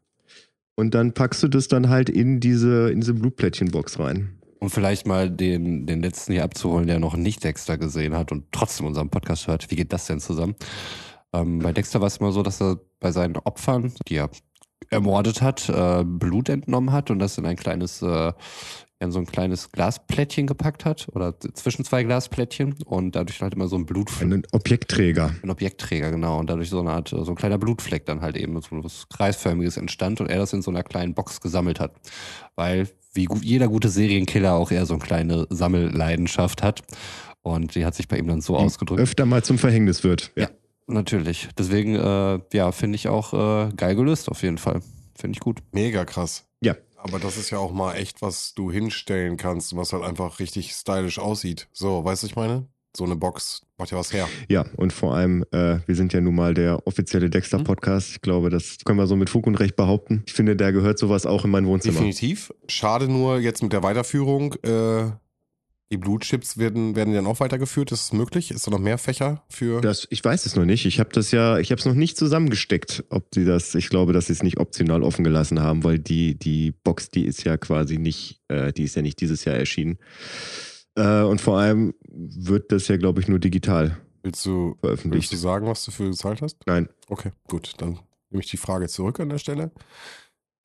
Und 0.74 0.94
dann 0.94 1.12
packst 1.12 1.42
du 1.42 1.48
das 1.48 1.68
dann 1.68 1.88
halt 1.88 2.10
in 2.10 2.40
diese, 2.40 2.90
in 2.90 3.00
diese 3.00 3.14
Blutplättchenbox 3.14 3.98
rein. 3.98 4.38
Um 4.58 4.70
vielleicht 4.70 5.06
mal 5.06 5.30
den, 5.30 5.86
den 5.86 6.02
letzten 6.02 6.32
hier 6.32 6.44
abzuholen, 6.44 6.86
der 6.86 6.98
noch 6.98 7.16
nicht 7.16 7.42
Dexter 7.44 7.78
gesehen 7.78 8.14
hat 8.14 8.32
und 8.32 8.44
trotzdem 8.52 8.86
unseren 8.86 9.08
Podcast 9.08 9.46
hört. 9.46 9.70
Wie 9.70 9.76
geht 9.76 9.92
das 9.92 10.06
denn 10.06 10.20
zusammen? 10.20 10.56
Ähm, 11.32 11.60
bei 11.60 11.72
Dexter 11.72 12.00
war 12.00 12.08
es 12.08 12.18
immer 12.18 12.32
so, 12.32 12.42
dass 12.42 12.60
er 12.60 12.80
bei 13.00 13.12
seinen 13.12 13.36
Opfern, 13.36 13.94
die 14.08 14.16
er 14.16 14.30
ermordet 14.90 15.42
hat, 15.42 15.68
äh, 15.68 16.04
Blut 16.04 16.48
entnommen 16.48 16.92
hat 16.92 17.10
und 17.10 17.18
das 17.18 17.38
in 17.38 17.46
ein 17.46 17.56
kleines, 17.56 18.02
äh, 18.02 18.32
in 18.98 19.12
so 19.12 19.18
ein 19.18 19.26
kleines 19.26 19.70
Glasplättchen 19.72 20.46
gepackt 20.46 20.84
hat 20.86 21.08
oder 21.12 21.38
zwischen 21.38 21.84
zwei 21.84 22.02
Glasplättchen 22.02 22.74
und 22.86 23.14
dadurch 23.14 23.42
halt 23.42 23.52
immer 23.54 23.68
so 23.68 23.76
ein 23.76 23.84
Blut, 23.84 24.10
Ein 24.22 24.42
Objektträger. 24.52 25.34
ein 25.42 25.50
Objektträger, 25.50 26.10
genau. 26.10 26.38
Und 26.38 26.48
dadurch 26.48 26.70
so 26.70 26.80
eine 26.80 26.92
Art, 26.92 27.08
so 27.10 27.24
ein 27.26 27.34
kleiner 27.34 27.58
Blutfleck 27.58 28.06
dann 28.06 28.22
halt 28.22 28.36
eben, 28.36 28.58
so 28.62 28.82
was 28.82 29.06
Kreisförmiges 29.10 29.76
entstand 29.76 30.20
und 30.20 30.28
er 30.28 30.38
das 30.38 30.52
in 30.54 30.62
so 30.62 30.70
einer 30.70 30.82
kleinen 30.82 31.12
Box 31.12 31.42
gesammelt 31.42 31.78
hat. 31.78 31.92
Weil, 32.54 32.88
wie 33.12 33.28
jeder 33.42 33.68
gute 33.68 33.90
Serienkiller 33.90 34.54
auch 34.54 34.70
er 34.70 34.86
so 34.86 34.94
eine 34.94 35.02
kleine 35.02 35.46
Sammelleidenschaft 35.50 36.62
hat. 36.62 36.82
Und 37.42 37.74
die 37.74 37.84
hat 37.84 37.94
sich 37.94 38.08
bei 38.08 38.18
ihm 38.18 38.26
dann 38.28 38.40
so 38.40 38.56
ausgedrückt. 38.56 39.00
Öfter 39.00 39.26
mal 39.26 39.44
zum 39.44 39.58
Verhängnis 39.58 40.04
wird. 40.04 40.32
Ja. 40.36 40.48
Natürlich. 40.88 41.48
Deswegen, 41.58 41.96
äh, 41.96 42.38
ja, 42.52 42.72
finde 42.72 42.96
ich 42.96 43.08
auch 43.08 43.34
äh, 43.34 43.72
geil 43.76 43.94
gelöst 43.94 44.28
auf 44.30 44.42
jeden 44.42 44.58
Fall. 44.58 44.80
Finde 45.14 45.36
ich 45.36 45.40
gut. 45.40 45.58
Mega 45.72 46.04
krass. 46.04 46.45
Aber 47.08 47.20
das 47.20 47.36
ist 47.36 47.50
ja 47.50 47.58
auch 47.58 47.72
mal 47.72 47.94
echt, 47.94 48.20
was 48.20 48.52
du 48.54 48.72
hinstellen 48.72 49.36
kannst 49.36 49.76
was 49.76 49.92
halt 49.92 50.02
einfach 50.02 50.40
richtig 50.40 50.72
stylisch 50.72 51.20
aussieht. 51.20 51.68
So, 51.72 52.04
weißt 52.04 52.24
du, 52.24 52.26
ich 52.26 52.34
meine? 52.34 52.66
So 52.96 53.04
eine 53.04 53.14
Box 53.14 53.62
macht 53.78 53.92
ja 53.92 53.98
was 53.98 54.12
her. 54.12 54.28
Ja, 54.48 54.64
und 54.76 54.92
vor 54.92 55.14
allem, 55.14 55.44
äh, 55.52 55.78
wir 55.86 55.94
sind 55.94 56.12
ja 56.12 56.20
nun 56.20 56.34
mal 56.34 56.52
der 56.52 56.84
offizielle 56.84 57.30
Dexter-Podcast. 57.30 58.10
Ich 58.10 58.20
glaube, 58.22 58.50
das 58.50 58.78
können 58.84 58.98
wir 58.98 59.06
so 59.06 59.14
mit 59.14 59.30
Fug 59.30 59.46
und 59.46 59.54
Recht 59.54 59.76
behaupten. 59.76 60.24
Ich 60.26 60.32
finde, 60.32 60.56
da 60.56 60.72
gehört 60.72 60.98
sowas 60.98 61.26
auch 61.26 61.44
in 61.44 61.50
mein 61.52 61.66
Wohnzimmer. 61.66 62.00
Definitiv. 62.00 62.52
Schade 62.66 63.06
nur 63.06 63.38
jetzt 63.38 63.62
mit 63.62 63.72
der 63.72 63.84
Weiterführung. 63.84 64.54
Äh, 64.64 65.10
die 65.92 65.96
Blutchips 65.96 66.58
werden, 66.58 66.96
werden 66.96 67.14
dann 67.14 67.26
auch 67.26 67.40
weitergeführt. 67.40 67.92
Ist 67.92 68.04
es 68.04 68.12
möglich? 68.12 68.50
Ist 68.50 68.66
da 68.66 68.70
noch 68.70 68.78
mehr 68.78 68.98
Fächer 68.98 69.44
für. 69.48 69.80
Das, 69.80 70.06
ich 70.10 70.24
weiß 70.24 70.46
es 70.46 70.56
noch 70.56 70.64
nicht. 70.64 70.86
Ich 70.86 70.98
habe 70.98 71.10
das 71.12 71.30
ja, 71.30 71.58
ich 71.58 71.70
habe 71.70 71.78
es 71.78 71.86
noch 71.86 71.94
nicht 71.94 72.16
zusammengesteckt, 72.16 73.04
ob 73.10 73.28
sie 73.32 73.44
das, 73.44 73.74
ich 73.74 73.88
glaube, 73.88 74.12
dass 74.12 74.26
sie 74.26 74.32
es 74.32 74.42
nicht 74.42 74.58
optional 74.58 75.02
offen 75.02 75.24
gelassen 75.24 75.60
haben, 75.60 75.84
weil 75.84 75.98
die, 75.98 76.36
die 76.36 76.72
Box, 76.72 77.10
die 77.10 77.24
ist 77.24 77.44
ja 77.44 77.56
quasi 77.56 77.98
nicht, 77.98 78.40
äh, 78.48 78.72
die 78.72 78.84
ist 78.84 78.96
ja 78.96 79.02
nicht 79.02 79.20
dieses 79.20 79.44
Jahr 79.44 79.56
erschienen. 79.56 79.98
Äh, 80.96 81.22
und 81.22 81.40
vor 81.40 81.58
allem 81.58 81.94
wird 82.08 82.72
das 82.72 82.88
ja, 82.88 82.96
glaube 82.96 83.20
ich, 83.20 83.28
nur 83.28 83.38
digital 83.38 83.98
willst, 84.26 84.44
du, 84.44 84.76
veröffentlicht. 84.80 85.30
willst 85.30 85.32
du 85.32 85.36
sagen, 85.36 85.66
was 85.66 85.84
du 85.84 85.90
für 85.90 86.08
gezahlt 86.10 86.42
hast? 86.42 86.58
Nein. 86.66 86.88
Okay, 87.08 87.30
gut. 87.48 87.74
Dann 87.78 87.98
nehme 88.30 88.42
ich 88.42 88.50
die 88.50 88.56
Frage 88.56 88.88
zurück 88.88 89.20
an 89.20 89.28
der 89.28 89.38
Stelle. 89.38 89.70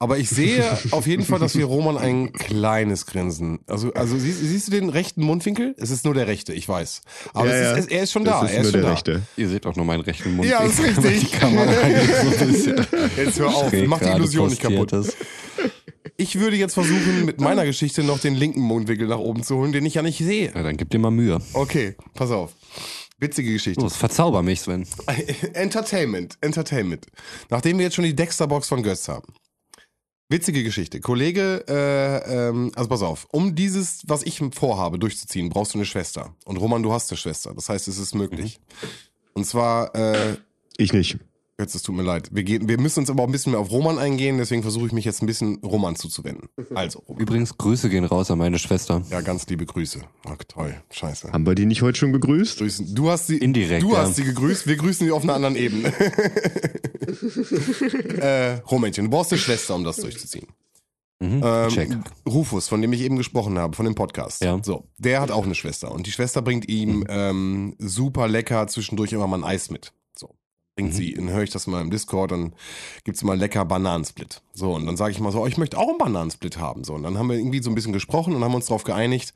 Aber 0.01 0.17
ich 0.17 0.29
sehe 0.31 0.65
auf 0.89 1.05
jeden 1.05 1.23
Fall, 1.23 1.37
dass 1.37 1.55
wir 1.55 1.65
Roman 1.65 1.95
ein 1.95 2.33
kleines 2.33 3.05
Grinsen. 3.05 3.59
Also, 3.67 3.93
also 3.93 4.17
siehst, 4.17 4.39
siehst 4.39 4.67
du 4.67 4.71
den 4.71 4.89
rechten 4.89 5.21
Mundwinkel? 5.21 5.75
Es 5.77 5.91
ist 5.91 6.05
nur 6.05 6.15
der 6.15 6.25
rechte, 6.25 6.53
ich 6.53 6.67
weiß. 6.67 7.01
Aber 7.35 7.45
Ja, 7.47 7.53
es 7.53 7.61
ja. 7.61 7.75
ist, 7.75 7.91
er 7.91 8.03
ist 8.03 8.11
schon 8.11 8.25
da. 8.25 8.41
ist 8.43 8.51
er 8.51 8.61
ist 8.61 8.63
nur 8.63 8.71
schon 8.71 8.81
der 8.81 8.81
da. 8.81 8.93
rechte. 8.93 9.21
Ihr 9.37 9.47
seht 9.47 9.67
auch 9.67 9.75
nur 9.75 9.85
meinen 9.85 10.01
rechten 10.01 10.35
Mund. 10.35 10.49
Ja, 10.49 10.63
das 10.63 10.79
ist 10.79 10.83
richtig. 10.97 11.37
So 11.39 11.47
Jetzt 13.21 13.39
hör 13.39 13.47
auf, 13.55 13.69
schräg 13.69 13.87
mach 13.87 13.99
die 13.99 14.05
Illusion 14.09 14.49
nicht 14.49 14.63
kaputt. 14.63 14.91
ist. 14.91 15.15
Ich 16.17 16.39
würde 16.39 16.55
jetzt 16.55 16.73
versuchen, 16.73 17.25
mit 17.25 17.39
meiner 17.39 17.63
Geschichte 17.65 18.03
noch 18.03 18.17
den 18.19 18.33
linken 18.33 18.61
Mundwinkel 18.61 19.07
nach 19.07 19.19
oben 19.19 19.43
zu 19.43 19.57
holen, 19.57 19.71
den 19.71 19.85
ich 19.85 19.93
ja 19.93 20.01
nicht 20.01 20.17
sehe. 20.17 20.51
Ja, 20.53 20.63
dann 20.63 20.77
gib 20.77 20.89
dir 20.89 20.97
mal 20.97 21.11
Mühe. 21.11 21.37
Okay, 21.53 21.95
pass 22.15 22.31
auf. 22.31 22.53
Witzige 23.19 23.53
Geschichte. 23.53 23.81
Los, 23.81 23.95
verzauber 23.97 24.41
mich, 24.41 24.61
Sven. 24.61 24.87
Entertainment, 25.53 26.39
Entertainment. 26.41 27.05
Nachdem 27.51 27.77
wir 27.77 27.85
jetzt 27.85 27.95
schon 27.95 28.05
die 28.05 28.15
Dexter-Box 28.15 28.67
von 28.67 28.81
Götz 28.81 29.07
haben. 29.07 29.27
Witzige 30.31 30.63
Geschichte. 30.63 31.01
Kollege, 31.01 31.65
äh, 31.67 32.47
ähm, 32.47 32.71
also 32.75 32.87
pass 32.87 33.01
auf, 33.01 33.27
um 33.31 33.53
dieses, 33.53 34.03
was 34.07 34.23
ich 34.23 34.41
vorhabe, 34.53 34.97
durchzuziehen, 34.97 35.49
brauchst 35.49 35.73
du 35.73 35.77
eine 35.77 35.85
Schwester. 35.85 36.33
Und 36.45 36.57
Roman, 36.57 36.81
du 36.83 36.93
hast 36.93 37.11
eine 37.11 37.17
Schwester. 37.17 37.53
Das 37.53 37.67
heißt, 37.67 37.89
es 37.89 37.97
ist 37.97 38.15
möglich. 38.15 38.61
Und 39.33 39.45
zwar, 39.45 39.93
äh, 39.93 40.37
Ich 40.77 40.93
nicht. 40.93 41.17
Jetzt, 41.59 41.75
es 41.75 41.83
tut 41.83 41.93
mir 41.95 42.01
leid. 42.01 42.29
Wir, 42.31 42.43
gehen, 42.43 42.67
wir 42.67 42.79
müssen 42.79 43.01
uns 43.01 43.09
aber 43.11 43.21
auch 43.21 43.27
ein 43.27 43.31
bisschen 43.31 43.51
mehr 43.51 43.61
auf 43.61 43.69
Roman 43.69 43.99
eingehen, 43.99 44.39
deswegen 44.39 44.63
versuche 44.63 44.87
ich 44.87 44.93
mich 44.93 45.05
jetzt 45.05 45.21
ein 45.21 45.27
bisschen 45.27 45.59
Roman 45.63 45.95
zuzuwenden. 45.95 46.49
Also, 46.73 46.99
Roman. 47.07 47.21
Übrigens, 47.21 47.55
Grüße 47.57 47.87
gehen 47.89 48.03
raus 48.03 48.31
an 48.31 48.39
meine 48.39 48.57
Schwester. 48.57 49.03
Ja, 49.11 49.21
ganz 49.21 49.45
liebe 49.47 49.67
Grüße. 49.67 50.01
Ach, 50.25 50.37
toll. 50.47 50.81
Scheiße. 50.89 51.31
Haben 51.31 51.45
wir 51.45 51.53
die 51.53 51.67
nicht 51.67 51.83
heute 51.83 51.99
schon 51.99 52.13
gegrüßt? 52.13 52.57
Grüßen. 52.57 52.95
Du 52.95 53.11
hast 53.11 53.27
sie 53.27 53.37
Indirekt, 53.37 53.83
Du 53.83 53.91
ja. 53.93 53.99
hast 53.99 54.15
sie 54.15 54.23
gegrüßt. 54.23 54.65
Wir 54.65 54.75
grüßen 54.77 55.05
sie 55.05 55.11
auf 55.11 55.21
einer 55.23 55.35
anderen 55.35 55.55
Ebene. 55.55 55.93
äh, 58.17 58.53
Romäntchen, 58.69 59.05
du 59.05 59.11
brauchst 59.11 59.31
eine 59.31 59.39
Schwester, 59.39 59.75
um 59.75 59.83
das 59.83 59.97
durchzuziehen. 59.97 60.47
Mhm, 61.19 61.41
Ähm, 61.45 61.69
check. 61.69 61.89
Rufus, 62.27 62.67
von 62.67 62.81
dem 62.81 62.91
ich 62.93 63.01
eben 63.01 63.17
gesprochen 63.17 63.59
habe, 63.59 63.75
von 63.75 63.85
dem 63.85 63.93
Podcast. 63.93 64.43
Ja. 64.43 64.59
So, 64.63 64.85
der 64.97 65.21
hat 65.21 65.29
auch 65.29 65.45
eine 65.45 65.53
Schwester. 65.53 65.91
Und 65.91 66.07
die 66.07 66.11
Schwester 66.11 66.41
bringt 66.41 66.67
ihm 66.67 67.05
ähm, 67.07 67.75
super 67.77 68.27
lecker 68.27 68.65
zwischendurch 68.67 69.13
immer 69.13 69.27
mal 69.27 69.37
ein 69.37 69.43
Eis 69.43 69.69
mit. 69.69 69.93
Bringt 70.81 70.95
sie, 70.95 71.13
dann 71.13 71.29
höre 71.29 71.43
ich 71.43 71.51
das 71.51 71.67
mal 71.67 71.81
im 71.81 71.91
Discord, 71.91 72.31
dann 72.31 72.53
gibt's 73.03 73.23
mal 73.23 73.37
lecker 73.37 73.65
Bananensplit. 73.65 74.41
So, 74.53 74.73
und 74.73 74.85
dann 74.87 74.97
sage 74.97 75.11
ich 75.11 75.19
mal 75.19 75.31
so, 75.31 75.41
oh, 75.41 75.47
ich 75.47 75.57
möchte 75.57 75.77
auch 75.77 75.89
einen 75.89 75.97
Bananensplit 75.97 76.57
haben. 76.57 76.83
So, 76.83 76.93
und 76.93 77.03
dann 77.03 77.17
haben 77.17 77.29
wir 77.29 77.37
irgendwie 77.37 77.61
so 77.61 77.69
ein 77.69 77.75
bisschen 77.75 77.93
gesprochen 77.93 78.35
und 78.35 78.43
haben 78.43 78.55
uns 78.55 78.65
darauf 78.65 78.83
geeinigt, 78.83 79.33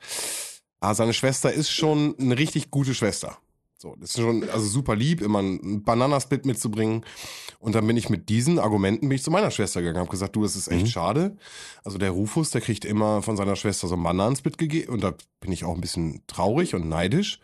ah, 0.79 0.95
seine 0.95 1.13
Schwester 1.13 1.53
ist 1.53 1.69
schon 1.69 2.15
eine 2.19 2.37
richtig 2.37 2.71
gute 2.71 2.95
Schwester. 2.95 3.37
So, 3.77 3.95
das 3.99 4.11
ist 4.11 4.21
schon 4.21 4.49
also 4.49 4.65
super 4.65 4.95
lieb, 4.95 5.21
immer 5.21 5.39
einen 5.39 5.83
Bananasplit 5.83 6.45
mitzubringen. 6.45 7.05
Und 7.59 7.75
dann 7.75 7.85
bin 7.85 7.97
ich 7.97 8.09
mit 8.09 8.29
diesen 8.29 8.57
Argumenten 8.57 9.09
bin 9.09 9.15
ich 9.17 9.23
zu 9.23 9.29
meiner 9.29 9.51
Schwester 9.51 9.81
gegangen, 9.81 9.99
habe 9.99 10.09
gesagt, 10.09 10.35
du, 10.35 10.41
das 10.41 10.55
ist 10.55 10.69
echt 10.69 10.87
schade. 10.87 11.37
Also 11.83 11.99
der 11.99 12.09
Rufus, 12.09 12.49
der 12.49 12.61
kriegt 12.61 12.85
immer 12.85 13.21
von 13.21 13.37
seiner 13.37 13.55
Schwester 13.55 13.87
so 13.87 13.93
einen 13.93 14.03
Bananensplit 14.03 14.57
gegeben 14.57 14.93
und 14.93 15.03
da 15.03 15.13
bin 15.41 15.51
ich 15.51 15.65
auch 15.65 15.75
ein 15.75 15.81
bisschen 15.81 16.23
traurig 16.25 16.73
und 16.73 16.89
neidisch. 16.89 17.39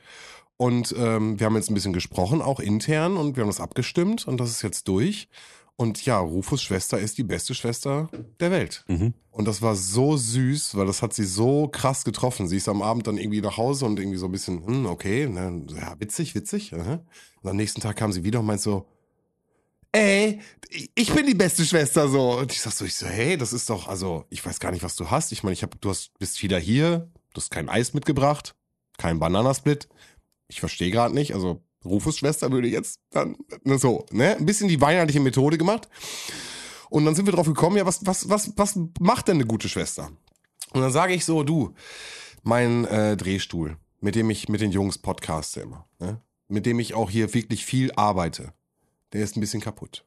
Und 0.62 0.94
ähm, 0.96 1.40
wir 1.40 1.48
haben 1.48 1.56
jetzt 1.56 1.72
ein 1.72 1.74
bisschen 1.74 1.92
gesprochen, 1.92 2.40
auch 2.40 2.60
intern, 2.60 3.18
und 3.18 3.36
wir 3.36 3.42
haben 3.42 3.50
das 3.50 3.60
abgestimmt 3.60 4.28
und 4.28 4.40
das 4.40 4.52
ist 4.52 4.62
jetzt 4.62 4.88
durch. 4.88 5.28
Und 5.76 6.06
ja, 6.06 6.20
Rufus 6.20 6.62
Schwester 6.62 7.00
ist 7.00 7.18
die 7.18 7.24
beste 7.24 7.56
Schwester 7.56 8.12
der 8.40 8.52
Welt. 8.52 8.86
Mhm. 8.88 9.16
Und 9.32 9.48
das 9.48 9.64
war 9.64 9.74
so 9.74 10.18
süß, 10.18 10.78
weil 10.78 10.86
das 10.86 11.02
hat 11.02 11.14
sie 11.14 11.24
so 11.24 11.68
krass 11.68 12.06
getroffen. 12.06 12.48
Sie 12.48 12.58
ist 12.58 12.70
am 12.70 12.84
Abend 12.84 13.08
dann 13.08 13.18
irgendwie 13.18 13.42
nach 13.42 13.58
Hause 13.58 13.86
und 13.86 13.98
irgendwie 13.98 14.20
so 14.20 14.28
ein 14.28 14.32
bisschen, 14.32 14.64
hm, 14.64 14.86
okay, 14.86 15.26
ne, 15.26 15.66
ja, 15.76 15.96
witzig, 15.98 16.36
witzig. 16.36 16.76
aha. 16.76 17.00
Und 17.42 17.50
am 17.50 17.58
nächsten 17.58 17.82
Tag 17.82 17.96
kam 17.96 18.12
sie 18.12 18.24
wieder 18.24 18.42
und 18.42 18.46
meint 18.46 18.62
so, 18.62 18.86
ey, 19.94 20.42
ich 20.94 21.12
bin 21.12 21.26
die 21.26 21.34
beste 21.34 21.66
Schwester 21.66 22.08
so. 22.08 22.38
Und 22.38 22.52
ich 22.52 22.62
sag 22.62 22.74
so, 22.74 22.86
ich 22.86 22.94
so, 22.94 23.08
hey, 23.08 23.36
das 23.36 23.52
ist 23.52 23.68
doch, 23.68 23.88
also, 23.88 24.26
ich 24.30 24.46
weiß 24.46 24.60
gar 24.60 24.70
nicht, 24.70 24.84
was 24.84 24.96
du 24.96 25.10
hast. 25.10 25.32
Ich 25.32 25.42
meine, 25.42 25.54
ich 25.54 25.64
hab, 25.64 25.82
du 25.82 25.90
hast, 25.90 26.12
bist 26.20 26.44
wieder 26.44 26.60
hier, 26.60 27.10
du 27.34 27.38
hast 27.42 27.50
kein 27.50 27.68
Eis 27.68 27.96
mitgebracht, 27.96 28.54
kein 29.00 29.18
Bananasplit. 29.18 29.88
Ich 30.52 30.60
verstehe 30.60 30.92
gerade 30.92 31.16
nicht, 31.16 31.34
also 31.34 31.62
Rufus 31.86 32.18
Schwester 32.18 32.52
würde 32.52 32.68
jetzt 32.68 33.00
dann 33.10 33.38
ne, 33.64 33.78
so, 33.78 34.06
ne, 34.12 34.36
ein 34.36 34.46
bisschen 34.46 34.68
die 34.68 34.82
weihnachtliche 34.82 35.22
Methode 35.22 35.58
gemacht. 35.58 35.88
Und 36.90 37.06
dann 37.06 37.16
sind 37.16 37.26
wir 37.26 37.34
drauf 37.34 37.48
gekommen, 37.48 37.78
ja, 37.78 37.86
was, 37.86 38.06
was, 38.06 38.28
was, 38.28 38.52
was 38.58 38.78
macht 39.00 39.30
denn 39.30 39.38
eine 39.38 39.46
gute 39.46 39.70
Schwester? 39.70 40.12
Und 40.74 40.82
dann 40.82 40.92
sage 40.92 41.14
ich 41.14 41.24
so, 41.24 41.44
du, 41.44 41.74
mein 42.44 42.84
äh, 42.86 43.16
Drehstuhl, 43.16 43.78
mit 44.02 44.16
dem 44.16 44.30
ich 44.30 44.50
mit 44.50 44.60
den 44.60 44.72
Jungs 44.72 44.98
podcaste 44.98 45.62
immer, 45.62 45.88
ne? 46.00 46.22
mit 46.50 46.66
dem 46.66 46.80
ich 46.80 46.94
auch 46.96 47.10
hier 47.10 47.34
wirklich 47.34 47.66
viel 47.66 47.94
arbeite, 47.94 48.54
der 49.14 49.24
ist 49.24 49.38
ein 49.38 49.42
bisschen 49.42 49.62
kaputt. 49.62 50.04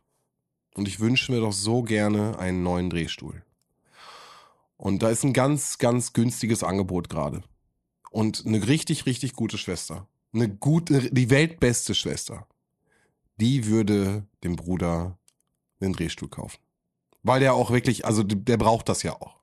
Und 0.75 0.89
ich 0.89 1.01
wünsche 1.01 1.33
mir 1.33 1.41
doch 1.41 1.53
so 1.53 1.83
gerne 1.83 2.39
einen 2.39 2.63
neuen 2.63 2.91
Drehstuhl. 2.91 3.43
Und 4.77 5.03
da 5.03 5.09
ist 5.09 5.25
ein 5.25 5.33
ganz, 5.33 5.79
ganz 5.79 6.13
günstiges 6.13 6.63
Angebot 6.63 7.09
gerade. 7.09 7.43
Und 8.11 8.45
eine 8.45 8.67
richtig, 8.69 9.07
richtig 9.07 9.33
gute 9.33 9.57
Schwester. 9.57 10.07
Eine 10.35 10.49
gute, 10.49 11.12
die 11.12 11.30
weltbeste 11.30 11.95
Schwester. 11.95 12.47
Die 13.37 13.66
würde 13.66 14.26
dem 14.43 14.57
Bruder 14.57 15.16
einen 15.80 15.93
Drehstuhl 15.93 16.28
kaufen. 16.28 16.59
Weil 17.22 17.41
der 17.41 17.55
auch 17.55 17.70
wirklich, 17.70 18.05
also 18.05 18.22
der 18.22 18.57
braucht 18.57 18.89
das 18.89 19.03
ja 19.03 19.12
auch. 19.12 19.37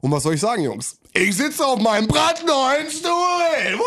Und 0.00 0.12
was 0.12 0.22
soll 0.22 0.34
ich 0.34 0.40
sagen, 0.40 0.62
Jungs? 0.62 1.00
Ich 1.12 1.36
sitze 1.36 1.66
auf 1.66 1.80
meinem 1.80 2.06
brandneuen 2.06 2.90
Stuhl! 2.90 3.80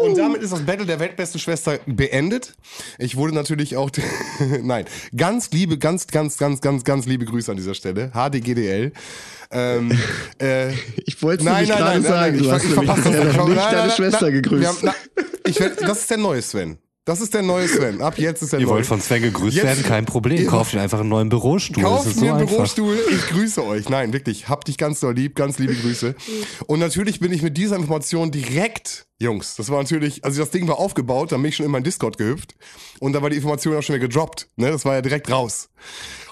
Und 0.00 0.16
damit 0.16 0.42
ist 0.42 0.52
das 0.52 0.64
Battle 0.64 0.86
der 0.86 0.98
weltbesten 0.98 1.40
Schwester 1.40 1.78
beendet. 1.86 2.54
Ich 2.98 3.16
wurde 3.16 3.34
natürlich 3.34 3.76
auch, 3.76 3.90
nein, 4.62 4.86
ganz 5.16 5.50
liebe, 5.50 5.78
ganz, 5.78 6.06
ganz, 6.06 6.38
ganz, 6.38 6.60
ganz, 6.60 6.84
ganz 6.84 7.06
liebe 7.06 7.24
Grüße 7.26 7.50
an 7.50 7.56
dieser 7.56 7.74
Stelle. 7.74 8.10
HDGDL. 8.12 8.92
Ähm, 9.50 9.90
äh, 10.40 10.72
Ich 11.04 11.22
wollte 11.22 11.40
es 11.40 11.44
Nein, 11.44 11.66
nein, 11.68 11.78
gerade 11.78 11.84
nein, 11.84 12.02
sagen. 12.02 12.20
nein, 12.20 12.38
du 12.38 12.44
ich, 12.44 12.50
hast 12.50 12.64
ich 12.64 12.70
nämlich 12.70 12.86
verpasse 12.86 13.02
das 13.02 13.12
bisher 13.12 13.24
nicht. 13.24 13.46
nicht 13.46 13.56
Nein, 13.56 13.64
deine 13.70 13.86
nein, 13.86 13.90
Schwester 13.96 14.24
nein, 14.26 14.32
gegrüßt. 14.34 14.66
Haben, 14.68 14.78
na, 14.82 14.94
ich 15.46 15.56
das 15.56 16.00
ist 16.00 16.10
der 16.10 16.18
neue 16.18 16.42
Sven. 16.42 16.78
Das 17.06 17.20
ist 17.22 17.32
der 17.32 17.42
neue 17.42 17.66
Sven. 17.66 18.02
Ab 18.02 18.18
jetzt 18.18 18.42
ist 18.42 18.52
der 18.52 18.60
Ihr 18.60 18.66
neue. 18.66 18.76
wollt 18.76 18.86
von 18.86 19.00
Sven 19.00 19.22
gegrüßt 19.22 19.56
Jetzt- 19.56 19.64
werden? 19.64 19.82
Kein 19.84 20.04
Problem. 20.04 20.38
Ihr- 20.42 20.46
Kauft 20.48 20.74
ihr 20.74 20.82
einfach 20.82 21.00
einen 21.00 21.08
neuen 21.08 21.28
Bürostuhl. 21.30 21.82
Kauft 21.82 22.06
mir 22.06 22.12
so 22.12 22.20
einen 22.26 22.30
einfach. 22.42 22.48
Bürostuhl, 22.56 22.98
ich 23.10 23.26
grüße 23.28 23.64
euch. 23.64 23.88
Nein, 23.88 24.12
wirklich, 24.12 24.48
hab 24.48 24.64
dich 24.66 24.76
ganz 24.76 25.00
doll 25.00 25.14
lieb, 25.14 25.34
ganz 25.34 25.58
liebe 25.58 25.74
Grüße. 25.74 26.14
Und 26.66 26.78
natürlich 26.78 27.18
bin 27.18 27.32
ich 27.32 27.40
mit 27.42 27.56
dieser 27.56 27.76
Information 27.76 28.30
direkt, 28.30 29.06
Jungs, 29.18 29.56
das 29.56 29.70
war 29.70 29.78
natürlich, 29.78 30.24
also 30.24 30.40
das 30.42 30.50
Ding 30.50 30.68
war 30.68 30.78
aufgebaut, 30.78 31.32
dann 31.32 31.40
bin 31.42 31.48
ich 31.48 31.56
schon 31.56 31.66
in 31.66 31.72
meinen 31.72 31.84
Discord 31.84 32.18
gehüpft 32.18 32.54
und 33.00 33.14
da 33.14 33.22
war 33.22 33.30
die 33.30 33.36
Information 33.36 33.76
auch 33.76 33.82
schon 33.82 33.96
wieder 33.96 34.06
gedroppt. 34.06 34.48
Ne? 34.56 34.70
Das 34.70 34.84
war 34.84 34.94
ja 34.94 35.00
direkt 35.02 35.30
raus. 35.30 35.70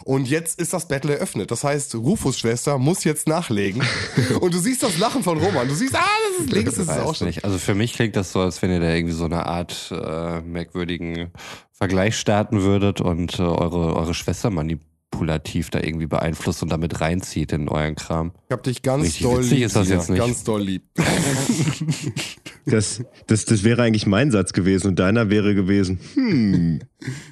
Und 0.09 0.27
jetzt 0.27 0.59
ist 0.59 0.73
das 0.73 0.89
Battle 0.89 1.17
eröffnet. 1.17 1.51
Das 1.51 1.65
heißt, 1.65 1.95
Rufus 1.97 2.39
Schwester 2.39 2.79
muss 2.79 3.05
jetzt 3.05 3.29
nachlegen. 3.29 3.83
und 4.41 4.55
du 4.55 4.59
siehst 4.59 4.83
das 4.83 4.97
Lachen 4.97 5.23
von 5.23 5.37
Roman. 5.37 5.69
Du 5.69 5.75
siehst, 5.75 5.95
ah, 5.95 6.01
das 6.31 6.47
ist 6.47 6.53
links, 6.55 6.77
das 6.77 6.89
ist 6.89 6.99
auch 6.99 7.21
nicht. 7.21 7.45
Also 7.45 7.59
für 7.59 7.75
mich 7.75 7.93
klingt 7.93 8.17
das 8.17 8.33
so, 8.33 8.41
als 8.41 8.63
wenn 8.63 8.71
ihr 8.71 8.81
da 8.81 8.91
irgendwie 8.91 9.15
so 9.15 9.27
eine 9.27 9.45
Art 9.45 9.93
äh, 9.93 10.41
merkwürdigen 10.41 11.31
Vergleich 11.73 12.17
starten 12.17 12.63
würdet 12.63 13.03
und 13.03 13.39
äh, 13.39 13.43
eure, 13.43 13.97
eure 13.97 14.15
Schwester 14.15 14.49
manipulativ 14.49 15.69
da 15.69 15.81
irgendwie 15.81 16.07
beeinflusst 16.07 16.63
und 16.63 16.71
damit 16.71 17.03
reinzieht 17.03 17.53
in 17.53 17.69
euren 17.69 17.95
Kram. 17.95 18.33
Ich 18.47 18.53
hab 18.53 18.63
dich 18.63 18.81
ganz 18.81 19.05
Richtig 19.05 19.25
doll 19.25 19.43
lieb. 19.43 19.67
ist 19.67 19.77
das 19.77 19.91
jetzt 19.91 20.09
nicht. 20.09 20.21
Ganz 20.21 20.43
doll 20.43 20.63
lieb. 20.63 20.85
Das, 22.71 23.03
das, 23.27 23.45
das 23.45 23.64
wäre 23.64 23.83
eigentlich 23.83 24.07
mein 24.07 24.31
Satz 24.31 24.53
gewesen 24.53 24.89
und 24.89 24.99
deiner 24.99 25.31
wäre 25.31 25.55
gewesen, 25.55 26.01
hm, 26.14 26.81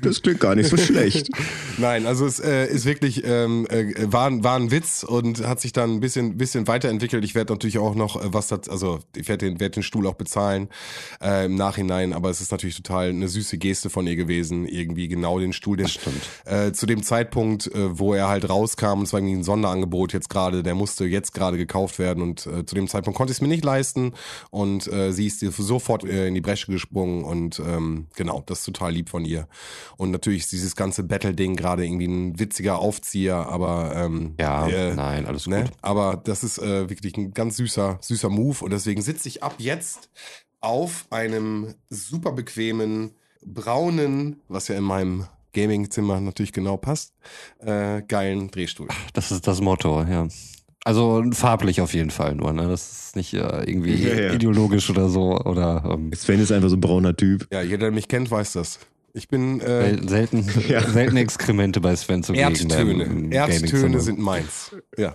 das 0.01 0.23
klingt 0.23 0.41
gar 0.41 0.55
nicht 0.55 0.71
so 0.71 0.77
schlecht. 0.77 1.29
Nein, 1.79 2.07
also 2.07 2.25
es 2.25 2.39
äh, 2.39 2.67
ist 2.67 2.85
wirklich, 2.85 3.23
ähm, 3.25 3.67
äh, 3.69 3.95
war, 4.13 4.31
war 4.45 4.57
ein 4.57 4.71
Witz 4.71 5.03
und 5.03 5.47
hat 5.47 5.61
sich 5.61 5.73
dann 5.73 5.95
ein 5.95 6.01
bisschen, 6.01 6.39
bisschen 6.39 6.69
weiterentwickelt. 6.69 7.25
Ich 7.25 7.35
werde 7.35 7.53
natürlich 7.53 7.79
auch 7.79 7.95
noch 7.95 8.17
äh, 8.17 8.33
was 8.33 8.49
das, 8.49 8.69
also 8.69 9.01
ich 9.17 9.29
werde 9.29 9.47
den, 9.47 9.61
werd 9.61 9.77
den 9.77 9.83
Stuhl 9.83 10.07
auch 10.07 10.15
bezahlen 10.15 10.69
äh, 11.21 11.47
im 11.47 11.57
Nachhinein, 11.57 12.13
aber 12.13 12.31
es 12.31 12.41
ist 12.41 12.53
natürlich 12.53 12.77
total 12.77 13.09
eine 13.09 13.29
süße 13.29 13.59
Geste 13.59 13.91
von 13.91 14.07
ihr 14.07 14.17
gewesen, 14.17 14.67
irgendwie 14.67 15.09
genau 15.09 15.39
den 15.39 15.53
Stuhl, 15.53 15.77
den, 15.77 15.89
äh, 16.45 16.73
zu 16.73 16.87
dem 16.87 17.03
Zeitpunkt, 17.03 17.67
äh, 17.67 17.99
wo 17.99 18.15
er 18.15 18.29
halt 18.29 18.49
rauskam, 18.49 19.03
es 19.03 19.13
war 19.13 19.21
irgendwie 19.21 19.37
ein 19.37 19.45
Sonderangebot 19.45 20.13
jetzt 20.13 20.31
gerade, 20.31 20.63
der 20.63 20.77
musste 20.77 21.05
jetzt 21.05 21.35
gerade 21.35 21.57
gekauft 21.57 21.99
werden 21.99 22.23
und 22.23 22.47
äh, 22.47 22.65
zu 22.65 22.75
dem 22.75 22.87
Zeitpunkt 22.87 23.17
konnte 23.17 23.33
ich 23.33 23.39
es 23.39 23.43
mir 23.43 23.49
nicht 23.49 23.65
leisten 23.65 24.15
und 24.51 24.87
äh, 24.93 25.13
sie 25.13 25.26
ist 25.27 25.41
sofort 25.41 26.05
äh, 26.05 26.29
in 26.29 26.35
die 26.35 26.41
Bresche 26.41 26.71
gesprungen 26.71 27.25
und 27.25 27.59
ähm, 27.61 28.07
genau, 28.17 28.43
das 28.47 28.61
ist 28.61 28.65
total 28.65 28.93
lieb 28.93 29.09
von 29.09 29.25
ihr. 29.25 29.49
Und 29.97 30.11
natürlich 30.11 30.43
ist 30.45 30.53
dieses 30.53 30.77
ganze 30.77 31.03
Battle-Ding 31.03 31.57
gerade 31.57 31.85
irgendwie 31.85 32.07
ein 32.07 32.39
witziger 32.39 32.79
Aufzieher, 32.79 33.37
aber 33.49 33.93
ähm, 33.95 34.35
Ja, 34.41 34.67
äh, 34.69 34.95
nein, 34.95 35.27
alles 35.27 35.47
ne? 35.47 35.63
gut. 35.65 35.73
Aber 35.83 36.17
das 36.17 36.45
ist 36.45 36.59
äh, 36.59 36.89
wirklich 36.89 37.17
ein 37.17 37.33
ganz 37.33 37.57
süßer, 37.57 37.99
süßer 38.01 38.29
Move 38.29 38.65
und 38.65 38.71
deswegen 38.73 39.03
sitze 39.03 39.29
ich 39.29 39.43
ab 39.43 39.55
jetzt 39.59 40.11
auf 40.61 41.07
einem 41.11 41.75
super 41.91 42.33
bequemen 42.33 43.13
braunen, 43.45 44.41
was 44.49 44.69
ja 44.69 44.77
in 44.77 44.85
meinem 44.85 45.27
Gaming-Zimmer 45.53 46.21
natürlich 46.21 46.53
genau 46.53 46.77
passt, 46.77 47.15
äh, 47.61 48.03
geilen 48.03 48.51
Drehstuhl. 48.51 48.89
Das 49.15 49.31
ist 49.31 49.47
das 49.47 49.61
Motto, 49.61 50.03
ja. 50.03 50.29
Also 50.87 51.25
farblich 51.33 51.81
auf 51.81 51.95
jeden 51.95 52.11
Fall 52.11 52.37
nur, 52.37 52.53
ne? 52.53 52.69
Das 52.69 53.07
ist 53.09 53.17
nicht 53.17 53.35
äh, 53.35 53.39
irgendwie 53.65 53.95
Ja, 53.95 54.15
ja. 54.15 54.33
ideologisch 54.35 54.89
oder 54.89 55.09
so 55.09 55.37
oder 55.41 55.83
ähm, 55.93 56.13
Sven 56.13 56.41
ist 56.41 56.53
einfach 56.53 56.69
so 56.69 56.77
ein 56.77 56.81
brauner 56.81 57.17
Typ. 57.17 57.49
Ja, 57.53 57.61
jeder, 57.63 57.79
der 57.79 57.91
mich 57.91 58.07
kennt, 58.07 58.31
weiß 58.31 58.53
das. 58.53 58.79
Ich 59.13 59.29
bin 59.29 59.61
äh, 59.61 59.97
sel- 59.97 60.09
selten, 60.09 60.47
Ja. 60.69 60.81
selten 60.89 61.17
Exkremente 61.17 61.81
bei 61.81 61.97
Sven 61.97 62.23
zu 62.23 62.35
Erdtöne. 62.35 63.31
Erdtöne 63.35 64.01
sind 64.01 64.19
meins. 64.21 64.77
Ja. 64.97 65.13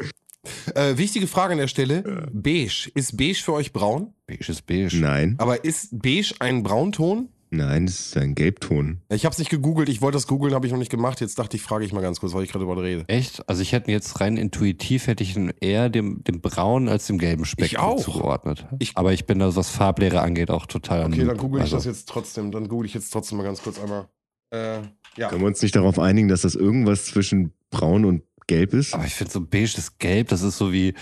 Äh, 0.76 0.98
wichtige 0.98 1.28
Frage 1.28 1.54
an 1.54 1.60
der 1.60 1.68
Stelle. 1.68 2.28
Beige. 2.34 2.90
Ist 2.96 3.16
beige 3.16 3.36
für 3.36 3.54
euch 3.54 3.72
braun? 3.72 4.14
Beige 4.28 4.52
ist 4.52 4.66
beige. 4.66 4.98
Nein, 5.00 5.36
Aber 5.38 5.64
ist 5.64 5.90
beige 5.92 6.34
ein 6.40 6.64
Braunton? 6.64 7.30
Nein, 7.52 7.86
das 7.86 8.00
ist 8.00 8.18
ein 8.18 8.34
Gelbton. 8.34 9.02
Ich 9.10 9.26
habe 9.26 9.34
es 9.34 9.40
nicht 9.40 9.52
gegoogelt. 9.52 9.88
Ich 9.90 10.02
wollte 10.02 10.16
das 10.16 10.26
googeln, 10.28 10.54
habe 10.56 10.66
ich 10.66 10.72
noch 10.72 10.80
nicht 10.80 10.90
gemacht. 10.90 11.22
Jetzt 11.22 11.38
dachte 11.38 11.56
ich, 11.58 11.62
frage 11.64 11.86
ich 11.86 11.94
mal 11.94 12.02
ganz 12.02 12.20
kurz, 12.20 12.34
weil 12.34 12.44
ich 12.44 12.52
gerade 12.52 12.66
darüber 12.66 12.82
rede. 12.82 13.04
Echt? 13.08 13.48
Also 13.48 13.62
ich 13.62 13.72
hätte 13.74 13.92
jetzt 13.92 14.20
rein 14.22 14.38
intuitiv 14.38 15.08
hätte 15.08 15.24
ich 15.24 15.38
eher 15.60 15.90
dem, 15.90 16.24
dem 16.24 16.42
braunen 16.42 16.90
als 16.90 17.08
dem 17.08 17.18
gelben 17.20 17.46
Spektrum 17.46 17.66
Ich 17.66 17.78
auch. 17.78 18.02
zugeordnet. 18.04 18.66
Ich- 18.80 18.98
Aber 18.98 19.14
ich 19.14 19.26
bin 19.26 19.40
da, 19.40 19.56
was 19.56 19.70
Farblehre 19.70 20.22
angeht, 20.22 20.50
auch 20.50 20.66
total 20.66 21.06
Okay, 21.06 21.26
dann 21.26 21.38
google 21.38 21.60
ich 21.60 21.66
also, 21.66 21.76
das 21.78 21.86
jetzt 21.86 22.10
trotzdem. 22.10 22.52
Dann 22.52 22.68
google 22.68 22.88
ich 22.88 22.94
jetzt 22.94 23.12
trotzdem 23.12 23.38
mal 23.38 23.44
ganz 23.44 23.62
kurz 23.62 23.80
einmal. 23.80 24.08
Äh, 24.54 24.82
ja. 25.18 25.30
Können 25.30 25.42
wir 25.42 25.48
uns 25.48 25.62
nicht 25.62 25.76
darauf 25.76 26.00
einigen, 26.00 26.28
dass 26.28 26.42
das 26.42 26.56
irgendwas 26.56 27.06
zwischen 27.06 27.54
braun 27.70 28.06
und 28.06 28.24
gelb 28.48 28.74
ist? 28.74 28.94
Aber 28.94 29.06
ich 29.06 29.14
finde 29.14 29.32
so 29.32 29.42
beige 29.42 29.66
ist 29.78 30.00
gelb, 30.00 30.28
das 30.30 30.42
ist 30.42 30.58
so 30.58 30.74
wie 30.74 30.94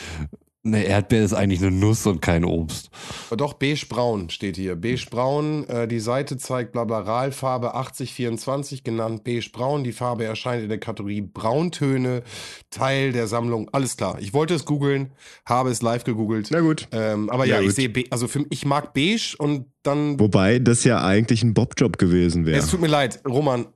eine 0.65 0.83
Erdbeere 0.83 1.23
ist 1.23 1.33
eigentlich 1.33 1.61
eine 1.61 1.71
Nuss 1.71 2.05
und 2.05 2.21
kein 2.21 2.43
Obst. 2.43 2.89
Aber 3.27 3.37
Doch, 3.37 3.53
beige-braun 3.53 4.29
steht 4.29 4.57
hier. 4.57 4.75
Beige-braun, 4.75 5.67
äh, 5.69 5.87
die 5.87 6.01
Seite 6.01 6.37
zeigt 6.37 6.73
blabla 6.73 6.99
RAL-Farbe 6.99 7.75
8024, 7.75 8.83
genannt 8.83 9.23
beige-braun. 9.23 9.85
Die 9.85 9.93
Farbe 9.93 10.25
erscheint 10.25 10.61
in 10.61 10.69
der 10.69 10.79
Kategorie 10.79 11.21
Brauntöne, 11.21 12.23
Teil 12.71 13.13
der 13.13 13.27
Sammlung. 13.27 13.69
Alles 13.71 13.95
klar. 13.95 14.17
Ich 14.19 14.33
wollte 14.33 14.53
es 14.53 14.65
googeln, 14.65 15.11
habe 15.45 15.69
es 15.69 15.81
live 15.81 16.03
gegoogelt. 16.03 16.49
Na 16.51 16.59
gut. 16.59 16.89
Ähm, 16.91 17.29
aber 17.29 17.45
Ja, 17.45 17.61
ja, 17.61 17.67
ich 17.67 17.75
sehe, 17.75 17.91
also 18.09 18.27
für, 18.27 18.45
ich 18.49 18.65
mag 18.65 18.93
beige 18.93 19.35
und 19.37 19.67
dann. 19.83 20.19
Wobei 20.19 20.59
das 20.59 20.83
ja 20.83 21.03
eigentlich 21.05 21.41
ein 21.41 21.53
Bobjob 21.53 21.97
gewesen 21.97 22.45
wäre. 22.45 22.59
Es 22.59 22.67
tut 22.67 22.81
mir 22.81 22.87
leid, 22.87 23.21
Roman. 23.25 23.67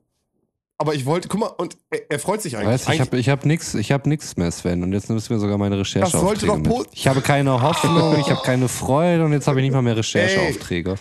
Aber 0.84 0.96
ich 0.96 1.06
wollte, 1.06 1.30
guck 1.30 1.40
mal, 1.40 1.48
und 1.48 1.78
er, 1.92 2.12
er 2.12 2.20
freut 2.20 2.42
sich 2.42 2.58
eigentlich. 2.58 2.74
Weißt, 2.74 2.90
ich 2.90 3.00
habe 3.00 3.18
ich 3.18 3.30
hab 3.30 3.46
nix, 3.46 3.74
ich 3.74 3.94
hab 3.94 4.06
nix 4.06 4.36
mehr, 4.36 4.52
Sven. 4.52 4.84
Und 4.84 4.92
jetzt 4.92 5.10
nimmst 5.10 5.30
du 5.30 5.34
mir 5.34 5.40
sogar 5.40 5.58
meine 5.58 5.78
Das 5.78 5.90
sollte 5.90 6.08
Rechercheaufträge 6.10 6.62
doch 6.62 6.80
mit. 6.80 6.90
Ich 6.92 7.08
habe 7.08 7.22
keine 7.22 7.62
Hoffnung, 7.62 8.20
ich 8.20 8.30
habe 8.30 8.42
keine 8.44 8.68
Freude 8.68 9.24
und 9.24 9.32
jetzt 9.32 9.48
habe 9.48 9.62
ich 9.62 9.64
nicht 9.64 9.74
mal 9.74 9.82
mehr 9.82 9.96
Rechercheaufträge. 9.96 10.96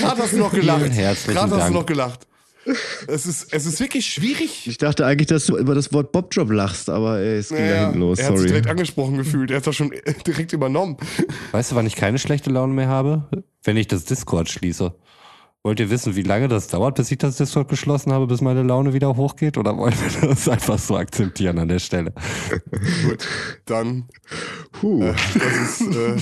Gerade 0.00 0.20
hast 0.20 0.32
du 0.32 0.38
noch 0.38 0.50
gelacht. 0.50 0.80
Gerade 0.90 1.16
hast 1.28 1.50
Dank. 1.52 1.68
du 1.68 1.74
noch 1.74 1.86
gelacht. 1.86 2.26
Es 3.06 3.24
ist, 3.24 3.52
es 3.52 3.66
ist 3.66 3.78
wirklich 3.78 4.04
schwierig. 4.04 4.66
Ich 4.66 4.78
dachte 4.78 5.06
eigentlich, 5.06 5.28
dass 5.28 5.46
du 5.46 5.56
über 5.58 5.76
das 5.76 5.92
Wort 5.92 6.10
Bobjob 6.10 6.50
lachst, 6.50 6.90
aber 6.90 7.20
ey, 7.20 7.36
es 7.36 7.50
ging 7.50 7.58
da 7.58 7.62
Naja, 7.62 7.84
hinten 7.84 8.00
los, 8.00 8.18
er 8.18 8.30
hat 8.30 8.38
sich 8.38 8.48
direkt 8.48 8.66
angesprochen 8.66 9.16
gefühlt. 9.16 9.52
Er 9.52 9.58
hat 9.58 9.66
das 9.68 9.76
schon 9.76 9.92
direkt 10.26 10.52
übernommen. 10.52 10.96
Weißt 11.52 11.70
du, 11.70 11.76
wann 11.76 11.86
ich 11.86 11.94
keine 11.94 12.18
schlechte 12.18 12.50
Laune 12.50 12.72
mehr 12.72 12.88
habe? 12.88 13.28
Wenn 13.62 13.76
ich 13.76 13.86
das 13.86 14.06
Discord 14.06 14.48
schließe. 14.48 14.92
Wollt 15.66 15.80
ihr 15.80 15.88
wissen, 15.88 16.14
wie 16.14 16.22
lange 16.22 16.48
das 16.48 16.68
dauert, 16.68 16.96
bis 16.96 17.10
ich 17.10 17.16
das 17.16 17.38
Discord 17.38 17.68
geschlossen 17.68 18.12
habe, 18.12 18.26
bis 18.26 18.42
meine 18.42 18.62
Laune 18.62 18.92
wieder 18.92 19.16
hochgeht? 19.16 19.56
Oder 19.56 19.74
wollen 19.78 19.94
wir 19.94 20.28
das 20.28 20.46
einfach 20.50 20.78
so 20.78 20.94
akzeptieren 20.94 21.58
an 21.58 21.68
der 21.68 21.78
Stelle? 21.78 22.12
Gut, 23.08 23.26
dann, 23.64 24.04
Puh. 24.72 25.00
das 25.02 25.80
ist 25.80 25.96
äh, 25.96 26.16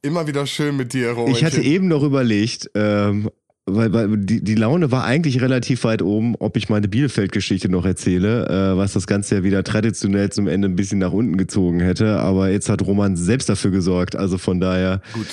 immer 0.00 0.26
wieder 0.26 0.46
schön 0.46 0.74
mit 0.78 0.94
dir, 0.94 1.10
Roman. 1.10 1.32
Ich 1.32 1.44
hatte 1.44 1.60
eben 1.60 1.86
noch 1.86 2.02
überlegt, 2.02 2.70
ähm, 2.74 3.28
weil, 3.66 3.92
weil 3.92 4.16
die, 4.16 4.42
die 4.42 4.54
Laune 4.54 4.90
war 4.90 5.04
eigentlich 5.04 5.42
relativ 5.42 5.84
weit 5.84 6.00
oben, 6.00 6.34
ob 6.36 6.56
ich 6.56 6.70
meine 6.70 6.88
Bielefeld-Geschichte 6.88 7.68
noch 7.68 7.84
erzähle, 7.84 8.46
äh, 8.48 8.78
was 8.78 8.94
das 8.94 9.06
Ganze 9.06 9.34
ja 9.34 9.44
wieder 9.44 9.64
traditionell 9.64 10.30
zum 10.32 10.48
Ende 10.48 10.70
ein 10.70 10.76
bisschen 10.76 10.98
nach 10.98 11.12
unten 11.12 11.36
gezogen 11.36 11.80
hätte. 11.80 12.20
Aber 12.20 12.48
jetzt 12.48 12.70
hat 12.70 12.80
Roman 12.80 13.16
selbst 13.16 13.50
dafür 13.50 13.70
gesorgt. 13.70 14.16
Also 14.16 14.38
von 14.38 14.60
daher, 14.60 15.02
Gut. 15.12 15.26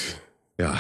ja. 0.59 0.77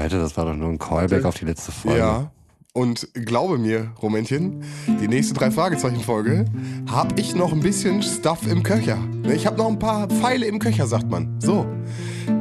Alter, 0.00 0.18
das 0.18 0.36
war 0.36 0.46
doch 0.46 0.54
nur 0.54 0.68
ein 0.68 0.78
Callback 0.78 1.24
auf 1.24 1.34
die 1.36 1.44
letzte 1.44 1.72
Folge. 1.72 1.98
Ja. 1.98 2.30
Und 2.72 3.08
glaube 3.14 3.58
mir, 3.58 3.88
Romäntchen, 4.00 4.62
die 5.00 5.08
nächste 5.08 5.34
drei 5.34 5.50
Fragezeichen-Folge 5.50 6.44
habe 6.88 7.20
ich 7.20 7.34
noch 7.34 7.52
ein 7.52 7.60
bisschen 7.60 8.00
Stuff 8.02 8.46
im 8.46 8.62
Köcher. 8.62 8.96
Ne, 8.96 9.34
Ich 9.34 9.44
habe 9.46 9.56
noch 9.58 9.66
ein 9.66 9.78
paar 9.80 10.06
Pfeile 10.06 10.46
im 10.46 10.60
Köcher, 10.60 10.86
sagt 10.86 11.10
man. 11.10 11.34
So. 11.40 11.66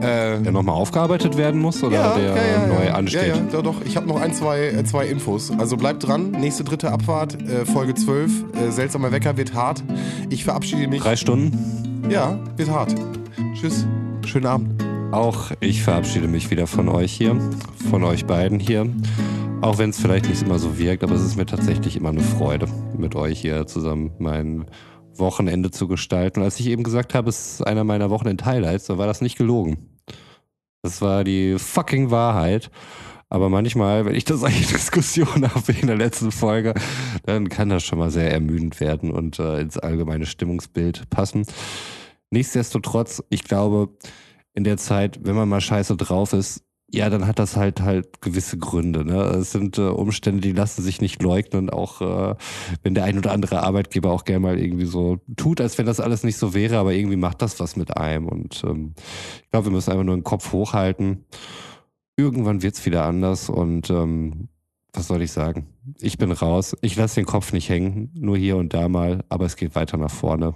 Äh, 0.02 0.40
Der 0.40 0.52
nochmal 0.52 0.76
aufgearbeitet 0.76 1.36
werden 1.36 1.60
muss 1.60 1.84
oder 1.84 2.16
der 2.16 2.68
neu 2.68 2.92
ansteht? 2.94 3.28
Ja, 3.28 3.36
ja, 3.38 3.42
doch, 3.52 3.64
doch. 3.64 3.82
Ich 3.86 3.98
habe 3.98 4.08
noch 4.08 4.22
ein, 4.22 4.34
zwei, 4.34 4.68
äh, 4.68 4.84
zwei 4.86 5.08
Infos. 5.08 5.52
Also 5.58 5.78
bleibt 5.78 6.08
dran. 6.08 6.30
Nächste 6.32 6.64
dritte 6.64 6.92
Abfahrt, 6.92 7.42
äh, 7.42 7.66
Folge 7.66 7.96
12. 7.96 8.32
Äh, 8.54 8.72
seltsamer 8.72 9.12
Wecker 9.12 9.36
wird 9.36 9.56
hart. 9.56 9.84
Ich 10.30 10.44
verabschiede 10.44 10.88
mich. 10.88 11.02
Drei 11.02 11.16
Stunden? 11.16 12.08
Ja, 12.10 12.40
wird 12.56 12.70
hart. 12.70 12.94
Tschüss. 13.56 13.88
Schönen 14.26 14.46
Abend. 14.46 14.89
Auch 15.12 15.52
ich 15.60 15.82
verabschiede 15.82 16.28
mich 16.28 16.52
wieder 16.52 16.68
von 16.68 16.88
euch 16.88 17.12
hier, 17.12 17.36
von 17.90 18.04
euch 18.04 18.26
beiden 18.26 18.60
hier. 18.60 18.88
Auch 19.62 19.80
wenn 19.80 19.90
es 19.90 20.00
vielleicht 20.00 20.30
nicht 20.30 20.44
immer 20.44 20.60
so 20.60 20.78
wirkt, 20.78 21.04
aber 21.04 21.16
es 21.16 21.24
ist 21.24 21.36
mir 21.36 21.48
tatsächlich 21.48 21.96
immer 21.96 22.10
eine 22.10 22.22
Freude, 22.22 22.68
mit 22.96 23.16
euch 23.16 23.42
hier 23.42 23.66
zusammen 23.66 24.12
mein 24.20 24.66
Wochenende 25.16 25.72
zu 25.72 25.88
gestalten. 25.88 26.42
Und 26.42 26.46
als 26.46 26.60
ich 26.60 26.68
eben 26.68 26.84
gesagt 26.84 27.16
habe, 27.16 27.30
es 27.30 27.54
ist 27.54 27.68
einer 27.68 27.84
meiner 27.84 28.12
Wochenend-Highlights, 28.12 28.86
dann 28.86 29.00
war 29.00 29.08
das 29.08 29.22
nicht 29.22 29.36
gelogen. 29.36 30.00
Das 30.84 31.02
war 31.02 31.24
die 31.24 31.58
fucking 31.58 32.12
Wahrheit. 32.12 32.70
Aber 33.30 33.50
manchmal, 33.50 34.06
wenn 34.06 34.16
ich 34.16 34.26
da 34.26 34.38
solche 34.38 34.66
Diskussionen 34.74 35.54
habe 35.54 35.72
in 35.72 35.88
der 35.88 35.98
letzten 35.98 36.32
Folge, 36.32 36.76
dann 37.24 37.50
kann 37.50 37.70
das 37.70 37.84
schon 37.84 37.98
mal 37.98 38.12
sehr 38.12 38.32
ermüdend 38.32 38.80
werden 38.80 39.12
und 39.12 39.40
äh, 39.40 39.60
ins 39.60 39.80
allgemeine 39.80 40.28
Stimmungsbild 40.28 41.10
passen. 41.10 41.48
Nichtsdestotrotz, 42.30 43.24
ich 43.30 43.44
glaube, 43.44 43.90
in 44.54 44.64
der 44.64 44.78
Zeit, 44.78 45.20
wenn 45.24 45.36
man 45.36 45.50
mal 45.50 45.62
scheiße 45.62 45.96
drauf 45.98 46.34
ist, 46.34 46.64
ja, 46.92 47.10
dann 47.10 47.28
hat 47.28 47.38
das 47.38 47.56
halt 47.56 47.82
halt 47.82 48.22
gewisse 48.22 48.58
Gründe. 48.58 49.06
Ne? 49.06 49.22
Es 49.22 49.52
sind 49.52 49.78
äh, 49.78 49.82
Umstände, 49.82 50.42
die 50.42 50.54
lassen 50.54 50.82
sich 50.82 51.02
nicht 51.02 51.22
leugnen. 51.22 51.70
Auch 51.70 52.02
äh, 52.02 52.36
wenn 52.82 52.96
der 52.96 53.04
ein 53.04 53.18
oder 53.18 53.32
andere 53.32 53.62
Arbeitgeber 53.62 54.12
auch 54.12 54.26
gerne 54.26 54.40
mal 54.40 54.60
irgendwie 54.60 54.86
so 54.86 55.20
tut, 55.38 55.62
als 55.62 55.78
wenn 55.78 55.86
das 55.86 56.00
alles 56.00 56.24
nicht 56.24 56.38
so 56.38 56.54
wäre, 56.54 56.78
aber 56.78 56.94
irgendwie 56.94 57.16
macht 57.16 57.42
das 57.42 57.60
was 57.60 57.76
mit 57.76 57.96
einem. 57.96 58.28
Und 58.28 58.64
ähm, 58.66 58.94
ich 59.44 59.52
glaube, 59.52 59.68
wir 59.68 59.72
müssen 59.72 59.92
einfach 59.92 60.04
nur 60.04 60.18
den 60.18 60.24
Kopf 60.24 60.52
hochhalten. 60.52 61.26
Irgendwann 62.18 62.64
wird's 62.64 62.86
wieder 62.86 63.06
anders 63.06 63.50
und 63.50 63.90
ähm, 63.92 64.50
was 64.94 65.08
soll 65.08 65.22
ich 65.22 65.32
sagen? 65.32 65.68
Ich 66.00 66.18
bin 66.18 66.32
raus. 66.32 66.76
Ich 66.82 66.96
lasse 66.96 67.16
den 67.16 67.26
Kopf 67.26 67.54
nicht 67.54 67.70
hängen, 67.70 68.12
nur 68.16 68.38
hier 68.38 68.58
und 68.58 68.74
da 68.74 68.90
mal, 68.90 69.24
aber 69.30 69.46
es 69.46 69.56
geht 69.56 69.76
weiter 69.76 69.98
nach 69.98 70.12
vorne. 70.12 70.56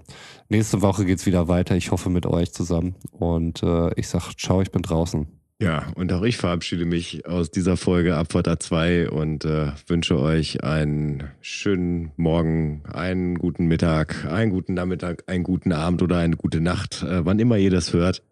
Nächste 0.50 0.82
Woche 0.82 1.06
geht's 1.06 1.26
wieder 1.26 1.48
weiter. 1.48 1.76
Ich 1.76 1.92
hoffe 1.92 2.10
mit 2.10 2.26
euch 2.26 2.52
zusammen. 2.52 2.96
Und 3.12 3.64
äh, 3.64 3.92
ich 3.96 4.08
sag, 4.08 4.34
ciao, 4.38 4.62
ich 4.62 4.72
bin 4.72 4.82
draußen. 4.82 5.28
Ja, 5.62 5.88
und 5.96 6.12
auch 6.12 6.24
ich 6.24 6.36
verabschiede 6.36 6.84
mich 6.84 7.26
aus 7.26 7.52
dieser 7.52 7.78
Folge 7.78 8.18
Abfahrt 8.18 8.50
A2 8.50 9.08
und 9.08 9.46
äh, 9.46 9.72
wünsche 9.88 10.20
euch 10.20 10.64
einen 10.64 11.30
schönen 11.40 12.12
Morgen, 12.18 12.84
einen 12.92 13.36
guten 13.36 13.68
Mittag, 13.68 14.26
einen 14.26 14.52
guten 14.52 14.74
Nachmittag, 14.74 15.24
einen 15.28 15.44
guten 15.44 15.72
Abend 15.72 16.02
oder 16.02 16.18
eine 16.18 16.36
gute 16.36 16.60
Nacht, 16.60 17.04
äh, 17.04 17.26
wann 17.26 17.40
immer 17.40 17.58
ihr 17.58 17.72
das 17.72 17.94
hört. 17.94 18.24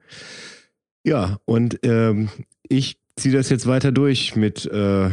Ja, 1.03 1.37
und 1.45 1.79
ähm, 1.83 2.29
ich 2.67 2.97
ziehe 3.15 3.33
das 3.33 3.49
jetzt 3.49 3.67
weiter 3.67 3.91
durch 3.91 4.35
mit 4.35 4.65
äh, 4.65 5.09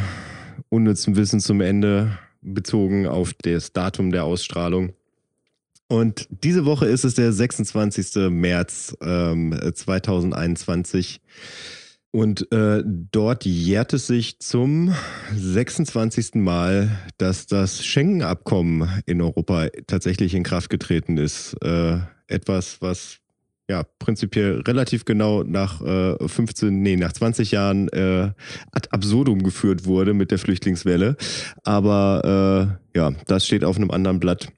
unnützem 0.69 1.17
Wissen 1.17 1.41
zum 1.41 1.61
Ende, 1.61 2.19
bezogen 2.41 3.07
auf 3.07 3.33
das 3.35 3.73
Datum 3.73 4.13
der 4.13 4.25
Ausstrahlung. 4.25 4.93
Und 5.89 6.29
diese 6.31 6.67
Woche 6.67 6.87
ist 6.87 7.05
es 7.05 7.15
der 7.15 7.33
26. 7.33 8.31
März 8.31 8.97
ähm, 9.01 9.59
2021. 9.75 11.21
Und 12.11 12.51
äh, 12.53 12.83
dort 12.85 13.45
jährt 13.45 13.93
es 13.93 14.07
sich 14.07 14.39
zum 14.39 14.95
26. 15.35 16.37
Mal, 16.37 16.91
dass 17.19 17.47
das 17.47 17.85
Schengen-Abkommen 17.85 19.03
in 19.07 19.21
Europa 19.21 19.69
tatsächlich 19.87 20.35
in 20.35 20.43
Kraft 20.43 20.71
getreten 20.71 21.17
ist. 21.17 21.55
Äh, 21.63 21.99
etwas, 22.27 22.81
was 22.81 23.19
ja 23.69 23.85
prinzipiell 23.99 24.61
relativ 24.63 25.05
genau 25.05 25.43
nach 25.43 25.81
äh, 25.83 26.29
15, 26.29 26.83
nee, 26.83 26.97
nach 26.97 27.13
20 27.13 27.51
Jahren 27.51 27.89
äh, 27.89 28.33
ad 28.73 28.89
absurdum 28.91 29.43
geführt 29.43 29.85
wurde 29.85 30.15
mit 30.15 30.31
der 30.31 30.39
Flüchtlingswelle. 30.39 31.17
Aber 31.65 32.79
äh, 32.95 32.99
ja, 32.99 33.13
das 33.27 33.47
steht 33.47 33.65
auf 33.65 33.77
einem 33.77 33.91
anderen 33.91 34.21
Blatt. 34.21 34.49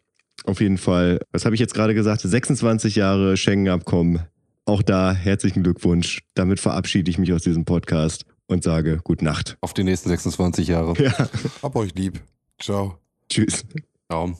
Auf 0.44 0.60
jeden 0.60 0.78
Fall, 0.78 1.20
was 1.32 1.44
habe 1.44 1.54
ich 1.54 1.60
jetzt 1.60 1.74
gerade 1.74 1.94
gesagt? 1.94 2.22
26 2.22 2.96
Jahre 2.96 3.36
Schengen-Abkommen 3.36 4.20
auch 4.70 4.82
da 4.82 5.12
herzlichen 5.12 5.62
Glückwunsch. 5.62 6.20
Damit 6.34 6.60
verabschiede 6.60 7.10
ich 7.10 7.18
mich 7.18 7.32
aus 7.32 7.42
diesem 7.42 7.64
Podcast 7.64 8.24
und 8.46 8.62
sage 8.62 9.00
Gute 9.02 9.24
Nacht. 9.24 9.56
Auf 9.60 9.74
die 9.74 9.84
nächsten 9.84 10.08
26 10.08 10.68
Jahre. 10.68 10.94
Ja. 11.02 11.28
Hab 11.62 11.74
euch 11.76 11.94
lieb. 11.94 12.20
Ciao. 12.60 12.98
Tschüss. 13.28 13.64
Ciao. 14.08 14.36